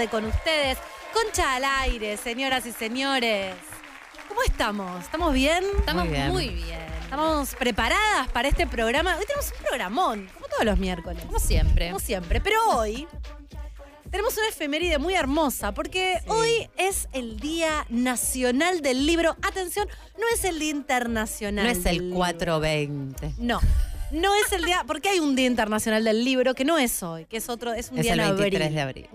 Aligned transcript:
tarde 0.00 0.08
con 0.08 0.24
ustedes. 0.24 0.78
Concha 1.12 1.56
al 1.56 1.64
aire, 1.64 2.16
señoras 2.16 2.64
y 2.64 2.72
señores. 2.72 3.54
¿Cómo 4.28 4.42
estamos? 4.44 5.02
¿Estamos 5.02 5.34
bien? 5.34 5.64
Estamos 5.78 6.06
Muy 6.06 6.18
muy 6.30 6.48
bien. 6.48 6.80
¿Estamos 7.02 7.54
preparadas 7.56 8.28
para 8.28 8.48
este 8.48 8.66
programa? 8.66 9.16
Hoy 9.16 9.24
tenemos 9.26 9.52
un 9.58 9.64
programón, 9.66 10.30
como 10.34 10.46
todos 10.46 10.64
los 10.64 10.78
miércoles. 10.78 11.22
Como 11.26 11.38
siempre. 11.38 11.88
Como 11.88 11.98
siempre, 11.98 12.40
pero 12.40 12.56
hoy 12.78 13.06
tenemos 14.10 14.36
una 14.38 14.48
efeméride 14.48 14.98
muy 14.98 15.14
hermosa 15.14 15.74
porque 15.74 16.18
hoy 16.28 16.70
es 16.78 17.08
el 17.12 17.38
Día 17.38 17.84
Nacional 17.88 18.80
del 18.80 19.04
Libro. 19.04 19.36
Atención, 19.42 19.88
no 20.18 20.24
es 20.32 20.44
el 20.44 20.58
Día 20.60 20.70
Internacional. 20.70 21.64
No 21.64 21.70
es 21.70 21.84
el 21.84 21.98
Libro. 21.98 22.16
420. 22.16 23.32
No. 23.38 23.60
No 24.12 24.30
es 24.44 24.52
el 24.52 24.64
día, 24.64 24.82
porque 24.88 25.08
hay 25.08 25.20
un 25.20 25.36
Día 25.36 25.46
Internacional 25.46 26.02
del 26.02 26.24
Libro 26.24 26.54
que 26.54 26.64
no 26.64 26.78
es 26.78 27.00
hoy, 27.02 27.26
que 27.26 27.36
es 27.36 27.48
otro, 27.48 27.72
es 27.72 27.92
un 27.92 27.98
Es 27.98 28.04
día 28.04 28.14
el 28.14 28.20
en 28.20 28.26
abril. 28.26 28.40
23 28.42 28.74
de 28.74 28.80
abril. 28.80 29.08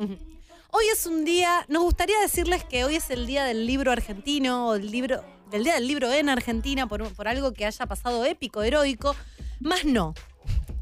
Hoy 0.77 0.87
es 0.91 1.05
un 1.05 1.23
día, 1.23 1.63
nos 1.69 1.83
gustaría 1.83 2.19
decirles 2.19 2.65
que 2.65 2.83
hoy 2.83 2.97
es 2.97 3.09
el 3.09 3.25
día 3.25 3.45
del 3.45 3.65
libro 3.65 3.93
argentino 3.93 4.67
o 4.67 4.75
el 4.75 4.91
libro, 4.91 5.23
del 5.49 5.63
día 5.63 5.75
del 5.75 5.87
libro 5.87 6.11
en 6.11 6.27
Argentina 6.27 6.85
por, 6.85 7.13
por 7.13 7.29
algo 7.29 7.53
que 7.53 7.65
haya 7.65 7.85
pasado 7.85 8.25
épico, 8.25 8.61
heroico, 8.61 9.15
más 9.61 9.85
no. 9.85 10.13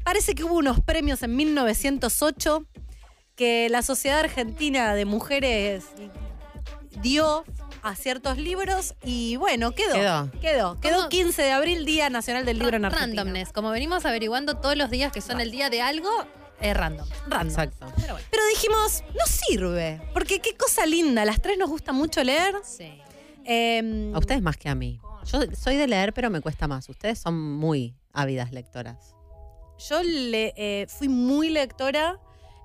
Parece 0.02 0.34
que 0.34 0.42
hubo 0.42 0.54
unos 0.54 0.80
premios 0.80 1.22
en 1.22 1.36
1908 1.36 2.66
que 3.36 3.68
la 3.68 3.82
Sociedad 3.82 4.18
Argentina 4.18 4.96
de 4.96 5.04
Mujeres 5.04 5.84
dio 7.00 7.44
a 7.82 7.94
ciertos 7.94 8.36
libros 8.36 8.96
y 9.04 9.36
bueno, 9.36 9.70
quedó. 9.76 9.94
Quedó. 9.94 10.30
Quedó. 10.40 10.80
Quedó 10.80 10.96
¿Cómo? 10.96 11.08
15 11.08 11.40
de 11.40 11.52
abril, 11.52 11.84
Día 11.84 12.10
Nacional 12.10 12.44
del 12.44 12.58
Libro 12.58 12.76
en 12.78 12.84
Argentina. 12.86 13.22
Randomness. 13.22 13.52
Como 13.52 13.70
venimos 13.70 14.04
averiguando 14.04 14.56
todos 14.56 14.76
los 14.76 14.90
días 14.90 15.12
que 15.12 15.20
son 15.20 15.40
el 15.40 15.52
día 15.52 15.70
de 15.70 15.82
algo, 15.82 16.10
es 16.70 16.76
random. 16.76 17.08
Random. 17.28 17.48
Exacto. 17.48 17.86
Pero 17.96 18.14
bueno. 18.14 18.28
Pero 18.30 18.42
dijimos, 18.54 19.02
no 19.12 19.26
sirve, 19.26 20.00
porque 20.12 20.40
qué 20.40 20.56
cosa 20.56 20.86
linda, 20.86 21.24
las 21.24 21.40
tres 21.40 21.58
nos 21.58 21.68
gusta 21.70 21.92
mucho 21.92 22.22
leer. 22.24 22.54
Sí. 22.64 23.00
Em, 23.44 24.14
A 24.14 24.18
ustedes 24.18 24.42
más 24.42 24.56
que 24.56 24.68
a 24.68 24.74
mí. 24.74 25.00
Yo 25.30 25.40
soy 25.56 25.76
de 25.76 25.86
leer, 25.86 26.12
pero 26.12 26.30
me 26.30 26.40
cuesta 26.40 26.66
más. 26.68 26.88
Ustedes 26.88 27.18
son 27.18 27.40
muy 27.40 27.94
ávidas 28.12 28.52
lectoras. 28.52 29.14
yo 29.88 30.02
le, 30.02 30.52
eh, 30.56 30.86
fui 30.88 31.08
muy 31.08 31.48
lectora, 31.50 32.18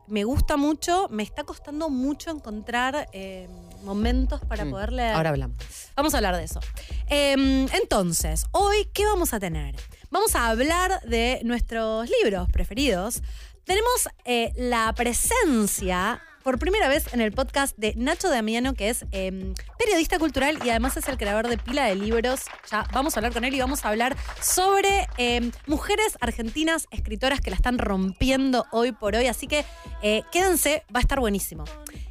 me 0.07 0.23
gusta 0.23 0.57
mucho, 0.57 1.07
me 1.09 1.23
está 1.23 1.43
costando 1.43 1.89
mucho 1.89 2.29
encontrar 2.31 3.07
em, 3.13 3.49
momentos 3.83 4.41
para 4.45 4.63
Mm, 4.65 4.71
poder 4.71 4.91
leer. 4.93 5.13
Ahora 5.15 5.29
hablamos. 5.31 5.57
Vamos 5.95 6.13
a 6.13 6.17
hablar 6.17 6.35
de 6.37 6.43
eso. 6.43 6.59
Em, 7.07 7.67
entonces, 7.73 8.45
hoy, 8.51 8.87
¿qué 8.93 9.05
vamos 9.05 9.33
a 9.33 9.39
tener? 9.39 9.75
Vamos 10.11 10.35
a 10.35 10.49
hablar 10.49 11.01
de 11.01 11.41
nuestros 11.43 12.09
libros 12.23 12.49
preferidos. 12.51 13.21
Tenemos 13.69 14.09
eh, 14.25 14.51
la 14.55 14.91
presencia, 14.93 16.19
por 16.41 16.57
primera 16.57 16.87
vez 16.87 17.13
en 17.13 17.21
el 17.21 17.31
podcast 17.31 17.77
de 17.77 17.93
Nacho 17.95 18.27
Damiano, 18.27 18.73
que 18.73 18.89
es 18.89 19.05
em, 19.11 19.53
periodista 19.77 20.17
cultural 20.17 20.57
y 20.65 20.71
además 20.71 20.97
es 20.97 21.07
el 21.07 21.19
creador 21.19 21.47
de 21.47 21.59
pila 21.59 21.85
de 21.85 21.93
libros. 21.93 22.45
Ya 22.71 22.87
vamos 22.93 23.15
a 23.15 23.19
hablar 23.19 23.31
con 23.31 23.45
él 23.45 23.53
y 23.53 23.59
vamos 23.59 23.85
a 23.85 23.89
hablar 23.89 24.17
sobre 24.41 25.07
em, 25.17 25.51
mujeres 25.67 26.17
argentinas 26.19 26.87
escritoras 26.89 27.41
que 27.41 27.51
la 27.51 27.57
están 27.57 27.77
rompiendo 27.77 28.65
hoy 28.71 28.91
por 28.91 29.15
hoy. 29.15 29.27
Así 29.27 29.45
que 29.45 29.63
eh, 30.01 30.23
quédense, 30.31 30.81
va 30.91 30.97
a 30.97 31.01
estar 31.01 31.19
buenísimo. 31.19 31.63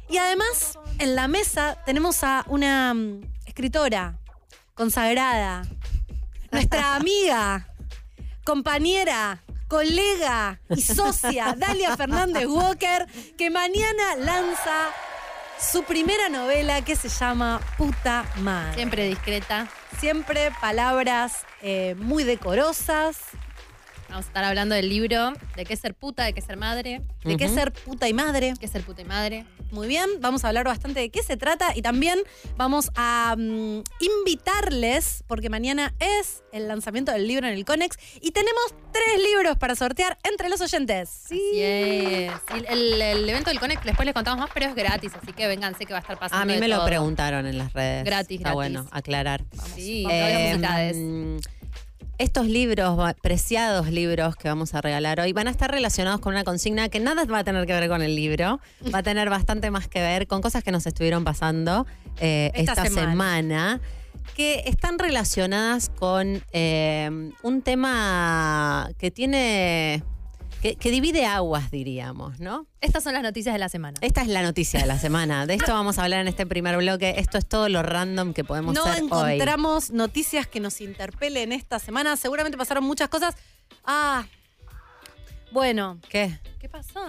Y 0.07 0.15
además, 0.15 0.79
en 0.97 1.13
la 1.13 1.27
mesa 1.27 1.77
tenemos 1.85 2.23
a 2.23 2.45
una 2.47 2.93
mm, 2.93 3.19
escritora 3.45 4.17
consagrada, 4.75 5.63
nuestra 6.53 6.95
amiga, 6.95 7.67
compañera, 8.45 9.43
colega 9.69 10.59
y 10.69 10.81
socia, 10.81 11.53
Dalia 11.57 11.95
Fernández 11.95 12.47
Walker, 12.47 13.07
que 13.37 13.49
mañana 13.49 14.17
lanza 14.17 14.89
su 15.57 15.83
primera 15.83 16.27
novela 16.27 16.83
que 16.83 16.97
se 16.97 17.07
llama 17.07 17.61
Puta 17.77 18.25
Madre. 18.37 18.75
Siempre 18.75 19.07
discreta. 19.07 19.69
Siempre 19.99 20.51
palabras 20.59 21.45
eh, 21.61 21.95
muy 21.99 22.23
decorosas, 22.23 23.17
Vamos 24.09 24.25
a 24.25 24.27
estar 24.27 24.43
hablando 24.43 24.73
del 24.75 24.89
libro, 24.89 25.33
de 25.55 25.65
qué 25.65 25.75
ser 25.75 25.93
puta, 25.93 26.23
de 26.25 26.33
qué 26.33 26.41
ser 26.41 26.57
madre, 26.57 27.01
de 27.23 27.37
qué 27.37 27.47
ser 27.47 27.71
puta 27.71 28.09
y 28.09 28.13
madre. 28.13 28.53
qué 28.59 28.67
ser 28.67 28.81
puta 28.83 29.01
y 29.01 29.05
madre. 29.05 29.45
Muy 29.71 29.87
bien, 29.87 30.07
vamos 30.19 30.43
a 30.43 30.47
hablar 30.47 30.65
bastante 30.65 30.99
de 30.99 31.09
qué 31.11 31.21
se 31.21 31.37
trata 31.37 31.75
y 31.75 31.83
también 31.83 32.17
vamos 32.57 32.89
a 32.95 33.35
mm, 33.37 33.81
invitarles, 33.99 35.23
porque 35.27 35.49
mañana 35.49 35.93
es 35.99 36.43
el 36.51 36.67
lanzamiento 36.67 37.11
del 37.11 37.27
libro 37.27 37.47
en 37.47 37.53
el 37.53 37.65
Conex 37.65 37.97
y 38.21 38.31
tenemos 38.31 38.63
tres 38.91 39.23
libros 39.23 39.57
para 39.57 39.75
sortear 39.75 40.17
entre 40.23 40.49
los 40.49 40.59
oyentes. 40.61 41.25
Así 41.25 41.51
es. 41.61 42.31
Y 42.55 42.65
el, 42.67 43.01
el 43.01 43.29
evento 43.29 43.51
del 43.51 43.59
Connect 43.59 43.83
después 43.83 44.05
les 44.07 44.15
contamos 44.15 44.39
más, 44.39 44.49
pero 44.53 44.65
es 44.67 44.75
gratis, 44.75 45.11
así 45.21 45.33
que 45.33 45.47
vénganse 45.47 45.85
que 45.85 45.93
va 45.93 45.99
a 45.99 46.01
estar 46.01 46.17
pasando. 46.17 46.41
A 46.41 46.45
mí 46.45 46.53
de 46.53 46.59
me 46.59 46.67
lo 46.67 46.77
todo. 46.77 46.85
preguntaron 46.87 47.45
en 47.45 47.57
las 47.59 47.73
redes. 47.73 48.05
Gratis, 48.05 48.39
Está 48.39 48.53
gratis. 48.53 48.55
bueno 48.73 48.87
aclarar. 48.91 49.43
Sí, 49.75 50.03
Vamos, 50.03 50.19
todas 50.19 50.31
las 50.31 50.95
Eh, 50.95 51.39
estos 52.19 52.47
libros, 52.47 52.99
preciados 53.21 53.87
libros 53.87 54.35
que 54.35 54.49
vamos 54.49 54.75
a 54.75 54.81
regalar 54.81 55.21
hoy, 55.21 55.31
van 55.31 55.47
a 55.47 55.51
estar 55.51 55.71
relacionados 55.71 56.19
con 56.19 56.33
una 56.33 56.43
consigna 56.43 56.89
que 56.89 56.99
nada 56.99 57.23
va 57.23 57.39
a 57.39 57.43
tener 57.45 57.65
que 57.65 57.73
ver 57.73 57.87
con 57.87 58.01
el 58.01 58.13
libro, 58.15 58.59
va 58.93 58.99
a 58.99 59.03
tener 59.03 59.29
bastante 59.29 59.71
más 59.71 59.87
que 59.87 60.01
ver 60.01 60.27
con 60.27 60.41
cosas 60.41 60.61
que 60.61 60.71
nos 60.71 60.85
estuvieron 60.85 61.23
pasando 61.23 61.87
eh, 62.19 62.51
Esta 62.53 62.73
esta, 62.73 62.83
semana. 62.85 63.09
semana. 63.11 63.81
que 64.35 64.63
están 64.65 64.99
relacionadas 64.99 65.89
con 65.97 66.43
eh, 66.51 67.31
un 67.41 67.61
tema 67.61 68.89
que 68.97 69.11
tiene, 69.11 70.03
que, 70.61 70.75
que 70.75 70.91
divide 70.91 71.25
aguas, 71.25 71.71
diríamos, 71.71 72.39
¿no? 72.39 72.67
Estas 72.81 73.03
son 73.03 73.13
las 73.13 73.23
noticias 73.23 73.53
de 73.53 73.59
la 73.59 73.69
semana. 73.69 73.97
Esta 74.01 74.21
es 74.21 74.27
la 74.27 74.41
noticia 74.41 74.79
de 74.79 74.85
la 74.85 74.99
semana. 74.99 75.45
De 75.45 75.53
esto 75.55 75.73
vamos 75.73 75.97
a 75.97 76.03
hablar 76.03 76.21
en 76.21 76.27
este 76.27 76.45
primer 76.45 76.77
bloque. 76.77 77.15
Esto 77.17 77.37
es 77.37 77.45
todo 77.47 77.69
lo 77.69 77.81
random 77.83 78.33
que 78.33 78.43
podemos 78.43 78.73
No 78.75 78.83
hacer 78.83 79.03
hoy. 79.03 79.33
encontramos 79.33 79.91
noticias 79.91 80.47
que 80.47 80.59
nos 80.59 80.81
interpelen 80.81 81.51
esta 81.51 81.79
semana. 81.79 82.17
Seguramente 82.17 82.57
pasaron 82.57 82.83
muchas 82.83 83.09
cosas. 83.09 83.35
Ah, 83.85 84.25
bueno. 85.51 85.99
¿Qué? 86.09 86.39
¿Qué 86.59 86.69
pasó? 86.69 86.99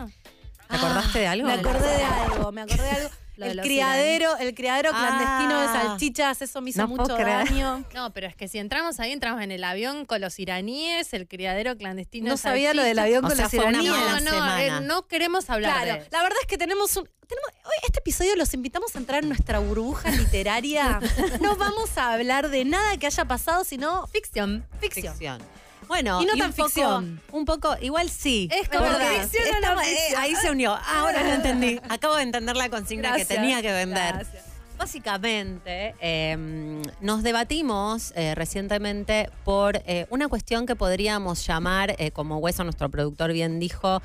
¿Te 0.68 0.76
acordaste 0.76 1.18
de 1.18 1.26
algo? 1.26 1.48
Me 1.48 1.54
acordé 1.54 1.88
de 1.96 2.04
algo, 2.04 2.52
me 2.52 2.60
acordé 2.62 2.82
de 2.82 2.90
algo. 2.90 3.10
Lo 3.40 3.46
de 3.46 3.50
el 3.52 3.56
los 3.56 3.66
criadero, 3.66 4.36
el 4.36 4.54
criadero 4.54 4.90
clandestino 4.90 5.60
de 5.60 5.66
Ah. 5.66 5.72
salchichas, 5.88 6.42
eso 6.42 6.60
me 6.60 6.70
hizo 6.70 6.82
No 6.82 6.88
mucho 6.88 7.16
daño. 7.16 7.84
No, 7.94 8.12
pero 8.12 8.26
es 8.28 8.36
que 8.36 8.46
si 8.48 8.58
entramos 8.58 9.00
ahí, 9.00 9.10
entramos 9.12 9.42
en 9.42 9.50
el 9.50 9.64
avión 9.64 10.04
con 10.06 10.20
los 10.20 10.38
iraníes, 10.38 11.12
el 11.12 11.26
criadero 11.26 11.76
clandestino. 11.76 12.26
No 12.28 12.32
de 12.34 12.38
sabía 12.38 12.74
lo 12.74 12.82
del 12.82 12.96
salchichas. 12.96 13.04
avión 13.06 13.24
O 13.24 13.28
con 13.28 13.36
sea, 13.36 13.44
los 13.46 13.54
iraníes. 13.54 14.22
No, 14.24 14.46
no, 14.46 14.56
eh, 14.58 14.70
no 14.82 15.06
queremos 15.08 15.50
hablar 15.50 15.72
Claro, 15.72 15.92
de 15.94 15.98
eso. 16.00 16.08
la 16.12 16.22
verdad 16.22 16.38
es 16.40 16.46
que 16.46 16.58
tenemos 16.58 16.96
un. 16.96 17.04
tenemos- 17.26 17.50
hoy 17.64 17.72
este 17.86 18.00
episodio 18.00 18.34
los 18.36 18.52
invitamos 18.54 18.94
a 18.94 18.98
entrar 18.98 19.22
en 19.22 19.28
nuestra 19.28 19.58
burbuja 19.60 20.10
literaria. 20.10 20.98
no 21.40 21.56
vamos 21.56 21.96
a 21.96 22.12
hablar 22.12 22.50
de 22.50 22.64
nada 22.64 22.96
que 22.96 23.06
haya 23.06 23.24
pasado, 23.24 23.64
sino 23.64 24.06
Ficción. 24.08 24.66
ficción. 24.80 25.14
Ficción. 25.14 25.59
Bueno, 25.90 26.22
Y 26.22 26.24
no 26.24 26.34
un 26.34 26.38
tan 26.38 26.52
poco- 26.52 26.68
ficción. 26.68 27.20
Un 27.32 27.44
poco, 27.44 27.74
igual 27.80 28.08
sí. 28.08 28.48
Es 28.52 28.68
como 28.68 28.84
que 28.96 29.26
ficción 29.28 29.60
no 29.60 29.82
eh, 29.82 30.14
ahí 30.16 30.36
se 30.36 30.48
unió. 30.48 30.78
Ahora 30.86 31.20
lo 31.24 31.30
entendí. 31.32 31.80
Acabo 31.88 32.14
de 32.14 32.22
entender 32.22 32.54
la 32.56 32.68
consigna 32.70 33.08
Gracias, 33.08 33.26
que 33.26 33.34
tenía 33.34 33.60
que 33.60 33.72
vender. 33.72 34.14
gracias. 34.14 34.44
Básicamente, 34.78 35.96
eh, 36.00 36.80
nos 37.00 37.24
debatimos 37.24 38.12
eh, 38.14 38.36
recientemente 38.36 39.30
por 39.44 39.82
eh, 39.84 40.06
una 40.10 40.28
cuestión 40.28 40.64
que 40.64 40.76
podríamos 40.76 41.44
llamar, 41.44 41.96
eh, 41.98 42.12
como 42.12 42.38
Hueso, 42.38 42.62
nuestro 42.62 42.88
productor, 42.88 43.32
bien 43.32 43.58
dijo, 43.58 44.00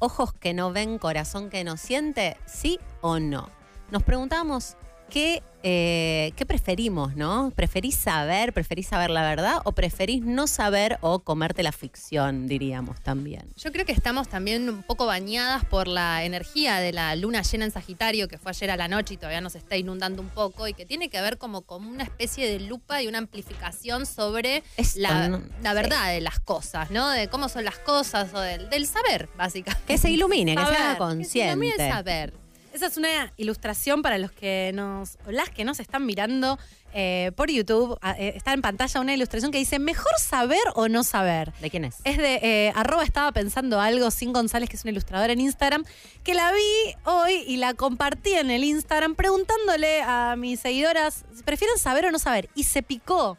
ojos 0.00 0.34
que 0.34 0.52
no 0.52 0.72
ven, 0.72 0.98
corazón 0.98 1.48
que 1.48 1.64
no 1.64 1.78
siente, 1.78 2.36
sí 2.46 2.78
o 3.00 3.18
no. 3.18 3.48
Nos 3.90 4.02
preguntamos, 4.02 4.76
¿qué, 5.10 5.42
eh, 5.62 6.32
¿qué 6.36 6.44
preferimos, 6.44 7.14
no? 7.16 7.52
¿Preferís 7.54 7.94
saber, 7.96 8.52
preferís 8.52 8.88
saber 8.88 9.10
la 9.10 9.22
verdad 9.22 9.58
o 9.64 9.72
preferís 9.72 10.22
no 10.22 10.46
saber 10.46 10.98
o 11.00 11.20
comerte 11.20 11.62
la 11.62 11.72
ficción, 11.72 12.46
diríamos 12.48 13.00
también? 13.00 13.48
Yo 13.56 13.70
creo 13.72 13.84
que 13.86 13.92
estamos 13.92 14.28
también 14.28 14.68
un 14.68 14.82
poco 14.82 15.06
bañadas 15.06 15.64
por 15.64 15.86
la 15.88 16.24
energía 16.24 16.76
de 16.78 16.92
la 16.92 17.14
luna 17.16 17.42
llena 17.42 17.64
en 17.64 17.70
Sagitario, 17.70 18.28
que 18.28 18.38
fue 18.38 18.50
ayer 18.50 18.70
a 18.70 18.76
la 18.76 18.88
noche 18.88 19.14
y 19.14 19.16
todavía 19.16 19.40
nos 19.40 19.54
está 19.54 19.76
inundando 19.76 20.20
un 20.20 20.28
poco, 20.30 20.66
y 20.68 20.74
que 20.74 20.84
tiene 20.86 21.08
que 21.08 21.20
ver 21.20 21.38
como 21.38 21.62
con 21.62 21.86
una 21.86 22.02
especie 22.04 22.50
de 22.50 22.60
lupa 22.60 23.00
y 23.02 23.06
una 23.06 23.18
amplificación 23.18 24.06
sobre 24.06 24.62
Esto, 24.76 25.00
la, 25.00 25.28
¿no? 25.28 25.38
la 25.62 25.70
Sí. 25.70 25.76
verdad 25.76 26.08
de 26.12 26.20
las 26.20 26.40
cosas, 26.40 26.90
¿no? 26.90 27.08
De 27.10 27.28
cómo 27.28 27.48
son 27.48 27.64
las 27.64 27.78
cosas 27.78 28.34
o 28.34 28.40
del, 28.40 28.68
del 28.70 28.86
saber, 28.86 29.28
básicamente. 29.36 29.86
Que 29.86 29.98
se 29.98 30.10
ilumine, 30.10 30.54
que 30.56 30.62
Saber, 30.62 30.76
sea 30.76 30.86
que 30.86 30.94
se 30.94 31.18
Que 31.18 31.24
se 31.24 31.38
ilumine 31.48 31.72
consciente. 31.72 31.84
el 31.86 31.92
saber. 31.92 32.43
Esa 32.74 32.86
es 32.86 32.96
una 32.96 33.32
ilustración 33.36 34.02
para 34.02 34.18
los 34.18 34.32
que 34.32 34.72
nos, 34.74 35.16
o 35.28 35.30
las 35.30 35.48
que 35.48 35.64
nos 35.64 35.78
están 35.78 36.04
mirando 36.04 36.58
eh, 36.92 37.30
por 37.36 37.48
YouTube. 37.48 37.96
Ah, 38.02 38.16
eh, 38.18 38.32
está 38.34 38.52
en 38.52 38.62
pantalla 38.62 39.00
una 39.00 39.14
ilustración 39.14 39.52
que 39.52 39.58
dice, 39.58 39.78
mejor 39.78 40.12
saber 40.18 40.58
o 40.74 40.88
no 40.88 41.04
saber. 41.04 41.52
¿De 41.60 41.70
quién 41.70 41.84
es? 41.84 41.98
Es 42.02 42.18
de 42.18 42.40
eh, 42.42 42.72
arroba 42.74 43.04
estaba 43.04 43.30
pensando 43.30 43.80
algo, 43.80 44.10
Sin 44.10 44.32
González, 44.32 44.68
que 44.68 44.74
es 44.74 44.82
una 44.82 44.90
ilustradora 44.90 45.32
en 45.32 45.40
Instagram, 45.40 45.84
que 46.24 46.34
la 46.34 46.50
vi 46.50 46.96
hoy 47.04 47.44
y 47.46 47.58
la 47.58 47.74
compartí 47.74 48.32
en 48.32 48.50
el 48.50 48.64
Instagram 48.64 49.14
preguntándole 49.14 50.02
a 50.02 50.34
mis 50.36 50.58
seguidoras, 50.58 51.24
¿prefieren 51.44 51.78
saber 51.78 52.06
o 52.06 52.10
no 52.10 52.18
saber? 52.18 52.50
Y 52.56 52.64
se 52.64 52.82
picó. 52.82 53.38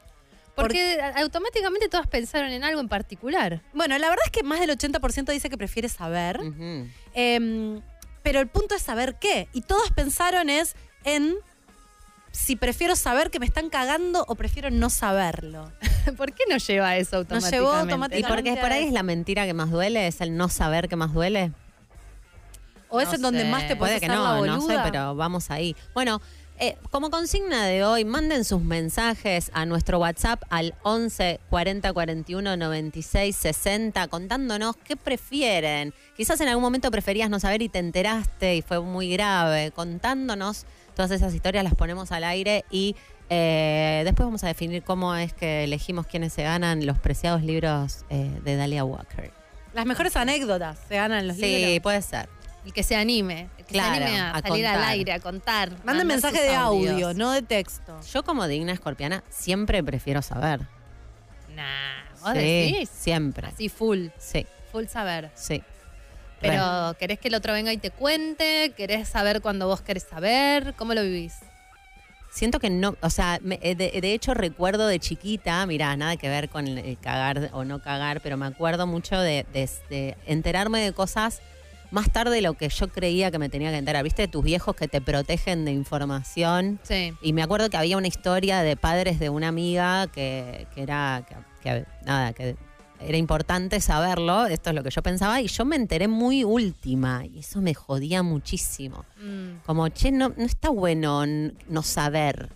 Porque 0.55 0.97
automáticamente 1.17 1.89
todas 1.89 2.07
pensaron 2.07 2.51
en 2.51 2.63
algo 2.63 2.79
en 2.79 2.87
particular. 2.87 3.61
Bueno, 3.73 3.97
la 3.97 4.07
verdad 4.07 4.23
es 4.25 4.31
que 4.31 4.43
más 4.43 4.61
del 4.61 4.69
80% 4.69 5.33
dice 5.33 5.49
que 5.49 5.57
prefiere 5.57 5.89
saber. 5.89 6.39
Em, 7.13 7.81
pero 8.25 8.39
el 8.39 8.47
punto 8.47 8.73
es 8.73 8.81
saber 8.81 9.17
qué. 9.19 9.47
Y 9.53 9.61
todas 9.61 9.91
pensaron 9.91 10.49
es 10.49 10.75
en 11.03 11.35
si 12.31 12.55
prefiero 12.55 12.95
saber 12.95 13.29
que 13.29 13.39
me 13.39 13.45
están 13.45 13.69
cagando 13.69 14.25
o 14.27 14.33
prefiero 14.33 14.71
no 14.71 14.89
saberlo. 14.89 15.71
¿Por 16.17 16.33
qué 16.33 16.43
no 16.49 16.57
lleva 16.57 16.97
eso 16.97 17.17
Nos 17.17 17.25
automáticamente? 17.25 17.55
llevó 17.55 17.73
¿Y 17.75 17.79
automáticamente. 17.81 18.27
porque 18.27 18.61
por 18.61 18.71
ahí 18.71 18.85
es 18.85 18.93
la 18.93 19.03
mentira 19.03 19.45
que 19.45 19.53
más 19.53 19.69
duele? 19.69 20.07
¿Es 20.07 20.21
el 20.21 20.35
no 20.35 20.49
saber 20.49 20.89
que 20.89 20.95
más 20.95 21.13
duele? 21.13 21.51
O 22.89 22.99
es 22.99 23.09
No 23.09 23.15
en 23.15 23.21
donde 23.21 23.45
más 23.45 23.67
te 23.67 23.75
puedes 23.75 23.99
Puede 23.99 24.01
que 24.01 24.07
la 24.07 24.15
no, 24.15 24.43
no 24.43 24.61
sé, 24.61 24.75
pero 24.83 25.15
vamos 25.15 25.51
ahí. 25.51 25.75
Bueno, 25.93 26.19
eh, 26.59 26.77
como 26.91 27.09
consigna 27.09 27.65
de 27.65 27.83
hoy, 27.83 28.05
manden 28.05 28.45
sus 28.45 28.61
mensajes 28.61 29.51
a 29.53 29.65
nuestro 29.65 29.99
WhatsApp 29.99 30.41
al 30.49 30.73
11 30.83 31.39
40 31.49 31.91
41 31.93 32.55
96 32.57 33.35
60 33.35 34.07
contándonos 34.07 34.77
qué 34.77 34.95
prefieren. 34.95 35.93
Quizás 36.15 36.39
en 36.41 36.47
algún 36.47 36.63
momento 36.63 36.89
preferías 36.91 37.29
no 37.29 37.39
saber 37.39 37.61
y 37.61 37.69
te 37.69 37.79
enteraste 37.79 38.55
y 38.55 38.61
fue 38.61 38.79
muy 38.79 39.11
grave. 39.11 39.71
Contándonos 39.71 40.65
todas 40.95 41.11
esas 41.11 41.33
historias, 41.33 41.63
las 41.63 41.75
ponemos 41.75 42.11
al 42.11 42.23
aire 42.23 42.63
y 42.71 42.95
eh, 43.29 44.01
después 44.05 44.25
vamos 44.25 44.43
a 44.43 44.47
definir 44.47 44.83
cómo 44.83 45.15
es 45.15 45.33
que 45.33 45.63
elegimos 45.65 46.07
quiénes 46.07 46.31
se 46.31 46.43
ganan 46.43 46.85
los 46.85 46.99
preciados 46.99 47.43
libros 47.43 48.05
eh, 48.09 48.31
de 48.43 48.55
Dalia 48.55 48.83
Walker. 48.85 49.31
Las 49.73 49.85
mejores 49.85 50.15
anécdotas 50.15 50.79
se 50.87 50.95
ganan 50.95 51.27
los 51.27 51.35
Sí, 51.35 51.41
libros. 51.41 51.79
puede 51.81 52.01
ser. 52.01 52.29
El 52.65 52.73
que 52.73 52.83
se 52.83 52.95
anime. 52.95 53.49
El 53.57 53.65
que 53.65 53.73
Claro, 53.73 53.95
se 53.95 54.03
anime 54.03 54.19
a, 54.19 54.31
a 54.31 54.41
salir 54.41 54.65
al 54.67 54.83
aire, 54.83 55.11
a 55.13 55.19
contar. 55.19 55.71
Mandar 55.85 56.05
mensaje 56.05 56.41
de 56.41 56.55
audio, 56.55 57.13
no 57.13 57.31
de 57.31 57.41
texto. 57.43 57.99
Yo 58.11 58.23
como 58.23 58.47
digna 58.47 58.73
escorpiana 58.73 59.23
siempre 59.29 59.83
prefiero 59.83 60.21
saber. 60.21 60.61
Nah, 61.55 62.03
vos 62.21 62.33
Sí, 62.33 62.39
decís. 62.71 62.89
siempre. 62.89 63.47
Así 63.47 63.69
full, 63.69 64.07
Sí, 64.17 64.45
full 64.71 64.85
saber. 64.87 65.31
sí. 65.35 65.61
Pero 66.41 66.91
Re. 66.91 66.97
¿querés 66.99 67.19
que 67.19 67.29
el 67.29 67.35
otro 67.35 67.53
venga 67.53 67.71
y 67.71 67.77
te 67.77 67.91
cuente? 67.91 68.73
¿Querés 68.75 69.07
saber 69.07 69.41
cuando 69.41 69.67
vos 69.67 69.81
querés 69.81 70.03
saber? 70.03 70.73
¿Cómo 70.75 70.93
lo 70.93 71.01
vivís? 71.01 71.33
Siento 72.29 72.59
que 72.59 72.69
no, 72.69 72.97
o 73.01 73.09
sea, 73.09 73.39
me- 73.41 73.59
eh, 73.61 73.75
de, 73.75 74.01
de 74.01 74.13
hecho 74.13 74.33
recuerdo 74.33 74.87
de 74.87 74.99
chiquita, 74.99 75.65
mirá, 75.65 75.95
nada 75.95 76.17
que 76.17 76.27
ver 76.27 76.49
con 76.49 76.67
el 76.67 76.99
cagar 76.99 77.49
o 77.53 77.63
no 77.63 77.79
cagar, 77.81 78.19
pero 78.19 78.35
me 78.35 78.45
acuerdo 78.47 78.85
mucho 78.85 79.17
de, 79.17 79.45
de- 79.53 79.69
de 79.89 80.17
enterarme 80.25 80.81
de 80.81 80.91
cosas 80.91 81.41
más 81.95 82.11
tarde 82.11 82.35
de 82.35 82.41
lo 82.41 82.53
que 82.53 82.69
yo 82.69 82.89
creía 82.89 83.31
que 83.31 83.39
me 83.39 83.49
tenía 83.49 83.71
que 83.71 83.77
enterar. 83.77 84.03
¿Viste? 84.03 84.27
Tus 84.27 84.43
viejos 84.43 84.75
que 84.75 84.87
te 84.87 85.01
protegen 85.01 85.65
de 85.65 85.71
información. 85.71 86.79
Sí. 86.83 87.13
Y 87.21 87.33
me 87.33 87.41
acuerdo 87.41 87.69
que 87.69 87.77
había 87.77 87.97
una 87.97 88.07
historia 88.07 88.61
de 88.61 88.75
padres 88.75 89.17
de 89.17 89.29
una 89.29 89.47
amiga 89.47 90.07
que, 90.07 90.67
que 90.75 90.83
era, 90.83 91.25
que, 91.27 91.35
que, 91.63 91.85
nada, 92.05 92.33
que 92.33 92.55
era 92.99 93.17
importante 93.17 93.79
saberlo, 93.79 94.45
esto 94.45 94.69
es 94.69 94.75
lo 94.75 94.83
que 94.83 94.89
yo 94.89 95.01
pensaba, 95.01 95.41
y 95.41 95.47
yo 95.47 95.65
me 95.65 95.75
enteré 95.75 96.07
muy 96.07 96.43
última, 96.43 97.25
y 97.25 97.39
eso 97.39 97.61
me 97.61 97.73
jodía 97.73 98.23
muchísimo. 98.23 99.05
Mm. 99.21 99.63
Como, 99.65 99.89
che, 99.89 100.11
no, 100.11 100.33
no 100.35 100.43
está 100.43 100.69
bueno 100.69 101.25
no 101.25 101.83
saber. 101.83 102.49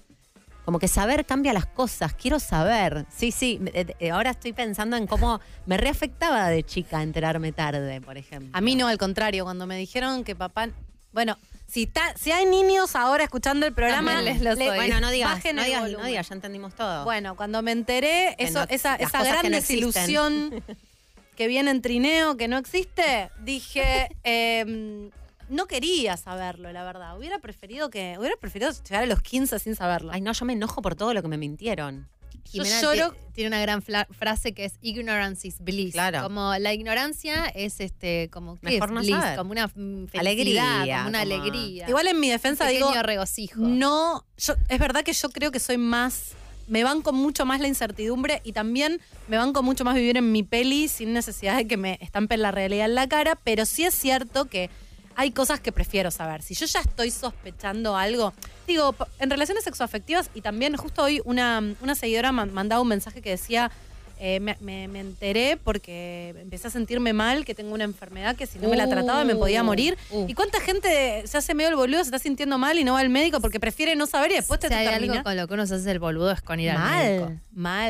Como 0.70 0.78
que 0.78 0.88
saber 0.88 1.26
cambia 1.26 1.52
las 1.52 1.66
cosas, 1.66 2.14
quiero 2.14 2.40
saber. 2.40 3.08
Sí, 3.10 3.32
sí, 3.32 3.60
eh, 3.74 3.88
eh, 4.00 4.12
ahora 4.12 4.30
estoy 4.30 4.54
pensando 4.54 4.98
en 4.98 5.08
cómo 5.08 5.42
me 5.66 5.78
reafectaba 5.78 6.48
de 6.50 6.62
chica 6.64 7.02
enterarme 7.02 7.52
tarde, 7.52 8.00
por 8.02 8.20
ejemplo. 8.20 8.52
A 8.56 8.62
mí 8.62 8.76
no, 8.76 8.86
al 8.88 9.00
contrario, 9.00 9.46
cuando 9.46 9.66
me 9.66 9.76
dijeron 9.78 10.24
que 10.24 10.36
papá. 10.36 10.70
Bueno, 11.12 11.40
si, 11.66 11.86
está, 11.86 12.14
si 12.16 12.32
hay 12.32 12.46
niños 12.46 12.96
ahora 12.96 13.24
escuchando 13.24 13.66
el 13.66 13.74
programa, 13.74 14.14
También 14.14 14.36
les 14.36 14.44
los 14.44 14.60
le- 14.60 14.70
oí. 14.70 14.76
Bueno, 14.76 15.02
no 15.02 15.10
digas, 15.10 15.44
no 15.44 15.50
el 15.62 15.66
digas, 15.66 15.92
no 15.92 16.04
digas, 16.06 16.30
ya 16.30 16.36
entendimos 16.36 16.76
todo. 16.76 17.04
Bueno, 17.04 17.36
cuando 17.36 17.64
me 17.64 17.72
enteré, 17.72 18.36
Que 18.38 18.44
eso, 18.44 18.60
no- 18.60 18.66
esa, 18.70 18.94
esa 18.98 19.24
gran 19.24 19.42
que 19.42 19.50
no 19.50 19.58
existen. 19.58 19.88
desilusión 19.92 20.64
que 21.36 21.48
viene 21.48 21.72
en 21.72 21.82
trineo, 21.82 22.38
que 22.38 22.48
no 22.48 22.60
existe, 22.60 23.32
dije, 23.44 24.10
em, 24.24 25.10
no 25.50 25.66
quería 25.68 26.16
saberlo, 26.18 26.72
la 26.72 26.84
verdad. 26.84 27.18
Hubiera 27.18 27.40
preferido 27.40 27.90
que, 27.90 28.16
hubiera 28.20 28.36
preferido 28.38 28.72
llegar 28.72 29.04
a 29.04 29.08
los 29.08 29.22
15 29.22 29.60
sin 29.60 29.76
saberlo. 29.76 30.12
Ay, 30.14 30.22
no, 30.22 30.32
yo 30.32 30.46
me 30.46 30.54
enojo 30.54 30.82
por 30.82 30.96
todo 30.96 31.14
lo 31.14 31.22
que 31.22 31.28
me 31.28 31.38
mintieron. 31.38 32.08
Yo 32.52 32.64
Jimena 32.64 32.82
lloro- 32.82 33.12
ti- 33.12 33.18
tiene 33.34 33.48
una 33.50 33.60
gran 33.62 33.82
frase 33.84 34.54
que 34.54 34.66
es 34.66 34.74
ignorance 34.82 35.48
is 35.48 35.60
bliss. 35.60 35.94
Claro. 35.94 36.24
Como 36.24 36.56
la 36.58 36.74
ignorancia 36.74 37.46
es 37.48 37.80
este, 37.80 38.30
como 38.32 38.56
¿qué 38.56 38.72
Mejor 38.72 38.90
es 38.90 38.94
no 38.96 39.00
bliss? 39.02 39.12
saber. 39.16 39.38
Como 39.38 39.52
una 39.52 39.68
mm, 39.68 40.08
felicidad, 40.08 40.20
Alegría, 40.20 40.64
como 40.64 41.10
una 41.10 41.20
como- 41.24 41.34
alegría. 41.34 41.90
Igual 41.90 42.08
en 42.08 42.20
mi 42.20 42.30
defensa 42.30 42.66
Pequeño 42.66 42.88
digo, 42.90 43.04
regocijo. 43.04 43.60
no, 43.60 44.26
yo, 44.38 44.56
es 44.68 44.80
verdad 44.80 45.04
que 45.04 45.14
yo 45.14 45.30
creo 45.30 45.52
que 45.52 45.60
soy 45.60 45.78
más, 45.78 46.32
me 46.68 46.84
banco 46.84 47.12
mucho 47.14 47.46
más 47.46 47.60
la 47.60 47.68
incertidumbre 47.68 48.42
y 48.44 48.54
también 48.54 49.00
me 49.28 49.38
banco 49.38 49.62
mucho 49.62 49.84
más 49.84 49.94
vivir 49.96 50.18
en 50.18 50.32
mi 50.32 50.42
peli 50.42 50.88
sin 50.88 51.14
necesidad 51.14 51.56
de 51.58 51.68
que 51.68 51.78
me 51.78 52.00
estampen 52.02 52.42
la 52.42 52.52
realidad 52.52 52.86
en 52.86 52.96
la 52.96 53.08
cara, 53.08 53.36
pero 53.44 53.66
sí 53.66 53.84
es 53.86 53.94
cierto 53.94 54.46
que 54.46 54.70
hay 55.20 55.32
cosas 55.32 55.60
que 55.60 55.74
prefiero 55.74 56.12
saber. 56.12 56.42
Si 56.42 56.54
yo 56.54 56.66
ya 56.66 56.80
estoy 56.80 57.12
sospechando 57.12 57.98
algo, 57.98 58.32
digo, 58.66 58.96
en 59.20 59.30
relaciones 59.30 59.66
sexoafectivas 59.66 60.30
y 60.34 60.40
también 60.40 60.78
justo 60.78 61.04
hoy 61.04 61.22
una, 61.26 61.62
una 61.82 61.94
seguidora 61.96 62.32
man- 62.32 62.54
mandaba 62.54 62.82
un 62.82 62.88
mensaje 62.88 63.22
que 63.22 63.32
decía... 63.32 63.70
eh, 64.22 64.40
me, 64.42 64.58
me- 64.60 64.88
me 64.90 65.00
enteré 65.00 65.58
porque 65.58 66.36
empecé 66.38 66.68
a 66.68 66.72
sentirme 66.72 67.14
mal, 67.14 67.46
que 67.46 67.56
tengo 67.56 67.74
una 67.74 67.86
enfermedad 67.86 68.36
que 68.36 68.46
si 68.46 68.60
no 68.60 68.68
me 68.70 68.76
la 68.76 68.88
trataba 68.90 69.24
me 69.24 69.36
podía 69.36 69.64
morir. 69.64 69.98
Uh. 70.12 70.26
¿Y 70.28 70.34
cuánta 70.34 70.60
gente 70.60 71.24
se 71.26 71.38
hace 71.38 71.54
medio 71.54 71.70
el 71.70 71.76
boludo, 71.78 72.00
se 72.00 72.06
está 72.10 72.20
sintiendo 72.20 72.58
mal 72.58 72.78
y 72.78 72.84
no 72.84 72.94
va 72.94 73.00
al 73.00 73.10
médico 73.10 73.40
porque 73.40 73.60
prefiere 73.60 73.96
no 73.96 74.06
saber 74.08 74.32
y 74.32 74.36
después 74.36 74.60
te 74.60 74.68
si 74.68 74.74
hay 74.74 74.88
termina? 74.88 75.14
algo 75.14 75.24
con 75.24 75.38
lo 75.38 75.48
que 75.48 75.54
uno 75.54 75.66
se 75.66 75.76
hace 75.76 75.90
el 75.92 76.00
boludo 76.00 76.32
es 76.32 76.42
con 76.42 76.60
ir 76.60 76.72
al 76.72 76.80
médico. 76.90 77.26
mal, 77.26 77.42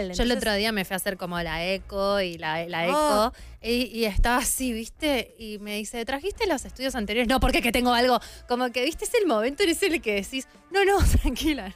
mal. 0.07 0.13
Yo 0.13 0.23
el 0.23 0.31
otro 0.31 0.53
día 0.53 0.71
me 0.71 0.85
fui 0.85 0.93
a 0.93 0.97
hacer 0.97 1.17
como 1.17 1.39
la 1.41 1.65
eco 1.65 2.21
y 2.21 2.37
la, 2.37 2.65
la 2.67 2.87
Oh. 2.89 3.27
eco 3.27 3.33
y, 3.61 3.85
y 3.87 4.05
estaba 4.05 4.37
así, 4.37 4.71
¿viste? 4.71 5.35
Y 5.39 5.57
me 5.59 5.75
dice, 5.77 6.05
¿trajiste 6.05 6.45
los 6.47 6.63
estudios 6.63 6.95
anteriores? 6.95 7.27
No, 7.27 7.39
porque 7.39 7.61
que 7.61 7.71
tengo 7.71 7.91
algo. 7.93 8.19
Como 8.47 8.69
que, 8.71 8.85
¿viste? 8.85 9.03
Es 9.05 9.13
el 9.15 9.25
momento 9.27 9.63
en 9.63 9.69
el 9.69 10.01
que 10.01 10.13
decís, 10.15 10.47
no, 10.71 10.85
no, 10.85 10.97
tranquila. 11.21 11.75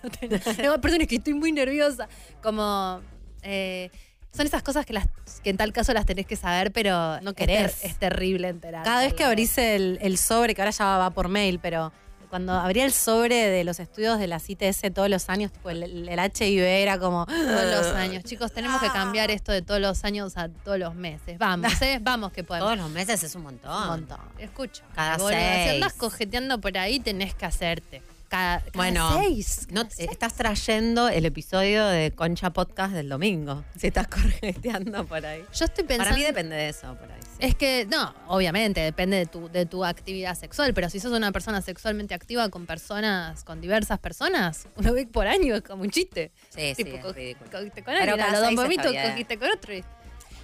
No, 0.63 0.79
perdón, 0.81 1.01
es 1.01 1.07
que 1.07 1.15
estoy 1.15 1.33
muy 1.33 1.51
nerviosa. 1.51 2.07
Como, 2.41 3.01
eh, 3.41 3.89
son 4.35 4.45
esas 4.47 4.63
cosas 4.63 4.85
que, 4.85 4.93
las, 4.93 5.07
que 5.43 5.49
en 5.49 5.57
tal 5.57 5.71
caso 5.73 5.93
las 5.93 6.05
tenés 6.05 6.25
que 6.25 6.35
saber, 6.35 6.71
pero 6.71 7.21
No 7.21 7.33
querés. 7.33 7.83
Es, 7.83 7.97
terrible 7.97 8.49
enterar. 8.49 8.83
Cada 8.83 9.01
vez 9.01 9.13
que 9.13 9.23
abrís 9.23 9.57
el, 9.57 9.99
el 10.01 10.17
sobre, 10.17 10.55
que 10.55 10.61
ahora 10.61 10.71
ya 10.71 10.97
va 10.97 11.09
por 11.11 11.27
mail, 11.27 11.59
pero 11.59 11.91
cuando 12.29 12.51
abría 12.53 12.83
el 12.85 12.93
sobre 12.93 13.35
de 13.49 13.63
los 13.63 13.79
estudios 13.79 14.17
de 14.17 14.25
la 14.25 14.41
ITS 14.45 14.81
todos 14.91 15.07
los 15.07 15.29
años, 15.29 15.51
tipo 15.51 15.69
el, 15.69 15.83
el- 16.09 16.09
HIV 16.33 16.63
era 16.63 16.97
como... 16.97 17.27
Todos 17.27 17.85
los 17.85 17.95
años. 17.95 18.23
Chicos, 18.23 18.51
tenemos 18.51 18.81
que 18.81 18.87
cambiar 18.87 19.29
esto 19.29 19.51
de 19.51 19.61
todos 19.61 19.79
los 19.79 20.03
años 20.03 20.35
a 20.35 20.49
todos 20.49 20.79
los 20.79 20.95
meses. 20.95 21.37
Vamos, 21.37 21.79
¿eh? 21.83 21.99
Vamos 22.01 22.31
que 22.31 22.43
podemos. 22.43 22.65
Todos 22.65 22.79
los 22.79 22.89
meses 22.89 23.23
es 23.23 23.35
un 23.35 23.43
montón. 23.43 23.71
Un 23.83 23.87
montón. 23.87 24.17
Escucha, 24.39 24.81
Cada 24.95 25.17
boluda, 25.17 25.37
Si 25.37 25.43
seis. 25.69 25.73
andas 25.75 25.93
cojeteando 25.93 26.59
por 26.59 26.75
ahí, 26.75 26.99
tenés 26.99 27.35
que 27.35 27.45
hacerte. 27.45 28.01
Cada, 28.33 28.61
cada 28.61 28.71
Bueno, 28.73 29.19
seis. 29.19 29.67
No, 29.69 29.81
cada 29.83 29.91
seis. 29.95 30.09
estás 30.09 30.33
trayendo 30.33 31.07
el 31.07 31.23
episodio 31.27 31.85
de 31.85 32.11
Concha 32.13 32.49
Podcast 32.51 32.91
del 32.93 33.07
domingo. 33.07 33.63
Si 33.77 33.85
estás 33.85 34.07
correteando 34.07 35.05
por 35.05 35.23
ahí. 35.23 35.45
Yo 35.53 35.65
estoy 35.65 35.83
pensando. 35.83 36.05
Para 36.09 36.17
mí 36.17 36.23
depende 36.23 36.55
de 36.55 36.69
eso, 36.69 36.95
por 36.97 37.11
ahí. 37.11 37.19
sí. 37.21 37.29
Es 37.39 37.53
que, 37.53 37.85
no, 37.85 38.11
obviamente, 38.27 38.79
depende 38.81 39.17
de 39.17 39.25
tu, 39.27 39.49
de 39.49 39.67
tu 39.67 39.85
actividad 39.85 40.33
sexual, 40.35 40.73
pero 40.73 40.89
si 40.89 40.99
sos 40.99 41.11
una 41.11 41.31
persona 41.31 41.61
sexualmente 41.61 42.15
activa 42.15 42.49
con 42.49 42.65
personas, 42.65 43.43
con 43.43 43.61
diversas 43.61 43.99
personas, 43.99 44.67
una 44.77 44.91
vez 44.91 45.07
por 45.07 45.27
año 45.27 45.53
es 45.55 45.61
como 45.61 45.83
un 45.83 45.91
chiste. 45.91 46.31
Sí, 46.49 46.73
sí, 46.75 46.83
Tipo, 46.85 46.97
es 46.97 47.03
co- 47.03 47.13
ridículo. 47.13 47.51
cogiste 47.51 47.83
con 47.83 47.93
Pero 47.93 48.13
alguien, 48.13 48.21
a 48.21 48.31
los 48.31 48.41
dos 48.41 48.65
cogiste 48.65 49.37
con 49.37 49.51
otro. 49.51 49.73
y- 49.75 49.83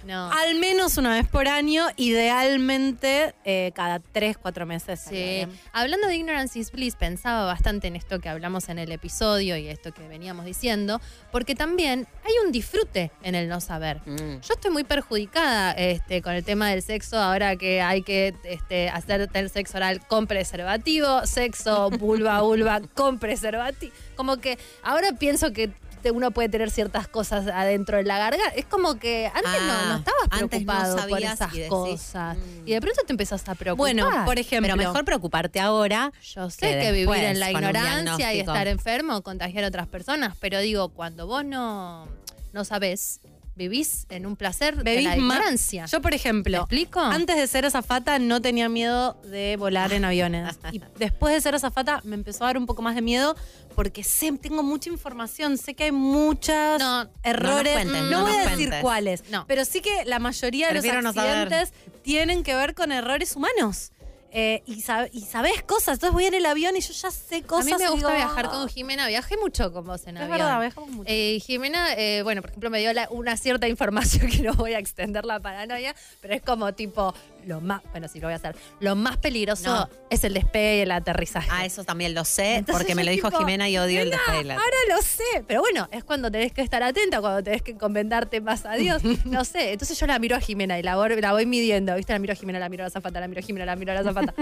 No. 0.04 0.30
Al 0.32 0.54
menos 0.56 0.96
una 0.98 1.14
vez 1.14 1.28
por 1.28 1.48
año, 1.48 1.86
idealmente 1.96 3.34
eh, 3.44 3.72
cada 3.74 3.98
tres, 3.98 4.38
cuatro 4.38 4.66
meses. 4.66 5.00
Sí. 5.00 5.14
bien. 5.14 5.60
Hablando 5.72 6.06
de 6.06 6.16
Ignorance 6.16 6.58
is 6.58 6.72
Bliss, 6.72 6.96
pensaba 6.96 7.44
bastante 7.44 7.88
en 7.88 7.96
esto 7.96 8.18
que 8.20 8.28
hablamos 8.28 8.68
en 8.68 8.78
el 8.78 8.92
episodio 8.92 9.56
y 9.56 9.68
esto 9.68 9.92
que 9.92 10.06
veníamos 10.08 10.44
diciendo, 10.44 11.00
porque 11.30 11.54
también 11.54 12.06
hay 12.24 12.32
un 12.44 12.52
disfrute 12.52 13.10
en 13.22 13.34
el 13.34 13.48
no 13.48 13.60
saber. 13.60 14.00
Mm. 14.06 14.40
Yo 14.40 14.54
estoy 14.54 14.70
muy 14.70 14.84
perjudicada 14.84 15.72
este, 15.72 16.22
con 16.22 16.34
el 16.34 16.44
tema 16.44 16.70
del 16.70 16.82
sexo, 16.82 17.18
ahora 17.18 17.56
que 17.56 17.82
hay 17.82 18.02
que 18.02 18.34
este, 18.44 18.88
hacer 18.88 19.28
el 19.32 19.50
sexo 19.50 19.76
oral 19.76 20.06
con 20.06 20.26
preservativo, 20.26 21.26
sexo 21.26 21.90
vulva 21.90 22.40
vulva 22.42 22.80
con 22.94 23.18
preservativo. 23.18 23.92
Como 24.16 24.38
que 24.38 24.58
ahora 24.82 25.12
pienso 25.12 25.52
que 25.52 25.70
uno 26.10 26.30
puede 26.30 26.48
tener 26.48 26.70
ciertas 26.70 27.06
cosas 27.08 27.46
adentro 27.48 27.98
de 27.98 28.04
la 28.04 28.18
garganta. 28.18 28.48
Es 28.54 28.64
como 28.64 28.94
que 28.98 29.26
antes 29.26 29.62
no, 29.62 29.72
Ah, 29.72 29.84
no 29.88 29.96
estabas 29.98 30.22
antes 30.30 30.40
no 30.40 30.48
preocupado 30.48 31.08
por 31.08 31.22
esas 31.22 31.54
y 31.54 31.68
cosas. 31.68 32.36
mm. 32.36 32.68
Y 32.68 32.72
de 32.72 32.80
pronto 32.80 33.02
te 33.06 33.12
empezás 33.12 33.48
a 33.48 33.54
preocupar. 33.54 33.76
Bueno, 33.94 34.08
por 34.24 34.38
ejemplo. 34.38 34.74
Pero 34.74 34.88
mejor 34.88 35.04
preocuparte 35.04 35.60
ahora. 35.60 36.12
Yo 36.34 36.48
sé 36.50 36.60
que 36.60 36.80
que, 36.80 36.92
vivir 36.92 37.24
en 37.24 37.38
la 37.40 37.50
ignorancia 37.50 38.32
y 38.34 38.40
estar 38.40 38.66
enfermo, 38.68 39.22
contagiar 39.22 39.64
a 39.64 39.68
otras 39.68 39.86
personas, 39.88 40.36
pero 40.40 40.58
digo, 40.60 40.88
cuando 40.88 41.26
vos 41.26 41.44
no, 41.44 42.08
no 42.52 42.64
sabés, 42.64 43.20
vivís 43.56 44.06
en 44.10 44.26
un 44.26 44.36
placer 44.36 44.76
de 44.82 44.92
Vivís 44.92 45.04
la 45.06 45.16
ignorancia. 45.16 45.86
Yo, 45.86 46.00
por 46.00 46.12
¿Me 46.12 46.16
ejemplo, 46.16 46.58
explico? 46.58 47.00
antes 47.00 47.36
de 47.36 47.46
ser 47.46 47.66
azafata 47.66 48.18
no 48.18 48.40
tenía 48.40 48.68
miedo 48.68 49.20
de 49.24 49.56
volar 49.58 49.92
en 49.92 50.04
aviones. 50.04 50.58
Y 50.72 50.80
después 50.98 51.34
de 51.34 51.40
ser 51.40 51.54
azafata 51.54 52.00
me 52.04 52.14
empezó 52.14 52.44
a 52.44 52.48
dar 52.48 52.58
un 52.58 52.66
poco 52.66 52.82
más 52.82 52.94
de 52.94 53.02
miedo 53.02 53.36
porque 53.74 54.02
sé, 54.04 54.32
tengo 54.32 54.62
mucha 54.62 54.88
información, 54.90 55.58
sé 55.58 55.74
que 55.74 55.84
hay 55.84 55.92
muchos 55.92 56.78
No, 56.78 57.08
errores. 57.22 57.84
no 57.84 57.90
cuentes, 57.90 58.02
no 58.02 58.10
no 58.10 58.22
voy 58.22 58.32
a 58.32 58.40
decir 58.42 58.56
cuentes. 58.68 58.80
cuáles, 58.82 59.30
No. 59.30 59.44
pero 59.46 59.64
sí 59.64 59.80
que 59.80 60.04
la 60.04 60.18
mayoría 60.18 60.66
de 60.68 60.72
Prefiero 60.72 61.02
los 61.02 61.16
accidentes 61.16 61.72
tienen 62.02 62.42
que 62.42 62.54
ver 62.54 62.74
con 62.74 62.92
errores 62.92 63.36
humanos. 63.36 63.92
Eh, 64.32 64.62
y, 64.66 64.82
sab- 64.82 65.08
y 65.12 65.22
sabés 65.22 65.62
cosas. 65.64 65.94
Entonces 65.94 66.12
voy 66.12 66.24
en 66.26 66.34
el 66.34 66.46
avión 66.46 66.76
y 66.76 66.80
yo 66.80 66.92
ya 66.92 67.10
sé 67.10 67.42
cosas. 67.42 67.72
a 67.72 67.76
mí 67.76 67.82
me 67.82 67.90
gusta 67.90 68.06
digo, 68.08 68.16
viajar 68.16 68.46
"Ah". 68.46 68.50
con 68.50 68.68
Jimena, 68.68 69.08
viajé 69.08 69.36
mucho 69.36 69.72
con 69.72 69.84
vos 69.86 70.06
en 70.06 70.16
Es 70.18 70.22
avión. 70.22 70.38
verdad, 70.38 70.60
viajamos 70.60 70.90
mucho. 70.90 71.10
Eh, 71.12 71.40
Jimena, 71.44 71.94
eh, 71.96 72.22
bueno, 72.22 72.40
por 72.40 72.50
ejemplo, 72.50 72.70
me 72.70 72.78
dio 72.78 72.92
la- 72.92 73.08
una 73.10 73.36
cierta 73.36 73.66
información 73.68 74.28
que 74.30 74.42
no 74.42 74.54
voy 74.54 74.74
a 74.74 74.78
extender 74.78 75.24
la 75.24 75.40
paranoia, 75.40 75.94
pero 76.20 76.34
es 76.34 76.42
como 76.42 76.72
tipo, 76.74 77.12
lo 77.46 77.60
más, 77.60 77.82
bueno, 77.90 78.08
sí 78.08 78.20
lo 78.20 78.26
voy 78.26 78.34
a 78.34 78.36
hacer, 78.36 78.56
lo 78.80 78.96
más 78.96 79.16
peligroso 79.16 79.70
No. 79.74 79.88
es 80.10 80.24
el 80.24 80.34
despegue 80.34 80.78
y 80.78 80.80
el 80.80 80.90
aterrizaje. 80.92 81.48
Ah, 81.52 81.64
eso 81.64 81.84
también 81.84 82.14
lo 82.14 82.24
sé, 82.24 82.56
Entonces 82.56 82.76
porque 82.80 82.94
me 82.94 83.04
lo 83.04 83.10
dijo 83.10 83.28
tipo, 83.28 83.38
Jimena 83.40 83.68
y 83.68 83.78
odio 83.78 84.00
el 84.02 84.10
"Nena, 84.10 84.22
despegue. 84.28 84.52
Ahora 84.52 84.76
lo 84.88 85.02
sé, 85.02 85.44
pero 85.46 85.60
bueno, 85.60 85.88
es 85.92 86.04
cuando 86.04 86.30
tenés 86.30 86.52
que 86.52 86.62
estar 86.62 86.82
atenta, 86.82 87.20
cuando 87.20 87.42
tenés 87.42 87.62
que 87.62 87.72
encomendarte 87.72 88.40
más 88.40 88.64
a 88.66 88.74
Dios, 88.74 89.02
no 89.24 89.44
sé. 89.44 89.72
Entonces 89.72 89.98
yo 89.98 90.06
la 90.06 90.18
miro 90.18 90.36
a 90.36 90.40
Jimena 90.40 90.78
y 90.78 90.82
la 90.82 90.96
voy, 90.96 91.20
la 91.20 91.32
voy 91.32 91.46
midiendo, 91.46 91.94
¿viste? 91.96 92.12
La 92.12 92.18
miro 92.18 92.32
a 92.32 92.36
Jimena, 92.36 92.58
la 92.58 92.68
miro 92.68 92.84
a 92.84 92.86
la 92.86 92.90
zafata, 92.90 93.20
la 93.20 93.28
miro 93.28 93.40
a 93.40 93.42
Jimena, 93.42 93.64
la 93.66 93.76
miro 93.76 93.92
a 93.92 93.94
la 93.96 94.02
zafata. 94.04 94.34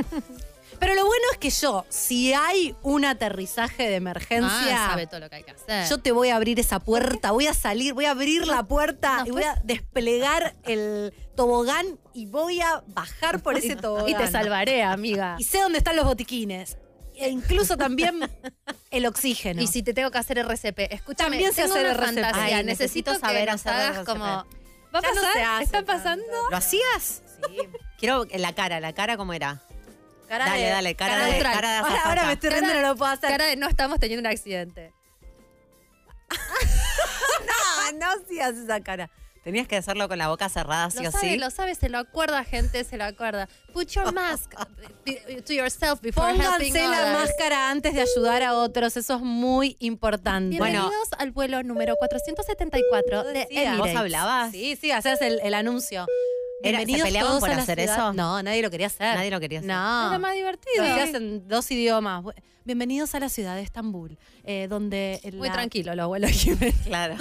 Pero 0.79 0.95
lo 0.95 1.05
bueno 1.07 1.25
es 1.33 1.39
que 1.39 1.51
yo, 1.51 1.85
si 1.89 2.33
hay 2.33 2.75
un 2.83 3.05
aterrizaje 3.05 3.89
de 3.89 3.97
emergencia, 3.97 4.85
Ah, 4.87 4.91
sabe 4.91 5.07
todo 5.07 5.21
lo 5.21 5.29
que 5.31 5.37
hay 5.37 5.43
que 5.43 5.51
hacer. 5.51 5.89
yo 5.89 5.99
te 5.99 6.13
voy 6.13 6.29
a 6.29 6.37
abrir 6.37 6.61
esa 6.61 6.79
puerta, 6.81 7.33
voy 7.33 7.47
a 7.49 7.55
salir, 7.55 7.95
voy 7.95 8.05
a 8.05 8.13
abrir 8.13 8.47
la 8.47 8.63
puerta 8.63 9.19
No, 9.19 9.27
y 9.27 9.31
voy 9.33 9.43
a 9.43 9.61
desplegar 9.65 10.55
el 10.65 11.13
tobogán 11.35 11.99
y 12.15 12.27
voy 12.27 12.61
a 12.61 12.83
bajar 12.89 13.43
por 13.43 13.57
ese 13.57 13.75
tobogán. 13.77 14.09
y 14.09 14.15
te 14.15 14.29
salvaré, 14.31 14.83
amiga. 14.83 15.37
Y 15.39 15.45
sé 15.45 15.61
dónde 15.61 15.79
están 15.79 15.97
los 15.97 16.05
botiquines. 16.05 16.77
E 17.17 17.29
incluso 17.31 17.77
también 17.77 18.21
el 18.93 19.07
oxígeno. 19.07 19.61
Y 19.61 19.67
si 19.67 19.83
te 19.83 19.93
tengo 19.93 20.11
que 20.13 20.19
hacer 20.19 20.39
RCP, 20.39 20.93
escúchame, 20.93 21.31
También 21.31 21.51
hacer 21.51 21.69
una 21.71 21.91
RCP. 21.91 22.05
fantasía, 22.05 22.59
Ay, 22.59 22.65
necesito, 22.65 23.11
necesito 23.13 23.19
saber 23.19 23.51
hacer 23.51 24.05
como... 24.05 24.25
¿Va 24.25 25.01
a 25.01 25.03
no 25.03 25.03
pasar? 25.03 25.33
se 25.35 25.43
hace 25.43 25.65
¿Está 25.65 25.79
tanto. 25.85 25.93
pasando? 25.93 26.25
¿Lo 26.51 26.57
hacías? 26.57 27.23
Quiero 27.99 28.25
la 28.37 28.55
cara, 28.55 28.79
la 28.81 28.93
cara 28.93 29.17
cómo 29.17 29.33
era. 29.35 29.61
Cara 30.29 30.45
dale, 30.47 30.63
de- 30.65 30.71
dale, 30.71 30.95
cara, 30.95 31.13
cara 31.13 31.25
de, 31.27 31.33
neutral. 31.33 31.55
cara 31.55 31.71
de 31.73 31.79
Ahora, 32.05 32.25
me 32.27 32.33
estoy 32.35 32.51
riendo, 32.51 32.75
no 32.75 32.81
lo 32.83 32.97
puedo 32.97 33.11
hacer. 33.11 33.31
Cara 33.31 33.47
de 33.47 33.57
no 33.57 33.67
estamos 33.69 33.99
teniendo 33.99 34.29
un 34.29 34.33
accidente. 34.33 34.93
No, 37.47 37.99
no 37.99 38.07
hacías 38.23 38.55
esa 38.57 38.81
cara. 38.81 39.11
Tenías 39.45 39.67
que 39.67 39.77
hacerlo 39.77 40.09
con 40.09 40.19
la 40.19 40.29
boca 40.29 40.49
cerrada, 40.51 40.91
sí 40.91 41.03
Lo 41.03 41.09
o 41.09 41.13
sabe, 41.13 41.31
sí. 41.31 41.39
lo 41.39 41.51
sabe, 41.51 41.75
se 41.75 41.89
lo 41.89 41.97
acuerda, 41.99 42.45
gente, 42.45 42.85
se 42.85 42.99
lo 42.99 43.05
acuerda. 43.05 43.49
Put 43.73 43.89
your 43.93 44.13
mask 44.13 44.53
to 45.47 45.53
yourself 45.55 46.01
before 46.03 46.29
helping 46.35 46.73
Pónganse 46.73 46.83
la 46.89 47.01
others. 47.01 47.19
máscara 47.31 47.71
antes 47.71 47.95
de 47.95 48.03
ayudar 48.03 48.43
a 48.43 48.55
otros, 48.55 48.97
eso 48.99 49.15
es 49.15 49.21
muy 49.23 49.77
importante. 49.81 50.59
Bueno. 50.59 50.81
Bienvenidos 50.81 51.09
al 51.19 51.31
vuelo 51.31 51.63
número 51.63 51.95
474 51.97 53.25
de. 53.25 53.47
Emirates. 53.51 53.79
¿Vos 53.79 53.97
hablabas? 53.97 54.51
Sí, 54.51 54.77
sí, 54.79 54.91
hacías 54.91 55.23
el, 55.23 55.41
el 55.43 55.55
anuncio. 55.55 56.07
Era- 56.63 56.81
¿se 56.81 56.87
peleaban 56.87 57.39
por 57.41 57.51
hacer 57.51 57.79
ciudad- 57.79 57.95
eso? 57.97 58.13
No, 58.15 58.43
nadie 58.43 58.63
lo 58.63 58.71
quería 58.71 58.89
hacer. 58.89 59.15
Nadie 59.15 59.31
lo 59.31 59.39
quería 59.41 59.61
hacer. 59.61 59.71
No. 59.71 60.09
Era 60.09 60.19
más 60.19 60.35
divertido. 60.35 60.85
Lo 60.85 60.91
hacías 60.93 61.15
en 61.15 61.47
dos 61.49 61.71
idiomas. 61.71 62.25
Bienvenidos 62.65 63.15
a 63.15 63.21
la 63.21 63.29
ciudad 63.29 63.55
de 63.57 63.63
Estambul, 63.63 64.19
eh, 64.45 64.67
donde, 64.69 65.21
Muy 65.35 65.47
la, 65.49 65.55
tranquilo 65.55 65.95
los 65.95 66.07
vuelos 66.09 66.31
Jiménez. 66.33 66.75
Claro. 66.85 67.17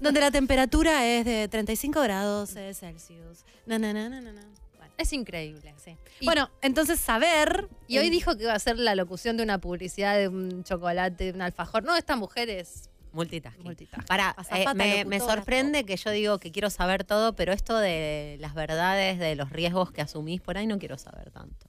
donde 0.00 0.20
la 0.20 0.30
temperatura 0.30 1.06
es 1.06 1.24
de 1.24 1.48
35 1.48 2.00
grados 2.00 2.50
Celsius. 2.50 3.44
Na, 3.66 3.78
na, 3.78 3.92
na, 3.92 4.08
na, 4.08 4.20
na. 4.20 4.32
Bueno. 4.76 4.92
Es 4.96 5.12
increíble, 5.12 5.74
sí. 5.84 5.96
Y, 6.20 6.24
Bueno, 6.24 6.50
entonces 6.62 6.98
saber. 6.98 7.68
y 7.86 7.98
hoy 7.98 8.08
dijo 8.10 8.36
que 8.36 8.44
iba 8.44 8.52
a 8.52 8.56
hacer 8.56 8.78
la 8.78 8.94
locución 8.94 9.36
de 9.36 9.42
una 9.44 9.58
publicidad 9.58 10.16
de 10.16 10.28
un 10.28 10.64
chocolate, 10.64 11.24
de 11.24 11.30
un 11.32 11.42
alfajor. 11.42 11.84
No, 11.84 11.94
esta 11.94 12.16
mujer 12.16 12.48
es 12.50 12.88
Multitasking. 13.18 13.64
multitasking. 13.64 14.06
Para, 14.06 14.30
Azafata, 14.30 14.74
me, 14.74 15.20
sorprende 15.20 15.84
que 15.84 15.96
yo 15.96 16.10
digo 16.10 16.38
que 16.38 16.52
quiero 16.52 16.70
saber 16.70 17.04
todo, 17.04 17.34
pero 17.34 17.52
esto 17.52 17.76
de 17.78 18.36
las 18.40 18.54
verdades, 18.54 19.18
de 19.18 19.34
los 19.34 19.50
riesgos 19.50 19.92
que 19.92 20.00
asumís 20.00 20.40
por 20.40 20.56
ahí, 20.56 20.66
no 20.66 20.78
quiero 20.78 20.98
saber 20.98 21.30
tanto. 21.30 21.66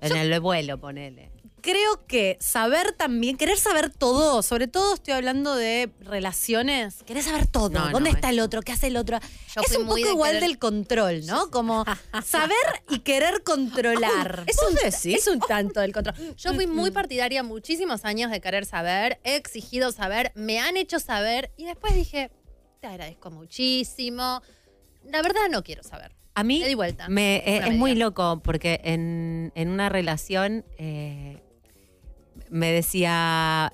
En 0.00 0.16
el 0.16 0.40
vuelo, 0.40 0.78
ponele. 0.78 1.30
Creo 1.60 2.06
que 2.06 2.36
saber 2.40 2.92
también, 2.92 3.36
querer 3.36 3.58
saber 3.58 3.90
todo, 3.90 4.42
sobre 4.42 4.68
todo 4.68 4.94
estoy 4.94 5.14
hablando 5.14 5.54
de 5.56 5.90
relaciones, 6.00 7.02
querer 7.04 7.22
saber 7.22 7.46
todo. 7.46 7.70
No, 7.70 7.86
no, 7.86 7.90
¿Dónde 7.92 8.10
está 8.10 8.30
el 8.30 8.40
otro? 8.40 8.62
¿Qué 8.62 8.72
hace 8.72 8.86
el 8.88 8.96
otro? 8.96 9.18
Yo 9.54 9.60
es 9.62 9.76
un 9.76 9.84
poco 9.86 9.94
de 9.96 10.00
igual 10.02 10.30
querer- 10.36 10.40
del 10.42 10.58
control, 10.58 11.26
¿no? 11.26 11.50
Como 11.50 11.84
saber 12.24 12.56
y 12.90 13.00
querer 13.00 13.42
controlar. 13.42 14.44
Es 14.46 14.58
un, 14.62 15.12
es 15.12 15.26
un 15.26 15.40
tanto 15.40 15.80
del 15.80 15.92
control. 15.92 16.14
Yo 16.36 16.54
fui 16.54 16.66
muy 16.66 16.90
partidaria 16.90 17.42
muchísimos 17.42 18.04
años 18.04 18.30
de 18.30 18.40
querer 18.40 18.64
saber, 18.66 19.18
he 19.24 19.36
exigido 19.36 19.90
saber, 19.92 20.32
me 20.34 20.60
han 20.60 20.76
hecho 20.76 21.00
saber 21.00 21.50
y 21.56 21.64
después 21.64 21.94
dije, 21.94 22.30
te 22.80 22.86
agradezco 22.86 23.30
muchísimo. 23.30 24.42
La 25.04 25.22
verdad 25.22 25.40
no 25.50 25.62
quiero 25.62 25.82
saber. 25.82 26.14
A 26.34 26.44
mí 26.44 26.60
Le 26.60 26.68
di 26.68 26.74
vuelta. 26.74 27.08
me- 27.08 27.38
eh, 27.38 27.62
es 27.66 27.74
muy 27.74 27.96
loco 27.96 28.40
porque 28.44 28.80
en, 28.84 29.50
en 29.56 29.68
una 29.70 29.88
relación 29.88 30.64
eh, 30.78 31.42
me 32.50 32.72
decía, 32.72 33.72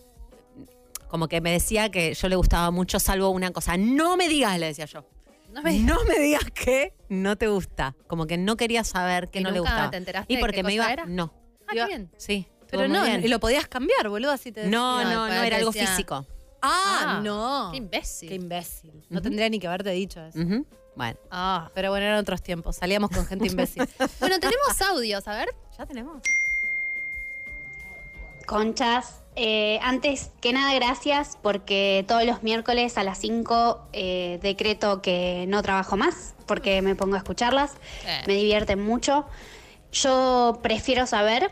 como 1.09 1.29
que 1.29 1.41
me 1.41 1.53
decía 1.53 1.91
que 1.91 2.15
yo 2.15 2.29
le 2.29 2.37
gustaba 2.37 2.71
mucho, 2.71 2.99
salvo 3.01 3.31
una 3.31 3.51
cosa. 3.53 3.77
No 3.77 4.17
me 4.17 4.29
digas, 4.29 4.59
le 4.59 4.67
decía 4.67 4.87
yo. 4.87 5.05
No 5.53 5.63
me 5.63 5.79
No 5.79 6.03
me 6.05 6.19
digas 6.19 6.51
que 6.53 6.95
no 7.09 7.37
te 7.37 7.47
gusta. 7.47 7.95
Como 8.09 8.27
que 8.27 8.37
no 8.37 8.57
quería 8.57 8.83
saber 8.83 9.31
que 9.31 9.39
¿Y 9.41 9.43
no 9.45 9.51
le 9.53 9.61
gustaba. 9.61 9.91
te 9.91 9.97
enteraste 9.99 10.33
y 10.33 10.37
de 10.37 10.41
porque 10.41 10.57
qué 10.57 10.63
me 10.65 10.71
cosa 10.77 10.85
iba. 10.87 10.93
era? 10.93 11.07
No. 11.07 11.33
Ah, 11.69 11.73
Iba- 11.75 11.87
bien. 11.87 12.11
Sí. 12.17 12.49
Pero 12.71 12.89
no, 12.89 13.05
bien. 13.05 13.25
y 13.25 13.29
lo 13.29 13.39
podías 13.39 13.69
cambiar, 13.69 14.09
boludo, 14.09 14.33
así 14.33 14.51
te 14.51 14.67
No, 14.67 14.99
decía. 14.99 15.15
no, 15.15 15.29
no, 15.29 15.33
era 15.45 15.59
algo 15.59 15.71
decía- 15.71 15.87
físico. 15.87 16.27
Ah, 16.61 17.19
Ah, 17.19 17.21
no. 17.23 17.69
Qué 17.71 17.77
imbécil. 17.77 18.29
Qué 18.31 18.35
imbécil. 18.35 19.05
No 19.11 19.23
tendría 19.23 19.49
ni 19.49 19.61
que 19.61 19.69
haberte 19.69 19.91
dicho 19.91 20.25
eso. 20.25 20.39
Bueno, 20.97 21.19
Ah. 21.31 21.71
Pero 21.75 21.91
bueno, 21.91 22.07
eran 22.07 22.19
otros 22.19 22.43
tiempos. 22.43 22.77
Salíamos 22.77 23.11
con 23.11 23.25
gente 23.27 23.47
imbécil. 23.53 23.87
Bueno, 24.19 24.41
tenemos 24.41 24.81
audios, 24.91 25.29
a 25.29 25.37
ver. 25.37 25.51
ya 25.79 25.87
tenemos. 25.87 26.21
Conchas, 28.47 29.23
eh, 29.37 29.79
antes 29.83 30.31
que 30.41 30.53
nada 30.53 30.75
gracias 30.75 31.39
porque 31.43 32.05
todos 32.07 32.25
los 32.25 32.43
miércoles 32.43 32.97
a 32.99 33.03
las 33.05 33.19
5 33.19 33.89
eh, 33.93 34.39
decreto 34.43 35.03
que 35.03 35.45
no 35.49 35.63
trabajo 35.63 35.97
más 35.97 36.35
porque 36.47 36.83
me 36.83 36.95
pongo 36.95 37.15
a 37.15 37.19
escucharlas, 37.19 37.73
Eh. 38.07 38.23
me 38.27 38.35
divierten 38.35 38.85
mucho. 38.85 39.25
Yo 39.93 40.59
prefiero 40.63 41.07
saber 41.07 41.51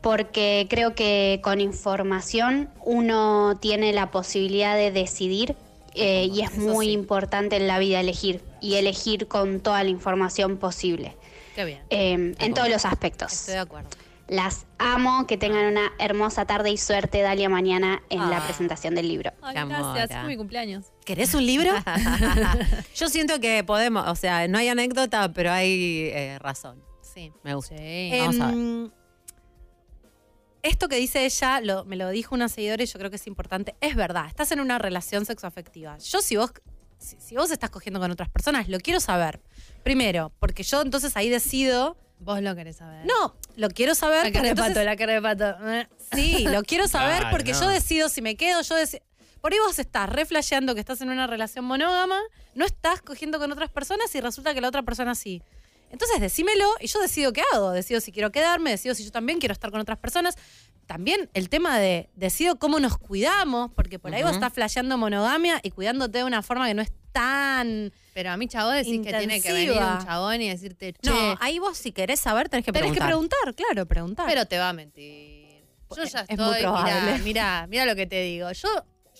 porque 0.00 0.66
creo 0.70 0.94
que 0.94 1.40
con 1.42 1.60
información 1.60 2.70
uno 2.84 3.58
tiene 3.60 3.92
la 3.92 4.10
posibilidad 4.10 4.76
de 4.76 4.92
decidir 4.92 5.56
eh, 5.94 6.28
y 6.32 6.42
es 6.42 6.52
Eso 6.52 6.60
muy 6.60 6.86
sí. 6.86 6.92
importante 6.92 7.56
en 7.56 7.66
la 7.66 7.78
vida 7.80 7.98
elegir 8.00 8.42
y 8.60 8.74
elegir 8.76 9.26
con 9.26 9.58
toda 9.60 9.82
la 9.82 9.90
información 9.90 10.56
posible 10.58 11.16
Qué 11.56 11.64
bien. 11.64 11.80
eh, 11.90 12.34
en 12.38 12.54
todos 12.54 12.68
los 12.68 12.84
aspectos. 12.84 13.32
Estoy 13.32 13.54
de 13.54 13.60
acuerdo. 13.60 13.88
Las 14.28 14.66
amo, 14.78 15.26
que 15.26 15.38
tengan 15.38 15.64
una 15.72 15.90
hermosa 15.98 16.44
tarde 16.44 16.70
y 16.70 16.76
suerte, 16.76 17.22
Dalia, 17.22 17.48
mañana 17.48 18.02
en 18.10 18.20
Ah. 18.20 18.28
la 18.28 18.44
presentación 18.44 18.94
del 18.94 19.08
libro. 19.08 19.32
Ay, 19.40 19.54
gracias. 19.66 20.20
Fue 20.20 20.28
mi 20.28 20.36
cumpleaños. 20.36 20.84
¿Querés 21.06 21.32
un 21.34 21.46
libro? 21.46 21.72
Yo 22.94 23.08
siento 23.08 23.40
que 23.40 23.64
podemos, 23.64 24.06
o 24.06 24.14
sea, 24.14 24.46
no 24.46 24.58
hay 24.58 24.68
anécdota, 24.68 25.32
pero 25.32 25.50
hay 25.50 26.10
eh, 26.12 26.38
razón. 26.40 26.82
Sí. 27.00 27.32
Me 27.42 27.54
gusta. 27.54 27.76
Sí. 27.78 28.10
Vamos 28.20 28.40
a 28.40 28.46
ver. 28.46 28.54
Em, 28.54 28.90
Esto 30.62 30.88
que 30.88 30.96
dice 30.96 31.24
ella, 31.24 31.60
lo- 31.60 31.84
me 31.84 31.96
lo 31.96 32.10
dijo 32.10 32.34
una 32.34 32.48
seguidora 32.48 32.82
y 32.82 32.86
yo 32.86 32.98
creo 32.98 33.10
que 33.10 33.16
es 33.16 33.26
importante. 33.26 33.76
Es 33.80 33.94
verdad, 33.96 34.26
estás 34.26 34.50
en 34.52 34.60
una 34.60 34.78
relación 34.78 35.24
sexoafectiva. 35.24 35.96
Yo 35.98 36.20
si 36.20 36.36
vos 36.36 36.52
si, 36.98 37.16
si 37.20 37.36
vos 37.36 37.50
estás 37.52 37.70
cogiendo 37.70 38.00
con 38.00 38.10
otras 38.10 38.28
personas, 38.28 38.68
lo 38.68 38.78
quiero 38.80 38.98
saber. 38.98 39.40
Primero, 39.84 40.32
porque 40.40 40.64
yo 40.64 40.82
entonces 40.82 41.16
ahí 41.16 41.28
decido. 41.30 41.96
Vos 42.20 42.42
lo 42.42 42.54
querés 42.54 42.76
saber. 42.76 43.06
No, 43.06 43.36
lo 43.56 43.68
quiero 43.68 43.94
saber. 43.94 44.24
La 44.24 44.32
cara 44.32 44.48
de 44.48 44.54
pato, 44.54 44.66
entonces- 44.68 44.84
la 44.84 44.96
cara 44.96 45.12
de 45.14 45.22
pato. 45.22 45.68
Eh. 45.70 45.88
Sí, 46.12 46.44
lo 46.48 46.62
quiero 46.62 46.88
saber 46.88 47.24
porque 47.30 47.52
no. 47.52 47.60
yo 47.60 47.68
decido 47.68 48.08
si 48.08 48.22
me 48.22 48.36
quedo, 48.36 48.60
yo 48.62 48.74
decido. 48.74 49.02
Por 49.40 49.52
ahí 49.52 49.58
vos 49.64 49.78
estás 49.78 50.08
reflasheando 50.08 50.74
que 50.74 50.80
estás 50.80 51.00
en 51.00 51.10
una 51.10 51.28
relación 51.28 51.64
monógama, 51.64 52.18
no 52.54 52.64
estás 52.64 53.00
cogiendo 53.02 53.38
con 53.38 53.52
otras 53.52 53.70
personas 53.70 54.12
y 54.14 54.20
resulta 54.20 54.52
que 54.52 54.60
la 54.60 54.68
otra 54.68 54.82
persona 54.82 55.14
sí. 55.14 55.42
Entonces 55.90 56.20
decímelo 56.20 56.66
y 56.80 56.86
yo 56.86 57.00
decido 57.00 57.32
qué 57.32 57.42
hago. 57.52 57.70
Decido 57.72 58.00
si 58.00 58.12
quiero 58.12 58.30
quedarme, 58.30 58.70
decido 58.70 58.94
si 58.94 59.04
yo 59.04 59.10
también 59.10 59.38
quiero 59.38 59.52
estar 59.52 59.70
con 59.70 59.80
otras 59.80 59.98
personas. 59.98 60.36
También 60.86 61.28
el 61.34 61.48
tema 61.50 61.78
de 61.78 62.08
decido 62.14 62.58
cómo 62.58 62.80
nos 62.80 62.96
cuidamos, 62.96 63.70
porque 63.74 63.98
por 63.98 64.14
ahí 64.14 64.22
vos 64.22 64.32
estás 64.32 64.52
flasheando 64.52 64.96
monogamia 64.96 65.60
y 65.62 65.70
cuidándote 65.70 66.18
de 66.18 66.24
una 66.24 66.42
forma 66.42 66.66
que 66.66 66.74
no 66.74 66.80
es 66.82 66.92
tan. 67.12 67.92
Pero 68.14 68.30
a 68.30 68.36
mí, 68.36 68.48
chavo, 68.48 68.70
decís 68.70 69.00
que 69.04 69.12
tiene 69.12 69.40
que 69.42 69.52
venir 69.52 69.72
un 69.72 70.04
chabón 70.04 70.40
y 70.40 70.48
decirte, 70.48 70.94
che, 70.94 71.10
No, 71.10 71.36
ahí 71.40 71.58
vos 71.58 71.76
si 71.76 71.92
querés 71.92 72.20
saber 72.20 72.48
tenés 72.48 72.64
que 72.64 72.72
Tenés 72.72 72.92
que 72.92 73.00
preguntar. 73.00 73.38
preguntar, 73.40 73.54
claro, 73.54 73.86
preguntar. 73.86 74.26
pero 74.26 74.46
te 74.46 74.56
va 74.58 74.70
a 74.70 74.72
mentir. 74.72 75.62
Yo 75.94 76.04
ya 76.04 76.20
Es 76.20 76.30
estoy, 76.30 76.60
probable. 76.60 76.92
mirá, 77.00 77.18
mirá, 77.24 77.66
mirá 77.68 77.86
lo 77.86 77.94
que 77.94 78.06
te 78.06 78.22
digo. 78.22 78.50
Yo, 78.52 78.68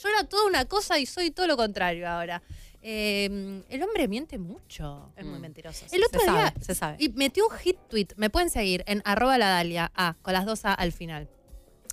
yo 0.03 0.09
era 0.09 0.25
toda 0.25 0.47
una 0.47 0.65
cosa 0.65 0.99
y 0.99 1.07
soy 1.07 1.31
todo 1.31 1.47
lo 1.47 1.57
contrario 1.57 2.09
ahora. 2.09 2.43
Eh, 2.91 3.63
el 3.69 3.83
hombre 3.83 4.09
miente 4.09 4.39
mucho. 4.39 5.13
es 5.15 5.27
muy 5.27 5.39
Mm. 5.39 5.43
mentiroso. 5.43 5.85
El 5.93 6.03
otro 6.05 6.21
se 6.21 6.31
día 6.31 6.47
sabe, 6.49 6.65
se 6.65 6.75
sabe. 6.75 6.97
Y 6.99 7.11
metió 7.11 7.47
un 7.47 7.55
hit 7.59 7.77
tweet. 7.91 8.09
Me 8.17 8.31
pueden 8.31 8.49
seguir 8.49 8.83
en 8.87 9.03
arroba 9.05 9.37
la 9.37 9.51
Dalia 9.51 9.93
A, 9.95 10.17
con 10.23 10.33
las 10.33 10.47
dos 10.47 10.65
A 10.65 10.73
al 10.73 10.93
final. 10.93 11.29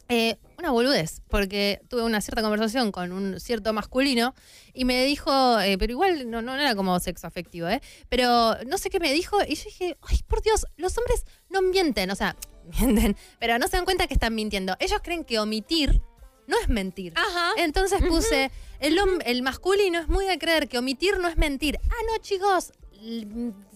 Eh, 0.07 0.37
una 0.57 0.71
boludez, 0.71 1.21
porque 1.27 1.81
tuve 1.89 2.03
una 2.03 2.21
cierta 2.21 2.41
conversación 2.43 2.93
con 2.93 3.11
un 3.11 3.39
cierto 3.41 3.73
masculino 3.73 4.35
y 4.73 4.85
me 4.85 5.03
dijo, 5.03 5.59
eh, 5.59 5.77
pero 5.77 5.91
igual 5.91 6.29
no, 6.29 6.41
no 6.41 6.53
era 6.55 6.75
como 6.75 6.97
sexo 7.01 7.27
afectivo, 7.27 7.67
¿eh? 7.67 7.81
Pero 8.07 8.55
no 8.67 8.77
sé 8.77 8.89
qué 8.89 8.99
me 9.01 9.11
dijo 9.11 9.37
y 9.45 9.55
yo 9.55 9.63
dije, 9.65 9.97
ay, 10.03 10.19
por 10.27 10.41
Dios, 10.43 10.65
los 10.77 10.97
hombres 10.97 11.25
no 11.49 11.61
mienten, 11.61 12.09
o 12.11 12.15
sea, 12.15 12.37
mienten, 12.79 13.17
pero 13.39 13.57
no 13.59 13.67
se 13.67 13.75
dan 13.77 13.85
cuenta 13.85 14.07
que 14.07 14.13
están 14.13 14.33
mintiendo. 14.33 14.75
Ellos 14.79 14.99
creen 15.03 15.25
que 15.25 15.39
omitir 15.39 16.01
no 16.47 16.59
es 16.59 16.69
mentir. 16.69 17.13
Ajá. 17.15 17.51
Entonces 17.57 18.01
puse, 18.07 18.51
el, 18.79 18.97
el 19.25 19.41
masculino 19.41 19.99
es 19.99 20.07
muy 20.07 20.25
de 20.25 20.37
creer 20.37 20.67
que 20.67 20.77
omitir 20.77 21.17
no 21.19 21.27
es 21.27 21.37
mentir. 21.37 21.79
Ah, 21.83 22.03
no, 22.11 22.17
chicos, 22.21 22.73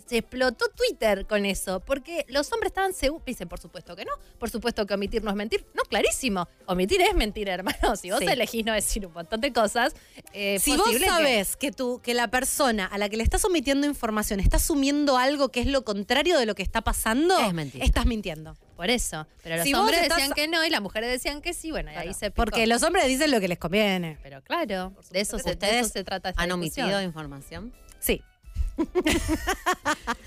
se 0.09 0.17
explotó 0.17 0.65
Twitter 0.69 1.27
con 1.27 1.45
eso, 1.45 1.81
porque 1.81 2.25
los 2.29 2.51
hombres 2.51 2.71
estaban 2.71 2.93
seguros, 2.93 3.23
dicen, 3.25 3.47
por 3.47 3.59
supuesto 3.59 3.95
que 3.95 4.05
no, 4.05 4.11
por 4.39 4.49
supuesto 4.49 4.85
que 4.87 4.93
omitir 4.95 5.23
no 5.23 5.29
es 5.29 5.35
mentir. 5.35 5.65
No, 5.75 5.83
clarísimo, 5.83 6.47
omitir 6.65 7.01
es 7.01 7.13
mentir, 7.13 7.47
hermano. 7.47 7.95
Si 7.95 8.09
vos 8.09 8.19
Sí. 8.19 8.25
elegís 8.25 8.65
no 8.65 8.73
decir 8.73 9.05
un 9.05 9.13
montón 9.13 9.39
de 9.41 9.53
cosas, 9.53 9.93
eh, 10.33 10.57
Si 10.59 10.71
vos 10.71 10.81
posible 10.87 11.05
que- 11.05 11.11
sabés 11.11 11.55
que, 11.57 11.71
tú, 11.71 12.01
que 12.03 12.13
la 12.15 12.27
persona 12.29 12.85
a 12.87 12.97
la 12.97 13.07
que 13.09 13.17
le 13.17 13.23
estás 13.23 13.45
omitiendo 13.45 13.85
información 13.85 14.39
está 14.39 14.57
asumiendo 14.57 15.17
algo 15.17 15.49
que 15.49 15.59
es 15.61 15.67
lo 15.67 15.83
contrario 15.85 16.39
de 16.39 16.45
lo 16.47 16.55
que 16.55 16.63
está 16.63 16.81
pasando, 16.81 17.37
Es 17.39 17.53
mentira. 17.53 17.85
estás 17.85 18.05
mintiendo. 18.07 18.57
Por 18.75 18.89
eso, 18.89 19.27
pero 19.43 19.57
los 19.57 19.65
Si 19.65 19.73
hombres 19.73 20.01
estás- 20.01 20.17
decían 20.17 20.33
que 20.33 20.47
no 20.47 20.63
y 20.65 20.69
las 20.69 20.81
mujeres 20.81 21.11
decían 21.11 21.41
que 21.41 21.53
sí, 21.53 21.69
bueno, 21.69 21.91
y 21.91 21.95
ahí 21.95 22.13
se 22.13 22.31
picó. 22.31 22.45
Porque 22.45 22.65
los 22.65 22.81
hombres 22.81 23.05
dicen 23.07 23.29
lo 23.29 23.39
que 23.41 23.47
les 23.49 23.59
conviene. 23.59 24.17
Pero 24.23 24.41
claro, 24.41 24.93
de 25.11 25.19
eso, 25.19 25.37
se, 25.37 25.43
de 25.43 25.51
¿Ustedes 25.51 25.81
eso 25.85 25.89
se 25.93 26.03
trata 26.03 26.29
esta 26.29 26.41
¿Han 26.41 26.47
discusión. 26.61 26.85
omitido 26.87 27.01
información? 27.03 27.73
Sí. 27.99 28.23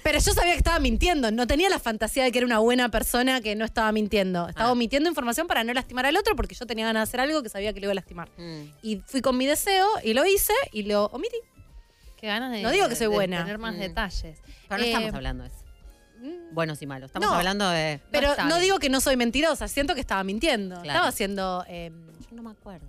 Pero 0.03 0.19
yo 0.19 0.33
sabía 0.33 0.53
que 0.53 0.59
estaba 0.59 0.79
mintiendo. 0.79 1.31
No 1.31 1.47
tenía 1.47 1.69
la 1.71 1.79
fantasía 1.79 2.25
de 2.25 2.33
que 2.33 2.39
era 2.39 2.47
una 2.47 2.59
buena 2.59 2.89
persona 2.91 3.41
que 3.41 3.55
no 3.57 3.65
estaba 3.65 3.91
mintiendo. 3.93 4.49
Estaba 4.49 4.71
Ah. 4.71 4.73
omitiendo 4.73 5.09
información 5.09 5.47
para 5.47 5.65
no 5.65 5.73
lastimar 5.73 6.07
al 6.07 6.17
otro 6.17 6.37
porque 6.37 6.55
yo 6.55 6.67
tenía 6.67 6.87
ganas 6.87 7.01
de 7.01 7.05
hacer 7.11 7.21
algo 7.21 7.43
que 7.43 7.49
sabía 7.49 7.73
que 7.73 7.81
le 7.81 7.87
iba 7.87 7.93
a 7.93 7.95
lastimar. 7.95 8.29
Mm. 8.37 8.63
Y 8.83 9.03
fui 9.07 9.21
con 9.23 9.37
mi 9.37 9.47
deseo 9.47 9.87
y 10.03 10.15
lo 10.15 10.25
hice 10.27 10.53
y 10.73 10.83
lo 10.85 11.07
omití. 11.07 11.37
Qué 12.21 12.27
ganas 12.29 12.53
de, 12.53 12.63
No 12.63 12.71
digo 12.71 12.89
que 12.89 12.95
soy 12.97 13.07
de 13.09 13.15
buena. 13.15 13.39
tener 13.39 13.59
más 13.59 13.75
Mm. 13.75 13.79
detalles. 13.81 14.39
Pero 14.69 14.79
no 14.79 14.85
Eh, 14.85 14.89
estamos 14.93 15.15
hablando 15.15 15.45
de 15.45 15.49
eso. 15.51 15.59
Buenos 16.53 16.81
y 16.83 16.87
malos. 16.87 17.09
Estamos 17.09 17.29
No. 17.29 17.35
hablando 17.35 17.69
de. 17.69 18.01
Pero 18.13 18.35
no 18.47 18.59
digo 18.61 18.79
que 18.79 18.89
no 18.89 19.01
soy 19.01 19.17
mentirosa. 19.17 19.67
Siento 19.67 19.95
que 19.95 20.01
estaba 20.01 20.23
mintiendo. 20.23 20.77
Claro. 20.77 20.89
Estaba 20.91 21.09
haciendo... 21.09 21.65
eh, 21.69 21.91
Yo 22.31 22.37
no 22.37 22.43
me 22.43 22.51
acuerdo. 22.51 22.87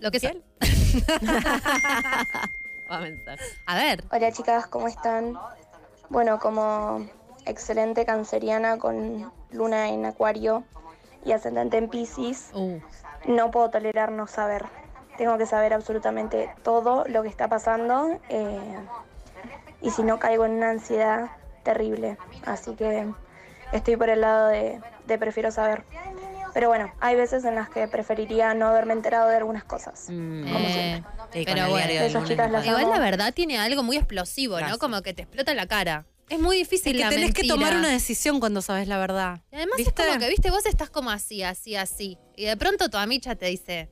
Lo 0.00 0.10
que 0.10 0.18
sea. 0.18 0.34
Va 2.92 2.98
a 2.98 3.00
pensar. 3.00 3.38
A 3.64 3.74
ver, 3.76 4.04
Hola 4.12 4.32
chicas, 4.32 4.66
¿cómo 4.66 4.86
están? 4.86 5.38
Bueno, 6.10 6.38
como 6.38 7.06
excelente 7.46 8.04
canceriana 8.04 8.76
con 8.76 9.32
luna 9.50 9.88
en 9.88 10.04
acuario 10.04 10.64
y 11.24 11.32
ascendente 11.32 11.78
en 11.78 11.88
Pisces, 11.88 12.50
uh, 12.52 12.78
no 13.26 13.50
puedo 13.50 13.70
tolerar 13.70 14.12
no 14.12 14.26
saber. 14.26 14.66
Tengo 15.16 15.38
que 15.38 15.46
saber 15.46 15.72
absolutamente 15.72 16.54
todo 16.62 17.04
lo 17.06 17.22
que 17.22 17.30
está 17.30 17.48
pasando 17.48 18.20
eh, 18.28 18.78
y 19.80 19.90
si 19.90 20.02
no 20.02 20.18
caigo 20.18 20.44
en 20.44 20.52
una 20.52 20.68
ansiedad 20.68 21.30
terrible. 21.62 22.18
Así 22.44 22.74
que 22.74 23.10
estoy 23.72 23.96
por 23.96 24.10
el 24.10 24.20
lado 24.20 24.48
de, 24.48 24.82
de 25.06 25.18
prefiero 25.18 25.50
saber. 25.50 25.84
Pero 26.54 26.68
bueno, 26.68 26.92
hay 27.00 27.16
veces 27.16 27.44
en 27.44 27.54
las 27.54 27.70
que 27.70 27.88
preferiría 27.88 28.52
no 28.54 28.66
haberme 28.68 28.92
enterado 28.92 29.28
de 29.28 29.36
algunas 29.36 29.64
cosas. 29.64 30.06
Mm. 30.08 30.42
Como 30.44 30.58
eh, 30.58 30.72
siempre. 30.72 31.12
Sí, 31.32 31.42
pero 31.46 31.68
bueno. 31.70 31.90
Esas 31.90 32.24
chicas 32.28 32.50
las 32.50 32.66
igual 32.66 32.84
amo. 32.84 32.92
la 32.94 33.00
verdad 33.00 33.32
tiene 33.34 33.58
algo 33.58 33.82
muy 33.82 33.96
explosivo, 33.96 34.56
Gracias. 34.56 34.72
¿no? 34.72 34.78
Como 34.78 35.00
que 35.02 35.14
te 35.14 35.22
explota 35.22 35.54
la 35.54 35.66
cara. 35.66 36.04
Es 36.28 36.38
muy 36.38 36.56
difícil 36.56 36.92
Es 36.92 36.98
que 36.98 37.04
la 37.04 37.10
tenés 37.10 37.34
que 37.34 37.46
tomar 37.46 37.74
una 37.76 37.88
decisión 37.88 38.40
cuando 38.40 38.62
sabes 38.62 38.88
la 38.88 38.98
verdad. 38.98 39.40
Y 39.50 39.56
además 39.56 39.76
¿Viste? 39.78 40.02
es 40.02 40.06
como 40.08 40.18
que, 40.18 40.28
viste, 40.28 40.50
vos 40.50 40.64
estás 40.66 40.88
como 40.90 41.10
así, 41.10 41.42
así, 41.42 41.76
así. 41.76 42.18
Y 42.36 42.44
de 42.46 42.56
pronto 42.56 42.88
tu 42.88 42.96
amicha 42.96 43.34
te 43.34 43.46
dice, 43.46 43.90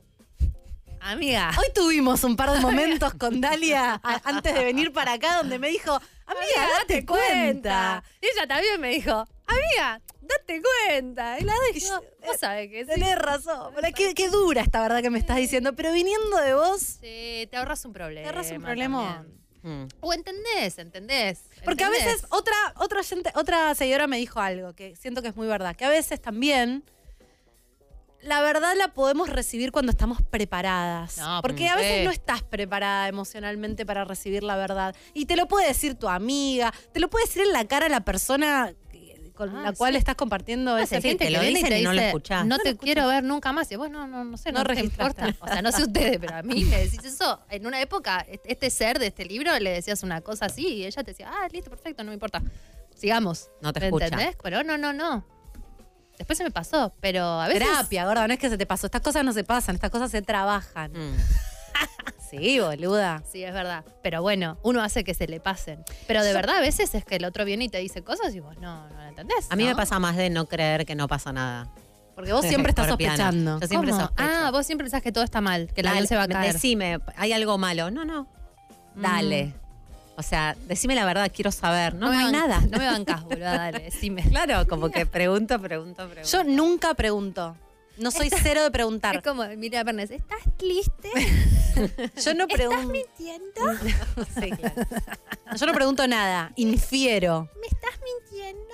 amiga, 1.00 1.50
Hoy 1.58 1.66
tuvimos 1.74 2.24
un 2.24 2.36
par 2.36 2.50
de 2.52 2.60
momentos 2.60 3.14
con 3.14 3.40
Dalia 3.40 4.00
a- 4.02 4.20
antes 4.24 4.54
de 4.54 4.64
venir 4.64 4.92
para 4.92 5.14
acá 5.14 5.36
donde 5.36 5.58
me 5.58 5.68
dijo, 5.68 5.92
amiga, 6.26 6.68
date 6.80 7.04
cuenta. 7.06 8.02
Y 8.20 8.26
ella 8.26 8.46
también 8.46 8.80
me 8.80 8.88
dijo, 8.90 9.26
amiga, 9.70 10.00
date 10.20 10.62
cuenta. 10.86 11.38
Y 11.38 11.44
la 11.44 11.54
dije, 11.72 11.86
vos 12.26 12.36
sabés 12.38 12.70
que 12.70 12.84
sí. 12.84 12.90
Tenés 12.90 13.16
razón. 13.18 13.72
Pero 13.74 13.88
qué, 13.94 14.14
qué 14.14 14.28
dura 14.28 14.62
esta 14.62 14.80
verdad 14.82 15.02
que 15.02 15.10
me 15.10 15.18
estás 15.18 15.36
diciendo. 15.36 15.74
Pero 15.74 15.92
viniendo 15.92 16.36
de 16.38 16.54
vos, 16.54 16.80
Sí, 17.00 17.46
te 17.50 17.56
ahorras 17.56 17.84
un 17.84 17.92
problema. 17.92 18.22
te 18.22 18.28
ahorras 18.28 18.50
un 18.52 18.62
problemón. 18.62 19.14
también. 19.14 19.40
Mm. 19.62 19.88
O 20.00 20.12
entendés, 20.14 20.78
entendés. 20.78 21.42
Porque 21.64 21.84
a 21.84 21.90
veces 21.90 22.24
otra, 22.30 22.54
otra, 22.76 23.00
otra 23.34 23.74
seguidora 23.74 24.06
me 24.06 24.16
dijo 24.16 24.40
algo 24.40 24.72
que 24.74 24.96
siento 24.96 25.20
que 25.20 25.28
es 25.28 25.36
muy 25.36 25.46
verdad. 25.46 25.76
Que 25.76 25.84
a 25.84 25.90
veces 25.90 26.20
también 26.20 26.82
la 28.22 28.42
verdad 28.42 28.74
la 28.76 28.88
podemos 28.88 29.28
recibir 29.28 29.72
cuando 29.72 29.90
estamos 29.92 30.20
preparadas. 30.22 31.18
No, 31.18 31.40
Porque 31.42 31.64
por 31.64 31.72
a 31.72 31.76
veces 31.76 32.04
no 32.04 32.10
estás 32.10 32.42
preparada 32.42 33.08
emocionalmente 33.08 33.86
para 33.86 34.04
recibir 34.04 34.42
la 34.42 34.56
verdad. 34.56 34.94
Y 35.14 35.26
te 35.26 35.36
lo 35.36 35.46
puede 35.48 35.68
decir 35.68 35.94
tu 35.94 36.08
amiga, 36.08 36.72
te 36.92 37.00
lo 37.00 37.08
puede 37.08 37.26
decir 37.26 37.42
en 37.42 37.52
la 37.52 37.66
cara 37.66 37.88
la 37.88 38.00
persona 38.00 38.72
con 39.40 39.56
Ah, 39.56 39.62
la 39.62 39.72
cual 39.72 39.94
sí. 39.94 39.98
estás 39.98 40.14
compartiendo 40.14 40.72
No, 40.72 40.78
ese 40.78 40.96
hay 40.96 41.02
gente 41.02 41.24
te 41.24 41.30
que 41.30 41.36
lo 41.36 41.40
viene 41.42 41.60
y 41.60 41.80
y 41.80 41.82
no 41.84 41.90
lo 41.92 41.94
dice, 41.94 42.06
escuchás. 42.08 42.46
No 42.46 42.56
No 42.56 42.62
te 42.62 42.76
quiero 42.76 43.08
ver 43.08 43.24
nunca 43.24 43.52
más. 43.52 43.70
Y 43.72 43.76
vos 43.76 43.90
no, 43.90 44.06
no, 44.06 44.24
no 44.24 44.36
sé, 44.36 44.52
No 44.52 44.62
no, 44.62 44.74
te 44.74 44.80
importa. 44.80 45.34
O 45.40 45.48
sea, 45.48 45.62
no 45.62 45.72
sé 45.72 45.82
ustedes, 45.82 46.18
pero 46.20 46.36
a 46.36 46.42
mí 46.42 46.64
me 46.64 46.78
decís 46.84 47.02
eso. 47.04 47.40
En 47.50 47.66
una 47.66 47.80
época, 47.80 48.24
este 48.44 48.70
ser 48.70 48.98
de 48.98 49.08
este 49.08 49.24
libro 49.24 49.58
le 49.58 49.70
decías 49.72 50.02
una 50.02 50.20
cosa 50.20 50.46
así 50.46 50.66
y 50.68 50.84
ella 50.86 51.02
te 51.02 51.10
decía, 51.12 51.30
ah, 51.32 51.48
listo, 51.50 51.70
perfecto, 51.70 52.04
no 52.04 52.08
me 52.08 52.14
importa. 52.14 52.42
Sigamos. 52.94 53.48
No 53.62 53.72
te 53.72 53.80
¿Me 53.80 53.86
escucha. 53.86 54.06
¿Entendés? 54.06 54.36
Pero 54.42 54.62
no, 54.62 54.76
no, 54.78 54.92
no. 54.92 55.24
Después 56.18 56.36
se 56.36 56.44
me 56.44 56.50
pasó, 56.50 56.92
pero 57.00 57.24
a 57.24 57.48
veces... 57.48 57.66
Terapia, 57.66 58.04
gorda, 58.04 58.26
no 58.28 58.34
es 58.34 58.38
que 58.38 58.50
se 58.50 58.58
te 58.58 58.66
pasó. 58.66 58.86
Estas 58.86 59.00
cosas 59.00 59.24
no 59.24 59.32
se 59.32 59.42
pasan, 59.42 59.74
estas 59.76 59.90
cosas 59.90 60.10
se 60.10 60.20
trabajan. 60.22 60.92
Mm. 60.92 61.16
Sí, 62.30 62.60
boluda. 62.60 63.24
Sí, 63.28 63.42
es 63.42 63.52
verdad. 63.52 63.84
Pero 64.04 64.22
bueno, 64.22 64.56
uno 64.62 64.82
hace 64.84 65.02
que 65.02 65.14
se 65.14 65.26
le 65.26 65.40
pasen. 65.40 65.82
Pero 66.06 66.22
de 66.22 66.32
verdad, 66.32 66.58
a 66.58 66.60
veces 66.60 66.94
es 66.94 67.04
que 67.04 67.16
el 67.16 67.24
otro 67.24 67.44
viene 67.44 67.64
y 67.64 67.68
te 67.68 67.78
dice 67.78 68.04
cosas 68.04 68.32
y 68.36 68.38
vos 68.38 68.56
no, 68.58 68.88
no 68.88 68.99
entendés. 69.10 69.46
A 69.50 69.56
mí 69.56 69.64
¿no? 69.64 69.70
me 69.70 69.76
pasa 69.76 69.98
más 69.98 70.16
de 70.16 70.30
no 70.30 70.46
creer 70.46 70.86
que 70.86 70.94
no 70.94 71.06
pasa 71.06 71.32
nada. 71.32 71.68
Porque 72.14 72.32
vos 72.32 72.44
siempre 72.44 72.70
estás 72.70 72.88
sospechando. 72.88 73.60
Yo 73.60 73.66
siempre 73.66 73.90
¿Cómo? 73.92 74.02
sospecho. 74.02 74.30
Ah, 74.30 74.50
vos 74.50 74.66
siempre 74.66 74.84
pensás 74.84 75.02
que 75.02 75.12
todo 75.12 75.24
está 75.24 75.40
mal, 75.40 75.72
que 75.72 75.80
avión 75.80 75.94
Dale, 75.94 76.06
se 76.06 76.16
va 76.16 76.24
a 76.24 76.28
caer. 76.28 76.52
Decime, 76.52 76.98
hay 77.16 77.32
algo 77.32 77.56
malo. 77.56 77.90
No, 77.90 78.04
no. 78.04 78.26
Dale. 78.94 79.54
O 80.16 80.22
sea, 80.22 80.54
decime 80.66 80.94
la 80.94 81.06
verdad, 81.06 81.30
quiero 81.34 81.50
saber. 81.50 81.94
No, 81.94 82.12
no, 82.12 82.18
hay 82.18 82.30
nada. 82.30 82.60
No 82.60 82.76
me 82.76 82.84
bancás, 82.84 83.24
boludo, 83.24 83.44
dale, 83.44 83.80
decime. 83.84 84.22
Claro, 84.22 84.66
como 84.68 84.90
que 84.90 85.06
pregunto, 85.06 85.58
pregunto, 85.58 86.06
pregunto. 86.08 86.30
Yo 86.30 86.44
nunca 86.44 86.92
pregunto. 86.92 87.56
No 87.96 88.10
soy 88.10 88.30
cero 88.30 88.62
de 88.62 88.70
preguntar. 88.70 89.16
Es 89.16 89.22
como, 89.22 89.44
mira, 89.56 89.82
Bernes, 89.84 90.10
¿estás 90.10 90.40
triste? 90.56 91.10
Yo 92.24 92.34
no 92.34 92.48
pregunto. 92.48 92.88
mintiendo? 92.88 93.60
Sí, 94.40 94.50
claro. 94.50 94.74
Yo 95.56 95.66
no 95.66 95.72
pregunto 95.72 96.06
nada. 96.06 96.52
Infiero. 96.56 97.48
¿Me 97.60 97.66
estás 97.66 98.00
mintiendo? 98.02 98.69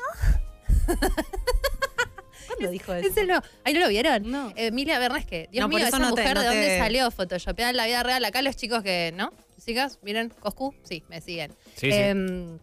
¿Cuándo 2.46 2.70
dijo 2.70 2.92
eso? 2.94 3.08
Ese 3.08 3.24
no. 3.26 3.40
¿Ahí 3.64 3.74
no 3.74 3.80
lo 3.80 3.88
vieron? 3.88 4.30
No. 4.30 4.52
Emilia 4.56 4.98
Bernes, 4.98 5.26
que 5.26 5.48
Dios 5.50 5.62
No, 5.64 5.70
por 5.70 5.78
mío, 5.80 5.88
eso 5.88 5.96
esa 5.96 5.98
no 6.08 6.14
te- 6.14 6.22
mujer, 6.22 6.34
no 6.36 6.40
¿de 6.42 6.46
dónde 6.46 6.66
te- 6.66 6.78
salió? 6.78 7.10
Photoshopeada 7.10 7.70
en 7.70 7.76
la 7.76 7.86
vida 7.86 8.02
real. 8.02 8.24
Acá 8.24 8.40
los 8.42 8.56
chicos 8.56 8.82
que, 8.82 9.12
¿no? 9.14 9.32
¿Sigas? 9.58 9.98
¿Miren? 10.02 10.30
¿Coscu? 10.30 10.74
Sí, 10.84 11.02
me 11.08 11.20
siguen. 11.20 11.52
Sí, 11.74 11.90
sí. 11.90 11.92
Em, 11.92 12.58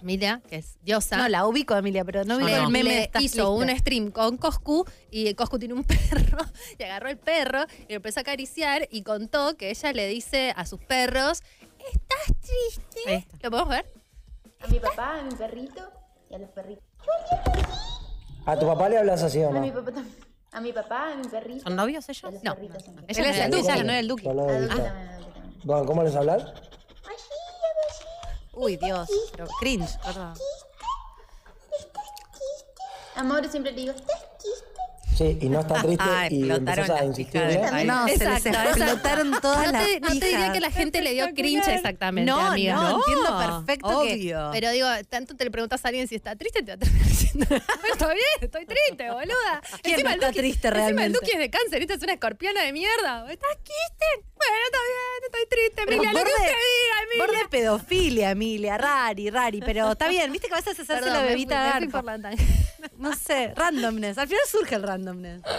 Emilia, 0.00 0.40
que 0.48 0.56
es 0.56 0.78
diosa. 0.82 1.18
No, 1.18 1.28
la 1.28 1.46
ubico, 1.46 1.76
Emilia, 1.76 2.02
pero 2.06 2.24
no 2.24 2.38
vi 2.38 2.50
el 2.50 2.68
meme 2.68 2.84
le 2.88 2.94
de 2.94 3.02
Estás 3.02 3.22
hizo 3.22 3.52
un 3.52 3.68
stream 3.78 4.10
con 4.10 4.38
Coscu 4.38 4.86
y 5.10 5.34
Coscu 5.34 5.58
tiene 5.58 5.74
un 5.74 5.84
perro 5.84 6.38
y 6.78 6.82
agarró 6.82 7.10
el 7.10 7.18
perro 7.18 7.64
y 7.86 7.90
lo 7.92 7.96
empezó 7.96 8.20
a 8.20 8.22
acariciar 8.22 8.88
y 8.90 9.02
contó 9.02 9.56
que 9.58 9.68
ella 9.68 9.92
le 9.92 10.06
dice 10.08 10.54
a 10.56 10.64
sus 10.64 10.80
perros 10.80 11.42
estás 11.92 12.36
triste. 12.40 13.00
Ahí 13.10 13.14
está. 13.16 13.36
¿Lo 13.42 13.50
podemos 13.50 13.68
ver? 13.68 13.92
A 14.60 14.66
mi 14.68 14.80
papá, 14.80 15.18
a 15.18 15.22
mi 15.22 15.34
perrito 15.34 15.92
y 16.30 16.34
a 16.34 16.38
los 16.38 16.50
perritos. 16.50 16.84
¿A 18.46 18.58
tu 18.58 18.66
papá 18.66 18.88
le 18.88 18.98
hablas 18.98 19.22
así 19.22 19.38
o 19.42 19.48
A 19.48 19.52
mi 19.52 19.68
no? 19.70 19.74
papá 19.74 19.92
también. 19.92 20.16
A 20.52 20.60
mi 20.60 20.72
papá, 20.72 21.12
a 21.12 21.16
mi 21.16 21.28
perrito. 21.28 21.62
¿Son 21.64 21.76
novios 21.76 22.08
ellos? 22.08 22.32
los 22.32 22.42
No. 22.42 22.56
es 23.06 23.18
el 23.18 23.50
Duque, 23.50 23.84
no 23.84 23.92
es 23.92 23.98
el 24.00 24.08
Duque. 24.08 24.28
Bueno, 25.64 25.86
¿Cómo 25.86 26.02
les 26.02 26.16
hablas? 26.16 26.44
Uy, 28.52 28.76
Dios. 28.76 29.08
Pero 29.32 29.46
cringe. 29.60 29.96
Amor, 33.14 33.48
siempre 33.48 33.72
le 33.72 33.80
digo. 33.80 33.94
Sí, 35.20 35.38
y 35.42 35.48
no 35.50 35.60
está 35.60 35.82
triste 35.82 36.02
Ah, 36.08 36.28
y 36.30 36.50
empezás 36.50 36.88
a 36.90 37.04
insistirle. 37.04 37.56
pijas 37.58 37.72
de- 37.74 37.84
No, 37.84 38.08
se 38.08 38.24
les 38.24 38.46
explotaron 38.46 39.32
todas 39.42 39.66
No 39.66 39.72
las 39.72 39.86
te, 39.86 40.00
no 40.00 40.08
te 40.08 40.26
diría 40.26 40.52
que 40.52 40.60
la 40.60 40.70
gente 40.70 41.02
le 41.02 41.12
dio 41.12 41.26
cringe 41.34 41.68
exactamente, 41.68 42.30
No, 42.30 42.40
amiga. 42.40 42.74
no, 42.74 42.96
entiendo 42.98 43.38
perfecto 43.38 44.02
que- 44.02 44.14
Obvio. 44.14 44.48
Pero 44.52 44.70
digo, 44.70 44.86
tanto 45.10 45.36
te 45.36 45.44
le 45.44 45.50
preguntas 45.50 45.84
a 45.84 45.88
alguien 45.88 46.08
si 46.08 46.14
está 46.14 46.36
triste, 46.36 46.62
te 46.62 46.70
va 46.70 46.74
a 46.76 46.78
terminar 46.78 47.06
diciendo, 47.08 47.46
"Bueno, 47.48 47.92
está 47.92 48.06
bien, 48.14 48.26
estoy 48.40 48.64
triste, 48.66 49.10
boluda. 49.10 49.62
¿Quién 49.82 50.02
no 50.02 50.08
el 50.08 50.14
está 50.14 50.30
Duki- 50.30 50.34
triste 50.36 50.68
Encima 50.68 50.68
el 50.88 50.94
realmente? 50.96 51.18
Duki 51.20 51.30
es 51.32 51.38
de 51.38 51.50
cáncer, 51.50 51.82
esta 51.82 51.94
es 51.94 52.02
una 52.02 52.12
escorpiona 52.14 52.62
de 52.62 52.72
mierda. 52.72 53.30
¿Estás 53.30 53.56
triste? 53.62 54.06
Bueno, 54.40 54.56
está 54.64 54.78
bien, 54.88 55.20
estoy 55.26 55.46
triste, 55.50 55.82
Emilia, 55.82 56.12
lo 56.14 56.18
que 56.24 56.30
usted 56.30 56.42
diga, 56.44 57.02
Emilia. 57.04 57.26
Borde 57.26 57.48
pedofilia, 57.50 58.30
Emilia, 58.30 58.78
rari, 58.78 59.28
rari, 59.28 59.60
pero 59.60 59.92
está 59.92 60.08
bien, 60.08 60.32
viste 60.32 60.48
que 60.48 60.54
a 60.54 60.56
veces 60.56 60.74
se 60.76 60.82
hace 60.82 60.94
Perdón, 60.94 61.12
la 61.12 61.22
bebita 61.24 61.56
me 61.64 61.70
fui 61.72 61.80
garpa. 61.80 61.98
por 61.98 62.04
la 62.06 62.18
tangente. 62.22 62.60
No 62.96 63.14
sé, 63.14 63.52
randomness. 63.54 64.16
Al 64.16 64.26
final 64.26 64.42
surge 64.50 64.74
el 64.74 64.82
randomness. 65.12 65.42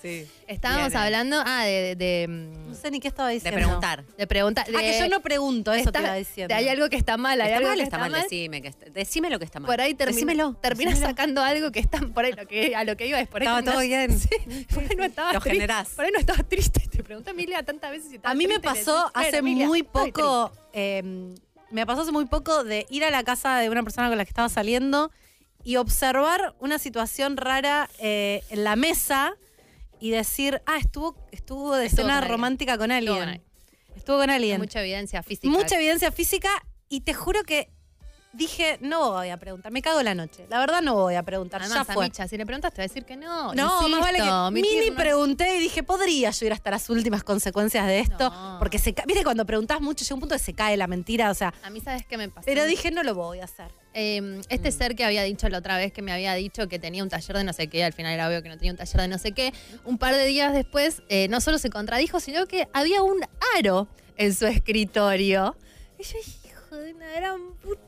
Sí. 0.00 0.28
Estábamos 0.46 0.90
Viene. 0.92 1.04
hablando, 1.06 1.42
ah, 1.44 1.64
de, 1.64 1.72
de, 1.72 1.96
de, 1.96 2.28
mm, 2.28 2.68
No 2.68 2.74
sé 2.76 2.88
ni 2.92 3.00
qué 3.00 3.08
estaba 3.08 3.30
De 3.30 3.34
diciendo. 3.34 3.58
preguntar. 3.58 4.04
de 4.16 4.26
preguntar. 4.28 4.64
Ah, 4.72 4.78
que 4.80 4.96
yo 4.96 5.08
no 5.08 5.20
pregunto, 5.20 5.72
eso 5.72 5.90
te 5.90 5.98
está- 5.98 6.10
iba 6.10 6.14
diciendo. 6.14 6.54
Hay 6.54 6.68
algo 6.68 6.88
que 6.88 6.94
está 6.94 7.16
mal, 7.16 7.40
hay 7.40 7.48
¿Está 7.48 7.56
algo 7.58 7.68
mal? 7.70 7.78
que 7.78 7.82
¿Está 7.82 7.98
mal? 7.98 8.12
Decime, 8.12 8.62
que 8.62 8.68
está- 8.68 8.86
decime 8.90 9.28
lo 9.28 9.40
que 9.40 9.44
está 9.44 9.58
mal. 9.58 9.66
Por 9.66 9.80
ahí 9.80 9.94
termina, 9.94 10.14
Decímelo. 10.14 10.54
terminas 10.54 10.94
decímelo. 10.94 11.10
sacando 11.10 11.42
algo 11.42 11.72
que 11.72 11.80
está 11.80 11.98
por 11.98 12.24
ahí 12.24 12.32
lo 12.32 12.46
que 12.46 12.76
a 12.76 12.84
lo 12.84 12.96
que 12.96 13.08
iba 13.08 13.18
es 13.18 13.26
por 13.26 13.42
ahí 13.42 13.48
Estaba 13.48 13.64
todo 13.72 13.80
bien. 13.82 14.16
Sí, 14.20 14.66
por 14.72 14.84
ahí 14.84 14.96
no 14.96 15.02
estabas 15.02 15.34
Lo 15.34 15.40
triste. 15.40 15.50
generás. 15.56 15.88
Por 15.88 16.04
ahí 16.04 16.10
no 16.12 16.20
estabas 16.20 16.48
triste. 16.48 16.80
Te 16.88 17.02
pregunté 17.02 17.30
Emilia 17.32 17.64
tantas 17.64 17.90
veces 17.90 18.08
si 18.10 18.14
estabas 18.16 18.36
A 18.36 18.38
mí 18.38 18.46
me 18.46 18.60
pasó 18.60 18.76
decís, 18.76 19.12
"Bueno, 19.14 19.28
hace 19.28 19.36
Emilia, 19.38 19.66
muy 19.66 19.82
poco. 19.82 20.52
eh, 20.74 21.34
me 21.72 21.86
pasó 21.86 22.02
hace 22.02 22.12
muy 22.12 22.26
poco 22.26 22.62
de 22.62 22.86
ir 22.88 23.02
a 23.02 23.10
la 23.10 23.24
casa 23.24 23.58
de 23.58 23.68
una 23.68 23.82
persona 23.82 24.08
con 24.08 24.16
la 24.16 24.24
que 24.24 24.30
estaba 24.30 24.48
saliendo 24.48 25.10
y 25.64 25.76
observar 25.76 26.54
una 26.60 26.78
situación 26.78 27.36
rara 27.36 27.88
eh, 27.98 28.42
en 28.50 28.64
la 28.64 28.76
mesa 28.76 29.34
y 30.00 30.10
decir, 30.10 30.62
ah, 30.66 30.78
estuvo, 30.78 31.16
estuvo 31.32 31.74
de 31.76 31.86
Estuvo 31.86 32.02
cena 32.02 32.14
con 32.14 32.16
alguien. 32.18 32.30
romántica 32.32 32.78
con 32.78 32.90
Estuvo 32.92 33.14
alguien. 33.20 33.38
con 33.40 33.96
Estuvo 33.96 34.16
con 34.16 34.24
triste". 34.26 34.34
alguien. 34.36 34.60
Mucha 34.60 34.80
evidencia 34.80 35.22
física. 35.22 35.48
Mucha 35.48 35.76
evidencia 35.76 36.12
física 36.12 36.48
y 36.88 37.00
te 37.00 37.14
juro 37.14 37.42
que 37.42 37.70
dije, 38.32 38.78
no 38.80 39.12
voy 39.12 39.30
a 39.30 39.36
preguntar, 39.36 39.72
me 39.72 39.82
cago 39.82 40.02
la 40.02 40.14
noche. 40.14 40.46
La 40.48 40.58
verdad 40.58 40.82
no 40.82 40.94
voy 40.94 41.14
a 41.14 41.22
preguntar, 41.22 41.60
Además, 41.62 41.86
ya 41.86 41.92
a 41.92 41.94
fue. 41.94 42.04
Micha, 42.06 42.28
si 42.28 42.36
le 42.36 42.44
preguntas 42.46 42.72
te 42.72 42.82
va 42.82 42.84
a 42.84 42.88
decir 42.88 43.04
que 43.04 43.16
no. 43.16 43.54
No, 43.54 43.64
Insisto, 43.64 43.88
más 43.88 44.00
vale 44.00 44.18
que 44.18 44.50
mini 44.52 44.90
pregunté 44.90 45.56
y 45.56 45.60
dije, 45.60 45.82
¿podría 45.82 46.30
yo 46.30 46.46
ir 46.46 46.52
hasta 46.52 46.70
las 46.70 46.88
últimas 46.90 47.24
consecuencias 47.24 47.86
de 47.86 48.00
esto? 48.00 48.30
No. 48.30 48.56
Porque 48.58 48.78
se 48.78 48.94
viste 49.06 49.24
cuando 49.24 49.44
preguntás 49.46 49.80
mucho, 49.80 50.04
llega 50.04 50.14
un 50.14 50.20
punto 50.20 50.34
que 50.34 50.40
se 50.40 50.52
cae 50.54 50.76
la 50.76 50.86
mentira, 50.86 51.30
o 51.30 51.34
sea, 51.34 51.52
A 51.62 51.70
mí, 51.70 51.80
¿sabes 51.80 52.04
qué 52.06 52.16
me 52.16 52.28
pasó? 52.28 52.44
pero 52.46 52.64
dije, 52.64 52.90
no 52.90 53.02
lo 53.02 53.14
voy 53.14 53.40
a 53.40 53.44
hacer. 53.44 53.72
Eh, 53.94 54.40
este 54.48 54.70
ser 54.70 54.94
que 54.94 55.04
había 55.04 55.22
dicho 55.22 55.48
la 55.48 55.58
otra 55.58 55.76
vez 55.76 55.92
que 55.92 56.02
me 56.02 56.12
había 56.12 56.34
dicho 56.34 56.68
que 56.68 56.78
tenía 56.78 57.02
un 57.02 57.08
taller 57.08 57.38
de 57.38 57.44
no 57.44 57.52
sé 57.52 57.68
qué, 57.68 57.82
al 57.84 57.92
final 57.94 58.12
era 58.12 58.28
obvio 58.28 58.42
que 58.42 58.48
no 58.48 58.56
tenía 58.56 58.70
un 58.72 58.76
taller 58.78 59.00
de 59.00 59.08
no 59.08 59.18
sé 59.18 59.32
qué, 59.32 59.52
un 59.84 59.98
par 59.98 60.14
de 60.14 60.24
días 60.26 60.52
después 60.52 61.02
eh, 61.08 61.26
no 61.28 61.40
solo 61.40 61.58
se 61.58 61.70
contradijo, 61.70 62.20
sino 62.20 62.46
que 62.46 62.68
había 62.74 63.02
un 63.02 63.18
aro 63.56 63.88
en 64.16 64.34
su 64.34 64.46
escritorio. 64.46 65.56
Y 65.98 66.04
yo, 66.04 66.18
hijo 66.18 66.76
de 66.76 66.92
una 66.94 67.10
gran 67.12 67.54
puta, 67.54 67.80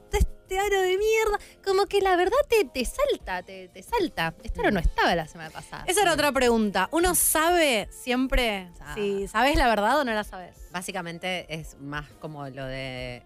este 0.51 0.59
aro 0.59 0.83
de 0.83 0.99
mierda. 0.99 1.39
Como 1.65 1.87
que 1.87 2.01
la 2.01 2.17
verdad 2.17 2.37
te, 2.49 2.65
te 2.65 2.85
salta, 2.85 3.43
te, 3.43 3.69
te 3.69 3.83
salta. 3.83 4.35
Este 4.43 4.61
aro 4.61 4.71
no 4.73 4.81
estaba 4.81 5.15
la 5.15 5.27
semana 5.29 5.51
pasada. 5.51 5.85
Esa 5.87 6.03
era 6.03 6.13
otra 6.13 6.33
pregunta. 6.33 6.89
¿Uno 6.93 7.15
sabe 7.15 7.89
siempre 7.93 8.69
Sabe. 8.77 8.95
si 8.95 9.29
sabes 9.29 9.57
la 9.57 9.69
verdad 9.69 10.01
o 10.01 10.05
no 10.05 10.13
la 10.13 10.25
sabes? 10.25 10.57
Básicamente 10.73 11.47
es 11.55 11.77
más 11.81 12.09
como 12.21 12.49
lo 12.49 12.67
de 12.67 13.23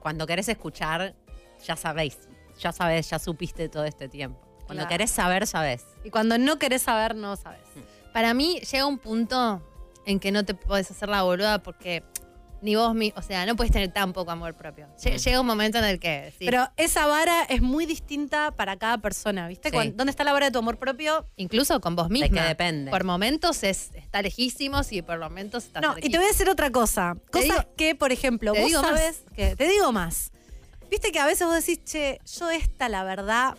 cuando 0.00 0.26
querés 0.26 0.48
escuchar, 0.48 1.14
ya 1.64 1.76
sabéis, 1.76 2.18
ya 2.58 2.72
sabés, 2.72 3.08
ya 3.10 3.18
supiste 3.18 3.68
todo 3.68 3.84
este 3.84 4.08
tiempo. 4.08 4.38
Cuando 4.66 4.82
Claro. 4.82 4.88
querés 4.88 5.10
saber, 5.10 5.46
sabés. 5.46 5.84
Y 6.04 6.10
cuando 6.10 6.38
no 6.38 6.58
querés 6.58 6.82
saber, 6.82 7.14
no 7.14 7.36
sabes. 7.36 7.60
Para 8.14 8.32
mí 8.32 8.60
llega 8.60 8.86
un 8.86 8.98
punto 8.98 9.62
en 10.06 10.20
que 10.20 10.32
no 10.32 10.44
te 10.44 10.54
podés 10.54 10.90
hacer 10.90 11.08
la 11.08 11.22
boluda 11.22 11.62
porque 11.62 12.02
ni 12.64 12.74
vos, 12.76 12.94
mi, 12.94 13.12
o 13.14 13.22
sea, 13.22 13.44
no 13.46 13.54
puedes 13.56 13.70
tener 13.72 13.92
tan 13.92 14.12
poco 14.12 14.30
amor 14.32 14.54
propio. 14.54 14.88
Lle- 14.98 15.18
Llega 15.22 15.40
un 15.40 15.46
momento 15.46 15.78
en 15.78 15.84
el 15.84 16.00
que 16.00 16.32
Pero 16.40 16.66
esa 16.76 17.06
vara 17.06 17.42
es 17.44 17.60
muy 17.62 17.86
distinta 17.86 18.50
para 18.52 18.76
cada 18.78 18.98
persona, 18.98 19.46
¿viste? 19.46 19.70
Sí. 19.70 19.92
¿Dónde 19.94 20.10
está 20.10 20.24
la 20.24 20.32
vara 20.32 20.46
de 20.46 20.52
tu 20.52 20.58
amor 20.58 20.78
propio? 20.78 21.26
incluso 21.36 21.80
con 21.80 21.94
vos 21.94 22.08
De 22.08 22.14
misma. 22.14 22.42
que 22.42 22.48
depende. 22.48 22.90
Por 22.90 23.04
momentos 23.04 23.62
es, 23.62 23.90
está 23.94 24.22
lejísimos 24.22 24.90
y 24.92 25.02
por 25.02 25.18
momentos 25.20 25.64
está 25.64 25.80
No, 25.80 25.94
y 25.98 26.08
te 26.10 26.16
voy 26.16 26.24
a 26.24 26.28
decir 26.28 26.48
otra 26.48 26.70
cosa. 26.70 27.14
Te 27.26 27.30
Cosa 27.30 27.44
digo- 27.44 27.74
que, 27.76 27.94
por 27.94 28.10
ejemplo, 28.12 28.54
vos 28.54 28.72
sabes 28.72 29.24
que. 29.36 29.54
Te 29.56 29.68
digo 29.68 29.92
más. 29.92 30.32
Viste 30.90 31.12
que 31.12 31.18
a 31.18 31.26
veces 31.26 31.46
vos 31.46 31.56
decís, 31.56 31.84
che, 31.84 32.18
yo 32.38 32.50
esta, 32.50 32.88
la 32.88 33.04
verdad, 33.04 33.56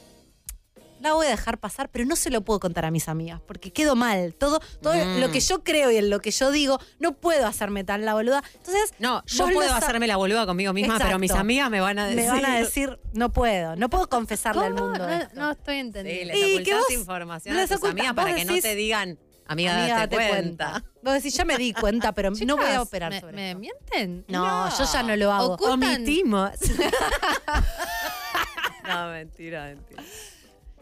la 1.02 1.14
voy 1.14 1.28
a 1.28 1.30
dejar 1.30 1.60
pasar, 1.60 1.90
pero 1.90 2.06
no 2.06 2.16
se 2.16 2.30
lo 2.30 2.42
puedo 2.42 2.60
contar 2.60 2.86
a 2.86 2.92
mis 2.92 3.08
amigas, 3.10 3.42
porque 3.46 3.72
quedo 3.72 3.96
mal. 3.96 4.34
Todo, 4.34 4.60
todo 4.82 4.94
Mm. 4.96 5.20
lo 5.20 5.30
que 5.32 5.40
yo 5.40 5.64
creo 5.64 5.92
y 5.92 5.98
en 5.98 6.10
lo 6.10 6.20
que 6.20 6.32
yo 6.32 6.52
digo, 6.52 6.80
no 7.00 7.14
puedo 7.14 7.46
hacerme 7.46 7.84
tan 7.84 8.06
la 8.06 8.14
boluda. 8.14 8.44
Entonces, 8.56 8.94
No, 9.00 9.24
yo 9.28 9.48
puedo 9.50 9.74
hacerme 9.74 10.08
la 10.08 10.18
boluda 10.18 10.46
conmigo 10.46 10.74
misma, 10.74 10.98
pero 10.98 11.20
mis 11.20 11.32
amigas 11.32 11.70
me 11.70 11.82
van 11.82 12.00
a 12.00 12.08
decir. 12.08 12.24
me 12.24 12.30
van 12.30 12.46
a 12.46 12.60
decir, 12.60 13.00
no 13.14 13.32
puedo, 13.32 13.76
no 13.76 13.90
puedo 13.90 14.08
confesarle 14.10 14.66
al 14.66 14.74
mundo. 14.74 15.00
No, 15.00 15.10
esto. 15.10 15.36
no 15.36 15.52
estoy 15.52 15.76
Sí, 15.76 15.80
entendiendo. 15.82 16.34
les 16.34 16.44
Y 16.44 16.64
que 16.64 16.74
ocultás 16.74 16.80
vos 16.90 17.00
información 17.00 17.56
les 17.58 17.72
a 17.72 17.78
tus 17.78 17.90
amigas 17.90 18.14
para 18.14 18.34
que 18.34 18.46
no 18.46 18.54
te 18.60 18.76
digan, 18.76 19.20
amiga, 19.48 19.78
Amiga, 19.78 19.98
date, 20.00 20.16
cuenta. 20.16 20.84
Vos 21.04 21.14
decís, 21.14 21.36
ya 21.36 21.46
me 21.46 21.58
di 21.58 21.72
cuenta, 21.74 22.14
pero 22.14 22.32
no 22.48 22.58
voy 22.58 22.72
a 22.72 22.82
operar 22.82 23.12
¿me, 23.12 23.20
sobre 23.20 23.36
¿Me 23.36 23.50
esto. 23.52 23.60
mienten? 23.60 24.26
No, 24.28 24.76
yo 24.76 24.86
ya 24.92 25.04
no 25.04 25.16
lo 25.16 25.32
hago. 25.32 25.58
Ocultan- 25.58 25.96
Omitimos. 25.98 26.52
no, 28.88 29.08
mentira, 29.10 29.66
mentira. 29.66 30.04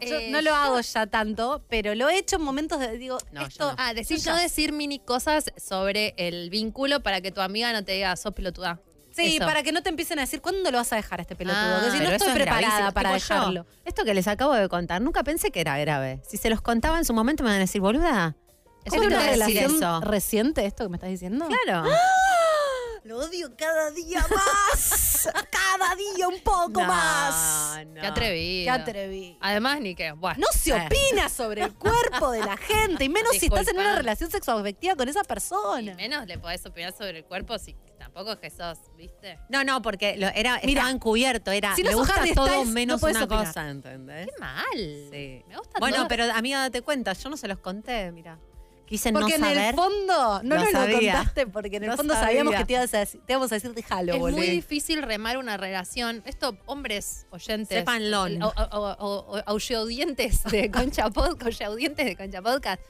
Yo 0.08 0.18
Eh, 0.18 0.30
no 0.30 0.40
lo 0.42 0.54
hago 0.54 0.80
ya 0.80 1.06
tanto, 1.06 1.64
pero 1.68 1.94
lo 1.94 2.08
he 2.08 2.18
hecho 2.18 2.36
en 2.36 2.42
momentos 2.42 2.78
de, 2.80 2.96
digo, 2.98 3.18
No, 3.32 3.42
yo 3.42 3.46
esto... 3.48 3.70
no. 3.70 3.74
Ah, 3.78 3.94
decir, 3.94 4.18
yo 4.18 4.32
no 4.32 4.38
decir 4.40 4.72
mini 4.72 4.98
cosas 4.98 5.52
sobre 5.56 6.14
el 6.16 6.50
vínculo 6.50 7.02
para 7.02 7.20
que 7.20 7.30
tu 7.32 7.40
amiga 7.40 7.72
no 7.72 7.84
te 7.84 7.92
diga, 7.92 8.14
sos 8.16 8.32
pelotuda. 8.34 8.80
Sí, 9.12 9.36
Eso. 9.36 9.46
para 9.46 9.62
que 9.62 9.70
no 9.70 9.80
te 9.82 9.90
empiecen 9.90 10.18
a 10.18 10.22
decir, 10.22 10.40
¿cuándo 10.40 10.70
lo 10.72 10.78
vas 10.78 10.92
a 10.92 10.96
dejar 10.96 11.20
a 11.20 11.22
este 11.22 11.36
pelotudo? 11.36 11.62
Ah, 11.62 11.82
que 11.84 11.90
si 11.92 11.98
no 12.02 12.10
estoy 12.10 12.28
es 12.30 12.34
preparada 12.34 12.66
gravísimo. 12.66 12.92
para 12.94 13.14
Tipo 13.14 13.18
yo, 13.28 13.34
dejarlo. 13.36 13.66
esto 13.84 14.04
que 14.04 14.12
les 14.14 14.26
acabo 14.26 14.54
de 14.54 14.68
contar, 14.68 15.00
nunca 15.02 15.22
pensé 15.22 15.52
que 15.52 15.60
era 15.60 15.78
grave. 15.78 16.20
Si 16.28 16.36
se 16.36 16.50
los 16.50 16.60
contaba 16.60 16.98
en 16.98 17.04
su 17.04 17.14
momento 17.14 17.44
me 17.44 17.50
van 17.50 17.58
a 17.58 17.60
decir, 17.60 17.80
boluda. 17.80 18.34
¿Es 18.84 18.90
¿Cómo 18.92 19.04
una 19.04 19.16
decir 19.18 19.30
relación 19.30 19.76
eso? 19.76 20.00
reciente 20.00 20.66
esto 20.66 20.84
que 20.84 20.90
me 20.90 20.96
estás 20.96 21.10
diciendo? 21.10 21.46
Claro. 21.64 21.88
Lo 23.04 23.18
odio 23.18 23.54
cada 23.56 23.90
día 23.90 24.24
más. 24.34 25.28
cada 25.50 25.94
día 25.94 26.26
un 26.26 26.40
poco 26.40 26.80
No, 26.80 26.86
más. 26.86 27.84
no. 27.86 28.00
Qué 28.00 28.06
atrevido. 28.06 28.64
Qué 28.64 28.70
atreví. 28.80 29.38
Además, 29.42 29.80
ni 29.82 29.94
que, 29.94 30.12
bueno. 30.12 30.38
No 30.40 30.46
se 30.58 30.70
Eh. 30.70 30.86
opina 30.86 31.28
sobre 31.28 31.64
el 31.64 31.74
cuerpo 31.74 32.30
de 32.30 32.40
la 32.40 32.56
gente, 32.56 33.04
y 33.04 33.08
menos 33.10 33.36
si 33.36 33.46
estás 33.46 33.68
en 33.68 33.76
una 33.78 33.94
relación 33.96 34.30
sexoafectiva 34.30 34.96
con 34.96 35.08
esa 35.10 35.20
Y 35.20 35.26
persona. 35.26 35.94
menos 35.96 36.26
le 36.26 36.38
podés 36.38 36.64
opinar 36.64 36.92
sobre 36.96 37.18
el 37.18 37.24
cuerpo 37.26 37.58
si 37.58 37.76
tampoco 37.98 38.32
es 38.32 38.38
que 38.38 38.48
sos, 38.50 38.78
¿viste? 38.96 39.38
No, 39.50 39.64
no, 39.64 39.82
porque 39.82 40.16
lo, 40.16 40.28
era, 40.28 40.58
Mira, 40.64 40.80
estaba 40.80 40.90
encubierto, 40.90 41.50
era, 41.50 41.76
si 41.76 41.82
no 41.82 41.90
me 41.90 41.94
gusta 41.96 42.14
Harry 42.14 42.32
todo 42.34 42.46
Styles, 42.46 42.68
menos 42.68 43.02
no 43.02 43.08
una 43.08 43.24
opinar. 43.24 43.46
cosa, 43.46 43.68
¿entendés? 43.68 44.26
Qué 44.28 44.40
mal. 44.40 44.64
Sí. 45.12 45.44
Me 45.46 45.56
gusta 45.58 45.78
Bueno, 45.78 45.96
todo. 45.98 46.08
pero 46.08 46.24
amiga, 46.32 46.60
date 46.60 46.80
cuenta, 46.80 47.12
yo 47.12 47.28
no 47.28 47.36
se 47.36 47.48
los 47.48 47.58
conté, 47.58 48.10
mira. 48.12 48.38
Quise 48.86 49.10
no 49.12 49.20
Porque 49.20 49.36
en 49.36 49.40
saber. 49.40 49.58
el 49.70 49.74
fondo, 49.74 50.42
no 50.42 50.54
Lo 50.56 50.60
nos 50.62 50.72
lo 50.72 50.80
contaste, 50.98 51.46
porque 51.46 51.76
en 51.78 51.84
el 51.84 51.90
Lo 51.90 51.96
fondo 51.96 52.12
sabíamos 52.14 52.52
sabía. 52.52 52.58
que 52.58 52.64
te, 52.66 52.72
ibas 52.74 52.92
a 52.94 52.98
decir, 52.98 53.20
te 53.26 53.32
íbamos 53.32 53.50
a 53.50 53.54
decir, 53.54 53.72
déjalo, 53.72 54.12
es 54.12 54.18
boludo. 54.20 54.36
muy 54.38 54.46
difícil 54.48 55.02
remar 55.02 55.38
una 55.38 55.56
relación. 55.56 56.22
Esto, 56.26 56.58
hombres 56.66 57.26
oyentes. 57.30 57.78
O, 58.42 58.48
o, 58.48 58.96
o- 58.98 59.38
o- 59.38 59.42
audientes 59.78 60.44
de 60.44 60.70
Concha 60.72 61.08
Podcast, 61.10 61.62
audientes 61.62 62.04
de 62.04 62.14
Concha 62.16 62.42
Podcast, 62.42 62.82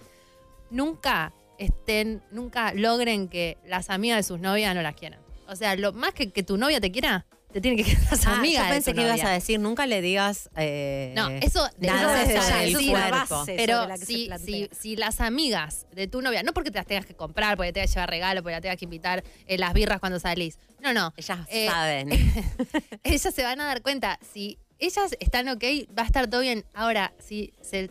nunca 0.71 1.33
estén, 1.59 2.23
nunca 2.31 2.73
logren 2.75 3.29
que 3.29 3.59
las 3.67 3.91
amigas 3.91 4.17
de 4.19 4.23
sus 4.25 4.41
novias 4.41 4.75
no 4.75 4.83
las 4.83 4.95
quieran. 4.97 5.21
O 5.47 5.57
sea, 5.57 5.77
lo 5.77 5.93
más 5.93 6.13
que, 6.15 6.31
que 6.33 6.43
tu 6.43 6.57
novia 6.57 6.81
te 6.81 6.91
quiera, 6.91 7.27
te 7.55 7.61
tiene 7.61 7.83
que 7.83 7.97
las 8.11 8.27
Ah, 8.27 8.35
amigas. 8.39 8.65
yo 8.65 8.69
de 8.69 8.75
pensé 8.75 8.91
tu 8.91 8.97
que 8.99 9.05
ibas 9.07 9.23
a 9.25 9.31
decir, 9.31 9.61
nunca 9.61 9.87
le 9.87 10.03
digas 10.03 10.51
eh, 10.57 11.13
No, 11.17 11.31
eso 11.31 11.67
de 11.79 11.87
nada 11.87 12.21
eso 12.23 12.49
es 12.61 12.75
una 12.89 13.09
cuerpo. 13.11 13.37
base. 13.39 13.55
Pero 13.57 13.77
sobre 13.77 13.89
la 13.89 13.95
que 13.95 14.01
se 14.01 14.07
si, 14.13 14.27
plantea. 14.27 14.47
si, 14.47 14.69
si 14.77 14.97
las 14.97 15.21
amigas 15.21 15.87
de 15.93 16.07
tu 16.09 16.21
novia, 16.21 16.43
no 16.43 16.53
porque 16.53 16.71
te 16.71 16.79
las 16.79 16.87
tengas 16.87 17.07
que 17.07 17.15
comprar, 17.15 17.57
porque 17.57 17.69
te 17.73 17.75
tengas 17.75 17.91
que 17.91 17.95
llevar 17.95 18.11
regalo, 18.11 18.43
porque 18.43 18.55
la 18.57 18.61
tengas 18.61 18.77
que 18.77 18.85
invitar 18.85 19.23
eh, 19.47 19.57
las 19.57 19.73
birras 19.73 20.01
cuando 20.01 20.19
salís. 20.19 20.59
No, 20.81 20.93
no. 20.93 21.15
Ellas 21.17 21.39
Eh, 21.49 21.67
saben. 21.69 22.11
ellas 23.05 23.35
se 23.35 23.43
van 23.43 23.61
a 23.61 23.65
dar 23.67 23.83
cuenta. 23.83 24.19
Si 24.33 24.59
ellas 24.81 25.17
están 25.21 25.49
ok, 25.49 25.63
va 25.97 26.03
a 26.03 26.07
estar 26.07 26.27
todo 26.29 26.41
bien. 26.41 26.65
Ahora, 26.75 27.13
si 27.19 27.53
se- 27.63 27.91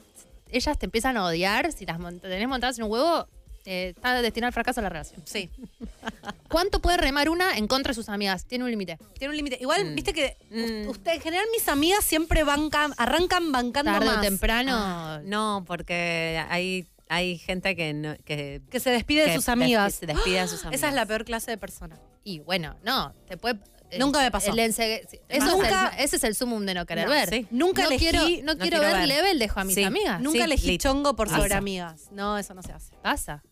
ellas 0.52 0.78
te 0.78 0.86
empiezan 0.86 1.18
a 1.18 1.26
odiar, 1.26 1.72
si 1.72 1.86
las 1.86 2.00
mont- 2.00 2.22
tenés 2.22 2.48
montadas 2.48 2.78
en 2.78 2.84
un 2.84 2.92
huevo, 2.92 3.28
eh, 3.66 3.94
está 3.96 4.22
destinado 4.22 4.48
al 4.48 4.54
fracaso 4.54 4.82
la 4.82 4.90
relación. 4.90 5.22
Sí. 5.26 5.50
¿Cuánto 6.50 6.82
puede 6.82 6.98
remar 6.98 7.30
una 7.30 7.58
en 7.58 7.68
contra 7.68 7.92
de 7.92 7.96
sus 7.96 8.10
amigas? 8.10 8.46
Tiene 8.46 8.64
un 8.66 8.70
límite. 8.72 8.98
Tiene 9.18 9.32
un 9.32 9.38
límite. 9.38 9.58
Igual, 9.60 9.86
Mm. 9.92 9.96
viste 9.96 10.14
que 10.14 10.38
Mm. 10.52 10.90
usted, 10.90 11.14
en 11.14 11.22
general, 11.22 11.46
mis 11.52 11.68
amigas 11.68 12.04
siempre 12.04 12.44
bancan, 12.44 12.94
arrancan 12.98 13.52
bancando 13.52 13.92
Tarde 13.92 14.06
más. 14.06 14.18
o 14.18 14.22
temprano. 14.22 14.72
Ah, 14.76 15.22
no, 15.24 15.64
porque 15.66 16.44
hay, 16.50 16.86
hay 17.10 17.38
gente 17.38 17.76
que, 17.76 17.94
no, 17.94 18.16
que, 18.26 18.62
Que 18.70 18.80
se 18.80 18.90
despide 18.92 19.22
de 19.22 19.28
que 19.32 19.36
sus 19.36 19.50
amigas. 19.50 19.96
se 19.96 20.06
despide 20.06 20.42
de 20.42 20.48
sus 20.48 20.62
amigas. 20.66 20.80
Esa 20.80 20.90
es 20.90 20.94
la 20.94 21.06
peor 21.06 21.26
clase 21.26 21.52
de 21.52 21.58
persona. 21.58 22.00
Y 22.24 22.40
bueno, 22.40 22.76
no, 22.84 23.14
te 23.28 23.38
puede. 23.38 23.60
eh, 23.90 24.00
Nunca 24.00 24.22
me 24.22 24.32
pasó. 24.32 24.52
el 24.52 24.58
ense- 24.58 25.06
sí, 25.08 25.20
eso 25.30 25.46
Nunca- 25.52 25.90
es 25.90 25.98
el- 26.00 26.06
ese 26.06 26.16
es 26.16 26.24
el 26.24 26.34
sumum 26.36 26.66
de 26.66 26.74
no 26.74 26.86
querer 26.88 27.06
No, 27.06 27.12
ver. 27.12 27.30
sí. 27.30 27.48
Nunca 27.52 27.84
no 27.84 27.90
elegí- 27.90 28.00
quiero, 28.00 28.20
no, 28.22 28.26
no 28.26 28.30
quiero 28.30 28.58
quiero 28.58 28.80
ver, 28.82 28.96
ver. 28.98 29.08
level, 29.08 29.38
dejo 29.40 29.60
a 29.60 29.64
mis 29.66 29.76
Sí. 29.76 29.84
amigas. 29.84 30.20
Nunca 30.20 30.40
Sí, 30.40 30.44
elegí 30.44 30.68
lit. 30.68 30.82
chongo 30.82 31.16
por 31.16 31.28
Pasa. 31.28 31.42
sobre 31.42 31.54
amigas. 31.54 32.08
No, 32.12 32.38
eso 32.40 32.54
no 32.56 32.64
se 32.64 32.72
hace. 32.72 32.96
Pasa. 33.04 33.44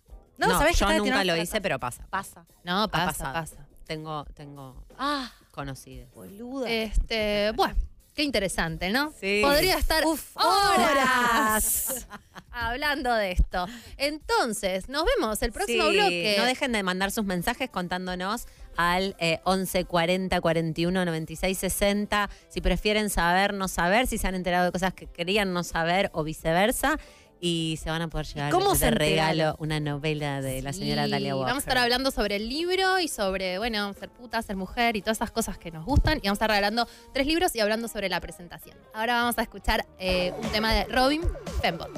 No, 0.42 0.48
No, 0.48 0.58
¿sabés 0.60 0.78
que 0.78 0.86
yo 0.86 0.94
nunca 0.98 1.24
lo 1.24 1.38
hice, 1.38 1.62
pero 1.62 1.80
pasa. 1.80 2.06
Pasa. 2.10 2.46
No, 2.64 2.90
pasa, 2.90 3.32
pasa. 3.32 3.68
Tengo, 3.86 4.26
tengo 4.34 4.84
Ah, 4.98 5.32
conocidas. 5.52 6.10
boluda. 6.14 6.70
Este, 6.70 7.52
bueno, 7.56 7.76
qué 8.16 8.24
interesante, 8.24 8.90
¿no? 8.90 9.14
Sí. 9.20 9.42
Podría 9.44 9.78
estar 9.78 10.06
Uf, 10.06 10.36
horas 10.38 12.08
hablando 12.52 13.14
de 13.14 13.32
esto. 13.32 13.66
Entonces, 13.98 14.90
nos 14.90 15.06
vemos 15.06 15.42
el 15.42 15.52
próximo 15.52 15.86
Sí, 15.90 15.94
bloque. 15.94 16.36
No 16.38 16.46
dejen 16.46 16.72
de 16.72 16.84
mandar 16.84 17.12
sus 17.12 17.26
mensajes 17.26 17.70
contándonos 17.70 18.48
al 18.78 19.16
eh, 19.20 19.42
11 19.44 19.84
40 19.86 20.40
41 20.40 21.06
96 21.06 21.58
60 21.58 22.30
si 22.48 22.62
prefieren 22.62 23.10
saber, 23.10 23.54
no 23.54 23.68
saber, 23.68 24.08
si 24.08 24.18
se 24.18 24.28
han 24.28 24.36
enterado 24.36 24.66
de 24.66 24.72
cosas 24.72 24.94
que 24.94 25.08
querían 25.08 25.54
no 25.54 25.64
saber 25.64 26.10
o 26.14 26.24
viceversa. 26.24 26.98
Y 27.44 27.80
se 27.82 27.90
van 27.90 28.04
a 28.04 28.08
poder 28.08 28.28
llevar 28.28 28.52
cómo 28.52 28.76
se 28.76 28.92
regalo 28.92 29.56
una 29.58 29.80
novela 29.80 30.42
de 30.42 30.62
la 30.62 30.74
señora 30.74 31.06
Sí, 31.06 31.12
Talia 31.12 31.36
Walker. 31.36 31.48
Vamos 31.50 31.64
a 31.64 31.70
estar 31.70 31.78
hablando 31.80 32.12
sobre 32.12 32.36
el 32.36 32.48
libro 32.48 33.00
y 33.00 33.08
sobre, 33.08 33.58
bueno, 33.58 33.92
ser 33.96 34.10
puta, 34.10 34.44
ser 34.44 34.56
mujer 34.56 34.96
y 34.96 35.02
todas 35.02 35.18
esas 35.18 35.32
cosas 35.32 35.58
que 35.58 35.72
nos 35.72 35.84
gustan. 35.84 36.20
Y 36.20 36.28
vamos 36.28 36.34
a 36.40 36.46
estar 36.46 36.50
regalando 36.52 36.88
tres 37.14 37.26
libros 37.26 37.56
y 37.56 37.60
hablando 37.60 37.88
sobre 37.88 38.10
la 38.10 38.22
presentación. 38.22 38.78
Ahora 38.94 39.16
vamos 39.16 39.40
a 39.40 39.42
escuchar 39.42 39.88
eh, 39.98 40.34
un 40.40 40.50
tema 40.52 40.72
de 40.72 40.84
Robin 40.86 41.24
Fembot. 41.64 41.90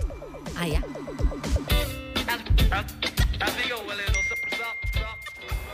Ah, 0.58 0.66
ya. 0.66 0.82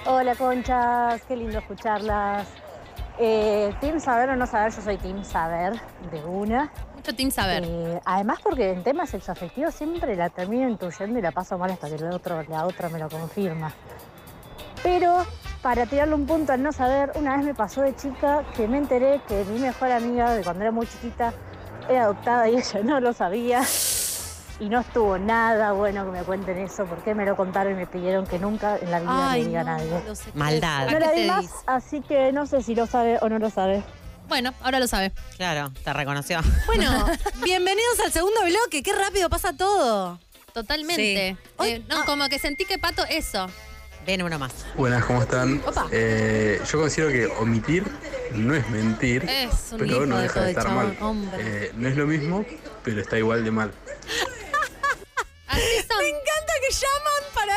Hola 0.08 0.34
conchas, 0.34 1.22
qué 1.28 1.36
lindo 1.36 1.60
escucharlas. 1.60 2.48
Eh, 3.20 3.72
team 3.82 4.00
saber 4.00 4.30
o 4.30 4.36
no 4.36 4.48
saber, 4.48 4.74
yo 4.74 4.82
soy 4.82 4.98
team 4.98 5.24
saber 5.24 5.80
de 6.10 6.24
una. 6.24 6.72
Mucho 7.00 7.16
Team 7.16 7.32
Saber. 7.32 7.64
Eh, 7.66 8.02
además 8.04 8.40
porque 8.44 8.72
en 8.72 8.84
temas 8.84 9.10
sexoafectivos 9.10 9.74
siempre 9.74 10.18
la 10.18 10.30
termino 10.30 10.68
intuyendo 10.68 11.18
y 11.18 11.22
la 11.22 11.32
paso 11.32 11.58
mal 11.58 11.72
hasta 11.72 11.88
que 11.88 11.96
el 11.96 12.12
otro, 12.12 12.44
la 12.50 12.66
otra 12.66 12.90
me 12.90 13.00
lo 13.00 13.08
confirma. 13.08 13.72
Pero 14.84 15.26
para 15.62 15.86
tirarle 15.86 16.16
un 16.16 16.26
punto 16.26 16.52
al 16.52 16.62
no 16.62 16.74
saber, 16.74 17.14
una 17.16 17.38
vez 17.38 17.46
me 17.46 17.54
pasó 17.54 17.84
de 17.84 17.96
chica 17.96 18.44
que 18.54 18.68
me 18.68 18.78
enteré 18.78 19.22
que 19.30 19.46
mi 19.46 19.60
mejor 19.60 19.92
amiga 19.92 20.34
de 20.34 20.44
cuando 20.44 20.64
era 20.64 20.72
muy 20.72 20.88
chiquita 20.88 21.34
era 21.88 22.04
adoptada 22.04 22.50
y 22.50 22.58
ella 22.58 22.82
no 22.84 23.00
lo 23.00 23.14
sabía. 23.14 23.62
Y 24.60 24.68
no 24.68 24.82
estuvo 24.82 25.18
nada 25.18 25.72
bueno 25.72 26.04
que 26.04 26.12
me 26.12 26.24
cuenten 26.24 26.58
eso, 26.58 26.84
porque 26.86 27.16
me 27.16 27.26
lo 27.26 27.38
contaron 27.38 27.72
y 27.72 27.76
me 27.78 27.88
pidieron 27.88 28.28
que 28.28 28.40
nunca 28.40 28.76
en 28.76 28.92
la 28.92 29.00
vida 29.00 29.32
Ay, 29.32 29.44
le 29.44 29.48
diga 29.48 29.64
no, 29.64 29.72
a 29.72 29.78
nadie. 29.78 30.04
Maldad. 30.34 30.84
No 30.84 30.90
¿Qué 30.90 31.00
la 31.00 31.12
di 31.14 31.28
más, 31.28 31.46
así 31.66 32.02
que 32.02 32.34
no 32.34 32.46
sé 32.46 32.62
si 32.62 32.76
lo 32.76 32.86
sabe 32.86 33.20
o 33.22 33.30
no 33.30 33.40
lo 33.40 33.50
sabe. 33.50 33.84
Bueno, 34.30 34.54
ahora 34.62 34.80
lo 34.80 34.88
sabe. 34.88 35.12
Claro, 35.38 35.72
te 35.84 35.92
reconoció. 35.92 36.40
Bueno, 36.68 37.06
bienvenidos 37.44 38.00
al 38.06 38.12
segundo 38.14 38.40
bloque. 38.46 38.84
Qué 38.84 38.94
rápido 38.94 39.30
pasa 39.30 39.54
todo. 39.58 40.20
Totalmente. 40.54 41.36
Sí. 41.42 41.48
Hoy- 41.58 41.70
Eh, 41.72 41.84
no, 41.90 42.06
como 42.06 42.30
que 42.30 42.40
sentí 42.40 42.66
que 42.66 42.78
Pato, 42.78 43.04
eso. 43.10 43.48
Ven 44.06 44.22
uno 44.24 44.40
más. 44.40 44.54
Buenas, 44.76 45.04
¿cómo 45.06 45.22
están? 45.24 45.62
Eh, 45.92 46.62
yo 46.72 46.80
considero 46.80 47.12
que 47.12 47.26
omitir 47.42 47.84
no 48.34 48.56
es 48.56 48.68
mentir, 48.70 49.24
Es 49.28 49.72
un 49.74 49.80
pero 49.80 50.06
no 50.06 50.16
de 50.18 50.24
deja 50.24 50.42
de 50.42 50.50
estar 50.52 50.64
chabón, 50.66 50.88
mal. 50.88 50.98
hombre. 51.02 51.38
Eh, 51.66 51.72
no 51.76 51.88
es 51.90 51.98
lo 51.98 52.08
mismo, 52.08 52.46
pero 52.84 53.02
está 53.02 53.18
igual 53.18 53.44
de 53.44 53.52
mal. 53.52 53.72
Me 55.52 56.08
encanta 56.08 56.54
que 56.66 56.74
llaman 56.74 57.24
para 57.34 57.54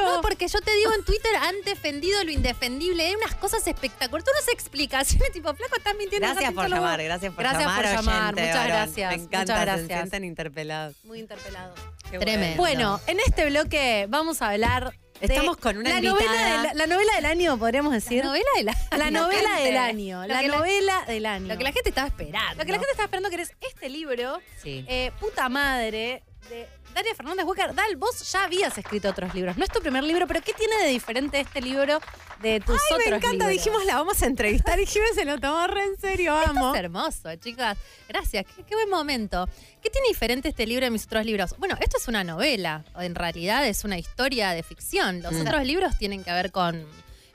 esto. 0.00 0.16
No, 0.16 0.22
porque 0.22 0.48
yo 0.48 0.60
te 0.60 0.74
digo 0.74 0.92
en 0.92 1.04
Twitter, 1.04 1.34
han 1.36 1.54
defendido 1.64 2.22
lo 2.24 2.30
indefendible. 2.30 3.04
Hay 3.06 3.14
unas 3.14 3.34
cosas 3.34 3.66
espectaculares. 3.66 4.24
Tú 4.24 4.30
no 4.34 4.42
sé 4.44 4.52
explicaciones, 4.52 5.32
tipo, 5.32 5.52
flaco, 5.54 5.76
estás 5.76 5.94
mintiendo. 5.96 6.26
Gracias 6.28 6.52
por 6.52 6.68
llamar, 6.68 7.02
gracias 7.02 7.32
por 7.32 7.42
Gracias 7.42 7.62
llamar. 7.64 7.82
por 7.82 7.92
llamar, 7.94 8.34
oyente, 8.34 8.42
muchas 8.42 8.54
varón. 8.56 8.76
gracias, 8.76 9.08
Me 9.10 9.14
encanta, 9.22 9.38
muchas 9.40 9.58
se 9.58 9.64
gracias. 9.64 9.98
sienten 9.98 10.24
interpelados. 10.24 10.96
Muy 11.04 11.18
interpelado. 11.20 11.74
Qué 12.10 12.18
Tremendo. 12.18 12.56
Bueno, 12.56 13.00
en 13.06 13.20
este 13.20 13.48
bloque 13.48 14.06
vamos 14.08 14.42
a 14.42 14.50
hablar. 14.50 14.92
Estamos 15.18 15.56
con 15.56 15.78
una 15.78 15.88
la 15.88 15.96
invitada. 15.96 16.20
novela, 16.20 16.62
del, 16.68 16.76
la 16.78 16.86
novela 16.86 17.12
del 17.16 17.24
año, 17.24 17.58
podríamos 17.58 17.90
decir. 17.94 18.18
La 18.18 18.24
novela 18.28 18.50
de 18.58 18.64
la, 18.64 18.74
La 18.98 19.10
novela 19.10 19.56
del 19.60 19.76
año. 19.78 20.26
La 20.26 20.42
novela 20.42 21.04
del 21.06 21.24
año. 21.24 21.46
Lo 21.48 21.56
que 21.56 21.64
la 21.64 21.72
gente 21.72 21.88
estaba 21.88 22.08
esperando. 22.08 22.54
Lo 22.58 22.64
que 22.66 22.72
la 22.72 22.78
gente 22.78 22.90
está 22.90 23.04
esperando 23.04 23.30
que 23.30 23.40
es 23.40 23.52
este 23.60 23.88
libro, 23.88 24.40
Sí. 24.62 24.84
eh, 24.88 25.12
Puta 25.18 25.48
Madre, 25.48 26.22
de 26.48 26.68
Daria 26.94 27.14
Fernández 27.14 27.44
Huecar. 27.44 27.74
Dal, 27.74 27.96
vos 27.96 28.30
ya 28.32 28.44
habías 28.44 28.76
escrito 28.78 29.08
otros 29.10 29.34
libros. 29.34 29.56
No 29.56 29.64
es 29.64 29.70
tu 29.70 29.80
primer 29.80 30.02
libro, 30.04 30.26
pero 30.26 30.40
¿qué 30.40 30.52
tiene 30.54 30.76
de 30.84 30.88
diferente 30.90 31.40
este 31.40 31.60
libro 31.60 31.98
de 32.42 32.60
tus 32.60 32.74
Ay, 32.74 32.86
otros 32.96 32.98
me 33.10 33.16
encanta, 33.16 33.30
libros? 33.32 33.50
dijimos 33.50 33.84
la 33.84 33.94
vamos 33.96 34.22
a 34.22 34.26
entrevistar 34.26 34.78
y 34.80 34.86
se 34.86 35.24
lo 35.24 35.38
tomó 35.38 35.66
re 35.66 35.82
en 35.84 36.00
serio, 36.00 36.38
Esto 36.38 36.50
amo. 36.50 36.74
es 36.74 36.80
hermoso, 36.80 37.34
chicas. 37.36 37.76
Gracias, 38.08 38.44
qué, 38.54 38.62
qué 38.64 38.74
buen 38.74 38.88
momento. 38.90 39.48
¿Qué 39.82 39.90
tiene 39.90 40.08
diferente 40.08 40.48
este 40.48 40.66
libro 40.66 40.86
de 40.86 40.90
mis 40.90 41.04
otros 41.04 41.24
libros? 41.26 41.54
Bueno, 41.58 41.76
esto 41.80 41.98
es 41.98 42.08
una 42.08 42.24
novela, 42.24 42.84
en 42.98 43.14
realidad 43.14 43.66
es 43.66 43.84
una 43.84 43.98
historia 43.98 44.50
de 44.50 44.62
ficción. 44.62 45.22
Los 45.22 45.32
Mm. 45.34 45.40
otros 45.42 45.64
libros 45.66 45.98
tienen 45.98 46.24
que 46.24 46.32
ver 46.32 46.50
con 46.52 46.86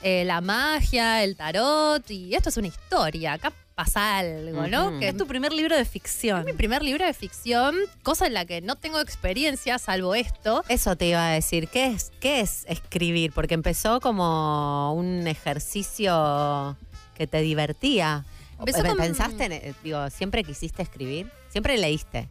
eh, 0.03 0.23
la 0.25 0.41
magia, 0.41 1.23
el 1.23 1.35
tarot, 1.35 2.09
y 2.09 2.33
esto 2.33 2.49
es 2.49 2.57
una 2.57 2.67
historia. 2.67 3.33
Acá 3.33 3.53
pasa 3.75 4.17
algo, 4.17 4.67
¿no? 4.67 4.99
Que 4.99 5.07
Es 5.09 5.17
tu 5.17 5.25
primer 5.27 5.53
libro 5.53 5.75
de 5.75 5.85
ficción. 5.85 6.39
es 6.39 6.45
mi 6.45 6.53
primer 6.53 6.83
libro 6.83 7.05
de 7.05 7.13
ficción, 7.13 7.75
cosa 8.03 8.27
en 8.27 8.33
la 8.33 8.45
que 8.45 8.61
no 8.61 8.75
tengo 8.75 8.99
experiencia, 8.99 9.79
salvo 9.79 10.13
esto. 10.15 10.63
Eso 10.67 10.95
te 10.95 11.07
iba 11.07 11.27
a 11.27 11.31
decir. 11.31 11.67
¿Qué 11.67 11.87
es, 11.87 12.11
¿Qué 12.19 12.41
es 12.41 12.65
escribir? 12.67 13.31
Porque 13.31 13.53
empezó 13.53 13.99
como 14.01 14.93
un 14.93 15.25
ejercicio 15.27 16.77
que 17.15 17.27
te 17.27 17.41
divertía. 17.41 18.25
Empezó 18.59 18.83
¿Pe- 18.83 18.89
con- 18.89 18.97
¿Pensaste, 18.97 19.45
en, 19.45 19.51
eh, 19.53 19.73
digo, 19.83 20.09
siempre 20.09 20.43
quisiste 20.43 20.81
escribir? 20.83 21.31
¿Siempre 21.49 21.77
leíste? 21.77 22.29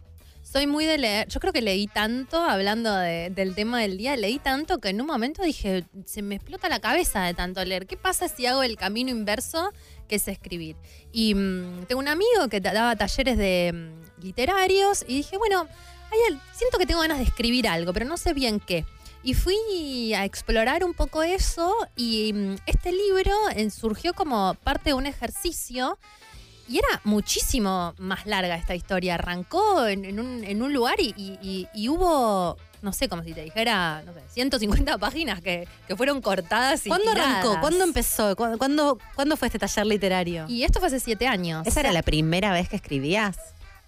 Soy 0.51 0.67
muy 0.67 0.85
de 0.85 0.99
leer. 0.99 1.29
Yo 1.29 1.39
creo 1.39 1.53
que 1.53 1.63
leí 1.63 1.87
tanto, 1.87 2.41
hablando 2.43 2.93
de- 2.93 3.31
del 3.31 3.55
tema 3.55 3.81
del 3.81 3.97
día, 3.97 4.17
leí 4.17 4.41
tanto 4.41 4.79
que 4.79 4.89
en 4.89 5.01
un 5.01 5.07
momento 5.07 5.45
dije, 5.45 5.85
se 6.07 6.23
me 6.23 6.35
explota 6.35 6.69
la 6.69 6.81
cabeza 6.81 7.23
de 7.23 7.35
tanto 7.35 7.65
leer. 7.65 7.87
¿Qué 7.87 7.97
pasa 7.97 8.27
si 8.27 8.47
hago 8.47 8.65
el 8.65 8.77
camino 8.77 9.11
inverso, 9.11 9.73
que 10.09 10.17
es 10.17 10.27
escribir? 10.27 10.75
Y 11.13 11.35
mm, 11.37 11.85
tengo 11.87 12.01
un 12.01 12.09
amigo 12.09 12.49
que 12.51 12.61
daba 12.61 12.97
talleres 12.97 13.39
de 13.39 13.71
mm, 13.73 14.25
literarios 14.25 15.05
y 15.07 15.19
dije, 15.19 15.39
bueno, 15.39 15.69
hay 16.11 16.37
siento 16.53 16.79
que 16.79 16.87
tengo 16.87 17.01
ganas 17.03 17.19
de 17.19 17.25
escribir 17.25 17.69
algo, 17.69 17.93
pero 17.93 18.07
no 18.07 18.17
sé 18.17 18.35
bien 18.35 18.59
qué. 18.59 18.85
Y 19.23 19.35
fui 19.35 20.15
a 20.15 20.25
explorar 20.25 20.83
un 20.83 20.95
poco 20.95 21.23
eso 21.23 21.73
y 21.95 22.33
mm, 22.33 22.57
este 22.67 22.91
libro 22.91 23.33
eh, 23.55 23.71
surgió 23.71 24.15
como 24.15 24.55
parte 24.65 24.91
de 24.91 24.95
un 24.95 25.07
ejercicio 25.07 25.97
y 26.71 26.79
era 26.79 27.01
muchísimo 27.05 27.95
más 27.99 28.27
larga 28.27 28.55
esta 28.57 28.75
historia. 28.75 29.15
Arrancó 29.15 29.87
en, 29.87 30.05
en 30.05 30.21
un, 30.21 30.45
en 30.45 30.63
un 30.63 30.73
lugar 30.73 31.01
y, 31.01 31.13
y- 31.17 31.39
y- 31.43 31.69
y 31.75 31.89
hubo, 31.89 32.57
no 32.83 32.93
sé, 32.93 33.09
como 33.09 33.23
si 33.25 33.33
te 33.33 33.43
dijera, 33.43 34.03
no 34.07 34.13
sé, 34.15 34.21
150 34.31 34.97
páginas 34.99 35.41
que, 35.41 35.67
que 35.89 35.97
fueron 35.97 36.21
cortadas 36.21 36.87
y 36.87 36.89
¿Cuándo 36.89 37.11
tiradas. 37.13 37.45
arrancó? 37.45 37.61
¿Cuándo 37.61 37.85
empezó? 37.85 38.37
¿Cuándo, 38.37 38.59
cuándo, 38.59 38.99
cuándo 39.15 39.37
fue 39.37 39.49
este 39.49 39.59
taller 39.59 39.87
literario? 39.87 40.47
Y 40.49 40.63
esto 40.63 40.79
fue 40.79 40.87
hace 40.89 41.01
siete 41.01 41.27
años. 41.27 41.67
¿Esa 41.67 41.81
era 41.81 41.93
la 41.93 42.03
primera 42.03 42.53
vez 42.53 42.69
que 42.69 42.77
escribías? 42.77 43.37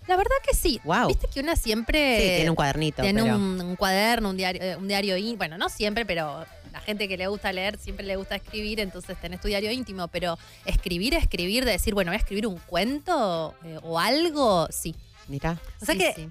La 0.09 0.17
verdad 0.17 0.35
que 0.45 0.57
sí. 0.57 0.81
Wow. 0.83 1.07
Viste 1.07 1.29
que 1.33 1.39
una 1.41 1.55
siempre... 1.55 2.19
sí, 2.21 2.35
tiene 2.37 2.51
un 2.51 2.57
cuadernito. 2.57 3.03
Tiene 3.03 3.23
pero- 3.23 3.37
un, 3.37 3.61
un 3.61 3.77
cuaderno, 3.77 4.31
un 4.31 4.37
diario, 4.37 4.61
eh, 4.61 4.77
un 4.77 4.89
diario. 4.89 5.15
Bueno, 5.37 5.57
no 5.59 5.69
siempre, 5.69 6.05
pero 6.05 6.45
la 6.73 6.81
gente 6.81 7.07
que 7.09 7.17
le 7.17 7.27
gusta 7.29 7.53
leer 7.53 7.79
siempre 7.79 8.05
le 8.07 8.17
gusta 8.17 8.35
escribir, 8.37 8.81
entonces 8.81 9.17
tenés 9.21 9.41
tu 9.41 9.49
diario 9.49 9.71
íntimo. 9.71 10.09
Pero 10.09 10.39
escribir, 10.65 11.15
escribir, 11.15 11.65
de 11.65 11.73
decir, 11.73 11.95
bueno, 11.95 12.11
voy 12.11 12.17
a 12.17 12.19
escribir 12.19 12.47
un 12.47 12.59
cuento 12.59 13.55
eh, 13.65 13.79
o 13.83 13.99
algo, 13.99 14.67
sí. 14.71 14.95
Mirá. 15.29 15.59
O 15.81 15.85
sea 15.85 15.95
Sí, 15.95 16.01
que 16.01 16.13
sí. 16.15 16.29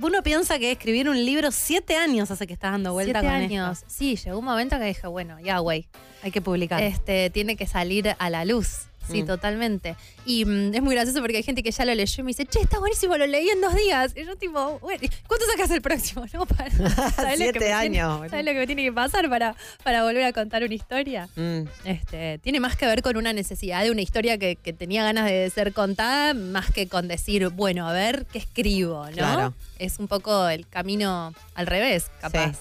uno 0.00 0.22
piensa 0.22 0.58
que 0.58 0.70
escribir 0.72 1.08
un 1.08 1.24
libro 1.24 1.50
siete 1.50 1.96
años 1.96 2.30
hace 2.30 2.46
que 2.46 2.52
estás 2.52 2.72
dando 2.72 2.92
vuelta 2.92 3.20
Siete 3.20 3.26
con 3.34 3.42
años. 3.42 3.78
esto. 3.78 3.90
Sí, 3.90 4.16
llegó 4.16 4.38
un 4.38 4.44
momento 4.44 4.78
que 4.78 4.84
dije, 4.84 5.06
bueno, 5.08 5.40
ya, 5.40 5.58
güey. 5.58 5.88
Hay 6.22 6.30
que 6.30 6.40
publicar. 6.42 6.82
Este, 6.82 7.30
tiene 7.30 7.56
que 7.56 7.66
salir 7.66 8.14
a 8.18 8.30
la 8.30 8.44
luz. 8.44 8.86
Sí, 9.10 9.22
Mm. 9.22 9.26
totalmente. 9.26 9.96
Y 10.24 10.44
mm, 10.44 10.74
es 10.74 10.82
muy 10.82 10.94
gracioso 10.94 11.20
porque 11.20 11.38
hay 11.38 11.42
gente 11.42 11.62
que 11.62 11.70
ya 11.70 11.84
lo 11.84 11.94
leyó 11.94 12.14
y 12.20 12.22
me 12.22 12.28
dice, 12.28 12.46
che, 12.46 12.60
está 12.60 12.78
buenísimo, 12.78 13.16
lo 13.16 13.26
leí 13.26 13.48
en 13.48 13.60
dos 13.60 13.74
días. 13.74 14.12
Y 14.16 14.24
yo 14.24 14.36
tipo, 14.36 14.78
bueno, 14.80 15.00
¿cuánto 15.26 15.46
sacas 15.46 15.70
el 15.70 15.82
próximo? 15.82 16.24
No, 16.32 16.46
para, 16.46 16.70
¿sabés 17.16 17.16
lo 17.16 17.26
que 17.28 17.36
Siete 17.36 17.58
me 17.60 17.64
tiene- 17.66 17.74
años. 17.74 18.30
¿Sabes 18.30 18.44
lo 18.44 18.52
que 18.52 18.58
me 18.58 18.66
tiene 18.66 18.84
que 18.84 18.92
pasar 18.92 19.28
para, 19.28 19.54
para 19.82 20.04
volver 20.04 20.24
a 20.24 20.32
contar 20.32 20.62
una 20.62 20.74
historia? 20.74 21.28
Mm. 21.36 21.62
Este, 21.84 22.38
tiene 22.38 22.60
más 22.60 22.76
que 22.76 22.86
ver 22.86 23.02
con 23.02 23.16
una 23.16 23.32
necesidad 23.32 23.82
de 23.82 23.90
una 23.90 24.00
historia 24.02 24.38
que, 24.38 24.56
que 24.56 24.72
tenía 24.72 25.02
ganas 25.04 25.26
de 25.26 25.50
ser 25.50 25.72
contada, 25.72 26.34
más 26.34 26.70
que 26.70 26.86
con 26.88 27.08
decir, 27.08 27.48
bueno, 27.48 27.88
a 27.88 27.92
ver 27.92 28.26
qué 28.32 28.38
escribo, 28.38 29.06
¿no? 29.06 29.12
Claro. 29.12 29.54
Es 29.78 29.98
un 29.98 30.08
poco 30.08 30.48
el 30.48 30.66
camino 30.68 31.34
al 31.54 31.66
revés, 31.66 32.10
capaz. 32.20 32.52
Sí. 32.52 32.58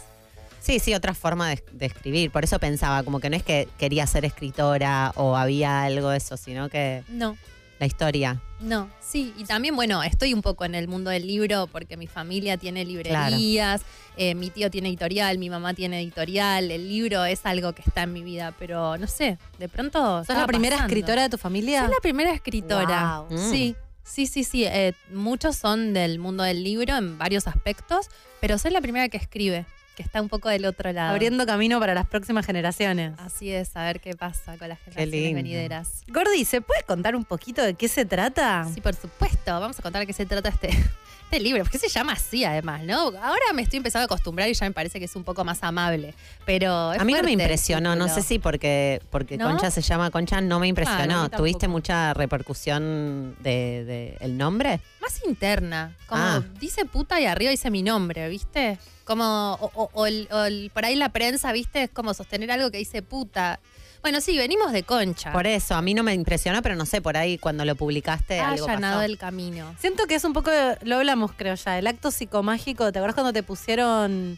Sí, 0.60 0.80
sí, 0.80 0.94
otra 0.94 1.14
forma 1.14 1.50
de, 1.50 1.64
de 1.72 1.86
escribir. 1.86 2.32
Por 2.32 2.44
eso 2.44 2.60
pensaba, 2.60 3.04
como 3.04 3.20
que 3.20 3.30
no 3.30 3.36
es 3.36 3.44
que 3.44 3.68
quería 3.78 4.06
ser 4.08 4.26
escritora 4.26 5.12
o 5.16 5.36
había 5.36 5.84
algo 5.84 6.10
de 6.10 6.18
eso, 6.18 6.38
sino 6.38 6.70
que 6.70 7.04
No, 7.08 7.38
la 7.80 7.86
historia. 7.86 8.42
no, 8.60 8.90
sí. 9.00 9.34
Y 9.38 9.46
también, 9.46 9.76
bueno, 9.76 10.04
estoy 10.04 10.34
un 10.34 10.42
poco 10.42 10.66
en 10.66 10.76
el 10.76 10.88
mundo 10.90 11.10
del 11.12 11.26
libro 11.26 11.68
porque 11.68 11.96
mi 11.96 12.08
familia 12.08 12.58
tiene 12.58 12.84
librerías, 12.84 13.82
eh, 14.18 14.36
mi 14.36 14.50
tío 14.50 14.70
tiene 14.70 14.90
editorial, 14.90 15.38
mi 15.38 15.50
mamá 15.50 15.74
tiene 15.74 16.02
editorial. 16.02 16.70
El 16.72 16.90
libro 16.90 17.24
es 17.24 17.46
algo 17.46 17.72
que 17.74 17.82
está 17.86 18.04
en 18.04 18.12
mi 18.14 18.22
vida, 18.24 18.54
pero 18.60 18.98
no 18.98 19.08
sé, 19.08 19.38
de 19.60 19.70
pronto. 19.70 20.24
¿Sos 20.26 20.36
la 20.36 20.46
primera 20.46 20.76
pasando. 20.76 20.94
escritora 20.94 21.22
de 21.24 21.30
tu 21.30 21.38
familia? 21.38 21.82
Soy 21.86 21.90
la 21.92 22.02
primera 22.02 22.34
escritora. 22.34 23.22
Wow. 23.30 23.38
Mm. 23.40 23.50
Sí, 23.52 23.76
sí, 24.04 24.28
sí, 24.28 24.44
sí. 24.44 24.66
Eh, 24.66 24.94
muchos 25.14 25.56
son 25.56 25.94
del 25.94 26.20
mundo 26.20 26.44
del 26.44 26.64
libro 26.66 26.98
en 26.98 27.18
varios 27.18 27.48
aspectos, 27.48 28.08
pero 28.42 28.58
soy 28.58 28.72
la 28.72 28.82
primera 28.82 29.08
que 29.08 29.16
escribe, 29.18 29.66
que 30.00 30.04
está 30.04 30.22
un 30.22 30.30
poco 30.30 30.48
del 30.48 30.64
otro 30.64 30.94
lado. 30.94 31.12
Abriendo 31.12 31.46
camino 31.46 31.78
para 31.78 31.94
las 31.94 32.08
próximas 32.08 32.46
generaciones. 32.46 33.12
Así 33.18 33.52
es, 33.52 33.76
a 33.76 33.84
ver 33.84 34.00
qué 34.00 34.16
pasa 34.16 34.58
con 34.58 34.70
las 34.70 34.80
generaciones 34.80 35.34
venideras. 35.36 36.04
Gordi, 36.08 36.46
¿se 36.46 36.62
puede 36.62 36.84
contar 36.84 37.18
un 37.18 37.26
poquito 37.26 37.62
de 37.62 37.74
qué 37.74 37.90
se 37.90 38.06
trata? 38.06 38.66
Sí, 38.74 38.80
por 38.80 38.96
supuesto. 38.96 39.60
Vamos 39.60 39.78
a 39.78 39.82
contar 39.82 40.00
de 40.00 40.08
qué 40.08 40.14
se 40.14 40.26
trata 40.26 40.48
este, 40.48 40.70
este 41.24 41.40
libro. 41.42 41.64
Porque 41.64 41.80
se 41.80 41.90
llama 41.90 42.14
así, 42.14 42.46
además, 42.46 42.84
¿no? 42.84 43.08
Ahora 43.22 43.52
me 43.54 43.62
estoy 43.62 43.76
empezando 43.76 44.04
a 44.04 44.06
acostumbrar 44.06 44.48
y 44.48 44.54
ya 44.54 44.66
me 44.68 44.72
parece 44.72 45.00
que 45.00 45.06
es 45.06 45.16
un 45.18 45.26
poco 45.26 45.44
más 45.44 45.62
amable. 45.64 46.14
Pero 46.46 46.94
es 46.94 47.02
A 47.02 47.04
mí 47.04 47.12
no 47.12 47.22
me 47.22 47.34
impresionó, 47.34 47.98
no 47.98 48.08
sé 48.08 48.22
si 48.22 48.40
porque, 48.40 49.02
porque 49.10 49.36
¿No? 49.38 49.50
Concha 49.50 49.70
se 49.70 49.82
llama 49.82 50.12
Concha, 50.12 50.40
no 50.40 50.60
me 50.62 50.68
Ah, 50.68 50.70
impresionó. 50.70 51.08
no, 51.08 51.20
a 51.20 51.24
mí 51.26 51.30
¿Tuviste 51.36 51.68
mucha 51.68 52.14
repercusión 52.14 53.36
de, 53.42 53.84
de 53.84 54.18
el 54.22 54.38
nombre? 54.38 54.80
Más 55.10 55.22
interna. 55.28 55.96
Como 56.06 56.22
Ah. 56.22 56.44
dice 56.60 56.86
puta 56.86 57.20
y 57.20 57.26
arriba 57.26 57.50
dice 57.50 57.72
mi 57.72 57.82
nombre, 57.82 58.30
¿viste? 58.30 58.78
Como, 59.06 59.24
o, 59.60 59.72
o- 59.74 59.90
o 59.94 60.06
el- 60.06 60.28
o 60.32 60.44
el- 60.44 60.70
por 60.72 60.86
ahí 60.86 60.96
la 60.96 61.10
prensa, 61.10 61.52
¿viste? 61.52 61.84
Es 61.84 61.90
como 61.90 62.14
sostener 62.14 62.52
algo 62.52 62.70
que 62.70 62.78
dice 62.78 63.02
puta. 63.02 63.60
Bueno, 64.04 64.22
sí, 64.22 64.38
venimos 64.38 64.72
de 64.72 64.84
concha. 64.84 65.34
Por 65.34 65.48
eso, 65.48 65.74
a 65.76 65.82
mí 65.82 65.96
no 65.96 66.04
me 66.04 66.14
impresionó, 66.14 66.62
pero 66.62 66.76
no 66.76 66.86
sé, 66.86 67.02
por 67.02 67.18
ahí 67.18 67.38
cuando 67.40 67.66
lo 67.66 67.76
publicaste 67.76 68.40
ha 68.40 68.50
algo 68.52 68.66
allanado 68.68 68.98
pasó. 69.00 69.06
el 69.06 69.18
camino. 69.18 69.76
Siento 69.80 70.06
que 70.06 70.14
es 70.16 70.24
un 70.24 70.34
poco, 70.34 70.52
lo 70.84 70.98
hablamos 70.98 71.32
creo 71.36 71.56
ya, 71.56 71.80
el 71.80 71.88
acto 71.88 72.12
psicomágico. 72.12 72.92
¿Te 72.92 73.00
acuerdas 73.00 73.16
cuando 73.16 73.34
te 73.34 73.42
pusieron 73.44 74.38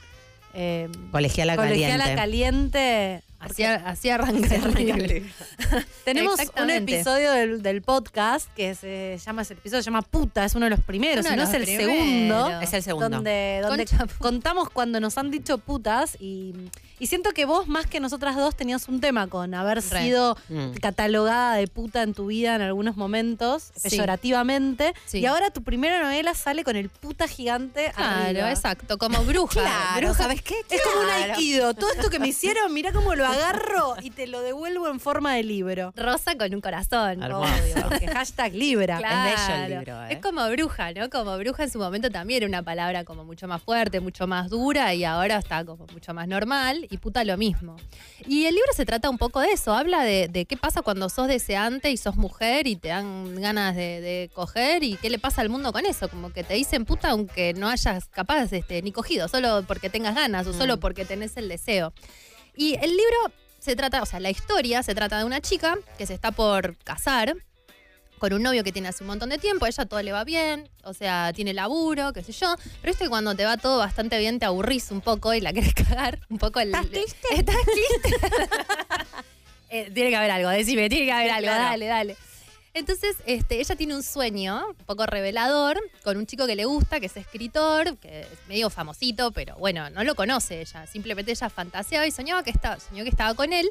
eh, 0.54 0.90
Colegiala 1.12 1.56
colegiala 1.58 2.16
caliente. 2.16 2.16
caliente? 2.16 3.24
Así, 3.42 3.64
así 3.64 4.10
arranca 4.10 4.56
el. 4.56 5.32
Tenemos 6.06 6.40
un 6.62 6.70
episodio 6.70 7.32
del, 7.32 7.62
del 7.64 7.82
podcast 7.82 8.48
que 8.56 8.76
se 8.76 9.18
llama, 9.24 9.42
ese 9.42 9.54
episodio 9.54 9.82
se 9.82 9.88
llama 9.88 10.04
Puta, 10.04 10.46
es 10.46 10.54
uno 10.56 10.66
de 10.66 10.70
los 10.70 10.80
primeros, 10.82 11.26
Uno 11.26 11.32
si 11.32 11.38
no 11.38 11.44
es 11.44 11.54
el 11.54 11.64
primeros. 11.64 11.96
segundo. 11.96 12.62
Es 12.62 12.74
el 12.74 12.84
segundo. 12.84 13.10
Donde, 13.10 13.62
donde 13.64 13.88
contamos 14.20 14.70
cuando 14.70 15.00
nos 15.00 15.18
han 15.18 15.32
dicho 15.32 15.58
putas 15.58 16.18
y, 16.20 16.54
y 17.00 17.08
siento 17.08 17.32
que 17.32 17.46
vos 17.46 17.68
más 17.68 17.88
que 17.88 18.00
nosotras 18.00 18.36
dos 18.36 18.56
tenías 18.56 18.88
un 18.88 19.02
tema 19.02 19.26
con 19.28 19.54
haber 19.56 19.78
Re. 19.78 20.04
sido 20.04 20.38
Mm. 20.50 20.74
catalogada 20.82 21.56
de 21.56 21.68
puta 21.68 22.04
en 22.04 22.14
tu 22.14 22.28
vida 22.28 22.56
en 22.56 22.62
algunos 22.62 22.96
momentos, 22.98 23.72
Sí. 23.76 23.90
peyorativamente, 23.90 24.94
Sí. 25.06 25.20
y 25.20 25.26
ahora 25.26 25.50
tu 25.52 25.64
primera 25.64 26.02
novela 26.02 26.34
sale 26.36 26.64
con 26.64 26.76
el 26.76 26.90
puta 26.90 27.28
gigante 27.28 27.92
Claro, 27.96 28.26
arriba. 28.28 28.52
exacto, 28.52 28.98
como 28.98 29.24
bruja. 29.24 29.54
Claro, 29.62 30.08
bruja. 30.08 30.24
¿sabes 30.24 30.42
qué? 30.42 30.56
Es 30.70 30.82
como 30.84 31.00
un 31.02 31.06
Claro. 31.08 31.34
aikido. 31.34 31.74
Todo 31.74 31.92
esto 31.92 32.10
que 32.10 32.20
me 32.20 32.28
hicieron, 32.28 32.74
mira 32.74 32.92
cómo 32.92 33.16
lo 33.16 33.26
agarro 33.32 33.96
y 34.02 34.10
te 34.12 34.28
lo 34.28 34.42
devuelvo 34.42 34.88
en 34.88 35.00
forma 35.00 35.36
de 35.36 35.44
libro. 35.44 35.94
Rosa 35.96 36.36
con 36.38 36.54
un 36.54 36.62
corazón. 36.62 37.24
Obvio, 37.24 37.76
porque 37.90 38.08
hashtag 38.08 38.54
Libra. 38.54 38.98
Claro. 38.98 39.30
bello 39.30 39.64
el 39.64 39.70
libro, 39.72 40.04
¿eh? 40.04 40.14
Es 40.14 40.20
como 40.20 40.48
bruja, 40.50 40.94
¿no? 40.94 41.10
Como 41.10 41.38
bruja 41.38 41.64
en 41.64 41.70
su 41.70 41.80
momento 41.80 42.10
también 42.10 42.44
era 42.44 42.48
una 42.48 42.64
palabra 42.64 43.04
como 43.04 43.24
mucho 43.24 43.48
más 43.48 43.62
fuerte, 43.62 44.00
mucho 44.00 44.28
más 44.28 44.50
dura 44.50 44.94
y 44.94 45.04
ahora 45.04 45.38
está 45.38 45.66
como 45.66 45.88
mucho 45.88 46.14
más 46.14 46.28
normal 46.28 46.88
y 46.90 46.98
puta 46.98 47.24
lo 47.24 47.38
mismo. 47.38 47.76
Y 48.28 48.46
el 48.46 48.56
libro 48.56 48.72
se 48.76 48.86
trata 48.86 49.10
un 49.10 49.18
poco 49.18 49.40
de 49.40 49.52
eso, 49.52 49.74
habla 49.74 50.04
de, 50.04 50.28
de 50.28 50.46
qué 50.46 50.58
pasa 50.58 50.82
cuando 50.82 51.10
sos 51.10 51.28
deseante 51.28 51.92
y 51.92 51.98
sos 51.98 52.16
mujer 52.16 52.68
y 52.68 52.76
te 52.76 52.90
dan 52.90 53.40
ganas 53.42 53.76
de, 53.76 54.02
de 54.02 54.30
coger 54.34 54.84
y 54.84 54.96
qué 54.98 55.10
le 55.10 55.20
pasa 55.20 55.42
al 55.42 55.50
mundo 55.50 55.72
con 55.72 55.86
eso, 55.86 56.10
como 56.10 56.32
que 56.32 56.44
te 56.44 56.54
dicen 56.54 56.86
puta 56.86 57.10
aunque 57.10 57.54
no 57.54 57.68
hayas 57.68 58.06
capaz 58.06 58.52
este, 58.54 58.82
ni 58.82 58.92
cogido, 58.92 59.28
solo 59.28 59.64
porque 59.68 59.90
tengas 59.90 60.16
ganas 60.16 60.48
o 60.48 60.54
solo 60.54 60.80
porque 60.80 61.06
tenés 61.06 61.38
el 61.38 61.50
deseo. 61.50 61.94
Y 62.56 62.76
el 62.76 62.90
libro 62.92 63.34
se 63.60 63.76
trata, 63.76 64.02
o 64.02 64.06
sea, 64.06 64.20
la 64.20 64.30
historia 64.30 64.84
se 64.84 64.96
trata 64.96 65.18
de 65.18 65.24
una 65.24 65.42
chica 65.42 65.78
que 65.98 66.06
se 66.06 66.14
está 66.14 66.32
por 66.32 66.76
casar 66.78 67.36
con 68.22 68.34
un 68.34 68.44
novio 68.44 68.64
que 68.64 68.72
tiene 68.72 68.88
hace 68.88 69.04
un 69.04 69.08
montón 69.08 69.30
de 69.30 69.40
tiempo, 69.40 69.66
a 69.66 69.68
ella 69.68 69.86
todo 69.86 70.00
le 70.04 70.12
va 70.12 70.24
bien, 70.24 70.70
o 70.84 70.94
sea, 70.94 71.34
tiene 71.34 71.56
laburo, 71.56 72.14
qué 72.14 72.22
sé 72.22 72.32
yo, 72.34 72.56
pero 72.80 72.92
este 72.92 73.10
cuando 73.10 73.34
te 73.34 73.46
va 73.46 73.58
todo 73.58 73.80
bastante 73.80 74.20
bien 74.20 74.38
te 74.38 74.46
aburrís 74.46 74.92
un 74.92 75.02
poco 75.02 75.34
y 75.34 75.42
la 75.42 75.54
querés 75.54 75.74
cagar, 75.88 76.20
un 76.30 76.38
poco 76.38 76.60
el... 76.60 76.68
¿Estás 76.68 76.88
triste? 76.90 77.28
¿Estás 77.36 77.56
triste? 77.66 78.28
Eh, 79.74 79.90
tiene 79.94 80.10
que 80.10 80.18
haber 80.18 80.32
algo, 80.32 80.50
decime, 80.50 80.90
tiene 80.90 81.06
que 81.06 81.14
haber 81.14 81.32
algo, 81.32 81.46
claro. 81.46 81.64
dale, 81.64 81.86
dale. 81.86 82.18
Entonces, 82.74 83.18
este, 83.26 83.60
ella 83.60 83.76
tiene 83.76 83.96
un 83.96 84.04
sueño 84.04 84.64
un 84.70 84.86
poco 84.86 85.06
revelador 85.06 85.78
con 86.04 86.18
un 86.18 86.26
chico 86.26 86.48
que 86.48 86.56
le 86.56 86.66
gusta, 86.66 87.00
que 87.00 87.08
es 87.08 87.18
escritor, 87.18 87.98
que 87.98 88.22
es 88.22 88.28
medio 88.48 88.70
famosito, 88.70 89.32
pero 89.32 89.56
bueno, 89.58 89.90
no 89.90 90.04
lo 90.04 90.16
conoce 90.16 90.62
ella. 90.62 90.88
Simplemente 90.88 91.32
ella 91.32 91.50
fantaseaba 91.50 92.08
y 92.08 92.12
soñaba 92.12 92.44
que 92.44 92.52
estaba, 92.52 92.80
soñó 92.80 93.04
que 93.04 93.10
estaba 93.10 93.34
con 93.34 93.52
él. 93.52 93.70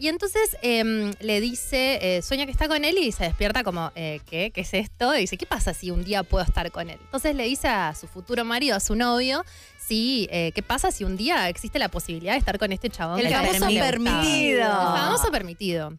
Y 0.00 0.08
entonces 0.08 0.56
em, 0.62 1.12
le 1.20 1.40
dice, 1.40 1.98
eh, 2.00 2.22
sueña 2.22 2.46
que 2.46 2.52
está 2.52 2.68
con 2.68 2.84
él 2.84 2.96
y 2.98 3.10
se 3.12 3.24
despierta 3.24 3.64
como, 3.64 3.90
eh, 3.96 4.20
¿qué? 4.30 4.52
¿Qué 4.52 4.60
es 4.60 4.72
esto? 4.72 5.14
Y 5.16 5.22
dice, 5.22 5.36
¿qué 5.36 5.44
pasa 5.44 5.74
si 5.74 5.90
un 5.90 6.04
día 6.04 6.22
puedo 6.22 6.44
estar 6.44 6.70
con 6.70 6.88
él? 6.88 6.98
Entonces 7.02 7.34
le 7.34 7.44
dice 7.44 7.68
a 7.68 7.94
su 7.94 8.06
futuro 8.06 8.44
marido, 8.44 8.76
a 8.76 8.80
su 8.80 8.94
novio, 8.94 9.44
sí, 9.78 10.28
eh, 10.30 10.52
¿qué 10.54 10.62
pasa 10.62 10.92
si 10.92 11.04
un 11.04 11.16
día 11.16 11.48
existe 11.48 11.78
la 11.78 11.88
posibilidad 11.88 12.32
de 12.34 12.38
estar 12.38 12.58
con 12.58 12.72
este 12.72 12.90
chabón? 12.90 13.18
El 13.18 13.32
famoso 13.32 13.66
permitido. 13.66 14.60
El 14.60 14.98
famoso 14.98 15.30
permitido. 15.32 15.92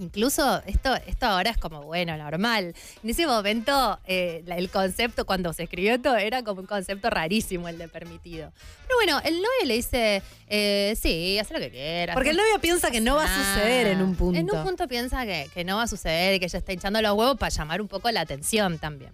Incluso 0.00 0.62
esto, 0.66 0.94
esto 1.06 1.26
ahora 1.26 1.50
es 1.50 1.58
como, 1.58 1.82
bueno, 1.82 2.16
normal. 2.16 2.74
En 3.04 3.10
ese 3.10 3.26
momento, 3.26 3.98
eh, 4.06 4.42
el 4.46 4.70
concepto, 4.70 5.26
cuando 5.26 5.52
se 5.52 5.64
escribió 5.64 5.94
esto, 5.94 6.16
era 6.16 6.42
como 6.42 6.62
un 6.62 6.66
concepto 6.66 7.10
rarísimo 7.10 7.68
el 7.68 7.78
de 7.78 7.86
permitido. 7.86 8.52
Pero 8.86 8.96
bueno, 8.96 9.20
el 9.24 9.36
novio 9.36 9.66
le 9.66 9.74
dice, 9.74 10.22
eh, 10.48 10.96
sí, 11.00 11.38
haz 11.38 11.50
lo 11.50 11.58
que 11.58 11.70
quieras. 11.70 12.14
Porque 12.14 12.30
el 12.30 12.36
novio 12.38 12.58
piensa 12.60 12.90
que 12.90 13.00
no 13.00 13.16
va 13.16 13.24
a 13.24 13.54
suceder 13.54 13.88
en 13.88 14.00
un 14.00 14.16
punto. 14.16 14.40
En 14.40 14.50
un 14.50 14.64
punto 14.64 14.88
piensa 14.88 15.24
que, 15.26 15.50
que 15.52 15.64
no 15.64 15.76
va 15.76 15.82
a 15.82 15.88
suceder 15.88 16.34
y 16.34 16.40
que 16.40 16.46
ella 16.46 16.58
está 16.58 16.72
hinchando 16.72 17.00
los 17.02 17.12
huevos 17.12 17.36
para 17.36 17.50
llamar 17.50 17.80
un 17.80 17.88
poco 17.88 18.10
la 18.10 18.22
atención 18.22 18.78
también. 18.78 19.12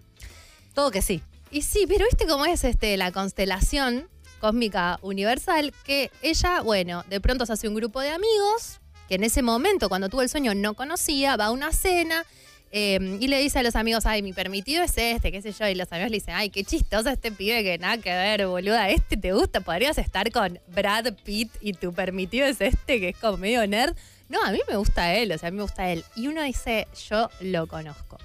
Todo 0.73 0.89
que 0.89 1.01
sí. 1.01 1.21
Y 1.51 1.61
sí, 1.61 1.85
pero 1.87 2.05
viste 2.05 2.25
cómo 2.27 2.45
es 2.45 2.63
este, 2.63 2.95
la 2.97 3.11
constelación 3.11 4.07
cósmica 4.39 4.99
universal, 5.01 5.73
que 5.83 6.11
ella, 6.21 6.61
bueno, 6.61 7.03
de 7.09 7.19
pronto 7.19 7.45
se 7.45 7.53
hace 7.53 7.67
un 7.67 7.75
grupo 7.75 8.01
de 8.01 8.09
amigos, 8.09 8.79
que 9.07 9.15
en 9.15 9.23
ese 9.23 9.41
momento, 9.41 9.89
cuando 9.89 10.09
tuvo 10.09 10.21
el 10.21 10.29
sueño, 10.29 10.53
no 10.55 10.73
conocía, 10.73 11.35
va 11.37 11.45
a 11.45 11.51
una 11.51 11.71
cena. 11.71 12.25
eh, 12.71 13.17
y 13.21 13.27
le 13.27 13.39
dice 13.39 13.59
a 13.59 13.63
los 13.63 13.75
amigos, 13.77 14.05
ay, 14.05 14.21
mi 14.21 14.33
permitido 14.33 14.83
es 14.83 14.97
este, 14.97 15.31
qué 15.31 15.41
sé 15.41 15.53
yo. 15.53 15.67
Y 15.67 15.75
los 15.75 15.89
amigos 15.91 16.11
le 16.11 16.17
dicen, 16.17 16.33
ay, 16.35 16.49
qué 16.49 16.63
chistoso 16.65 17.09
este 17.09 17.31
pibe 17.31 17.63
que 17.63 17.77
nada 17.77 17.97
que 17.97 18.09
ver, 18.09 18.45
boluda. 18.47 18.89
Este 18.89 19.15
te 19.15 19.31
gusta, 19.31 19.61
podrías 19.61 19.97
estar 19.97 20.31
con 20.31 20.59
Brad 20.67 21.13
Pitt 21.23 21.49
y 21.61 21.73
tu 21.73 21.93
permitido 21.93 22.45
es 22.45 22.59
este, 22.59 22.99
que 22.99 23.09
es 23.09 23.17
como 23.17 23.37
medio 23.37 23.65
nerd. 23.67 23.95
No, 24.29 24.43
a 24.43 24.51
mí 24.51 24.59
me 24.67 24.75
gusta 24.75 25.13
él, 25.15 25.31
o 25.31 25.37
sea, 25.37 25.47
a 25.47 25.51
mí 25.51 25.57
me 25.57 25.63
gusta 25.63 25.89
él. 25.89 26.03
Y 26.17 26.27
uno 26.27 26.41
dice, 26.43 26.87
yo 27.09 27.29
lo 27.39 27.67
conozco. 27.67 28.17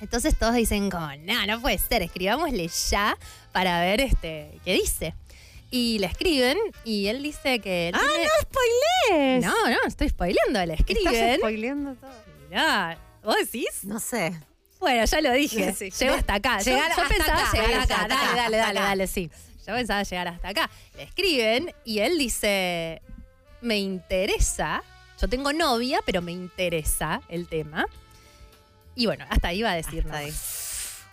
Entonces 0.00 0.36
todos 0.38 0.54
dicen 0.54 0.90
como, 0.90 1.08
no, 1.16 1.46
no 1.46 1.60
puede 1.60 1.78
ser, 1.78 2.02
escribámosle 2.02 2.70
ya 2.90 3.16
para 3.52 3.80
ver 3.80 4.00
este 4.02 4.60
qué 4.64 4.74
dice. 4.74 5.14
Y 5.70 5.98
le 5.98 6.06
escriben 6.06 6.56
y 6.84 7.08
él 7.08 7.22
dice 7.22 7.58
que... 7.60 7.90
¡Ah, 7.94 7.98
tiene- 8.00 8.24
no 8.24 8.30
spoilees! 8.42 9.44
No, 9.44 9.70
no, 9.70 9.76
estoy 9.86 10.08
spoileando, 10.08 10.64
le 10.64 10.74
escriben. 10.74 11.14
Estás 11.14 11.38
spoileando 11.38 11.94
todo. 11.96 12.10
Mirá, 12.48 12.98
¿vos 13.22 13.36
decís? 13.36 13.84
No 13.84 14.00
sé. 14.00 14.32
Bueno, 14.80 15.04
ya 15.04 15.20
lo 15.20 15.32
dije, 15.32 15.72
Sí. 15.74 15.90
llego 15.90 16.14
hasta 16.14 16.34
acá. 16.34 16.58
Yo- 16.60 16.72
Llegar 16.72 16.94
yo, 16.96 17.02
hasta 17.02 17.14
pensaba 17.14 17.42
acá, 17.48 17.52
llegar 17.52 17.80
hasta 17.80 17.94
acá, 17.96 18.04
acá. 18.04 18.14
Dale, 18.26 18.36
dale, 18.36 18.56
dale, 18.56 18.80
dale, 18.80 19.06
sí. 19.06 19.30
Yo 19.66 19.74
pensaba 19.74 20.02
llegar 20.02 20.28
hasta 20.28 20.48
acá. 20.48 20.70
Le 20.96 21.02
escriben 21.02 21.74
y 21.84 21.98
él 21.98 22.16
dice, 22.16 23.02
me 23.60 23.76
interesa, 23.78 24.82
yo 25.20 25.28
tengo 25.28 25.52
novia, 25.52 26.00
pero 26.06 26.22
me 26.22 26.32
interesa 26.32 27.20
el 27.28 27.46
tema. 27.48 27.86
Y 28.94 29.04
bueno, 29.06 29.26
hasta 29.28 29.48
ahí 29.48 29.62
va 29.62 29.72
a 29.72 29.74
decir 29.76 30.06
ahí. 30.10 30.32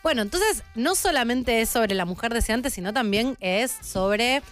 Bueno, 0.06 0.22
entonces 0.22 0.62
no 0.76 0.94
solamente 0.94 1.62
es 1.62 1.70
sobre 1.72 1.96
la 1.96 2.06
mujer 2.06 2.32
deseante, 2.32 2.70
sino 2.70 2.94
también 2.94 3.38
es 3.40 3.72
sobre 3.82 4.44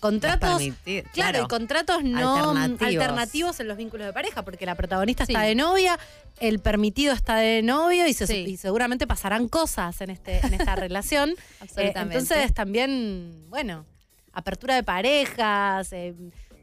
contratos. 0.00 0.48
Permitir, 0.56 1.02
Claro, 1.12 1.32
claro. 1.32 1.44
y 1.44 1.48
contratos 1.48 2.02
no 2.04 2.52
Alternativos. 2.52 2.82
alternativos. 3.02 3.60
en 3.60 3.68
los 3.68 3.76
vínculos 3.76 4.06
de 4.06 4.14
pareja, 4.14 4.42
porque 4.46 4.64
la 4.64 4.74
protagonista 4.76 5.24
está 5.24 5.42
de 5.42 5.54
novia, 5.56 5.98
el 6.40 6.58
permitido 6.58 7.12
está 7.12 7.36
de 7.36 7.60
novio 7.60 8.06
y, 8.06 8.14
se- 8.14 8.26
Sí. 8.26 8.46
y 8.48 8.56
seguramente 8.56 9.06
pasarán 9.06 9.46
cosas 9.48 10.00
en, 10.00 10.08
este, 10.08 10.38
en 10.38 10.54
esta 10.54 10.74
relación. 10.76 11.32
Eh, 11.32 11.36
Absolutamente. 11.60 12.18
entonces 12.20 12.54
también, 12.54 13.44
bueno, 13.50 13.84
apertura 14.32 14.74
de 14.74 14.84
parejas, 14.84 15.92
eh, 15.92 16.14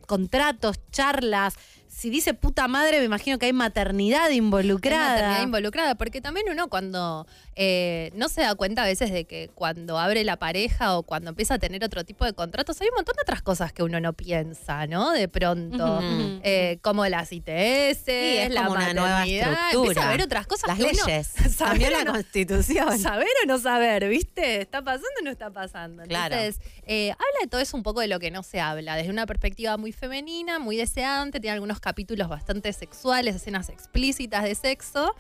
contratos, 0.07 0.79
charlas. 0.91 1.53
Si 1.93 2.09
dice 2.09 2.33
puta 2.33 2.67
madre, 2.69 2.99
me 2.99 3.05
imagino 3.05 3.37
que 3.37 3.47
hay 3.47 3.53
maternidad 3.53 4.27
Hay 4.27 4.37
involucrada. 4.37 5.09
maternidad 5.09 5.43
involucrada, 5.43 5.95
porque 5.95 6.21
también 6.21 6.47
uno 6.49 6.69
cuando 6.69 7.27
eh, 7.57 8.11
no 8.15 8.29
se 8.29 8.41
da 8.41 8.55
cuenta 8.55 8.83
a 8.83 8.85
veces 8.85 9.11
de 9.11 9.25
que 9.25 9.49
cuando 9.53 9.99
abre 9.99 10.23
la 10.23 10.37
pareja 10.37 10.97
o 10.97 11.03
cuando 11.03 11.29
empieza 11.31 11.55
a 11.55 11.59
tener 11.59 11.83
otro 11.83 12.05
tipo 12.05 12.23
de 12.23 12.31
contratos, 12.33 12.79
hay 12.79 12.87
un 12.87 12.95
montón 12.95 13.15
de 13.17 13.23
otras 13.23 13.41
cosas 13.41 13.73
que 13.73 13.83
uno 13.83 13.99
no 13.99 14.13
piensa, 14.13 14.87
¿no? 14.87 15.11
De 15.11 15.27
pronto, 15.27 15.99
eh, 16.43 16.79
como 16.81 17.05
las 17.07 17.31
ITS, 17.33 18.07
es 18.07 18.51
la 18.51 18.63
como 18.63 18.77
una 18.77 18.93
nueva 18.93 19.25
estructura. 19.25 19.69
Empieza 19.73 20.07
a 20.07 20.11
ver 20.11 20.21
otras 20.21 20.47
cosas 20.47 20.67
Las 20.69 20.77
que 20.77 20.83
uno- 20.85 21.05
leyes. 21.05 21.27
saber 21.55 21.81
Cambió 21.81 21.89
la 21.89 22.03
no- 22.05 22.13
constitución. 22.13 22.99
Saber 22.99 23.27
o 23.43 23.47
no 23.47 23.57
saber, 23.59 24.07
¿viste? 24.07 24.61
¿Está 24.61 24.81
pasando 24.81 25.09
o 25.19 25.23
no 25.25 25.29
está 25.29 25.49
pasando? 25.51 26.03
Claro. 26.03 26.35
Entonces, 26.35 26.61
eh, 26.87 27.11
habla 27.11 27.25
de 27.41 27.47
todo 27.47 27.59
eso 27.59 27.75
un 27.75 27.83
poco 27.83 27.99
de 27.99 28.07
lo 28.07 28.19
que 28.19 28.31
no 28.31 28.43
se 28.43 28.61
habla, 28.61 28.95
desde 28.95 29.09
una 29.09 29.25
perspectiva 29.25 29.75
muy 29.75 29.91
femenina, 29.91 30.57
muy 30.57 30.77
deseante, 30.77 31.41
tiene 31.41 31.53
algunos 31.55 31.80
capítulos 31.81 32.29
bastante 32.29 32.71
sexuales, 32.71 33.35
escenas 33.35 33.67
explícitas 33.67 34.43
de 34.43 34.55
sexo. 34.55 35.13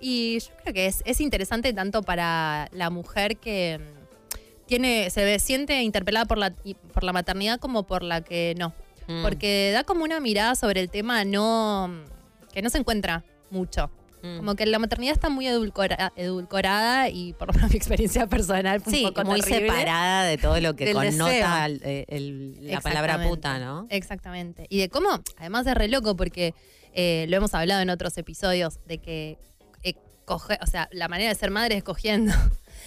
Y 0.00 0.38
yo 0.40 0.48
creo 0.62 0.74
que 0.74 0.86
es, 0.86 1.02
es 1.04 1.20
interesante 1.20 1.72
tanto 1.72 2.02
para 2.02 2.68
la 2.72 2.88
mujer 2.88 3.36
que 3.36 3.78
mm, 3.78 4.66
tiene, 4.66 5.10
se 5.10 5.24
ve, 5.24 5.38
siente 5.38 5.82
interpelada 5.82 6.24
por 6.24 6.38
la, 6.38 6.54
por 6.94 7.04
la 7.04 7.12
maternidad 7.12 7.60
como 7.60 7.86
por 7.86 8.02
la 8.02 8.22
que 8.22 8.54
no. 8.56 8.72
Mm. 9.06 9.22
Porque 9.22 9.70
da 9.72 9.84
como 9.84 10.04
una 10.04 10.20
mirada 10.20 10.54
sobre 10.54 10.80
el 10.80 10.90
tema 10.90 11.24
no 11.24 11.90
que 12.52 12.62
no 12.62 12.70
se 12.70 12.78
encuentra 12.78 13.22
mucho. 13.50 13.90
Mm. 14.34 14.36
Como 14.38 14.54
que 14.56 14.66
la 14.66 14.78
maternidad 14.78 15.12
está 15.14 15.28
muy 15.28 15.46
edulcora- 15.46 16.12
edulcorada 16.16 17.08
y 17.08 17.32
por 17.34 17.48
lo 17.48 17.54
menos 17.54 17.70
mi 17.70 17.76
experiencia 17.76 18.26
personal 18.26 18.80
fue 18.80 18.92
Sí, 18.92 19.04
un 19.04 19.12
poco 19.12 19.26
muy 19.28 19.40
terrible. 19.40 19.70
separada 19.70 20.24
de 20.24 20.38
todo 20.38 20.60
lo 20.60 20.74
que 20.74 20.86
Del 20.86 20.94
connota 20.94 21.66
el- 21.66 21.80
el- 22.08 22.58
la 22.70 22.80
palabra 22.80 23.22
puta, 23.28 23.58
¿no? 23.58 23.86
Exactamente. 23.90 24.66
Y 24.68 24.78
de 24.80 24.88
cómo, 24.88 25.22
además 25.38 25.64
de 25.64 25.74
re 25.74 25.88
loco, 25.88 26.16
porque 26.16 26.54
eh, 26.98 27.26
lo 27.28 27.36
hemos 27.36 27.52
hablado 27.54 27.82
en 27.82 27.90
otros 27.90 28.16
episodios, 28.16 28.78
de 28.86 28.98
que 28.98 29.38
eh, 29.82 29.94
coge, 30.24 30.58
o 30.62 30.66
sea, 30.66 30.88
la 30.92 31.08
manera 31.08 31.28
de 31.28 31.34
ser 31.34 31.50
madre 31.50 31.76
es 31.76 31.84
cogiendo. 31.84 32.32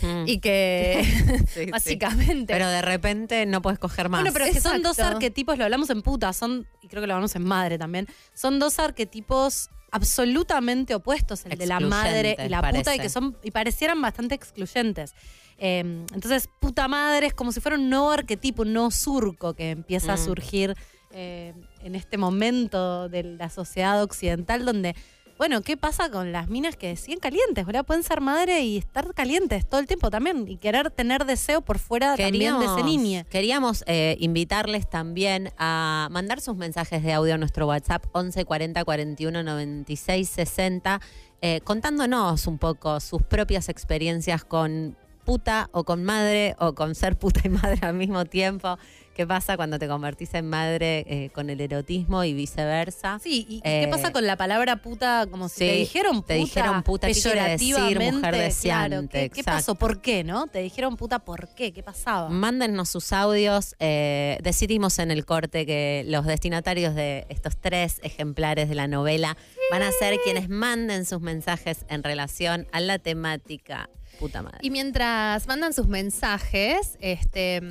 Mm. 0.02 0.24
Y 0.28 0.40
que 0.40 1.04
Sí, 1.54 1.66
sí. 1.66 1.72
básicamente. 1.72 2.54
Pero 2.54 2.68
de 2.70 2.82
repente 2.82 3.46
no 3.46 3.62
puedes 3.62 3.80
coger 3.80 4.10
más. 4.10 4.22
Bueno, 4.22 4.34
pero 4.34 4.46
es 4.46 4.54
que 4.54 4.62
son 4.62 4.82
dos 4.82 4.98
arquetipos, 5.00 5.58
lo 5.58 5.64
hablamos 5.66 5.90
en 5.90 6.02
puta, 6.02 6.32
son, 6.34 6.68
y 6.82 6.88
creo 6.88 7.02
que 7.02 7.08
lo 7.08 7.14
hablamos 7.14 7.36
en 7.36 7.44
madre 7.44 7.78
también, 7.78 8.08
son 8.34 8.60
dos 8.60 8.80
arquetipos 8.80 9.70
absolutamente 9.92 10.96
opuestos, 10.96 11.46
el 11.46 11.58
de 11.58 11.66
la 11.66 11.80
madre 11.80 12.36
y 12.46 12.50
la 12.50 12.62
puta, 12.72 12.96
y 12.96 13.00
que 13.00 13.10
son, 13.10 13.38
y 13.44 13.52
parecieran 13.52 14.02
bastante 14.02 14.36
excluyentes. 14.36 15.14
Eh, 15.58 15.80
entonces, 16.14 16.50
puta 16.60 16.88
madre 16.88 17.28
es 17.28 17.34
como 17.34 17.52
si 17.52 17.60
fuera 17.60 17.78
un 17.78 17.90
nuevo 17.90 18.12
arquetipo, 18.12 18.62
un 18.62 18.74
nuevo 18.74 18.92
surco 18.92 19.54
que 19.54 19.72
empieza 19.72 20.14
a 20.14 20.16
Mm. 20.16 20.26
surgir 20.26 20.76
eh, 21.12 21.54
en 21.82 21.96
este 21.96 22.18
momento 22.18 23.10
de 23.10 23.24
la 23.24 23.50
sociedad 23.50 24.02
occidental 24.04 24.64
donde. 24.64 24.96
Bueno, 25.40 25.62
¿qué 25.62 25.78
pasa 25.78 26.12
con 26.12 26.34
las 26.34 26.50
minas 26.50 26.76
que 26.76 26.98
siguen 26.98 27.22
calientes? 27.22 27.66
¿verdad? 27.66 27.86
Pueden 27.86 28.04
ser 28.04 28.20
madre 28.20 28.60
y 28.64 28.78
estar 28.78 29.14
calientes 29.14 29.66
todo 29.66 29.80
el 29.80 29.88
tiempo 29.88 30.12
también 30.12 30.46
y 30.50 30.58
querer 30.58 30.92
tener 30.92 31.24
deseo 31.24 31.62
por 31.62 31.80
fuera 31.80 32.18
también 32.18 32.60
de 32.60 32.66
ese 32.66 32.84
niño. 32.84 33.24
Queríamos 33.30 33.86
eh, 33.88 34.18
invitarles 34.20 34.90
también 34.90 35.54
a 35.58 36.10
mandar 36.12 36.42
sus 36.42 36.58
mensajes 36.58 37.04
de 37.04 37.14
audio 37.14 37.36
a 37.36 37.38
nuestro 37.38 37.68
WhatsApp 37.68 38.04
11 38.12 38.44
40 38.44 38.84
41 38.84 39.42
96 39.42 40.28
60, 40.28 41.00
eh, 41.42 41.62
contándonos 41.64 42.46
un 42.46 42.58
poco 42.58 43.00
sus 43.00 43.24
propias 43.24 43.70
experiencias 43.70 44.44
con 44.44 44.98
puta 45.24 45.70
o 45.72 45.86
con 45.86 46.04
madre 46.04 46.58
o 46.60 46.76
con 46.76 46.96
ser 46.96 47.18
puta 47.18 47.40
y 47.46 47.50
madre 47.50 47.80
al 47.84 47.94
mismo 47.94 48.26
tiempo. 48.26 48.78
¿Qué 49.20 49.28
pasa 49.28 49.58
cuando 49.58 49.78
te 49.80 49.90
convertís 49.90 50.34
en 50.34 50.48
madre 50.48 51.04
eh, 51.06 51.30
con 51.34 51.50
el 51.50 51.60
erotismo 51.60 52.24
y 52.24 52.32
viceversa? 52.34 53.20
Sí, 53.22 53.46
¿y 53.50 53.58
Eh, 53.66 53.82
qué 53.84 53.88
pasa 53.90 54.14
con 54.14 54.26
la 54.26 54.38
palabra 54.38 54.78
puta? 54.78 55.28
Como 55.30 55.50
si 55.50 55.56
sí, 55.56 55.60
te 55.66 55.74
dijeron 55.74 56.16
puta. 56.22 56.28
te 56.28 56.34
dijeron 56.36 56.84
puta, 56.84 57.08
¿qué 57.08 57.14
quiere 57.14 57.50
decir 57.50 58.00
mujer 58.00 58.22
Claro, 58.22 58.38
deseante? 58.38 59.24
¿qué, 59.24 59.30
qué 59.30 59.44
pasó? 59.44 59.76
¿Por 59.76 60.00
qué, 60.00 60.24
no? 60.24 60.48
Te 60.48 60.60
dijeron 60.60 60.96
puta, 60.96 61.20
¿por 61.20 61.50
qué? 61.54 61.74
¿Qué 61.74 61.84
pasaba? 61.84 62.30
Mándennos 62.30 62.88
sus 62.92 63.12
audios. 63.12 63.76
eh, 63.80 64.38
decidimos 64.42 64.98
en 65.00 65.12
el 65.12 65.26
corte 65.26 65.66
que 65.66 66.06
los 66.08 66.26
destinatarios 66.26 66.96
de 66.96 67.26
estos 67.28 67.58
tres 67.58 68.00
ejemplares 68.04 68.70
de 68.70 68.76
la 68.76 68.88
novela 68.88 69.36
van 69.70 69.82
a 69.82 69.92
ser 69.92 70.18
quienes 70.24 70.48
manden 70.48 71.04
sus 71.04 71.20
mensajes 71.20 71.86
en 71.90 72.04
relación 72.04 72.68
a 72.72 72.80
la 72.80 73.00
temática 73.00 73.90
puta 74.20 74.42
madre. 74.42 74.60
Y 74.62 74.70
mientras 74.70 75.48
mandan 75.48 75.74
sus 75.74 75.88
mensajes, 75.88 76.98
este, 77.00 77.62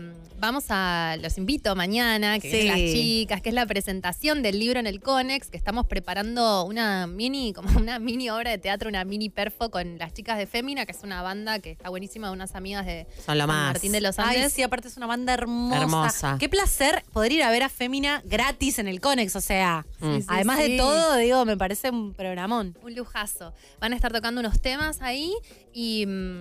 vamos 0.40 0.64
a, 0.70 1.16
los 1.20 1.36
invito 1.38 1.74
mañana, 1.76 2.38
que 2.38 2.50
Sí. 2.50 2.66
las 2.66 2.76
chicas, 2.78 3.42
que 3.42 3.50
es 3.50 3.54
la 3.54 3.66
presentación 3.66 4.42
del 4.42 4.58
libro 4.58 4.80
en 4.80 4.86
el 4.86 5.00
Conex, 5.00 5.48
que 5.50 5.56
estamos 5.56 5.86
preparando 5.86 6.64
una 6.64 7.06
mini, 7.06 7.52
como 7.56 7.68
una 7.78 7.98
mini 7.98 8.30
obra 8.30 8.50
de 8.50 8.58
teatro, 8.58 8.88
una 8.88 9.04
mini 9.04 9.28
perfo 9.28 9.70
con 9.70 9.98
las 9.98 10.12
chicas 10.14 10.38
de 10.38 10.46
Fémina, 10.46 10.86
que 10.86 10.92
es 10.92 11.00
una 11.02 11.22
banda 11.22 11.58
que 11.58 11.70
está 11.72 11.88
buenísima, 11.90 12.30
unas 12.30 12.54
amigas 12.54 12.86
de 12.86 13.06
Son 13.24 13.36
lo 13.36 13.42
San 13.42 13.48
más. 13.48 13.72
Martín 13.74 13.92
de 13.92 14.00
los 14.00 14.18
Ay, 14.18 14.36
Andes. 14.38 14.52
sí, 14.54 14.62
aparte 14.62 14.88
es 14.88 14.96
una 14.96 15.06
banda 15.06 15.34
hermosa. 15.34 15.76
Hermosa. 15.80 16.36
Qué 16.40 16.48
placer 16.48 17.02
poder 17.12 17.32
ir 17.32 17.42
a 17.42 17.50
ver 17.50 17.62
a 17.64 17.68
Fémina 17.68 18.22
gratis 18.24 18.78
en 18.78 18.88
el 18.88 19.00
Conex. 19.00 19.36
O 19.36 19.40
sea, 19.40 19.84
Mm. 20.00 20.14
Sí, 20.16 20.20
sí, 20.22 20.26
además 20.30 20.60
sí. 20.60 20.70
de 20.72 20.78
todo, 20.78 21.16
digo, 21.16 21.44
me 21.44 21.56
parece 21.56 21.90
un 21.90 22.14
programón. 22.14 22.76
Un 22.82 22.94
lujazo. 22.94 23.52
Van 23.80 23.92
a 23.92 23.96
estar 23.96 24.12
tocando 24.12 24.40
unos 24.40 24.60
temas 24.60 25.02
ahí 25.02 25.32
y 25.72 26.06
mm, 26.06 26.37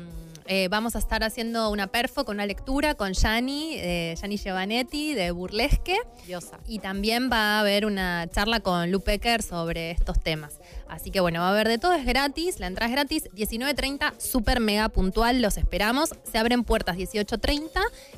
eh, 0.50 0.70
vamos 0.70 0.96
a 0.96 1.00
estar 1.00 1.24
haciendo 1.24 1.70
una 1.70 1.88
perfo 1.88 2.24
con 2.24 2.38
una 2.38 2.46
lectura 2.46 2.96
con 2.96 3.14
Yani, 3.14 3.76
eh, 3.76 4.16
Yani 4.22 4.38
Giovanetti 4.38 5.14
de 5.14 5.32
Burlesque. 5.32 5.98
Diosa. 6.26 6.58
Y 6.68 6.80
también 6.80 7.30
va 7.30 7.58
a 7.58 7.60
haber 7.60 7.86
una 7.86 8.28
charla 8.32 8.62
con 8.62 8.90
Lu 8.90 9.02
Pecker 9.02 9.42
sobre 9.42 9.92
estos 9.92 10.22
temas. 10.22 10.60
Así 10.90 11.12
que 11.12 11.20
bueno, 11.20 11.40
va 11.42 11.48
a 11.48 11.52
haber 11.52 11.68
de 11.68 11.78
todo, 11.78 11.94
es 11.94 12.06
gratis, 12.06 12.60
la 12.60 12.68
entrada 12.68 12.90
es 12.90 12.96
gratis, 12.96 13.24
19.30, 13.36 14.14
súper 14.20 14.60
mega 14.60 14.90
puntual, 14.90 15.42
los 15.42 15.58
esperamos. 15.58 16.12
Se 16.30 16.38
abren 16.38 16.64
puertas 16.64 16.98
18.30 16.98 17.70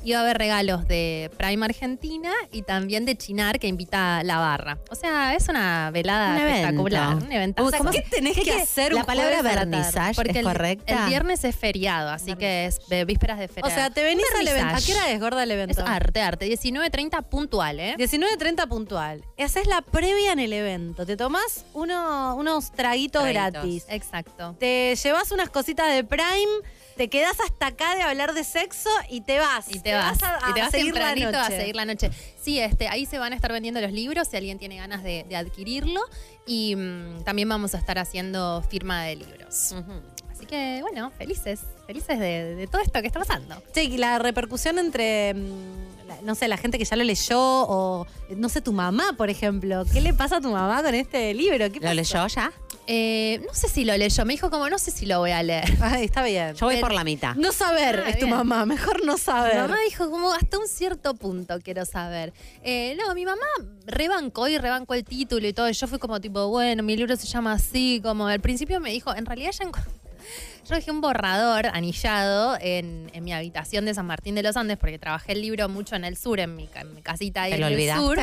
y 0.04 0.12
va 0.12 0.18
a 0.18 0.22
haber 0.22 0.38
regalos 0.38 0.86
de 0.88 1.30
Prime 1.36 1.64
Argentina 1.64 2.32
y 2.52 2.62
también 2.62 3.04
de 3.04 3.16
Chinar 3.16 3.58
que 3.58 3.66
invita 3.68 4.18
a 4.18 4.24
la 4.24 4.38
barra. 4.38 4.78
O 4.90 4.94
sea, 4.94 5.34
es 5.34 5.48
una 5.48 5.90
velada 5.90 6.30
Un 6.34 6.40
evento. 6.40 6.56
espectacular, 6.58 7.14
un 7.16 7.32
evento. 7.32 7.64
O 7.64 7.70
sea, 7.70 7.80
¿qué 7.90 8.02
tenés 8.10 8.38
que 8.38 8.52
hacer 8.52 8.92
La 8.92 9.00
un 9.00 9.06
palabra 9.06 9.38
Porque 10.14 10.30
es 10.32 10.36
el, 10.36 10.44
correcta. 10.44 11.02
el 11.04 11.08
viernes 11.08 11.44
es 11.44 11.56
feriado, 11.56 12.10
así 12.10 12.34
que 12.36 12.66
es 12.66 12.78
de 12.88 13.04
vísperas 13.04 13.38
de 13.38 13.46
O 13.46 13.48
feriado. 13.48 13.74
sea, 13.74 13.90
te 13.90 14.02
venís 14.04 14.24
al 14.38 14.46
evento. 14.48 14.74
¿A 14.76 14.78
qué 14.80 14.92
hora 14.94 15.10
es, 15.10 15.20
gorda, 15.20 15.42
el 15.42 15.50
evento? 15.50 15.80
Es 15.82 15.86
arte, 15.88 16.20
arte. 16.22 16.46
19.30 16.46 17.22
puntual, 17.22 17.80
¿eh? 17.80 17.94
19.30 17.98 18.68
puntual. 18.68 19.24
Haces 19.38 19.66
la 19.66 19.82
previa 19.82 20.32
en 20.32 20.38
el 20.38 20.52
evento. 20.52 21.06
Te 21.06 21.16
tomás 21.16 21.64
uno- 21.72 22.36
unos 22.36 22.59
traguitos, 22.70 23.22
Traguitos. 23.22 23.52
gratis. 23.52 23.84
Exacto. 23.88 24.56
Te 24.58 24.94
llevas 24.96 25.30
unas 25.32 25.50
cositas 25.50 25.92
de 25.94 26.04
Prime. 26.04 26.60
Te 26.96 27.08
quedás 27.08 27.40
hasta 27.40 27.68
acá 27.68 27.94
de 27.96 28.02
hablar 28.02 28.34
de 28.34 28.44
sexo 28.44 28.90
y 29.08 29.22
te 29.22 29.38
vas. 29.38 29.74
Y 29.74 29.80
te, 29.80 29.94
vas, 29.94 30.22
a, 30.22 30.46
a 30.46 30.50
y 30.50 30.54
te 30.54 30.60
vas 30.60 30.70
seguir 30.70 30.92
la 30.94 31.14
tempranito 31.14 31.38
a 31.38 31.42
noche. 31.48 31.56
seguir 31.60 31.76
la 31.76 31.84
noche. 31.86 32.10
Sí, 32.42 32.60
este, 32.60 32.88
ahí 32.88 33.06
se 33.06 33.18
van 33.18 33.32
a 33.32 33.36
estar 33.36 33.50
vendiendo 33.52 33.80
los 33.80 33.92
libros 33.92 34.28
si 34.28 34.36
alguien 34.36 34.58
tiene 34.58 34.76
ganas 34.76 35.02
de, 35.02 35.24
de 35.28 35.36
adquirirlo. 35.36 36.00
Y 36.46 36.76
mm, 36.76 37.22
también 37.24 37.48
vamos 37.48 37.74
a 37.74 37.78
estar 37.78 37.98
haciendo 37.98 38.62
firma 38.68 39.04
de 39.04 39.16
libros. 39.16 39.74
Así 40.30 40.46
que, 40.46 40.78
bueno, 40.82 41.10
felices, 41.12 41.60
felices 41.86 42.18
de, 42.18 42.54
de 42.54 42.66
todo 42.66 42.80
esto 42.82 43.00
que 43.00 43.06
está 43.06 43.20
pasando. 43.20 43.62
Sí, 43.74 43.96
la 43.98 44.18
repercusión 44.18 44.78
entre, 44.78 45.34
mm, 45.34 45.89
no 46.22 46.34
sé, 46.34 46.48
la 46.48 46.56
gente 46.56 46.78
que 46.78 46.84
ya 46.84 46.96
lo 46.96 47.04
leyó 47.04 47.38
o, 47.40 48.06
no 48.36 48.48
sé, 48.48 48.60
tu 48.60 48.72
mamá, 48.72 49.14
por 49.16 49.30
ejemplo. 49.30 49.84
¿Qué 49.92 50.00
le 50.00 50.12
pasa 50.14 50.36
a 50.36 50.40
tu 50.40 50.50
mamá 50.50 50.82
con 50.82 50.94
este 50.94 51.32
libro? 51.34 51.70
¿Qué 51.70 51.80
¿Lo 51.80 51.92
leyó 51.94 52.26
ya? 52.26 52.52
Eh, 52.86 53.40
no 53.46 53.54
sé 53.54 53.68
si 53.68 53.84
lo 53.84 53.96
leyó, 53.96 54.24
me 54.24 54.32
dijo 54.32 54.50
como 54.50 54.68
no 54.68 54.76
sé 54.78 54.90
si 54.90 55.06
lo 55.06 55.20
voy 55.20 55.30
a 55.30 55.42
leer. 55.42 55.64
Ay, 55.80 56.04
está 56.06 56.24
bien. 56.24 56.54
Yo 56.54 56.66
voy 56.66 56.76
Pero- 56.76 56.88
por 56.88 56.92
la 56.94 57.04
mitad. 57.04 57.34
No 57.36 57.52
saber 57.52 58.02
Ah, 58.04 58.10
es 58.10 58.18
tu 58.18 58.26
bien. 58.26 58.36
mamá, 58.36 58.66
mejor 58.66 59.04
no 59.04 59.12
Mi 59.14 59.18
saber. 59.18 59.56
mamá 59.58 59.76
dijo 59.88 60.10
como 60.10 60.32
hasta 60.32 60.58
un 60.58 60.66
cierto 60.66 61.14
punto 61.14 61.58
quiero 61.62 61.84
saber. 61.84 62.32
Eh, 62.64 62.96
no, 62.98 63.14
mi 63.14 63.24
mamá 63.24 63.42
rebancó 63.86 64.48
y 64.48 64.58
rebancó 64.58 64.94
el 64.94 65.04
título 65.04 65.46
y 65.46 65.52
todo. 65.52 65.68
Y 65.68 65.72
yo 65.72 65.86
fui 65.86 65.98
como 65.98 66.20
tipo, 66.20 66.48
bueno, 66.48 66.82
mi 66.82 66.96
libro 66.96 67.16
se 67.16 67.26
llama 67.26 67.52
así. 67.52 68.00
Como 68.02 68.26
al 68.26 68.40
principio 68.40 68.80
me 68.80 68.90
dijo, 68.90 69.14
en 69.14 69.24
realidad 69.26 69.52
ya 69.52 69.64
enco- 69.66 69.84
yo 70.68 70.74
dejé 70.74 70.90
un 70.90 71.00
borrador 71.00 71.66
anillado 71.66 72.56
en, 72.60 73.10
en 73.14 73.24
mi 73.24 73.32
habitación 73.32 73.84
de 73.84 73.94
San 73.94 74.06
Martín 74.06 74.34
de 74.34 74.42
los 74.42 74.56
Andes 74.56 74.78
porque 74.78 74.98
trabajé 74.98 75.32
el 75.32 75.42
libro 75.42 75.68
mucho 75.68 75.96
en 75.96 76.04
el 76.04 76.16
sur, 76.16 76.38
en 76.40 76.54
mi, 76.56 76.66
ca- 76.66 76.80
en 76.82 76.94
mi 76.94 77.02
casita 77.02 77.42
ahí 77.42 77.50
¿Te 77.50 77.54
en 77.56 77.60
lo 77.62 77.66
el 77.68 77.74
olvidaste? 77.74 78.00
sur. 78.02 78.18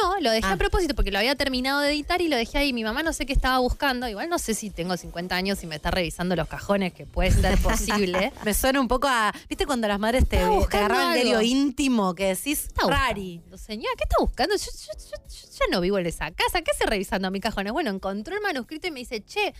No, 0.00 0.18
lo 0.20 0.30
dejé 0.30 0.46
Ah. 0.46 0.52
a 0.52 0.56
propósito 0.56 0.94
porque 0.94 1.10
lo 1.10 1.18
había 1.18 1.34
terminado 1.34 1.80
de 1.80 1.90
editar 1.90 2.22
y 2.22 2.28
lo 2.28 2.36
dejé 2.36 2.56
ahí. 2.56 2.72
Mi 2.72 2.82
mamá 2.82 3.02
no 3.02 3.12
sé 3.12 3.26
qué 3.26 3.34
estaba 3.34 3.58
buscando. 3.58 4.08
Igual 4.08 4.30
no 4.30 4.38
sé 4.38 4.54
si 4.54 4.70
tengo 4.70 4.96
50 4.96 5.36
años 5.36 5.62
y 5.62 5.66
me 5.66 5.76
está 5.76 5.90
revisando 5.90 6.34
los 6.34 6.48
cajones, 6.48 6.94
que 6.94 7.04
puede 7.04 7.30
ser 7.30 7.58
posible. 7.58 8.32
Me 8.42 8.54
suena 8.54 8.80
un 8.80 8.88
poco 8.88 9.06
a. 9.06 9.34
¿Viste 9.50 9.66
cuando 9.66 9.86
las 9.88 9.98
madres 10.00 10.26
te, 10.26 10.38
te 10.38 10.76
agarraban 10.78 11.08
el 11.18 11.24
diario 11.24 11.42
íntimo 11.42 12.14
que 12.14 12.28
decís 12.28 12.68
rari? 12.88 13.42
Señora, 13.54 13.90
¿qué 13.98 14.04
está 14.04 14.16
buscando? 14.18 14.56
Yo, 14.56 14.64
yo- 14.64 14.98
yo- 14.98 15.24
yo 15.28 15.48
ya 15.58 15.66
no 15.70 15.82
vivo 15.82 15.98
en 15.98 16.06
esa 16.06 16.30
casa. 16.30 16.62
¿Qué 16.62 16.70
hace 16.70 16.86
revisando 16.86 17.30
mis 17.30 17.42
cajones? 17.42 17.74
Bueno, 17.74 17.90
encontró 17.90 18.34
el 18.34 18.40
manuscrito 18.40 18.86
y 18.86 18.92
me 18.92 19.00
dice, 19.00 19.22
che, 19.22 19.52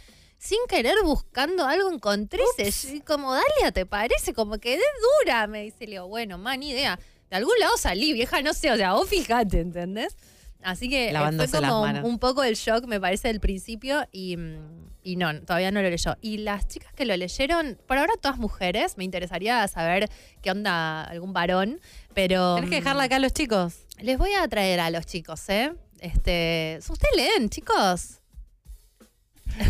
sin 0.43 0.59
querer 0.68 0.97
buscando 1.05 1.64
algo 1.64 1.88
encontré 1.93 2.43
ese. 2.59 2.97
Y 2.97 3.01
como, 3.01 3.32
Dalia, 3.32 3.70
¿te 3.72 3.86
parece? 3.86 4.34
Como 4.34 4.59
que 4.59 4.70
de 4.70 4.82
dura. 5.20 5.47
Me 5.47 5.62
dice, 5.62 5.84
le 5.84 5.93
digo, 5.93 6.09
bueno, 6.09 6.36
man, 6.36 6.59
ni 6.59 6.70
idea. 6.70 6.99
De 7.30 7.36
algún 7.36 7.57
lado 7.61 7.76
salí, 7.76 8.12
vieja, 8.12 8.43
no 8.43 8.53
sé. 8.53 8.72
O 8.72 8.76
sea, 8.76 8.95
vos 8.95 9.09
fijate, 9.09 9.61
¿entendés? 9.61 10.16
Así 10.61 10.88
que 10.88 11.11
eh, 11.11 11.12
Lavándose 11.12 11.49
fue 11.49 11.61
las 11.61 11.70
como 11.70 11.82
manos. 11.82 12.05
un 12.05 12.18
poco 12.18 12.43
el 12.43 12.57
shock, 12.57 12.86
me 12.86 13.01
parece, 13.01 13.28
del 13.28 13.38
principio 13.38 14.05
y, 14.11 14.36
mm, 14.36 14.90
y 15.05 15.14
no, 15.14 15.40
todavía 15.43 15.70
no 15.70 15.80
lo 15.80 15.88
leyó. 15.88 16.16
Y 16.20 16.38
las 16.38 16.66
chicas 16.66 16.93
que 16.93 17.05
lo 17.05 17.16
leyeron, 17.16 17.78
por 17.86 17.99
ahora 17.99 18.14
todas 18.20 18.38
mujeres, 18.38 18.99
me 18.99 19.05
interesaría 19.05 19.66
saber 19.68 20.11
qué 20.43 20.51
onda 20.51 21.05
algún 21.05 21.32
varón, 21.32 21.80
pero... 22.14 22.57
Tenés 22.57 22.70
que 22.70 22.80
mm, 22.80 22.80
dejarla 22.80 23.05
acá 23.05 23.16
a 23.16 23.20
los 23.20 23.32
chicos. 23.32 23.74
Les 24.01 24.18
voy 24.18 24.32
a 24.34 24.47
traer 24.49 24.80
a 24.80 24.90
los 24.90 25.07
chicos, 25.07 25.49
¿eh? 25.49 25.72
Este, 26.01 26.80
¿Ustedes 26.80 27.16
leen, 27.16 27.49
chicos? 27.49 28.21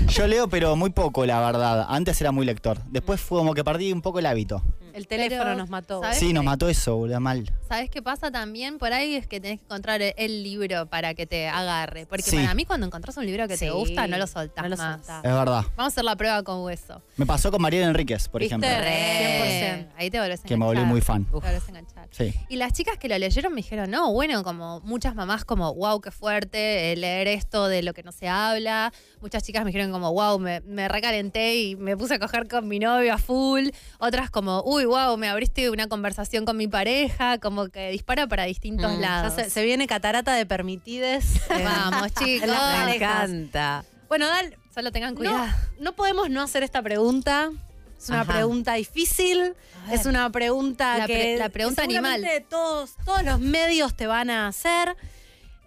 Yo 0.09 0.26
leo, 0.26 0.49
pero 0.49 0.76
muy 0.76 0.91
poco, 0.91 1.26
la 1.26 1.41
verdad. 1.41 1.87
Antes 1.89 2.20
era 2.20 2.33
muy 2.33 2.47
lector. 2.47 2.78
Después 2.91 3.20
fue 3.20 3.39
como 3.39 3.55
que 3.55 3.64
perdí 3.64 3.93
un 3.93 4.03
poco 4.03 4.18
el 4.18 4.26
hábito. 4.26 4.62
El 4.95 5.07
teléfono 5.07 5.43
Pero, 5.45 5.57
nos 5.57 5.68
mató. 5.70 6.01
¿sabes 6.03 6.18
Sí, 6.18 6.32
nos 6.32 6.45
mató 6.45 6.68
eso, 6.68 6.97
boludo, 6.97 7.20
mal. 7.20 7.51
¿Sabes 7.68 7.88
qué 7.90 8.03
pasa 8.03 8.30
también 8.30 8.78
por 8.78 8.93
ahí? 8.93 9.14
Es 9.16 9.26
que 9.26 9.40
tenés 9.40 9.59
que 9.61 9.64
encontrar 9.64 10.03
el, 10.03 10.12
el 10.16 10.43
libro 10.43 10.86
para 10.86 11.14
que 11.14 11.26
te 11.26 11.49
agarre. 11.49 12.07
Porque 12.07 12.22
Sí. 12.24 12.36
para 12.36 12.55
mí 12.55 12.64
cuando 12.64 12.86
encontrás 12.86 13.16
un 13.16 13.26
libro 13.26 13.49
que 13.49 13.57
Sí, 13.57 13.66
te 13.66 13.70
gusta, 13.70 14.07
no 14.07 14.18
lo 14.18 14.26
soltás 14.26 14.62
no 14.64 14.68
lo 14.70 14.76
más. 14.76 14.97
soltás. 14.99 15.24
Es 15.24 15.32
verdad. 15.32 15.62
Vamos 15.76 15.78
a 15.78 15.86
hacer 15.86 16.05
la 16.05 16.16
prueba 16.16 16.43
con 16.43 16.62
hueso. 16.62 17.03
Me 17.16 17.26
pasó 17.26 17.51
con 17.51 17.62
Mariela 17.62 17.86
Enríquez, 17.86 18.28
por 18.28 18.40
¿Viste? 18.40 18.55
ejemplo. 18.55 18.68
Re. 18.68 19.88
Ahí 19.97 20.11
te 20.11 20.20
volvés 20.20 20.40
a 20.40 20.43
Que 20.45 20.57
me 20.57 20.64
volví 20.64 20.78
enganchar. 20.80 20.93
muy 20.93 21.01
fan. 21.01 21.24
Te 21.24 21.30
volvés 21.32 21.64
a 21.64 21.68
enganchar. 21.68 22.09
Sí. 22.11 22.34
Y 22.49 22.57
las 22.57 22.72
chicas 22.72 22.99
que 22.99 23.09
lo 23.09 23.16
leyeron 23.18 23.53
me 23.53 23.57
dijeron, 23.62 23.90
no, 23.90 24.12
bueno, 24.12 24.43
como 24.45 24.80
muchas 24.80 25.14
mamás 25.14 25.45
como, 25.45 25.74
wow, 25.74 26.01
qué 26.01 26.11
fuerte 26.11 26.93
eh, 26.93 26.97
leer 26.97 27.28
esto 27.28 27.68
de 27.68 27.82
lo 27.82 27.95
que 27.95 28.03
no 28.03 28.12
se 28.12 28.28
habla. 28.28 28.93
Muchas 29.20 29.43
chicas 29.43 29.64
me 29.64 29.70
dijeron 29.70 29.90
como, 29.93 30.12
wow, 30.12 30.38
me, 30.38 30.61
me 30.61 30.88
recalenté 30.88 31.57
y 31.57 31.76
me 31.76 31.97
puse 31.97 32.14
a 32.14 32.18
coger 32.18 32.49
con 32.49 32.68
mi 32.68 32.78
novio 32.78 33.14
a 33.14 33.18
full. 33.18 33.68
Otras 33.99 34.30
como, 34.30 34.62
uy, 34.64 34.82
wow, 34.87 35.16
me 35.16 35.28
abriste 35.28 35.70
una 35.70 35.89
conversación 35.89 36.45
con 36.45 36.57
mi 36.57 36.68
pareja, 36.68 37.39
como 37.39 37.68
que 37.68 37.91
dispara 37.91 38.26
para 38.26 38.45
distintos 38.45 38.93
Mm, 38.97 39.01
lados. 39.01 39.35
se, 39.35 39.51
se 39.51 39.62
viene 39.64 39.87
catarata 39.87 40.35
de 40.35 40.47
permitides. 40.47 41.37
eh, 41.51 41.64
Vamos, 41.64 42.12
chicos. 42.18 42.49
Me 42.87 42.97
encanta. 42.97 43.85
Bueno, 44.09 44.26
Dal, 44.28 44.57
Solo 44.74 44.91
tengan 44.93 45.12
no, 45.14 45.18
cuidado. 45.18 45.47
no 45.80 45.93
podemos 45.95 46.30
no 46.30 46.41
hacer 46.43 46.62
esta 46.62 46.80
pregunta. 46.83 47.51
Es 47.99 48.09
una 48.09 48.22
Ajá. 48.22 48.33
pregunta 48.33 48.74
difícil. 48.74 49.55
Es 49.91 50.07
una 50.07 50.28
pregunta 50.30 50.99
La 50.99 51.07
que. 51.07 51.12
pre- 51.14 51.37
la 51.39 51.49
pregunta 51.51 51.83
que 51.87 51.97
animal. 51.97 52.26
Todos, 52.49 52.97
todos 53.05 53.22
los 53.22 53.39
medios 53.41 53.95
te 53.95 54.07
van 54.07 54.30
a 54.30 54.49
hacer. 54.49 54.97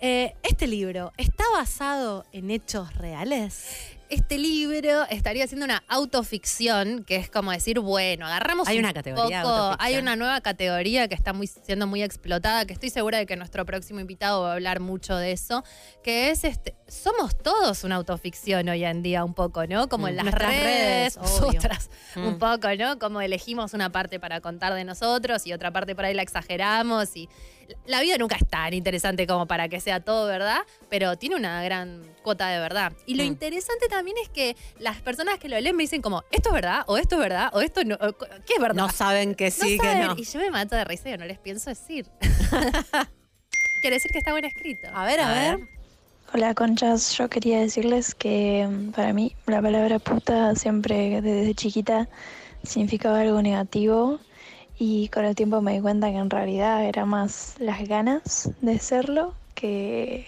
Eh, 0.02 0.36
este 0.44 0.68
libro, 0.68 1.14
¿está 1.18 1.44
basado 1.54 2.26
en 2.34 2.52
hechos 2.52 2.94
reales? 2.96 3.66
Este 4.10 4.38
libro 4.38 5.04
estaría 5.10 5.48
siendo 5.48 5.66
una 5.66 5.84
autoficción, 5.88 7.04
que 7.06 7.16
es 7.16 7.30
como 7.30 7.52
decir, 7.52 7.80
bueno, 7.80 8.28
agarramos 8.28 8.68
Hay 8.68 8.78
un 8.78 8.86
una 8.86 8.94
categoría 8.94 9.42
poco- 9.42 9.76
hay 9.80 9.98
una 9.98 10.16
nueva 10.16 10.42
categoría 10.42 11.08
que 11.08 11.16
está 11.16 11.34
muy, 11.34 11.48
siendo 11.48 11.88
muy 11.88 12.04
explotada, 12.04 12.66
que 12.66 12.74
estoy 12.74 12.90
segura 12.92 13.18
de 13.18 13.26
que 13.26 13.36
nuestro 13.36 13.66
próximo 13.66 14.00
invitado 14.00 14.44
va 14.44 14.52
a 14.52 14.54
hablar 14.54 14.80
mucho 14.80 15.16
de 15.16 15.32
eso, 15.32 15.64
que 16.04 16.30
es 16.30 16.44
este, 16.44 16.76
somos 16.88 17.36
todos 17.38 17.84
una 17.84 17.96
autoficción 17.96 18.70
hoy 18.70 18.84
en 18.86 19.02
día 19.02 19.24
un 19.24 19.34
poco, 19.34 19.66
¿no? 19.66 19.90
Como 19.90 20.08
en 20.08 20.18
las 20.18 20.26
redes, 20.32 21.16
redes, 21.16 21.18
nosotras, 21.22 21.90
Mm. 22.16 22.28
un 22.28 22.40
poco, 22.40 22.68
¿no? 22.78 23.00
Como 23.00 23.22
elegimos 23.22 23.74
una 23.74 23.92
parte 23.92 24.20
para 24.20 24.40
contar 24.40 24.74
de 24.76 24.84
nosotros 24.84 25.46
y 25.48 25.54
otra 25.54 25.72
parte 25.72 25.96
por 25.96 26.06
ahí 26.06 26.14
la 26.14 26.22
exageramos 26.22 27.16
y 27.18 27.28
la 27.86 28.02
vida 28.02 28.18
nunca 28.18 28.36
es 28.36 28.48
tan 28.48 28.74
interesante 28.74 29.26
como 29.28 29.46
para 29.48 29.68
que 29.70 29.80
sea 29.80 30.00
todo 30.00 30.28
verdad, 30.28 30.60
pero 30.90 31.18
tiene 31.18 31.36
una 31.36 31.64
gran 31.64 32.04
cuota 32.24 32.48
de 32.50 32.60
verdad. 32.60 32.92
Y 33.06 33.16
lo 33.16 33.24
Mm. 33.24 33.28
interesante 33.28 33.88
también 33.88 34.18
es 34.22 34.30
que 34.30 34.56
las 34.80 35.02
personas 35.02 35.38
que 35.40 35.50
lo 35.50 35.60
leen 35.60 35.76
me 35.76 35.84
dicen 35.84 36.02
como, 36.02 36.24
esto 36.32 36.50
es 36.50 36.54
verdad, 36.56 36.84
o 36.88 36.98
esto 36.98 37.16
es 37.16 37.22
verdad, 37.22 37.50
o 37.54 37.62
esto 37.62 37.84
no, 37.84 37.96
o, 37.96 38.14
¿qué 38.46 38.54
es 38.56 38.60
verdad? 38.62 38.76
No 38.76 38.90
saben 38.90 39.36
que 39.36 39.52
sí, 39.52 39.78
No 39.78 39.84
que 39.84 39.96
no. 39.96 40.16
Y 40.18 40.24
yo 40.24 40.40
me 40.40 40.50
mato 40.52 40.76
de 40.76 40.84
risa 40.86 41.10
y 41.10 41.18
no 41.18 41.26
les 41.26 41.40
pienso 41.40 41.70
decir. 41.70 42.08
Quiere 43.82 43.98
decir 43.98 44.12
que 44.12 44.18
está 44.20 44.32
buen 44.32 44.46
escrito. 44.46 44.88
A 44.94 45.06
ver, 45.06 45.20
a, 45.20 45.30
A 45.30 45.34
ver. 45.34 45.58
ver. 45.58 45.68
Hola 46.34 46.54
conchas, 46.56 47.16
yo 47.18 47.30
quería 47.30 47.60
decirles 47.60 48.16
que 48.16 48.68
mm, 48.68 48.92
para 48.92 49.14
mí 49.14 49.36
la 49.46 49.62
palabra 49.62 50.00
puta 50.00 50.56
siempre 50.56 51.22
desde 51.22 51.54
chiquita 51.54 52.10
significaba 52.64 53.20
algo 53.22 53.42
negativo 53.44 54.20
y 54.78 55.08
con 55.10 55.26
el 55.26 55.36
tiempo 55.36 55.62
me 55.62 55.74
di 55.74 55.82
cuenta 55.82 56.10
que 56.10 56.18
en 56.18 56.30
realidad 56.30 56.84
era 56.86 57.06
más 57.06 57.56
las 57.60 57.88
ganas 57.88 58.52
de 58.62 58.80
serlo 58.80 59.34
que, 59.54 60.28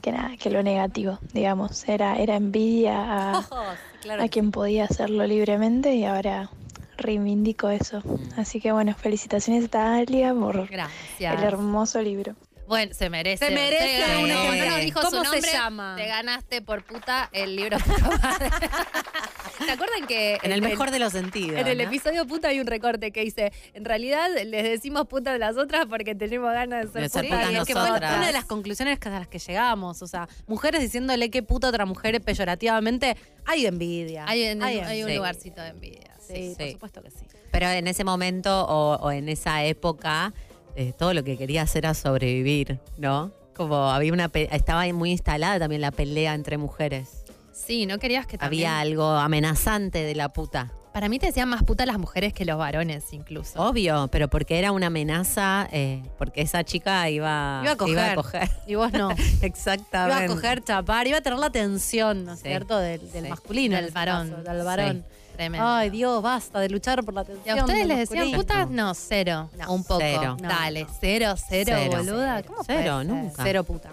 que 0.00 0.12
nada, 0.12 0.36
que 0.38 0.50
lo 0.50 0.62
negativo, 0.62 1.18
digamos. 1.32 1.88
Era, 1.88 2.18
era 2.18 2.36
envidia 2.36 3.36
a, 3.36 3.48
claro. 4.02 4.22
a 4.22 4.28
quien 4.28 4.50
podía 4.50 4.84
hacerlo 4.84 5.26
libremente 5.26 5.94
y 5.94 6.04
ahora 6.04 6.50
reivindico 6.96 7.68
eso. 7.68 8.02
Así 8.36 8.60
que 8.60 8.72
bueno, 8.72 8.94
felicitaciones 8.94 9.66
a 9.66 9.68
Talia 9.68 10.34
por 10.34 10.68
Gracias. 10.68 11.38
el 11.38 11.44
hermoso 11.44 12.00
libro. 12.00 12.34
Bueno, 12.70 12.94
se 12.94 13.10
merece. 13.10 13.46
Se 13.46 13.50
merece 13.50 14.04
Te- 14.06 14.16
un 14.16 14.28
no, 14.28 14.34
ejemplo. 14.42 14.64
no 14.64 14.70
nos 14.70 14.80
dijo 14.80 15.00
¿Cómo 15.00 15.10
su 15.10 15.16
se 15.24 15.30
nombre, 15.32 15.52
llama? 15.52 15.94
Te 15.96 16.06
ganaste 16.06 16.62
por 16.62 16.84
puta 16.84 17.28
el 17.32 17.56
libro 17.56 17.78
puta 17.78 18.08
madre. 18.22 18.48
¿Se 19.66 19.70
acuerdan 19.72 20.06
que 20.06 20.38
En 20.44 20.52
el 20.52 20.62
mejor 20.62 20.92
de 20.92 21.00
los 21.00 21.12
sentidos. 21.12 21.58
En 21.58 21.66
el 21.66 21.80
episodio 21.80 22.26
puta 22.28 22.46
hay 22.48 22.60
un 22.60 22.68
recorte 22.68 23.10
que 23.10 23.22
dice, 23.24 23.52
en 23.74 23.84
realidad 23.84 24.28
les 24.46 24.62
decimos 24.62 25.08
puta 25.08 25.32
a 25.34 25.38
las 25.38 25.56
otras 25.56 25.86
porque 25.86 26.14
tenemos 26.14 26.52
ganas 26.52 26.86
de 26.86 26.92
ser 26.92 27.02
De 27.02 27.08
ser 27.08 27.24
putas 27.24 27.38
putas 27.40 27.52
Y 27.52 27.56
es 27.56 27.64
que 27.66 27.72
fue 27.74 27.90
una 27.90 28.26
de 28.28 28.32
las 28.32 28.44
conclusiones 28.44 28.98
que- 29.00 29.08
a 29.08 29.18
las 29.18 29.26
que 29.28 29.40
llegamos. 29.40 30.00
O 30.02 30.06
sea, 30.06 30.28
mujeres 30.46 30.80
diciéndole 30.80 31.28
qué 31.28 31.42
puta 31.42 31.66
a 31.66 31.70
otra 31.70 31.86
mujer 31.86 32.20
peyorativamente, 32.22 33.16
hay 33.46 33.66
envidia. 33.66 34.26
Hay, 34.28 34.44
en- 34.44 34.62
Hay 34.62 34.78
hay 34.78 35.02
un 35.02 35.08
Sí. 35.10 35.16
lugarcito 35.16 35.60
de 35.60 35.68
envidia. 35.70 36.10
Sí, 36.24 36.54
por 36.56 36.70
supuesto 36.70 37.02
que 37.02 37.10
sí. 37.10 37.26
Pero 37.50 37.68
en 37.68 37.88
ese 37.88 38.04
momento 38.04 38.64
o, 38.68 38.94
o 39.00 39.10
en 39.10 39.28
esa 39.28 39.64
época, 39.64 40.32
eh, 40.80 40.92
todo 40.96 41.12
lo 41.14 41.22
que 41.24 41.36
querías 41.36 41.74
era 41.76 41.92
sobrevivir, 41.94 42.78
¿no? 42.96 43.32
Como 43.54 43.90
había 43.90 44.12
una 44.12 44.30
estaba 44.34 44.80
ahí 44.80 44.92
muy 44.94 45.10
instalada 45.10 45.58
también 45.58 45.82
la 45.82 45.90
pelea 45.90 46.34
entre 46.34 46.56
mujeres. 46.56 47.24
Sí, 47.52 47.84
no 47.84 47.98
querías 47.98 48.26
que 48.26 48.38
también... 48.38 48.68
Había 48.68 48.80
algo 48.80 49.04
amenazante 49.10 50.02
de 50.02 50.14
la 50.14 50.30
puta. 50.30 50.72
Para 50.94 51.08
mí 51.10 51.18
te 51.18 51.26
decían 51.26 51.48
más 51.50 51.62
puta 51.62 51.84
las 51.86 51.98
mujeres 51.98 52.32
que 52.32 52.44
los 52.44 52.56
varones 52.58 53.12
incluso. 53.12 53.62
Obvio, 53.62 54.08
pero 54.10 54.28
porque 54.28 54.58
era 54.58 54.72
una 54.72 54.86
amenaza, 54.86 55.68
eh, 55.70 56.02
porque 56.18 56.40
esa 56.40 56.64
chica 56.64 57.08
iba, 57.10 57.60
Iba 57.62 57.72
a 57.72 57.76
coger. 57.76 58.14
coger. 58.16 58.50
Y 58.66 58.74
vos 58.76 58.90
no. 58.92 59.10
Exactamente. 59.42 60.24
Iba 60.24 60.32
a 60.32 60.34
coger, 60.34 60.64
chapar, 60.64 61.06
iba 61.06 61.18
a 61.18 61.20
tener 61.20 61.38
la 61.38 61.46
atención, 61.46 62.24
¿no 62.24 62.32
es 62.32 62.40
Sí. 62.40 62.48
cierto? 62.48 62.78
Del, 62.78 63.12
del 63.12 63.24
Sí. 63.24 63.30
masculino. 63.30 63.76
Del 63.76 63.84
ese 63.84 63.94
varón. 63.94 64.30
caso, 64.30 64.42
del 64.42 64.64
varón. 64.64 65.04
Tremendo. 65.40 65.66
Ay, 65.66 65.90
Dios, 65.90 66.22
basta 66.22 66.60
de 66.60 66.68
luchar 66.68 67.02
por 67.02 67.14
la 67.14 67.22
¿Y 67.22 67.24
atención. 67.24 67.58
a 67.58 67.64
ustedes 67.64 67.86
les 67.86 67.98
decían 67.98 68.30
putas? 68.32 68.68
No, 68.70 68.92
cero. 68.94 69.48
un 69.68 69.82
poco. 69.84 69.98
cero. 70.00 70.36
Dale, 70.38 70.86
cero, 71.00 71.34
cero, 71.48 71.72
Cero. 71.78 71.96
boluda. 71.96 72.42
¿Cómo 72.42 72.62
puede 72.62 72.78
Cero, 72.82 73.04
nunca. 73.04 73.42
Cero 73.42 73.64
puta. 73.64 73.90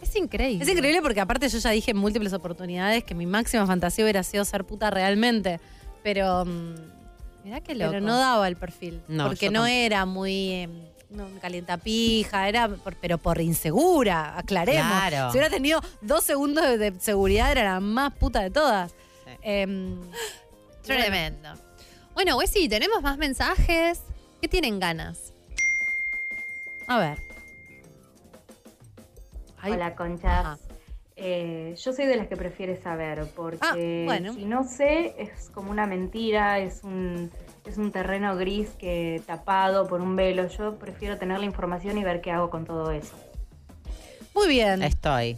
Es 0.00 0.16
increíble. 0.16 0.64
Es 0.64 0.70
increíble 0.70 1.02
porque 1.02 1.20
aparte 1.20 1.48
yo 1.50 1.58
ya 1.58 1.70
dije 1.70 1.90
en 1.90 1.98
múltiples 1.98 2.32
oportunidades 2.32 3.04
que 3.04 3.14
mi 3.14 3.26
máxima 3.26 3.66
fantasía 3.66 4.04
hubiera 4.06 4.22
sido 4.22 4.44
ser 4.46 4.64
puta 4.64 4.88
realmente. 4.90 5.60
Pero, 6.02 6.46
mm, 6.46 6.74
Mirá 7.44 7.60
qué 7.60 7.74
loco. 7.74 7.90
pero 7.92 8.04
no 8.04 8.16
daba 8.16 8.48
el 8.48 8.56
perfil. 8.56 9.02
No, 9.06 9.26
porque 9.26 9.50
no 9.50 9.60
tampoco. 9.60 9.66
era 9.66 10.06
muy 10.06 10.32
eh, 10.52 10.68
no, 11.10 11.26
calientapija, 11.42 12.48
era 12.48 12.68
por- 12.68 12.96
pero 12.96 13.18
por 13.18 13.38
insegura, 13.42 14.38
aclaremos. 14.38 14.86
Claro. 14.90 15.30
Si 15.30 15.36
hubiera 15.36 15.50
tenido 15.54 15.82
dos 16.00 16.24
segundos 16.24 16.64
de, 16.64 16.78
de 16.78 16.98
seguridad 17.00 17.52
era 17.52 17.64
la 17.74 17.80
más 17.80 18.14
puta 18.14 18.40
de 18.40 18.50
todas. 18.50 18.92
Sí. 18.92 19.32
Em, 19.42 20.00
Tremendo. 20.82 21.50
Bueno, 22.14 22.36
Wessi, 22.36 22.68
tenemos 22.68 23.02
más 23.02 23.18
mensajes. 23.18 24.02
¿Qué 24.40 24.48
tienen 24.48 24.78
ganas? 24.80 25.32
a 26.86 26.98
ver. 26.98 27.18
Ay, 29.62 29.72
Hola, 29.72 29.94
conchas. 29.94 30.30
Ajá. 30.32 30.58
Eh, 31.16 31.74
yo 31.78 31.92
soy 31.92 32.06
de 32.06 32.16
las 32.16 32.26
que 32.28 32.36
prefiere 32.36 32.80
saber, 32.80 33.26
porque 33.36 33.58
Ah, 33.60 33.74
bueno. 34.06 34.32
si 34.32 34.46
no 34.46 34.64
sé, 34.64 35.14
es 35.18 35.50
como 35.50 35.70
una 35.70 35.86
mentira, 35.86 36.58
es 36.60 36.82
un, 36.82 37.30
es 37.66 37.76
un 37.76 37.92
terreno 37.92 38.34
gris 38.36 38.70
que 38.70 39.22
tapado 39.26 39.86
por 39.86 40.00
un 40.00 40.16
velo. 40.16 40.48
Yo 40.48 40.78
prefiero 40.78 41.18
tener 41.18 41.38
la 41.38 41.44
información 41.44 41.98
y 41.98 42.04
ver 42.04 42.22
qué 42.22 42.30
hago 42.32 42.48
con 42.50 42.64
todo 42.64 42.90
eso. 42.90 43.14
Muy 44.34 44.48
bien. 44.48 44.82
Estoy. 44.82 45.36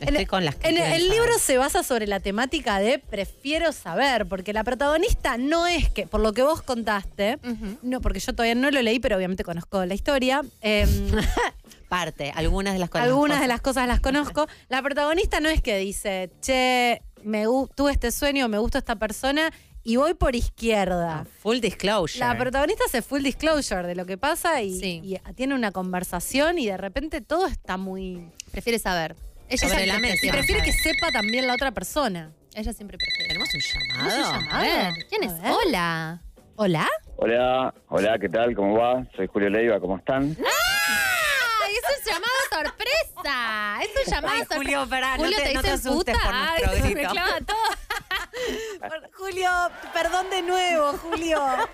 Estoy 0.00 0.26
con 0.26 0.44
las 0.44 0.56
que 0.56 0.68
En 0.68 0.78
el 0.78 1.08
libro 1.08 1.38
se 1.38 1.58
basa 1.58 1.82
sobre 1.82 2.06
la 2.06 2.20
temática 2.20 2.78
de 2.78 2.98
prefiero 2.98 3.72
saber, 3.72 4.26
porque 4.26 4.52
la 4.52 4.64
protagonista 4.64 5.36
no 5.38 5.66
es 5.66 5.88
que, 5.90 6.06
por 6.06 6.20
lo 6.20 6.32
que 6.32 6.42
vos 6.42 6.62
contaste, 6.62 7.38
no, 7.82 8.00
porque 8.00 8.20
yo 8.20 8.32
todavía 8.32 8.54
no 8.54 8.70
lo 8.70 8.80
leí, 8.82 8.98
pero 9.00 9.16
obviamente 9.16 9.44
conozco 9.44 9.84
la 9.84 9.94
historia. 9.94 10.42
em, 10.60 10.88
Parte, 11.88 12.30
algunas 12.36 12.72
de 12.74 12.78
las 12.78 12.88
cosas. 12.88 13.08
algunas 13.08 13.40
de 13.40 13.48
las 13.48 13.60
cosas 13.60 13.88
las 13.88 13.98
conozco. 14.00 14.46
La 14.68 14.80
protagonista 14.80 15.40
no 15.40 15.48
es 15.48 15.60
que 15.60 15.76
dice, 15.78 16.30
che, 16.40 17.02
me 17.24 17.44
tuve 17.74 17.90
este 17.92 18.12
sueño, 18.12 18.48
me 18.48 18.58
gusta 18.58 18.78
esta 18.78 18.94
persona 18.96 19.52
y 19.82 19.96
voy 19.96 20.14
por 20.14 20.36
izquierda. 20.36 21.26
Full 21.42 21.58
disclosure. 21.58 22.20
La 22.24 22.38
protagonista 22.38 22.84
hace 22.86 23.02
full 23.02 23.22
disclosure 23.22 23.88
de 23.88 23.94
lo 23.96 24.06
que 24.06 24.16
pasa 24.18 24.62
y, 24.62 24.78
Sí. 24.78 25.00
y 25.02 25.32
tiene 25.34 25.54
una 25.56 25.72
conversación 25.72 26.58
y 26.60 26.66
de 26.66 26.76
repente 26.76 27.20
todo 27.22 27.46
está 27.46 27.76
muy... 27.76 28.24
Prefiere 28.52 28.78
saber. 28.78 29.16
Ella 29.50 29.58
Sobre 29.68 29.74
siempre 29.84 29.86
la 29.86 29.98
mesa. 29.98 30.26
Y 30.26 30.30
prefiere 30.30 30.62
que 30.62 30.72
sepa 30.72 31.10
también 31.12 31.46
la 31.46 31.54
otra 31.54 31.70
persona. 31.72 32.32
Ella 32.54 32.72
siempre 32.72 32.96
prefiere. 32.96 33.28
¿Tenemos 33.28 33.48
un 33.52 33.60
¿Tenemos 33.60 34.12
llamado? 34.14 34.30
un 34.38 34.44
llamado? 34.46 34.56
A 34.58 34.62
ver, 34.62 35.06
¿quién 35.08 35.24
es? 35.24 35.42
Ver. 35.42 35.52
Hola. 35.52 36.22
¿Hola? 36.56 36.88
Hola, 37.16 37.74
hola, 37.88 38.18
¿qué 38.18 38.28
tal? 38.28 38.54
¿Cómo 38.54 38.78
va? 38.78 39.04
Soy 39.16 39.26
Julio 39.26 39.48
Leiva, 39.50 39.80
¿cómo 39.80 39.96
están? 39.98 40.36
¡Ah! 40.40 41.66
Es 41.70 42.06
un 42.06 42.12
llamado 42.12 42.32
sorpresa! 42.52 43.78
Es 43.82 44.06
un 44.06 44.12
llamado 44.12 44.34
Ay, 44.34 44.38
sorpresa. 44.40 44.56
Julio, 44.56 44.86
pará, 44.88 45.16
no 45.16 45.22
Julio, 45.24 45.38
te- 45.38 45.44
te, 45.44 45.54
no 45.54 45.62
te 45.62 45.70
dicen 45.72 45.88
asustes 45.92 46.14
puta. 46.16 46.26
por 46.26 46.34
nuestro 46.34 46.70
Ay, 46.70 46.76
se 46.76 46.82
me 46.82 46.90
grito. 46.94 47.10
clava 47.10 47.38
todo. 47.40 49.00
Julio, 49.16 49.50
perdón 49.92 50.30
de 50.30 50.42
nuevo, 50.42 50.92
Julio. 50.98 51.40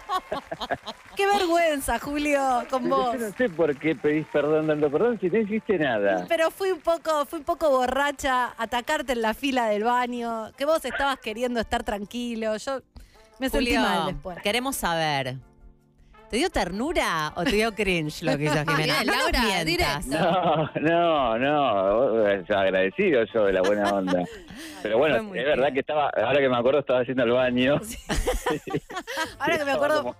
Qué 1.16 1.26
vergüenza, 1.26 1.98
Julio, 1.98 2.40
con 2.70 2.88
vos. 2.88 3.14
Yo 3.14 3.28
no 3.28 3.32
sé 3.36 3.48
por 3.48 3.76
qué 3.78 3.94
pedís 3.96 4.26
perdón 4.32 4.66
dando 4.66 4.90
perdón 4.90 5.18
si 5.20 5.28
no 5.30 5.38
hiciste 5.38 5.78
nada. 5.78 6.26
Pero 6.28 6.50
fui 6.50 6.70
un 6.70 6.80
poco, 6.80 7.24
fui 7.26 7.38
un 7.38 7.44
poco 7.44 7.70
borracha, 7.70 8.54
atacarte 8.58 9.12
en 9.12 9.22
la 9.22 9.32
fila 9.34 9.66
del 9.68 9.84
baño, 9.84 10.52
que 10.56 10.64
vos 10.64 10.84
estabas 10.84 11.18
queriendo 11.18 11.58
estar 11.60 11.82
tranquilo. 11.84 12.56
Yo 12.58 12.80
me 13.38 13.48
sentí 13.48 13.74
Julio, 13.74 13.80
mal 13.80 14.06
después. 14.06 14.38
queremos 14.42 14.76
saber. 14.76 15.36
¿Te 16.30 16.38
dio 16.38 16.50
ternura 16.50 17.32
o 17.36 17.44
te 17.44 17.52
dio 17.52 17.72
cringe 17.72 18.22
lo 18.22 18.36
que 18.36 18.44
hizo 18.44 18.54
Jimena? 18.66 19.04
No 19.04 19.12
Laura. 19.12 20.00
No, 20.06 21.38
no, 21.38 21.38
no, 21.38 22.26
agradecido 22.58 23.24
yo 23.32 23.44
de 23.44 23.52
la 23.52 23.62
buena 23.62 23.90
onda. 23.94 24.24
Pero 24.82 24.98
bueno, 24.98 25.32
es 25.34 25.44
verdad 25.44 25.72
que 25.72 25.80
estaba, 25.80 26.10
ahora 26.10 26.40
que 26.40 26.48
me 26.48 26.56
acuerdo 26.56 26.80
estaba 26.80 27.00
haciendo 27.00 27.22
el 27.22 27.30
baño. 27.30 27.80
Ahora 29.38 29.58
que 29.58 29.64
me 29.64 29.72
acuerdo, 29.72 30.16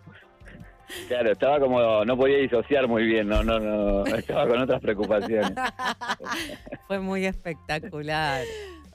Claro, 1.08 1.32
estaba 1.32 1.60
como, 1.60 2.04
no 2.04 2.16
podía 2.16 2.38
disociar 2.38 2.86
muy 2.86 3.04
bien, 3.04 3.28
no, 3.28 3.42
no, 3.42 3.58
no, 3.58 4.04
estaba 4.06 4.46
con 4.46 4.60
otras 4.60 4.80
preocupaciones. 4.80 5.52
Fue 6.86 7.00
muy 7.00 7.26
espectacular. 7.26 8.44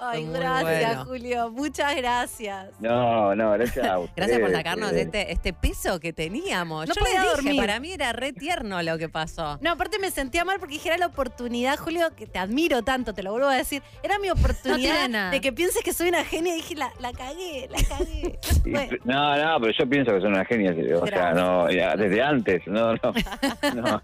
Ay, 0.01 0.25
gracias, 0.31 0.95
bueno. 0.95 1.05
Julio, 1.05 1.49
muchas 1.51 1.95
gracias. 1.95 2.67
No, 2.79 3.35
no, 3.35 3.51
gracias 3.53 3.85
a 3.87 3.99
ustedes. 3.99 4.15
Gracias 4.15 4.39
por 4.39 4.51
sacarnos 4.51 4.91
eh. 4.93 5.01
este, 5.01 5.31
este 5.31 5.53
peso 5.53 5.99
que 5.99 6.13
teníamos. 6.13 6.87
No 6.87 6.93
Yo 6.93 6.99
podía 7.01 7.21
dije, 7.21 7.31
dormir. 7.35 7.55
para 7.57 7.79
mí 7.79 7.91
era 7.93 8.11
re 8.13 8.33
tierno 8.33 8.81
lo 8.83 8.97
que 8.97 9.09
pasó. 9.09 9.57
No, 9.61 9.71
aparte 9.71 9.99
me 9.99 10.11
sentía 10.11 10.43
mal 10.45 10.59
porque 10.59 10.73
dije, 10.75 10.89
era 10.89 10.97
la 10.97 11.07
oportunidad, 11.07 11.77
Julio, 11.77 12.13
que 12.15 12.27
te 12.27 12.39
admiro 12.39 12.81
tanto, 12.83 13.13
te 13.13 13.23
lo 13.23 13.31
vuelvo 13.31 13.47
a 13.47 13.55
decir. 13.55 13.81
Era 14.03 14.19
mi 14.19 14.29
oportunidad 14.31 15.31
de 15.31 15.41
que 15.41 15.51
pienses 15.53 15.83
que 15.83 15.93
soy 15.93 16.09
una 16.09 16.23
genia 16.25 16.53
y 16.53 16.57
dije, 16.57 16.75
la, 16.75 16.91
la 16.99 17.11
cagué, 17.13 17.69
la 17.69 17.77
cagué. 17.87 18.39
Bueno, 18.65 18.97
No, 19.05 19.35
no, 19.37 19.59
pero 19.61 19.73
yo 19.77 19.89
pienso 19.89 20.13
que 20.13 20.21
son 20.21 20.33
una 20.33 20.45
genia, 20.45 20.73
o 21.01 21.07
sea, 21.07 21.33
no, 21.33 21.69
ya, 21.71 21.95
desde 21.95 22.21
antes, 22.21 22.61
no, 22.67 22.93
no, 22.93 22.99
no, 23.03 23.81
no 23.81 24.03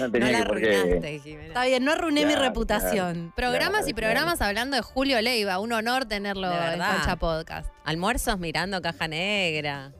No 0.00 0.10
tenía 0.10 0.30
la 0.32 0.38
que 0.40 0.46
por 0.46 0.60
qué. 0.60 0.76
arruinaste, 0.76 1.18
Jimena. 1.20 1.46
está 1.48 1.64
bien, 1.64 1.84
no 1.84 1.92
arruiné 1.92 2.24
mi 2.26 2.32
Claro, 2.32 2.48
reputación. 2.48 3.32
Programas 3.34 3.80
Claro, 3.80 3.90
y 3.90 3.94
programas 3.94 4.40
hablando 4.42 4.76
de 4.76 4.82
Julio 4.82 5.20
Leiva. 5.26 5.58
Un 5.58 5.72
honor 5.72 6.04
tenerlo 6.04 6.46
en. 6.46 6.78
Concha 6.78 7.16
Podcast. 7.16 7.68
Almuerzos 7.84 8.38
mirando 8.38 8.80
caja 8.80 9.08
negra. 9.08 9.90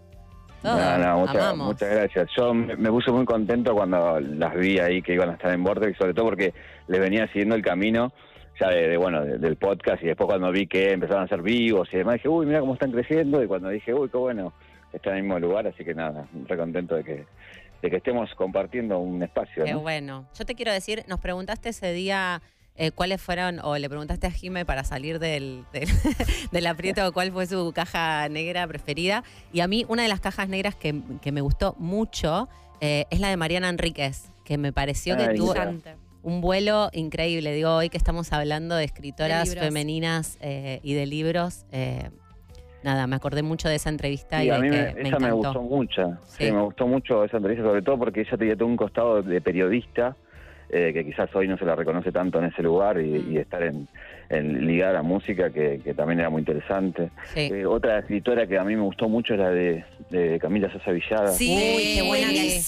Todo. 0.62 0.78
No, 0.78 0.98
no, 0.98 1.18
muchas, 1.26 1.56
muchas 1.56 1.90
gracias. 1.90 2.28
Yo 2.36 2.54
me, 2.54 2.76
me 2.76 2.90
puse 2.90 3.10
muy 3.10 3.24
contento 3.24 3.74
cuando 3.74 4.20
las 4.20 4.54
vi 4.54 4.78
ahí 4.78 5.02
que 5.02 5.14
iban 5.14 5.30
a 5.30 5.32
estar 5.32 5.52
en 5.52 5.64
Vortex, 5.64 5.98
sobre 5.98 6.14
todo 6.14 6.26
porque 6.26 6.54
les 6.86 7.00
venía 7.00 7.26
siguiendo 7.28 7.56
el 7.56 7.62
camino 7.62 8.12
ya 8.60 8.68
de, 8.70 8.88
de, 8.88 8.96
bueno 8.96 9.24
de- 9.24 9.38
del 9.38 9.56
podcast 9.56 10.00
y 10.02 10.06
después 10.06 10.28
cuando 10.28 10.50
vi 10.52 10.66
que 10.68 10.92
empezaron 10.92 11.24
a 11.24 11.28
ser 11.28 11.42
vivos 11.42 11.88
y 11.92 11.96
demás 11.98 12.14
dije, 12.14 12.28
uy, 12.28 12.46
mira 12.46 12.60
cómo 12.60 12.74
están 12.74 12.92
creciendo 12.92 13.42
y 13.42 13.48
cuando 13.48 13.68
dije, 13.68 13.92
uy, 13.92 14.08
qué 14.08 14.16
bueno, 14.16 14.52
están 14.92 15.12
en 15.14 15.18
el 15.18 15.24
mismo 15.24 15.38
lugar, 15.40 15.66
así 15.66 15.84
que 15.84 15.92
nada, 15.94 16.26
re 16.48 16.56
contento 16.56 16.94
de 16.94 17.04
que, 17.04 17.26
de 17.82 17.90
que 17.90 17.96
estemos 17.96 18.32
compartiendo 18.34 18.98
un 18.98 19.22
espacio. 19.22 19.64
Qué 19.64 19.72
¿no? 19.74 19.80
bueno. 19.80 20.26
Yo 20.38 20.46
te 20.46 20.54
quiero 20.54 20.72
decir, 20.72 21.02
nos 21.06 21.20
preguntaste 21.20 21.68
ese 21.68 21.92
día 21.92 22.40
eh, 22.78 22.90
cuáles 22.90 23.20
fueron, 23.20 23.58
o 23.62 23.76
le 23.78 23.88
preguntaste 23.88 24.26
a 24.26 24.30
Jime 24.30 24.64
para 24.64 24.84
salir 24.84 25.18
del, 25.18 25.64
del, 25.72 25.88
del 26.52 26.66
aprieto 26.66 27.12
cuál 27.12 27.32
fue 27.32 27.46
su 27.46 27.72
caja 27.74 28.28
negra 28.28 28.66
preferida. 28.66 29.24
Y 29.52 29.60
a 29.60 29.68
mí, 29.68 29.84
una 29.88 30.02
de 30.02 30.08
las 30.08 30.20
cajas 30.20 30.48
negras 30.48 30.74
que, 30.74 30.94
que 31.22 31.32
me 31.32 31.40
gustó 31.40 31.74
mucho 31.78 32.48
eh, 32.80 33.04
es 33.10 33.20
la 33.20 33.28
de 33.30 33.36
Mariana 33.36 33.68
Enríquez, 33.68 34.30
que 34.44 34.58
me 34.58 34.72
pareció 34.72 35.16
que 35.16 35.28
tuvo 35.34 35.54
un 36.22 36.40
vuelo 36.40 36.90
increíble. 36.92 37.52
Digo, 37.54 37.74
hoy 37.76 37.88
que 37.88 37.96
estamos 37.96 38.32
hablando 38.32 38.74
de 38.74 38.84
escritoras 38.84 39.48
De 39.54 39.60
femeninas 39.60 40.38
eh, 40.40 40.80
y 40.82 40.94
de 40.94 41.06
libros. 41.06 41.64
eh, 41.72 42.10
nada, 42.82 43.06
me 43.06 43.16
acordé 43.16 43.42
mucho 43.42 43.68
de 43.68 43.76
esa 43.76 43.88
entrevista 43.90 44.40
Sí, 44.40 44.46
y 44.46 44.50
a 44.50 44.54
de 44.56 44.60
mí 44.60 44.70
que 44.70 44.76
me, 44.76 44.82
me, 44.94 45.00
esa 45.02 45.16
encantó. 45.16 45.26
me 45.26 45.32
gustó 45.32 45.62
mucho. 45.62 46.18
Sí. 46.26 46.44
Sí. 46.46 46.52
me 46.52 46.62
gustó 46.62 46.86
mucho 46.86 47.24
esa 47.24 47.36
entrevista, 47.38 47.64
sobre 47.66 47.82
todo 47.82 47.98
porque 47.98 48.20
ella 48.22 48.36
tenía 48.36 48.56
todo 48.56 48.68
un 48.68 48.76
costado 48.76 49.22
de 49.22 49.40
periodista, 49.40 50.16
eh, 50.70 50.92
que 50.92 51.04
quizás 51.04 51.28
hoy 51.34 51.48
no 51.48 51.56
se 51.58 51.64
la 51.64 51.74
reconoce 51.76 52.12
tanto 52.12 52.38
en 52.38 52.46
ese 52.46 52.62
lugar, 52.62 53.00
y, 53.00 53.06
Mm. 53.18 53.32
y 53.32 53.38
estar 53.38 53.62
en, 53.62 53.88
en 54.28 54.66
ligada 54.66 54.90
a 54.90 54.94
la 54.94 55.02
música, 55.02 55.50
que, 55.50 55.80
que 55.84 55.94
también 55.94 56.18
era 56.20 56.28
muy 56.30 56.40
interesante. 56.40 57.10
Sí. 57.32 57.40
Eh, 57.52 57.64
otra 57.66 57.98
escritora 58.00 58.46
que 58.46 58.58
a 58.58 58.64
mí 58.64 58.74
me 58.74 58.82
gustó 58.82 59.08
mucho 59.08 59.34
es 59.34 59.38
la 59.40 59.50
de, 59.50 59.84
de 60.10 60.38
Camila 60.40 60.70
Sosa 60.72 60.90
Villada. 60.90 61.28
Sí, 61.28 61.52
Uy, 61.76 61.94
qué 61.94 62.02
buena 62.02 62.28
que 62.28 62.34
buenísima, 62.34 62.58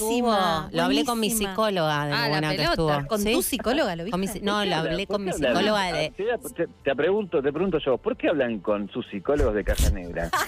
estuvo. 0.69 0.77
Lo 0.77 0.83
hablé 0.85 1.05
con 1.05 1.19
mi 1.21 1.31
psicóloga 1.31 2.07
de 2.07 2.13
Ah, 2.13 2.21
la 2.23 2.29
buena 2.29 2.55
que 2.57 2.63
estuvo. 2.63 3.07
¿Con 3.09 3.21
¿Sí? 3.21 3.33
tu 3.33 3.43
psicóloga 3.43 3.97
lo 3.97 4.09
Con 4.11 4.21
mi 4.21 4.27
viste? 4.27 4.39
si- 4.39 4.45
no, 4.45 4.65
lo 4.65 4.77
hablé 4.77 5.07
con 5.09 5.25
mi 5.25 5.33
psicóloga 5.33 5.83
Ah, 5.89 5.93
de... 5.93 6.13
Te, 6.17 6.67
te- 6.85 6.95
pregunto, 6.97 7.43
te 7.43 7.53
pregunto 7.53 7.79
yo, 7.85 7.99
¿por 7.99 8.17
qué 8.17 8.29
hablan 8.29 8.61
con 8.61 8.89
sus 8.91 9.05
psicólogos 9.09 9.55
de 9.55 9.65
Caja 9.65 9.91
Negra? 9.91 10.31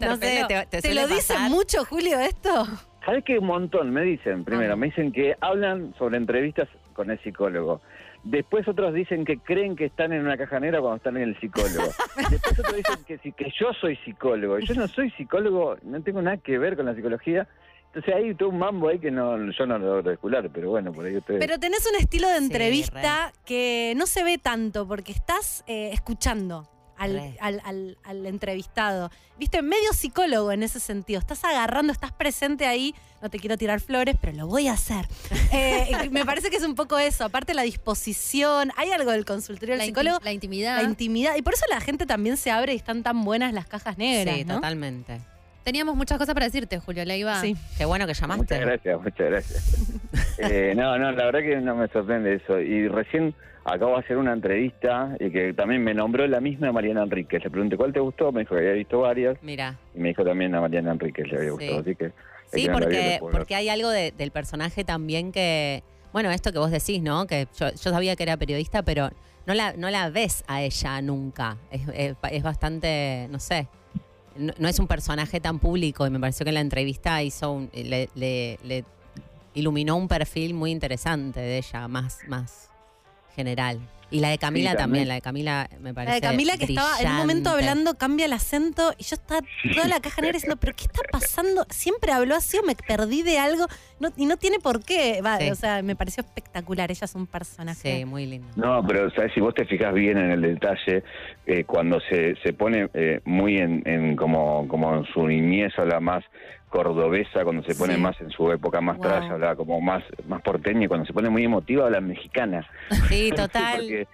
No 0.00 0.16
sé, 0.16 0.44
te, 0.48 0.54
te 0.54 0.66
¿Te 0.66 0.80
suele 0.80 1.02
lo 1.02 1.06
dice 1.08 1.34
pasar? 1.34 1.50
mucho, 1.50 1.84
Julio, 1.84 2.18
esto? 2.18 2.66
¿Sabes 3.04 3.24
qué? 3.24 3.38
Un 3.38 3.46
montón 3.46 3.90
me 3.90 4.02
dicen. 4.02 4.44
Primero, 4.44 4.76
me 4.76 4.86
dicen 4.86 5.12
que 5.12 5.36
hablan 5.40 5.94
sobre 5.98 6.16
entrevistas 6.16 6.68
con 6.92 7.10
el 7.10 7.18
psicólogo. 7.20 7.80
Después 8.22 8.68
otros 8.68 8.92
dicen 8.92 9.24
que 9.24 9.38
creen 9.38 9.76
que 9.76 9.86
están 9.86 10.12
en 10.12 10.20
una 10.22 10.36
caja 10.36 10.60
negra 10.60 10.80
cuando 10.80 10.96
están 10.96 11.16
en 11.16 11.30
el 11.30 11.40
psicólogo. 11.40 11.90
Después 12.30 12.58
otros 12.58 12.76
dicen 12.76 13.04
que, 13.06 13.18
sí, 13.18 13.32
que 13.32 13.50
yo 13.58 13.72
soy 13.80 13.96
psicólogo. 14.04 14.58
Y 14.58 14.66
Yo 14.66 14.74
no 14.74 14.86
soy 14.88 15.10
psicólogo, 15.12 15.78
no 15.82 16.02
tengo 16.02 16.20
nada 16.20 16.36
que 16.36 16.58
ver 16.58 16.76
con 16.76 16.86
la 16.86 16.94
psicología. 16.94 17.48
Entonces 17.86 18.14
hay 18.14 18.34
todo 18.34 18.50
un 18.50 18.58
mambo 18.58 18.88
ahí 18.88 19.00
que 19.00 19.10
no, 19.10 19.50
yo 19.50 19.66
no 19.66 19.78
lo 19.78 19.86
logro 19.86 20.10
descular, 20.10 20.48
pero 20.52 20.70
bueno, 20.70 20.92
por 20.92 21.06
ahí 21.06 21.16
ustedes... 21.16 21.40
Pero 21.40 21.58
tenés 21.58 21.84
un 21.90 21.98
estilo 21.98 22.28
de 22.28 22.38
Sí, 22.38 22.44
entrevista 22.44 23.32
que 23.44 23.94
no 23.96 24.06
se 24.06 24.22
ve 24.22 24.38
tanto 24.38 24.86
porque 24.86 25.10
estás 25.10 25.64
eh, 25.66 25.90
escuchando 25.92 26.68
al, 27.00 27.34
al- 27.40 27.60
al- 27.64 27.98
al 28.04 28.26
entrevistado. 28.26 29.10
Viste, 29.38 29.62
medio 29.62 29.92
psicólogo 29.92 30.52
en 30.52 30.62
ese 30.62 30.78
sentido. 30.80 31.18
Estás 31.18 31.42
agarrando, 31.44 31.92
estás 31.92 32.12
presente 32.12 32.66
ahí. 32.66 32.94
No 33.22 33.28
te 33.30 33.38
quiero 33.38 33.56
tirar 33.58 33.80
flores, 33.80 34.16
pero 34.20 34.32
lo 34.36 34.46
voy 34.46 34.68
a 34.68 34.72
hacer. 34.72 35.06
Eh, 35.52 36.08
me 36.12 36.24
parece 36.24 36.48
que 36.48 36.56
es 36.56 36.62
un 36.62 36.76
poco 36.76 36.96
eso. 36.98 37.24
Aparte 37.24 37.54
la 37.54 37.62
disposición. 37.62 38.70
Hay 38.76 38.92
algo 38.92 39.10
del 39.10 39.24
consultorio 39.24 39.76
del 39.76 39.84
psicólogo. 39.86 40.18
inti- 40.18 40.24
la 40.24 40.32
intimidad. 40.32 40.76
La 40.76 40.82
intimidad. 40.88 41.34
Y 41.36 41.42
por 41.42 41.54
eso 41.54 41.64
la 41.68 41.80
gente 41.80 42.06
también 42.06 42.36
se 42.36 42.50
abre 42.52 42.72
y 42.74 42.76
están 42.76 43.02
tan 43.02 43.24
buenas 43.24 43.52
las 43.52 43.66
cajas 43.66 43.98
negras, 43.98 44.36
Sí, 44.36 44.44
¿no? 44.44 44.54
totalmente. 44.54 45.20
Teníamos 45.64 45.94
muchas 45.96 46.18
cosas 46.18 46.32
para 46.34 46.46
decirte, 46.46 46.78
Julio 46.78 47.04
Leiva. 47.04 47.40
Sí. 47.40 47.54
Qué 47.76 47.84
bueno 47.84 48.06
que 48.06 48.10
Muchas 48.12 48.20
llamaste. 48.28 48.58
gracias, 48.58 49.00
muchas 49.02 49.26
gracias. 49.30 49.86
Eh, 50.38 50.72
no, 50.74 50.96
no, 50.98 51.12
la 51.12 51.24
verdad 51.26 51.40
que 51.40 51.56
no 51.56 51.74
me 51.76 51.86
sorprende 51.88 52.36
eso. 52.36 52.58
Y 52.60 52.88
recién 52.88 53.34
acabo 53.72 53.94
de 53.94 54.00
hacer 54.00 54.16
una 54.16 54.32
entrevista 54.32 55.16
y 55.20 55.30
que 55.30 55.52
también 55.54 55.82
me 55.82 55.94
nombró 55.94 56.26
la 56.26 56.40
misma 56.40 56.72
Mariana 56.72 57.02
Enríquez. 57.04 57.42
Le 57.44 57.50
pregunté 57.50 57.76
cuál 57.76 57.92
te 57.92 58.00
gustó, 58.00 58.32
me 58.32 58.40
dijo 58.40 58.54
que 58.54 58.60
había 58.60 58.72
visto 58.72 59.00
varias 59.00 59.36
Mira. 59.42 59.78
y 59.94 59.98
me 60.00 60.08
dijo 60.08 60.24
también 60.24 60.54
a 60.54 60.60
Mariana 60.60 60.92
Enríquez 60.92 61.28
le 61.30 61.38
había 61.38 61.50
gustado. 61.52 61.78
Así 61.80 61.94
que 61.96 62.12
Sí, 62.52 62.62
que 62.66 62.70
porque, 62.72 63.18
porque 63.20 63.54
hay 63.54 63.68
algo 63.68 63.88
de- 63.90 64.10
del 64.10 64.32
personaje 64.32 64.82
también 64.84 65.30
que. 65.30 65.84
Bueno, 66.12 66.32
esto 66.32 66.50
que 66.52 66.58
vos 66.58 66.72
decís, 66.72 67.00
¿no? 67.00 67.26
Que 67.28 67.46
yo, 67.56 67.68
yo 67.70 67.90
sabía 67.90 68.16
que 68.16 68.24
era 68.24 68.36
periodista, 68.36 68.82
pero 68.82 69.10
no 69.46 69.54
la, 69.54 69.72
no 69.74 69.88
la 69.90 70.10
ves 70.10 70.42
a 70.48 70.60
ella 70.62 71.00
nunca. 71.00 71.56
Es, 71.70 71.82
es- 71.94 72.16
es 72.32 72.42
bastante, 72.42 73.28
no 73.30 73.38
sé. 73.38 73.68
No, 74.36 74.52
no 74.58 74.68
es 74.68 74.78
un 74.80 74.88
personaje 74.88 75.38
tan 75.38 75.60
público 75.60 76.04
y 76.06 76.10
me 76.10 76.18
pareció 76.18 76.42
que 76.44 76.50
en 76.50 76.54
la 76.54 76.60
entrevista 76.60 77.22
hizo 77.22 77.52
un- 77.52 77.70
le, 77.72 78.08
le- 78.16 78.58
le 78.64 78.84
iluminó 79.54 79.96
un 79.96 80.08
perfil 80.08 80.54
muy 80.54 80.72
interesante 80.72 81.38
de 81.40 81.58
ella, 81.58 81.86
más, 81.86 82.18
más 82.26 82.69
general. 83.34 83.80
Y 84.12 84.18
la 84.18 84.30
de 84.30 84.38
Camila 84.38 84.72
Sí, 84.72 84.76
también. 84.76 85.06
también. 85.06 85.08
la 85.08 85.14
de 85.14 85.20
Camila 85.20 85.68
me 85.78 85.90
La 85.90 85.94
parece. 85.94 86.14
de 86.16 86.20
Camila 86.20 86.56
que 86.56 86.64
estaba 86.64 86.98
en 87.00 87.10
un 87.10 87.16
momento 87.16 87.50
hablando, 87.50 87.94
cambia 87.94 88.26
el 88.26 88.32
acento 88.32 88.92
y 88.98 89.04
yo 89.04 89.14
estaba 89.14 89.40
toda 89.72 89.86
la 89.86 90.00
caja 90.00 90.20
negra 90.20 90.34
diciendo, 90.34 90.56
pero 90.56 90.74
¿qué 90.74 90.82
está 90.86 91.00
pasando? 91.12 91.64
Siempre 91.70 92.10
habló 92.10 92.34
así 92.34 92.58
o 92.58 92.64
me 92.64 92.74
perdí 92.74 93.22
de 93.22 93.38
algo 93.38 93.66
no, 94.00 94.08
y 94.16 94.26
no 94.26 94.36
tiene 94.36 94.58
por 94.58 94.84
qué. 94.84 95.22
Va, 95.22 95.38
Sí. 95.38 95.50
O 95.50 95.54
sea, 95.54 95.80
me 95.84 95.94
pareció 95.94 96.22
espectacular. 96.24 96.90
Ella 96.90 97.04
es 97.04 97.14
un 97.14 97.28
personaje. 97.28 97.98
Sí, 97.98 98.04
muy 98.04 98.26
lindo. 98.26 98.48
No, 98.56 98.84
pero 98.84 99.08
¿sabes? 99.12 99.32
si 99.32 99.38
vos 99.40 99.54
te 99.54 99.64
fijas 99.64 99.94
bien 99.94 100.18
en 100.18 100.32
el 100.32 100.42
detalle, 100.42 101.04
eh, 101.46 101.62
cuando 101.62 102.00
se, 102.00 102.34
se 102.42 102.52
pone 102.52 102.88
eh, 102.94 103.20
muy 103.24 103.58
en, 103.58 103.80
en 103.86 104.16
como, 104.16 104.66
como 104.66 104.92
en 104.92 105.04
su 105.14 105.24
niñez, 105.24 105.72
habla 105.78 106.00
más 106.00 106.24
cordobesa, 106.70 107.44
cuando 107.44 107.62
se 107.64 107.74
pone 107.74 107.96
Sí. 107.96 108.00
más 108.00 108.18
en 108.20 108.30
su 108.30 108.50
época 108.50 108.80
más 108.80 108.96
Wow. 108.96 109.06
trash, 109.06 109.30
habla 109.30 109.56
como 109.56 109.80
más, 109.80 110.02
más 110.26 110.40
porteña, 110.42 110.84
y 110.84 110.88
cuando 110.88 111.04
se 111.04 111.12
pone 111.12 111.28
muy 111.28 111.44
emotiva, 111.44 111.84
habla 111.86 112.00
mexicana. 112.00 112.66
Sí, 113.10 113.30
total. 113.36 114.06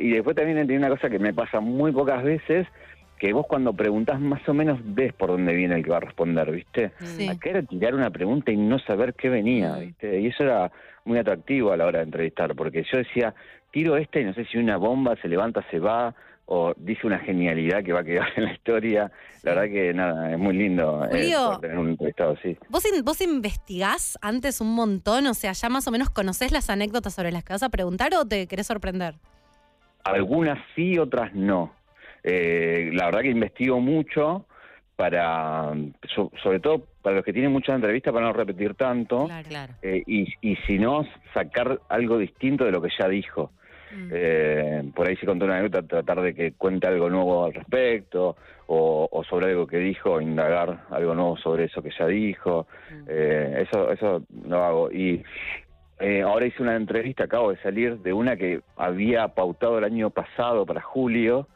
Y 0.00 0.10
después 0.10 0.36
también 0.36 0.66
tiene 0.66 0.78
una 0.86 0.88
cosa 0.94 1.08
que 1.10 1.18
me 1.18 1.32
pasa 1.34 1.60
muy 1.60 1.92
pocas 1.92 2.22
veces, 2.22 2.66
que 3.18 3.32
vos 3.32 3.46
cuando 3.46 3.72
preguntás 3.72 4.20
más 4.20 4.46
o 4.48 4.54
menos 4.54 4.78
ves 4.82 5.12
por 5.12 5.30
dónde 5.30 5.54
viene 5.54 5.76
el 5.76 5.84
que 5.84 5.90
va 5.90 5.98
a 5.98 6.00
responder, 6.00 6.50
¿viste? 6.50 6.92
Sí. 6.98 7.28
Acá 7.28 7.50
era 7.50 7.62
tirar 7.62 7.94
una 7.94 8.10
pregunta 8.10 8.50
y 8.52 8.56
no 8.56 8.78
saber 8.80 9.14
qué 9.14 9.28
venía, 9.28 9.74
Mm. 9.76 9.80
¿viste? 9.80 10.20
Y 10.20 10.26
eso 10.26 10.42
era 10.44 10.70
muy 11.04 11.18
atractivo 11.18 11.72
a 11.72 11.76
la 11.76 11.86
hora 11.86 11.98
de 12.00 12.04
entrevistar, 12.06 12.54
porque 12.54 12.84
yo 12.90 12.98
decía, 12.98 13.34
tiro 13.70 13.96
esta 13.96 14.18
y 14.20 14.24
no 14.24 14.34
sé 14.34 14.44
si 14.46 14.58
una 14.58 14.76
bomba 14.76 15.16
se 15.22 15.28
levanta, 15.28 15.64
se 15.70 15.78
va, 15.78 16.14
o 16.46 16.74
dice 16.76 17.06
una 17.06 17.18
genialidad 17.20 17.82
que 17.82 17.92
va 17.92 18.00
a 18.00 18.04
quedar 18.04 18.28
en 18.36 18.44
la 18.44 18.52
historia. 18.52 19.10
La 19.42 19.54
verdad 19.54 19.72
que 19.72 19.94
nada, 19.94 20.32
es 20.32 20.38
muy 20.38 20.54
lindo 20.56 21.04
eh, 21.04 21.08
Julio. 21.10 21.58
tener 21.60 21.78
un 21.78 21.90
entrevistado 21.90 22.36
así. 22.38 22.56
¿Vos, 22.68 22.84
in- 22.86 23.04
¿Vos 23.04 23.20
investigás 23.20 24.18
antes 24.22 24.60
un 24.60 24.74
montón? 24.74 25.26
O 25.26 25.34
sea, 25.34 25.52
¿ya 25.52 25.68
más 25.68 25.86
o 25.86 25.90
menos 25.90 26.10
conocés 26.10 26.52
las 26.52 26.70
anécdotas 26.70 27.14
sobre 27.14 27.32
las 27.32 27.44
que 27.44 27.52
vas 27.54 27.62
a 27.62 27.68
preguntar 27.70 28.12
o 28.14 28.24
te 28.26 28.46
querés 28.46 28.66
sorprender? 28.66 29.14
Algunas 30.04 30.58
sí, 30.74 30.98
otras 30.98 31.34
no. 31.34 31.72
Eh, 32.22 32.90
la 32.92 33.06
verdad 33.06 33.20
que 33.20 33.30
investigo 33.30 33.80
mucho 33.80 34.46
para, 34.96 35.72
so- 36.14 36.30
sobre 36.42 36.60
todo 36.60 36.86
para 37.02 37.16
los 37.16 37.24
que 37.24 37.32
tienen 37.32 37.52
muchas 37.52 37.74
entrevistas, 37.76 38.12
para 38.12 38.26
no 38.26 38.32
repetir 38.32 38.74
tanto. 38.74 39.28
Claro. 39.48 39.74
Eh, 39.82 40.02
y, 40.06 40.26
y 40.40 40.56
si 40.66 40.78
no, 40.78 41.04
sacar 41.34 41.80
algo 41.88 42.16
distinto 42.18 42.64
de 42.64 42.70
lo 42.72 42.80
que 42.80 42.88
ya 42.98 43.08
dijo. 43.08 43.50
Eh, 44.10 44.82
por 44.94 45.08
ahí 45.08 45.16
si 45.16 45.26
contó 45.26 45.44
una 45.44 45.58
anécdota, 45.58 45.86
tratar 45.86 46.20
de 46.22 46.34
que 46.34 46.52
cuente 46.52 46.86
algo 46.86 47.08
nuevo 47.10 47.44
al 47.44 47.54
respecto, 47.54 48.36
o, 48.66 49.08
o 49.10 49.24
sobre 49.24 49.50
algo 49.50 49.66
que 49.66 49.78
dijo, 49.78 50.20
indagar 50.20 50.84
algo 50.90 51.14
nuevo 51.14 51.36
sobre 51.36 51.64
eso 51.64 51.82
que 51.82 51.90
ya 51.98 52.06
dijo. 52.06 52.66
Eh, 53.08 53.66
eso, 53.68 53.90
eso 53.90 54.22
lo 54.46 54.64
hago. 54.64 54.92
Y 54.92 55.22
eh, 56.00 56.22
ahora 56.22 56.46
hice 56.46 56.62
una 56.62 56.76
entrevista, 56.76 57.24
acabo 57.24 57.50
de 57.50 57.62
salir 57.62 57.98
de 57.98 58.12
una 58.12 58.36
que 58.36 58.60
había 58.76 59.28
pautado 59.28 59.78
el 59.78 59.84
año 59.84 60.10
pasado 60.10 60.66
para 60.66 60.80
julio, 60.80 61.48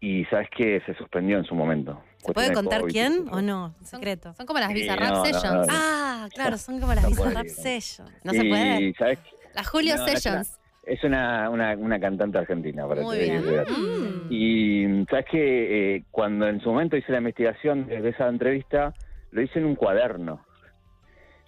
y 0.00 0.24
sabes 0.24 0.48
que 0.50 0.80
se 0.84 0.94
suspendió 0.94 1.38
en 1.38 1.44
su 1.44 1.54
momento. 1.54 2.02
¿Se 2.16 2.32
puede 2.32 2.52
contar 2.52 2.80
COVID. 2.80 2.92
quién 2.92 3.24
o 3.30 3.40
no? 3.40 3.74
Secreto. 3.82 4.34
Son 4.34 4.46
como 4.46 4.58
las 4.58 4.72
Sí, 4.72 4.86
no, 4.86 4.96
no, 4.96 5.24
Sessions. 5.24 5.66
no. 5.66 5.66
Ah, 5.70 6.28
claro, 6.34 6.58
son 6.58 6.80
como 6.80 6.92
las 6.94 7.04
No 7.04 7.10
Bizarrap 7.10 7.32
puede, 7.34 7.48
no. 7.48 7.62
Sessions. 7.62 8.80
Y, 8.80 8.92
¿sabes? 8.94 9.18
Las 9.54 9.68
Julio 9.68 9.94
No, 9.96 10.00
no, 10.02 10.06
es 10.06 10.22
Sessions. 10.22 10.58
Es 10.84 11.04
una, 11.04 11.48
una, 11.48 11.76
una 11.76 12.00
cantante 12.00 12.38
argentina, 12.38 12.86
para 12.88 13.02
Muy 13.02 13.18
bien. 13.18 13.42
Mm. 13.42 14.26
Y 14.30 15.04
sabes 15.08 15.26
que 15.26 15.96
eh, 15.96 16.04
cuando 16.10 16.48
en 16.48 16.60
su 16.60 16.70
momento 16.70 16.96
hice 16.96 17.12
la 17.12 17.18
investigación 17.18 17.86
de 17.86 18.08
esa 18.08 18.28
entrevista, 18.28 18.92
lo 19.30 19.42
hice 19.42 19.60
en 19.60 19.66
un 19.66 19.76
cuaderno. 19.76 20.44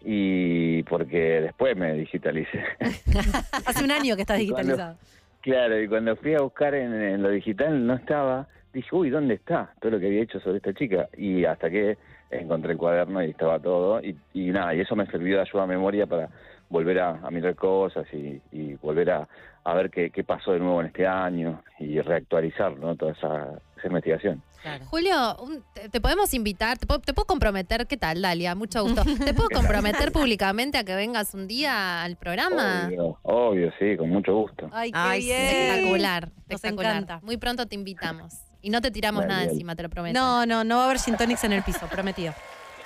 Y 0.03 0.83
porque 0.85 1.41
después 1.41 1.77
me 1.77 1.95
digitalicé. 1.95 2.63
Hace 3.67 3.85
un 3.85 3.91
año 3.91 4.15
que 4.17 4.23
estás 4.23 4.37
cuando- 4.39 4.57
digitalizado. 4.57 4.97
claro, 5.41 5.81
y 5.83 5.89
cuando 5.89 6.15
fui 6.17 6.35
a 6.35 6.41
buscar 6.43 6.75
en, 6.75 6.93
en 6.93 7.23
lo 7.23 7.31
digital 7.31 7.87
no 7.87 7.95
estaba. 7.95 8.47
Dije, 8.73 8.89
uy, 8.93 9.09
¿dónde 9.09 9.35
está 9.35 9.73
todo 9.81 9.93
lo 9.93 10.01
que 10.01 10.07
había 10.07 10.23
hecho 10.23 10.41
sobre 10.41 10.57
esta 10.59 10.75
chica? 10.75 11.09
Y 11.17 11.45
hasta 11.45 11.71
que 11.71 11.97
encontré 12.31 12.73
el 12.73 12.79
cuaderno 12.79 13.23
y 13.23 13.31
estaba 13.31 13.59
todo. 13.61 14.01
Y, 14.03 14.17
y 14.35 14.51
nada, 14.51 14.75
y 14.75 14.81
eso 14.81 14.95
me 14.97 15.07
sirvió 15.07 15.37
de 15.37 15.43
ayuda 15.43 15.63
a 15.63 15.67
memoria 15.67 16.07
para 16.07 16.29
volver 16.69 16.99
a, 17.01 17.11
a 17.23 17.31
mirar 17.31 17.55
cosas 17.55 18.07
y, 18.13 18.41
y 18.53 18.75
volver 18.75 19.11
a, 19.11 19.29
a 19.65 19.75
ver 19.75 19.91
qué, 19.91 20.11
qué 20.11 20.25
pasó 20.25 20.53
de 20.53 20.59
nuevo 20.61 20.81
en 20.81 20.89
este 20.89 21.07
año 21.07 21.63
y 21.79 22.01
reactualizar 22.01 22.77
¿no? 22.79 22.97
toda 22.97 23.13
esa, 23.13 23.49
esa 23.79 23.87
investigación. 23.87 24.43
Julio, 24.89 25.37
un- 25.43 25.63
te, 25.75 25.91
te 25.91 26.01
podemos 26.01 26.33
invitar, 26.33 26.79
te 26.79 26.87
puedo, 26.87 26.99
te 27.01 27.13
puedo 27.13 27.27
comprometer, 27.27 27.87
¿qué 27.87 27.99
tal, 27.99 28.23
Dalia? 28.23 28.55
Mucho 28.55 28.83
gusto. 28.83 29.03
¿Te 29.25 29.35
puedo 29.35 29.51
comprometer 29.51 30.11
públicamente 30.11 30.79
a 30.79 30.85
que 30.85 30.95
vengas 30.95 31.35
un 31.35 31.47
día 31.47 32.03
al 32.03 32.17
programa? 32.17 32.87
Obvio, 32.87 33.19
obvio, 33.23 33.73
sí, 33.79 33.95
con 33.99 34.09
mucho 34.09 34.35
gusto. 34.35 34.71
Ay, 34.73 34.91
qué 34.91 34.99
Ay, 34.99 35.21
bien. 35.25 35.41
Espectacular, 35.43 36.23
Nos 36.29 36.35
espectacular. 36.49 36.93
encanta. 36.97 37.21
Muy 37.23 37.37
pronto 37.37 37.67
te 37.67 37.75
invitamos. 37.75 38.35
Y 38.63 38.71
no 38.71 38.81
te 38.81 38.91
tiramos 38.91 39.27
nada 39.27 39.45
encima, 39.45 39.77
te 39.77 39.83
lo 39.83 39.91
prometo. 39.91 40.19
No, 40.19 40.47
no, 40.47 40.65
no 40.65 40.77
va 40.79 40.83
a 40.85 40.87
haber 40.87 40.99
gin 40.99 41.19
tonics 41.19 41.45
en 41.45 41.53
el 41.53 41.63
piso, 41.63 41.87
prometido. 41.87 42.33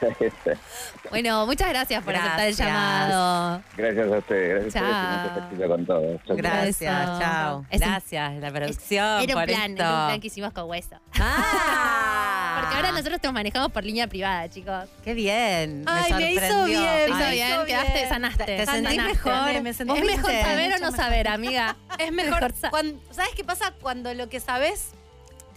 Bueno, 1.10 1.46
muchas 1.46 1.68
gracias 1.70 2.02
por 2.04 2.14
aceptar 2.14 2.40
el 2.48 2.54
Gracias. 2.54 2.68
llamado. 2.68 3.62
Gracias 3.76 4.12
a 4.12 4.18
ustedes, 4.18 4.62
gracias 4.62 4.74
Chao. 4.74 4.92
por 4.92 5.26
este 5.26 5.38
ejercicio 5.38 5.68
con 5.68 5.86
todo. 5.86 6.02
Chao, 6.02 6.18
chao. 6.26 6.36
Gracias, 6.36 7.18
chao. 7.18 7.66
Es 7.70 7.80
un- 7.80 7.88
Gracias, 7.88 8.34
la 8.34 8.50
producción. 8.50 9.22
Era 9.22 9.34
un 9.34 9.40
por 9.40 9.44
plan, 9.48 9.70
esto. 9.70 9.82
era 9.82 10.00
un 10.00 10.06
plan 10.08 10.20
que 10.20 10.26
hicimos 10.26 10.52
con 10.52 10.68
hueso. 10.68 10.96
Ah. 11.18 12.58
Porque 12.60 12.76
ahora 12.76 12.92
nosotros 12.92 13.20
te 13.20 13.32
manejamos 13.32 13.70
por 13.72 13.84
línea 13.84 14.06
privada, 14.06 14.48
chicos. 14.50 14.84
Qué 15.04 15.14
bien. 15.14 15.84
Ay, 15.86 16.12
me 16.12 16.32
hizo 16.32 16.64
bien, 16.64 16.80
Te 17.06 17.06
hizo 17.08 17.16
me 17.18 17.30
bien, 17.30 17.48
hizo 17.48 17.64
quedaste, 17.66 17.92
bien. 17.92 18.08
sanaste. 18.08 18.44
Te 18.44 18.66
sanaste. 18.66 18.88
sentís 18.96 19.04
mejor. 19.24 19.62
Me 19.62 19.72
sentí 19.72 19.98
Es 19.98 20.04
mejor 20.04 20.30
saber 20.32 20.72
o 20.72 20.78
no 20.78 20.90
mejor. 20.90 20.96
saber, 20.96 21.28
amiga. 21.28 21.76
Es 21.98 22.12
mejor. 22.12 22.34
mejor 22.42 22.52
sa- 22.54 22.70
cuando- 22.70 23.00
¿Sabes 23.12 23.30
qué 23.34 23.44
pasa? 23.44 23.72
Cuando 23.80 24.12
lo 24.14 24.28
que 24.28 24.40
sabes 24.40 24.92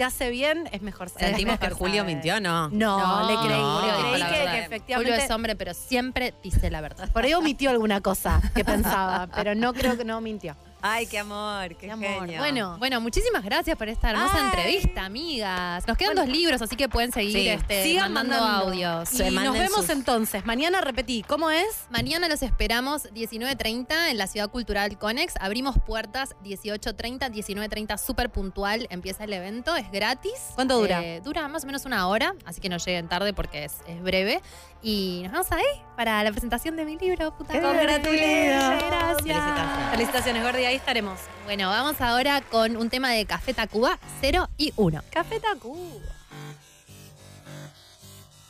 te 0.02 0.06
hace 0.06 0.32
bien, 0.32 0.68
es 0.72 0.82
mejor 0.82 1.10
saber. 1.10 1.28
Sentimos 1.28 1.60
que 1.60 1.70
Julio 1.70 1.98
saber. 1.98 2.16
mintió, 2.16 2.42
¿no? 2.42 2.70
No, 2.70 3.28
le 3.30 3.38
creí. 3.46 3.62
no. 3.62 3.82
Dijo 3.82 4.00
creí 4.00 4.14
que, 4.14 4.20
verdad. 4.20 4.32
que 4.32 4.50
Julio 4.50 4.66
efectivamente. 4.66 5.24
es 5.26 5.30
hombre, 5.30 5.56
pero 5.56 5.76
siempre 5.76 6.34
dice 6.42 6.72
la 6.72 6.82
verdad. 6.82 7.12
Por 7.12 7.24
ahí 7.24 7.36
omitió 7.36 7.70
alguna 7.70 8.02
cosa 8.02 8.42
que 8.56 8.66
pensaba, 8.66 9.28
pero 9.36 9.54
no 9.54 9.74
creo 9.76 9.96
que 9.98 10.04
no 10.04 10.20
mintió. 10.20 10.56
Ay, 10.84 11.06
qué 11.06 11.20
amor, 11.20 11.76
qué, 11.76 11.92
amor. 11.92 12.08
genio. 12.26 12.40
Bueno, 12.40 12.76
bueno, 12.80 13.02
muchísimas 13.02 13.44
gracias 13.44 13.78
por 13.78 13.88
esta 13.88 14.10
hermosa 14.10 14.34
Ay. 14.36 14.46
entrevista, 14.46 15.06
amigas. 15.06 15.88
Nos 15.88 15.96
quedan 15.98 16.16
dos 16.16 16.28
libros, 16.28 16.62
así 16.62 16.76
que 16.76 16.90
pueden 16.90 17.12
seguir 17.12 17.34
Sí. 17.34 17.48
este, 17.50 17.84
Sigan 17.84 18.12
mandando, 18.14 18.44
mandando. 18.44 18.68
audios. 18.70 19.14
Y 19.20 19.30
nos 19.36 19.54
vemos 19.54 19.82
sus- 19.82 19.90
entonces. 19.92 20.44
Mañana 20.46 20.82
repetí. 20.82 21.24
¿Cómo 21.28 21.52
es? 21.52 21.86
Mañana 21.92 22.28
los 22.28 22.42
esperamos 22.42 23.04
19.30 23.14 24.10
en 24.10 24.18
la 24.18 24.26
Ciudad 24.28 24.50
Cultural 24.50 24.98
Conex. 24.98 25.36
Abrimos 25.40 25.76
puertas 25.86 26.36
18.30, 26.44 27.30
19.30 27.30 27.98
súper 27.98 28.32
puntual. 28.32 28.88
Empieza 28.90 29.24
el 29.26 29.34
evento, 29.34 29.76
es 29.76 29.92
gratis. 29.92 30.34
¿Cuánto 30.56 30.80
dura? 30.80 31.04
Eh, 31.04 31.22
dura 31.24 31.48
más 31.48 31.64
o 31.64 31.68
menos 31.68 31.86
una 31.86 32.08
hora, 32.08 32.34
así 32.46 32.60
que 32.60 32.70
no 32.70 32.78
lleguen 32.78 33.08
tarde 33.08 33.34
porque 33.34 33.66
es, 33.66 33.74
es 33.88 34.02
breve. 34.02 34.42
Y 34.82 35.22
nos 35.24 35.32
vemos 35.32 35.52
ahí 35.52 35.82
para 35.96 36.24
la 36.24 36.32
presentación 36.32 36.76
de 36.76 36.86
mi 36.86 36.98
libro. 36.98 37.36
Puta. 37.38 37.54
Congratulations. 37.54 38.84
Gracias. 38.84 39.22
Felicitaciones. 39.22 39.92
Felicitaciones, 39.92 40.44
Gordi. 40.44 40.66
Ahí 40.66 40.76
estaremos. 40.76 41.20
Bueno, 41.46 41.70
vamos 41.70 42.02
ahora 42.02 42.42
con 42.42 42.78
un 42.78 42.90
tema 42.90 43.10
de 43.12 43.26
Café 43.26 43.54
Tacuba 43.54 44.00
0 44.22 44.50
y 44.58 44.74
1. 44.76 45.02
Café 45.12 45.40
Tacuba. 45.40 45.78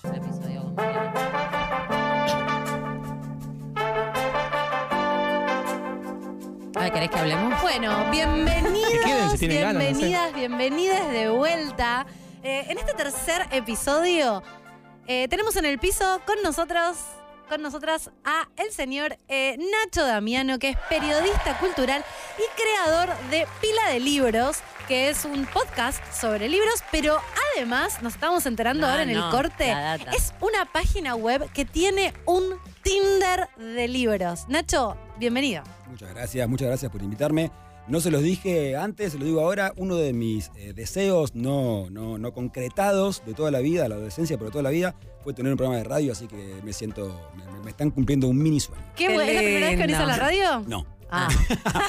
Un 0.03 0.15
episodio 0.15 0.61
¿querés 6.93 7.09
que 7.09 7.19
hablemos? 7.19 7.61
Bueno, 7.61 8.09
bienvenidos, 8.11 8.91
Que 8.91 8.99
queden, 8.99 9.29
si 9.31 9.37
tienen 9.37 9.61
ganas, 9.61 9.73
no 9.75 9.79
sé. 9.81 9.85
bienvenidas, 9.85 10.33
bienvenidas 10.33 11.11
de 11.11 11.29
vuelta. 11.29 12.05
Eh, 12.43 12.65
en 12.69 12.77
este 12.79 12.93
tercer 12.93 13.45
episodio 13.51 14.41
eh, 15.07 15.27
tenemos 15.29 15.55
en 15.55 15.65
el 15.65 15.79
piso 15.79 16.21
con 16.25 16.41
nosotros, 16.43 16.97
con 17.49 17.61
nosotras 17.61 18.11
a 18.23 18.47
el 18.57 18.71
señor 18.71 19.17
eh, 19.27 19.57
Nacho 19.57 20.05
Damiano, 20.05 20.59
que 20.59 20.69
es 20.69 20.77
periodista 20.89 21.57
cultural 21.59 22.03
y 22.37 22.61
creador 22.61 23.09
de 23.29 23.47
Pila 23.59 23.89
de 23.91 23.99
Libros, 23.99 24.59
que 24.87 25.09
es 25.09 25.25
un 25.25 25.45
podcast 25.45 26.01
sobre 26.13 26.47
libros, 26.49 26.83
pero 26.91 27.17
además 27.55 28.01
nos 28.01 28.13
estamos 28.13 28.45
enterando 28.45 28.85
No, 28.85 28.91
ahora 28.91 29.03
en 29.03 29.13
no, 29.13 29.25
el 29.25 29.31
corte, 29.31 29.73
es 30.15 30.33
una 30.41 30.65
página 30.65 31.15
web 31.15 31.49
que 31.53 31.65
tiene 31.65 32.13
un 32.25 32.59
Tinder 32.83 33.47
de 33.57 33.87
libros. 33.87 34.45
Nacho, 34.47 34.97
bienvenido. 35.17 35.63
Muchas 35.87 36.09
gracias, 36.09 36.47
muchas 36.49 36.67
gracias 36.67 36.91
por 36.91 37.01
invitarme. 37.03 37.51
No 37.91 37.99
se 37.99 38.09
los 38.09 38.23
dije 38.23 38.75
antes, 38.77 39.11
se 39.11 39.19
lo 39.19 39.25
digo 39.25 39.41
ahora, 39.41 39.73
uno 39.75 39.95
de 39.97 40.13
mis 40.13 40.49
eh, 40.55 40.73
deseos 40.73 41.35
no, 41.35 41.89
no, 41.89 42.17
no 42.17 42.33
concretados 42.33 43.21
de 43.25 43.33
toda 43.33 43.51
la 43.51 43.59
vida, 43.59 43.87
la 43.89 43.95
adolescencia, 43.95 44.37
pero 44.37 44.49
toda 44.49 44.63
la 44.63 44.69
vida, 44.69 44.95
fue 45.23 45.33
tener 45.33 45.51
un 45.51 45.57
programa 45.57 45.77
de 45.77 45.83
radio, 45.83 46.13
así 46.13 46.25
que 46.27 46.55
me 46.63 46.73
siento, 46.73 47.29
me, 47.35 47.43
me 47.65 47.69
están 47.69 47.91
cumpliendo 47.91 48.27
un 48.27 48.37
mini 48.37 48.59
sueño. 48.59 48.81
¿Qué, 48.95 49.07
Qué 49.07 49.15
bu- 49.15 49.21
¿Es 49.21 49.33
la 49.35 49.41
primera 49.41 49.67
vez 49.67 49.75
que 49.75 49.81
venís 49.83 49.97
a 49.97 50.05
la 50.05 50.15
radio? 50.15 50.63
No. 50.67 50.85
Ah, 51.13 51.27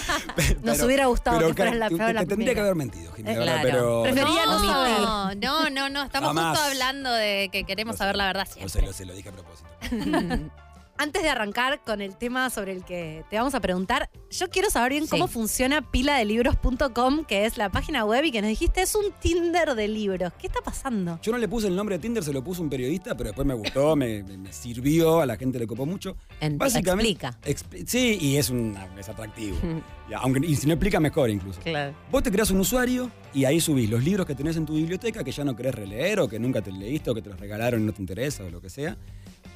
nos 0.64 0.82
hubiera 0.82 1.06
gustado 1.06 1.36
pero 1.38 1.50
que 1.50 1.62
fueras 1.62 1.76
la, 1.76 1.88
te- 1.88 2.12
la 2.12 2.20
te 2.22 2.26
tendría 2.26 2.54
que 2.54 2.60
haber 2.60 2.74
mentido, 2.74 3.12
Jimena, 3.12 3.38
¿verdad? 3.38 3.60
claro. 3.62 3.78
pero 3.78 4.02
Prefería 4.02 4.46
no. 4.46 5.34
No, 5.34 5.34
no, 5.36 5.70
no, 5.70 5.88
no. 5.88 6.02
Estamos 6.02 6.28
Jamás. 6.30 6.58
justo 6.58 6.70
hablando 6.72 7.12
de 7.12 7.48
que 7.52 7.62
queremos 7.62 7.92
Lo 7.92 7.96
sé, 7.96 7.98
saber 7.98 8.16
la 8.16 8.26
verdad 8.26 8.46
Lo 8.48 8.52
siempre. 8.52 8.80
sé, 8.80 8.82
lo 8.86 8.92
sé, 8.92 9.04
lo 9.06 9.14
dije 9.14 9.28
a 9.28 9.32
propósito. 9.32 9.68
Antes 10.98 11.22
de 11.22 11.28
arrancar 11.30 11.80
con 11.84 12.00
el 12.00 12.16
tema 12.16 12.48
sobre 12.50 12.72
el 12.72 12.84
que 12.84 13.24
te 13.30 13.36
vamos 13.36 13.54
a 13.54 13.60
preguntar, 13.60 14.08
yo 14.30 14.48
quiero 14.50 14.70
saber 14.70 14.92
bien 14.92 15.04
Sí. 15.04 15.10
cómo 15.10 15.26
funciona 15.26 15.90
piladelibros.com, 15.90 17.24
que 17.24 17.44
es 17.46 17.56
la 17.56 17.70
página 17.70 18.04
web 18.04 18.24
y 18.24 18.30
que 18.30 18.40
nos 18.42 18.48
dijiste 18.50 18.82
es 18.82 18.94
un 18.94 19.06
Tinder 19.20 19.74
de 19.74 19.88
libros. 19.88 20.32
¿Qué 20.38 20.46
está 20.46 20.60
pasando? 20.60 21.18
Yo 21.22 21.32
no 21.32 21.38
le 21.38 21.48
puse 21.48 21.66
el 21.68 21.74
nombre 21.76 21.96
de 21.96 22.02
Tinder, 22.02 22.22
se 22.22 22.32
lo 22.32 22.44
puso 22.44 22.62
un 22.62 22.70
periodista, 22.70 23.16
pero 23.16 23.28
después 23.30 23.46
me 23.46 23.54
gustó, 23.54 23.96
me, 23.96 24.22
sirvió, 24.52 25.20
a 25.20 25.26
la 25.26 25.36
gente 25.36 25.58
le 25.58 25.66
copó 25.66 25.86
mucho. 25.86 26.16
En- 26.40 26.58
Básicamente, 26.58 27.10
explica. 27.10 27.38
expli- 27.42 27.86
sí, 27.86 28.18
y 28.20 28.36
es, 28.36 28.50
un, 28.50 28.76
es 28.98 29.08
atractivo. 29.08 29.56
Ya, 30.10 30.18
aunque, 30.18 30.44
y 30.44 30.56
si 30.56 30.66
no 30.66 30.74
explica, 30.74 30.98
mejor 31.00 31.30
incluso. 31.30 31.60
Claro. 31.60 31.94
Vos 32.10 32.22
te 32.24 32.30
creas 32.30 32.50
un 32.50 32.58
usuario 32.60 33.08
y 33.32 33.44
ahí 33.46 33.60
subís 33.60 33.88
los 33.88 34.02
libros 34.04 34.26
que 34.26 34.34
tenés 34.34 34.56
en 34.56 34.66
tu 34.66 34.74
biblioteca 34.74 35.22
que 35.24 35.30
ya 35.30 35.42
no 35.44 35.54
querés 35.56 35.74
releer 35.74 36.20
o 36.20 36.28
que 36.28 36.38
nunca 36.40 36.60
te 36.60 36.70
leíste 36.72 37.08
o 37.10 37.14
que 37.14 37.22
te 37.22 37.30
los 37.30 37.38
regalaron 37.40 37.80
y 37.80 37.84
no 37.86 37.92
te 37.94 38.02
interesa 38.02 38.44
o 38.44 38.50
lo 38.50 38.60
que 38.60 38.68
sea. 38.68 38.98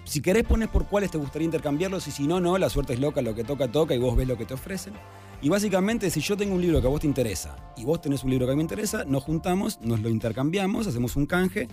Si 0.07 0.20
querés 0.20 0.44
pones 0.44 0.68
por 0.68 0.86
cuáles 0.86 1.11
te 1.11 1.18
gustaría 1.18 1.46
intercambiarlos 1.46 2.07
y 2.07 2.12
si 2.12 2.26
no, 2.28 2.40
no, 2.40 2.57
la 2.59 2.70
suerte 2.70 2.92
es 2.94 3.00
loca, 3.00 3.20
lo 3.22 3.34
que 3.34 3.42
toca, 3.42 3.66
toca 3.68 3.92
y 3.94 3.98
vos 3.98 4.16
ves 4.16 4.28
lo 4.28 4.38
que 4.38 4.44
te 4.44 4.54
ofrecen. 4.54 4.94
Y 5.42 5.48
básicamente, 5.48 6.09
si 6.11 6.20
yo 6.20 6.36
tengo 6.36 6.54
un 6.54 6.61
libro 6.62 6.80
que 6.80 6.86
a 6.86 6.90
vos 6.90 7.00
te 7.00 7.07
interesa 7.09 7.57
y 7.76 7.84
vos 7.84 8.00
tenés 8.00 8.22
un 8.22 8.30
libro 8.30 8.46
que 8.46 8.52
a 8.52 8.54
mí 8.54 8.59
me 8.59 8.62
interesa, 8.62 9.04
nos 9.04 9.24
juntamos, 9.24 9.80
nos 9.82 10.00
lo 10.00 10.09
intercambiamos, 10.09 10.86
hacemos 10.86 11.16
un 11.16 11.26
canje 11.26 11.66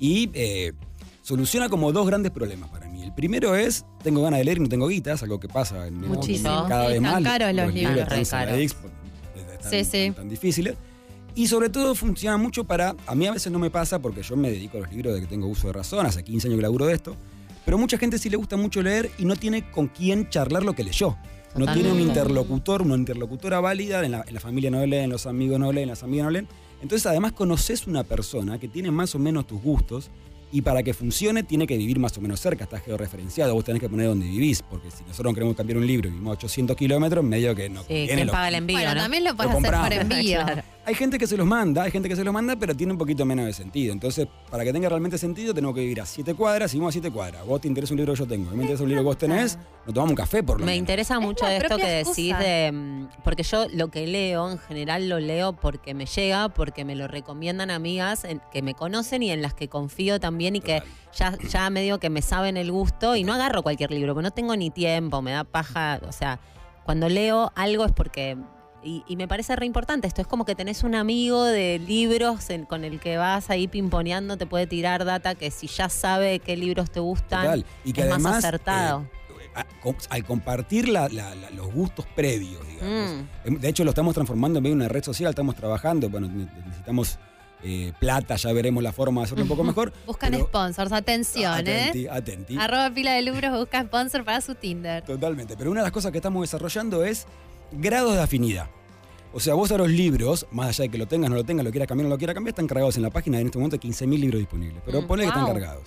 y 0.00 0.30
eh, 0.34 0.72
soluciona 1.22 1.68
como 1.68 1.92
dos 1.92 2.06
grandes 2.06 2.32
problemas 2.32 2.68
para 2.70 2.88
mí. 2.88 3.02
El 3.04 3.14
primero 3.14 3.54
es, 3.54 3.86
tengo 4.02 4.20
ganas 4.20 4.38
de 4.40 4.44
leer 4.44 4.58
y 4.58 4.60
no 4.62 4.68
tengo 4.68 4.88
guita, 4.88 5.12
es 5.12 5.22
algo 5.22 5.38
que 5.38 5.48
pasa 5.48 5.86
en 5.86 6.00
Muchísimo. 6.00 6.66
cada 6.68 6.88
vez 6.88 7.00
más. 7.00 7.22
caros 7.22 7.54
los 7.54 7.72
libros. 7.72 7.98
están 8.12 8.24
caros. 8.46 8.58
Están 8.58 9.70
Sí, 9.70 9.84
sí. 9.84 10.12
tan 10.14 10.28
difíciles. 10.28 10.74
Y 11.36 11.46
sobre 11.48 11.68
todo 11.68 11.94
funciona 11.94 12.36
mucho 12.36 12.64
para, 12.64 12.96
a 13.06 13.14
mí 13.14 13.26
a 13.26 13.32
veces 13.32 13.52
no 13.52 13.58
me 13.58 13.70
pasa 13.70 14.00
porque 14.00 14.22
yo 14.22 14.36
me 14.36 14.50
dedico 14.50 14.78
a 14.78 14.80
los 14.80 14.92
libros 14.92 15.14
de 15.14 15.20
que 15.20 15.26
tengo 15.26 15.46
uso 15.46 15.66
de 15.68 15.72
razón, 15.74 16.04
hace 16.06 16.24
15 16.24 16.48
años 16.48 16.58
que 16.58 16.62
laburo 16.62 16.86
de 16.86 16.94
esto, 16.94 17.14
pero 17.66 17.76
mucha 17.76 17.98
gente 17.98 18.16
sí 18.16 18.30
le 18.30 18.36
gusta 18.36 18.56
mucho 18.56 18.80
leer 18.80 19.10
y 19.18 19.24
no 19.24 19.34
tiene 19.36 19.70
con 19.70 19.88
quién 19.88 20.30
charlar 20.30 20.62
lo 20.62 20.74
que 20.74 20.84
leyó. 20.84 21.16
No 21.56 21.72
tiene 21.72 21.90
un 21.90 22.00
interlocutor, 22.00 22.82
una 22.82 22.94
interlocutora 22.94 23.60
válida, 23.60 24.04
en 24.04 24.12
la, 24.12 24.24
en 24.26 24.34
la 24.34 24.40
familia 24.40 24.70
no 24.70 24.86
leen, 24.86 25.10
los 25.10 25.26
amigos 25.26 25.58
no 25.58 25.72
leen, 25.72 25.88
las 25.88 26.02
amigas 26.02 26.26
no 26.26 26.30
leen. 26.30 26.48
Entonces 26.80 27.06
además 27.06 27.32
conoces 27.32 27.86
una 27.86 28.04
persona 28.04 28.60
que 28.60 28.68
tiene 28.68 28.90
más 28.90 29.14
o 29.14 29.18
menos 29.18 29.46
tus 29.46 29.60
gustos 29.60 30.10
y 30.52 30.62
para 30.62 30.82
que 30.82 30.94
funcione 30.94 31.42
tiene 31.42 31.66
que 31.66 31.76
vivir 31.76 31.98
más 31.98 32.16
o 32.16 32.20
menos 32.20 32.40
cerca, 32.40 32.64
está 32.64 32.78
georreferenciado, 32.78 33.54
vos 33.54 33.64
tenés 33.64 33.80
que 33.80 33.88
poner 33.88 34.06
donde 34.06 34.26
vivís, 34.26 34.62
porque 34.62 34.90
si 34.90 35.04
nosotros 35.04 35.34
queremos 35.34 35.56
cambiar 35.56 35.78
un 35.78 35.86
libro 35.86 36.08
y 36.08 36.12
vivimos 36.12 36.30
a 36.30 36.34
800 36.34 36.76
kilómetros, 36.76 37.24
medio 37.24 37.54
que 37.54 37.68
no 37.68 37.82
Sí, 37.82 38.06
¿quién 38.08 38.28
paga 38.28 38.48
el 38.48 38.54
envío, 38.56 38.76
Bueno, 38.76 38.94
no? 38.94 39.00
también 39.00 39.24
lo 39.24 39.36
puedes 39.36 39.52
hacer 39.54 39.74
por 39.74 39.92
envío. 39.92 40.40
Claro. 40.46 40.62
Hay 40.84 40.94
gente 40.94 41.18
que 41.18 41.26
se 41.26 41.36
los 41.36 41.46
manda, 41.46 41.82
hay 41.82 41.90
gente 41.90 42.08
que 42.08 42.14
se 42.14 42.22
los 42.22 42.32
manda, 42.32 42.54
pero 42.54 42.72
tiene 42.76 42.92
un 42.92 42.98
poquito 42.98 43.24
menos 43.24 43.46
de 43.46 43.52
sentido. 43.52 43.92
Entonces, 43.92 44.28
para 44.48 44.62
que 44.64 44.72
tenga 44.72 44.88
realmente 44.88 45.18
sentido, 45.18 45.52
tenemos 45.52 45.74
que 45.74 45.80
vivir 45.80 46.00
a 46.00 46.06
siete 46.06 46.34
cuadras 46.34 46.72
y 46.74 46.78
vamos 46.78 46.90
a 46.90 46.92
siete 46.92 47.10
cuadras. 47.10 47.44
Vos 47.44 47.60
te 47.60 47.66
interesa 47.66 47.92
un 47.92 47.98
libro 47.98 48.12
que 48.12 48.20
yo 48.20 48.26
tengo, 48.26 48.48
a 48.48 48.52
mí 48.52 48.58
me 48.58 48.62
interesa 48.64 48.84
un 48.84 48.90
libro 48.90 49.02
que 49.02 49.06
vos 49.06 49.18
tenés, 49.18 49.58
nos 49.86 49.94
tomamos 49.94 50.10
un 50.10 50.16
café 50.16 50.42
por 50.42 50.58
lo 50.60 50.66
Me 50.66 50.72
menos. 50.72 50.80
interesa 50.80 51.18
mucho 51.20 51.46
esto 51.46 51.76
que 51.76 52.00
excusa. 52.00 52.20
decís 52.20 52.38
de. 52.38 52.72
mm, 52.72 53.08
Porque 53.24 53.42
yo 53.44 53.66
lo 53.72 53.88
que 53.88 54.06
leo 54.06 54.50
en 54.50 54.58
general 54.58 55.08
lo 55.08 55.20
leo 55.20 55.52
porque 55.54 55.94
me 55.94 56.06
llega, 56.06 56.48
porque 56.50 56.84
me 56.84 56.94
lo 56.96 57.06
recomiendan 57.08 57.70
amigas 57.70 58.24
en- 58.24 58.42
que 58.52 58.62
me 58.62 58.74
conocen 58.74 59.22
y 59.22 59.30
en 59.30 59.42
las 59.42 59.54
que 59.54 59.68
confío 59.68 60.18
también 60.20 60.56
y 60.56 60.60
que 60.60 60.82
ya, 61.16 61.36
ya 61.48 61.70
medio 61.70 61.98
que 62.00 62.10
me 62.10 62.20
saben 62.20 62.56
el 62.56 62.70
gusto 62.72 63.16
y 63.16 63.24
no 63.24 63.32
agarro 63.34 63.62
cualquier 63.62 63.90
libro, 63.92 64.12
porque 64.14 64.24
no 64.24 64.30
tengo 64.32 64.56
ni 64.56 64.70
tiempo, 64.70 65.22
me 65.22 65.30
da 65.30 65.44
paja. 65.44 66.00
O 66.08 66.12
sea, 66.12 66.40
cuando 66.84 67.08
leo 67.08 67.52
algo 67.54 67.84
es 67.84 67.92
porque. 67.92 68.36
Y, 68.82 69.02
y 69.08 69.16
me 69.16 69.26
parece 69.26 69.56
re 69.56 69.66
importante 69.66 70.06
esto. 70.06 70.20
Es 70.20 70.28
como 70.28 70.44
que 70.44 70.54
tenés 70.54 70.84
un 70.84 70.94
amigo 70.94 71.42
de 71.44 71.80
libros 71.80 72.50
en- 72.50 72.66
con 72.66 72.84
el 72.84 73.00
que 73.00 73.16
vas 73.16 73.50
ahí 73.50 73.66
pimponeando, 73.66 74.36
te 74.36 74.46
puede 74.46 74.66
tirar 74.68 75.04
data 75.04 75.34
que 75.34 75.50
si 75.50 75.66
ya 75.66 75.88
sabe 75.88 76.38
qué 76.38 76.56
libros 76.56 76.90
te 76.92 77.00
gustan, 77.00 77.42
Total. 77.44 77.64
Y 77.84 77.92
que 77.92 78.02
es 78.02 78.06
además, 78.06 78.22
más 78.22 78.44
acertado. 78.44 79.00
eh, 79.00 79.25
al 80.10 80.24
compartir 80.24 80.88
la- 80.88 81.08
la- 81.08 81.34
la- 81.34 81.50
los 81.50 81.72
gustos 81.72 82.06
previos, 82.14 82.66
digamos. 82.68 83.10
Mm. 83.12 83.28
Em, 83.44 83.58
De 83.60 83.68
hecho, 83.68 83.84
lo 83.84 83.90
estamos 83.90 84.14
transformando 84.14 84.58
en 84.58 84.62
medio 84.62 84.76
de 84.76 84.82
una 84.82 84.88
red 84.88 85.02
social, 85.04 85.30
estamos 85.30 85.54
trabajando, 85.56 86.08
bueno, 86.10 86.28
ne- 86.28 86.48
necesitamos 86.66 87.18
eh, 87.64 87.92
plata, 87.98 88.36
ya 88.36 88.52
veremos 88.52 88.82
la 88.82 88.92
forma 88.92 89.22
de 89.22 89.24
hacerlo 89.24 89.42
un 89.44 89.48
poco 89.48 89.64
mejor. 89.64 89.92
Buscan 90.06 90.30
pero- 90.30 90.44
sponsors, 90.44 90.92
atención, 90.92 91.52
Atenti, 91.52 92.04
¿eh? 92.04 92.08
atenti. 92.10 92.56
Arroba 92.58 92.90
pila 92.90 93.14
de 93.14 93.22
libros 93.22 93.58
busca 93.58 93.82
sponsor 93.82 94.24
para 94.24 94.40
su 94.42 94.54
Tinder. 94.54 95.02
Totalmente. 95.02 95.56
Pero 95.56 95.70
una 95.70 95.80
de 95.80 95.86
las 95.86 95.92
cosas 95.92 96.12
que 96.12 96.18
estamos 96.18 96.42
desarrollando 96.42 97.02
es 97.02 97.26
grados 97.72 98.14
de 98.14 98.20
afinidad. 98.22 98.66
O 99.32 99.40
sea, 99.40 99.54
vos 99.54 99.72
a 99.72 99.78
los 99.78 99.88
libros, 99.88 100.46
más 100.52 100.68
allá 100.68 100.82
de 100.84 100.88
que 100.90 100.98
lo 100.98 101.06
tengas, 101.08 101.28
no 101.30 101.36
lo 101.36 101.44
tengas, 101.44 101.64
lo 101.64 101.70
quieras 101.70 101.88
cambiar, 101.88 102.04
no 102.08 102.14
lo 102.14 102.18
quieras 102.18 102.34
cambiar, 102.34 102.50
están 102.52 102.66
cargados 102.68 102.96
en 102.98 103.02
la 103.02 103.10
página. 103.10 103.40
En 103.40 103.46
este 103.46 103.58
momento 103.58 103.76
hay 103.76 103.80
15.000 103.80 104.20
libros 104.20 104.38
disponibles. 104.38 104.82
Pero 104.84 105.02
Mm, 105.02 105.06
ponle 105.06 105.24
que 105.24 105.28
están 105.28 105.46
cargados. 105.46 105.82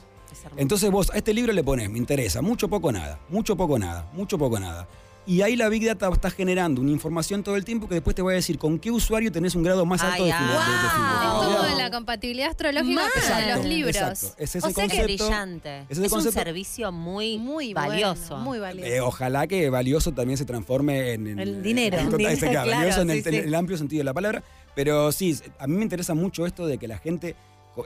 Entonces 0.57 0.89
vos 0.91 1.09
a 1.11 1.17
este 1.17 1.33
libro 1.33 1.51
le 1.53 1.63
pones, 1.63 1.89
me 1.89 1.97
interesa, 1.97 2.41
mucho, 2.41 2.67
poco, 2.67 2.91
nada, 2.91 3.19
mucho, 3.29 3.55
poco, 3.55 3.77
nada, 3.79 4.09
mucho, 4.13 4.37
poco, 4.37 4.59
nada. 4.59 4.87
Y 5.27 5.41
ahí 5.43 5.55
la 5.55 5.69
Big 5.69 5.85
Data 5.85 6.09
está 6.11 6.31
generando 6.31 6.81
una 6.81 6.89
información 6.89 7.43
todo 7.43 7.55
el 7.55 7.63
tiempo 7.63 7.87
que 7.87 7.93
después 7.95 8.15
te 8.15 8.23
va 8.23 8.31
a 8.31 8.33
decir 8.33 8.57
con 8.57 8.79
qué 8.79 8.89
usuario 8.89 9.31
tenés 9.31 9.53
un 9.53 9.61
grado 9.61 9.85
más 9.85 10.01
alto 10.01 10.23
Ay, 10.23 10.31
de, 10.31 10.37
de 10.37 10.39
Es 10.39 11.61
como 11.67 11.77
la 11.77 11.91
compatibilidad 11.91 12.49
astrológica 12.49 13.01
de 13.45 13.55
los 13.55 13.65
libros. 13.65 13.95
exacto. 13.95 14.27
Es 14.41 14.55
ese 14.55 14.67
o 14.67 14.71
sea 14.71 14.87
que 14.87 15.03
brillante. 15.03 15.85
ese 15.87 16.03
Es 16.05 16.11
un 16.11 16.31
servicio 16.31 16.91
muy, 16.91 17.37
Muy 17.37 17.73
valioso. 17.75 18.29
bueno, 18.29 18.43
muy 18.43 18.59
valioso. 18.59 18.89
Eh, 18.91 19.01
ojalá 19.01 19.45
que 19.45 19.69
valioso 19.69 20.13
también 20.13 20.37
se 20.37 20.45
transforme 20.45 21.13
en, 21.13 21.27
en- 21.27 21.39
El 21.39 21.61
dinero. 21.61 21.97
en 21.99 22.05
total- 22.05 22.17
Dinero, 22.17 22.33
ese, 22.37 22.49
claro, 22.49 22.65
claro, 22.65 22.79
valioso 22.79 23.01
en 23.01 23.09
el, 23.11 23.21
sí, 23.23 23.29
en 23.29 23.35
sí. 23.35 23.41
el 23.41 23.55
amplio 23.55 23.77
sentido 23.77 23.99
de 23.99 24.05
la 24.05 24.13
palabra. 24.15 24.43
Pero 24.73 25.11
sí, 25.11 25.37
a 25.59 25.67
mí 25.67 25.75
me 25.75 25.83
interesa 25.83 26.15
mucho 26.15 26.47
esto 26.47 26.65
de 26.65 26.79
que 26.79 26.87
la 26.87 26.97
gente 26.97 27.35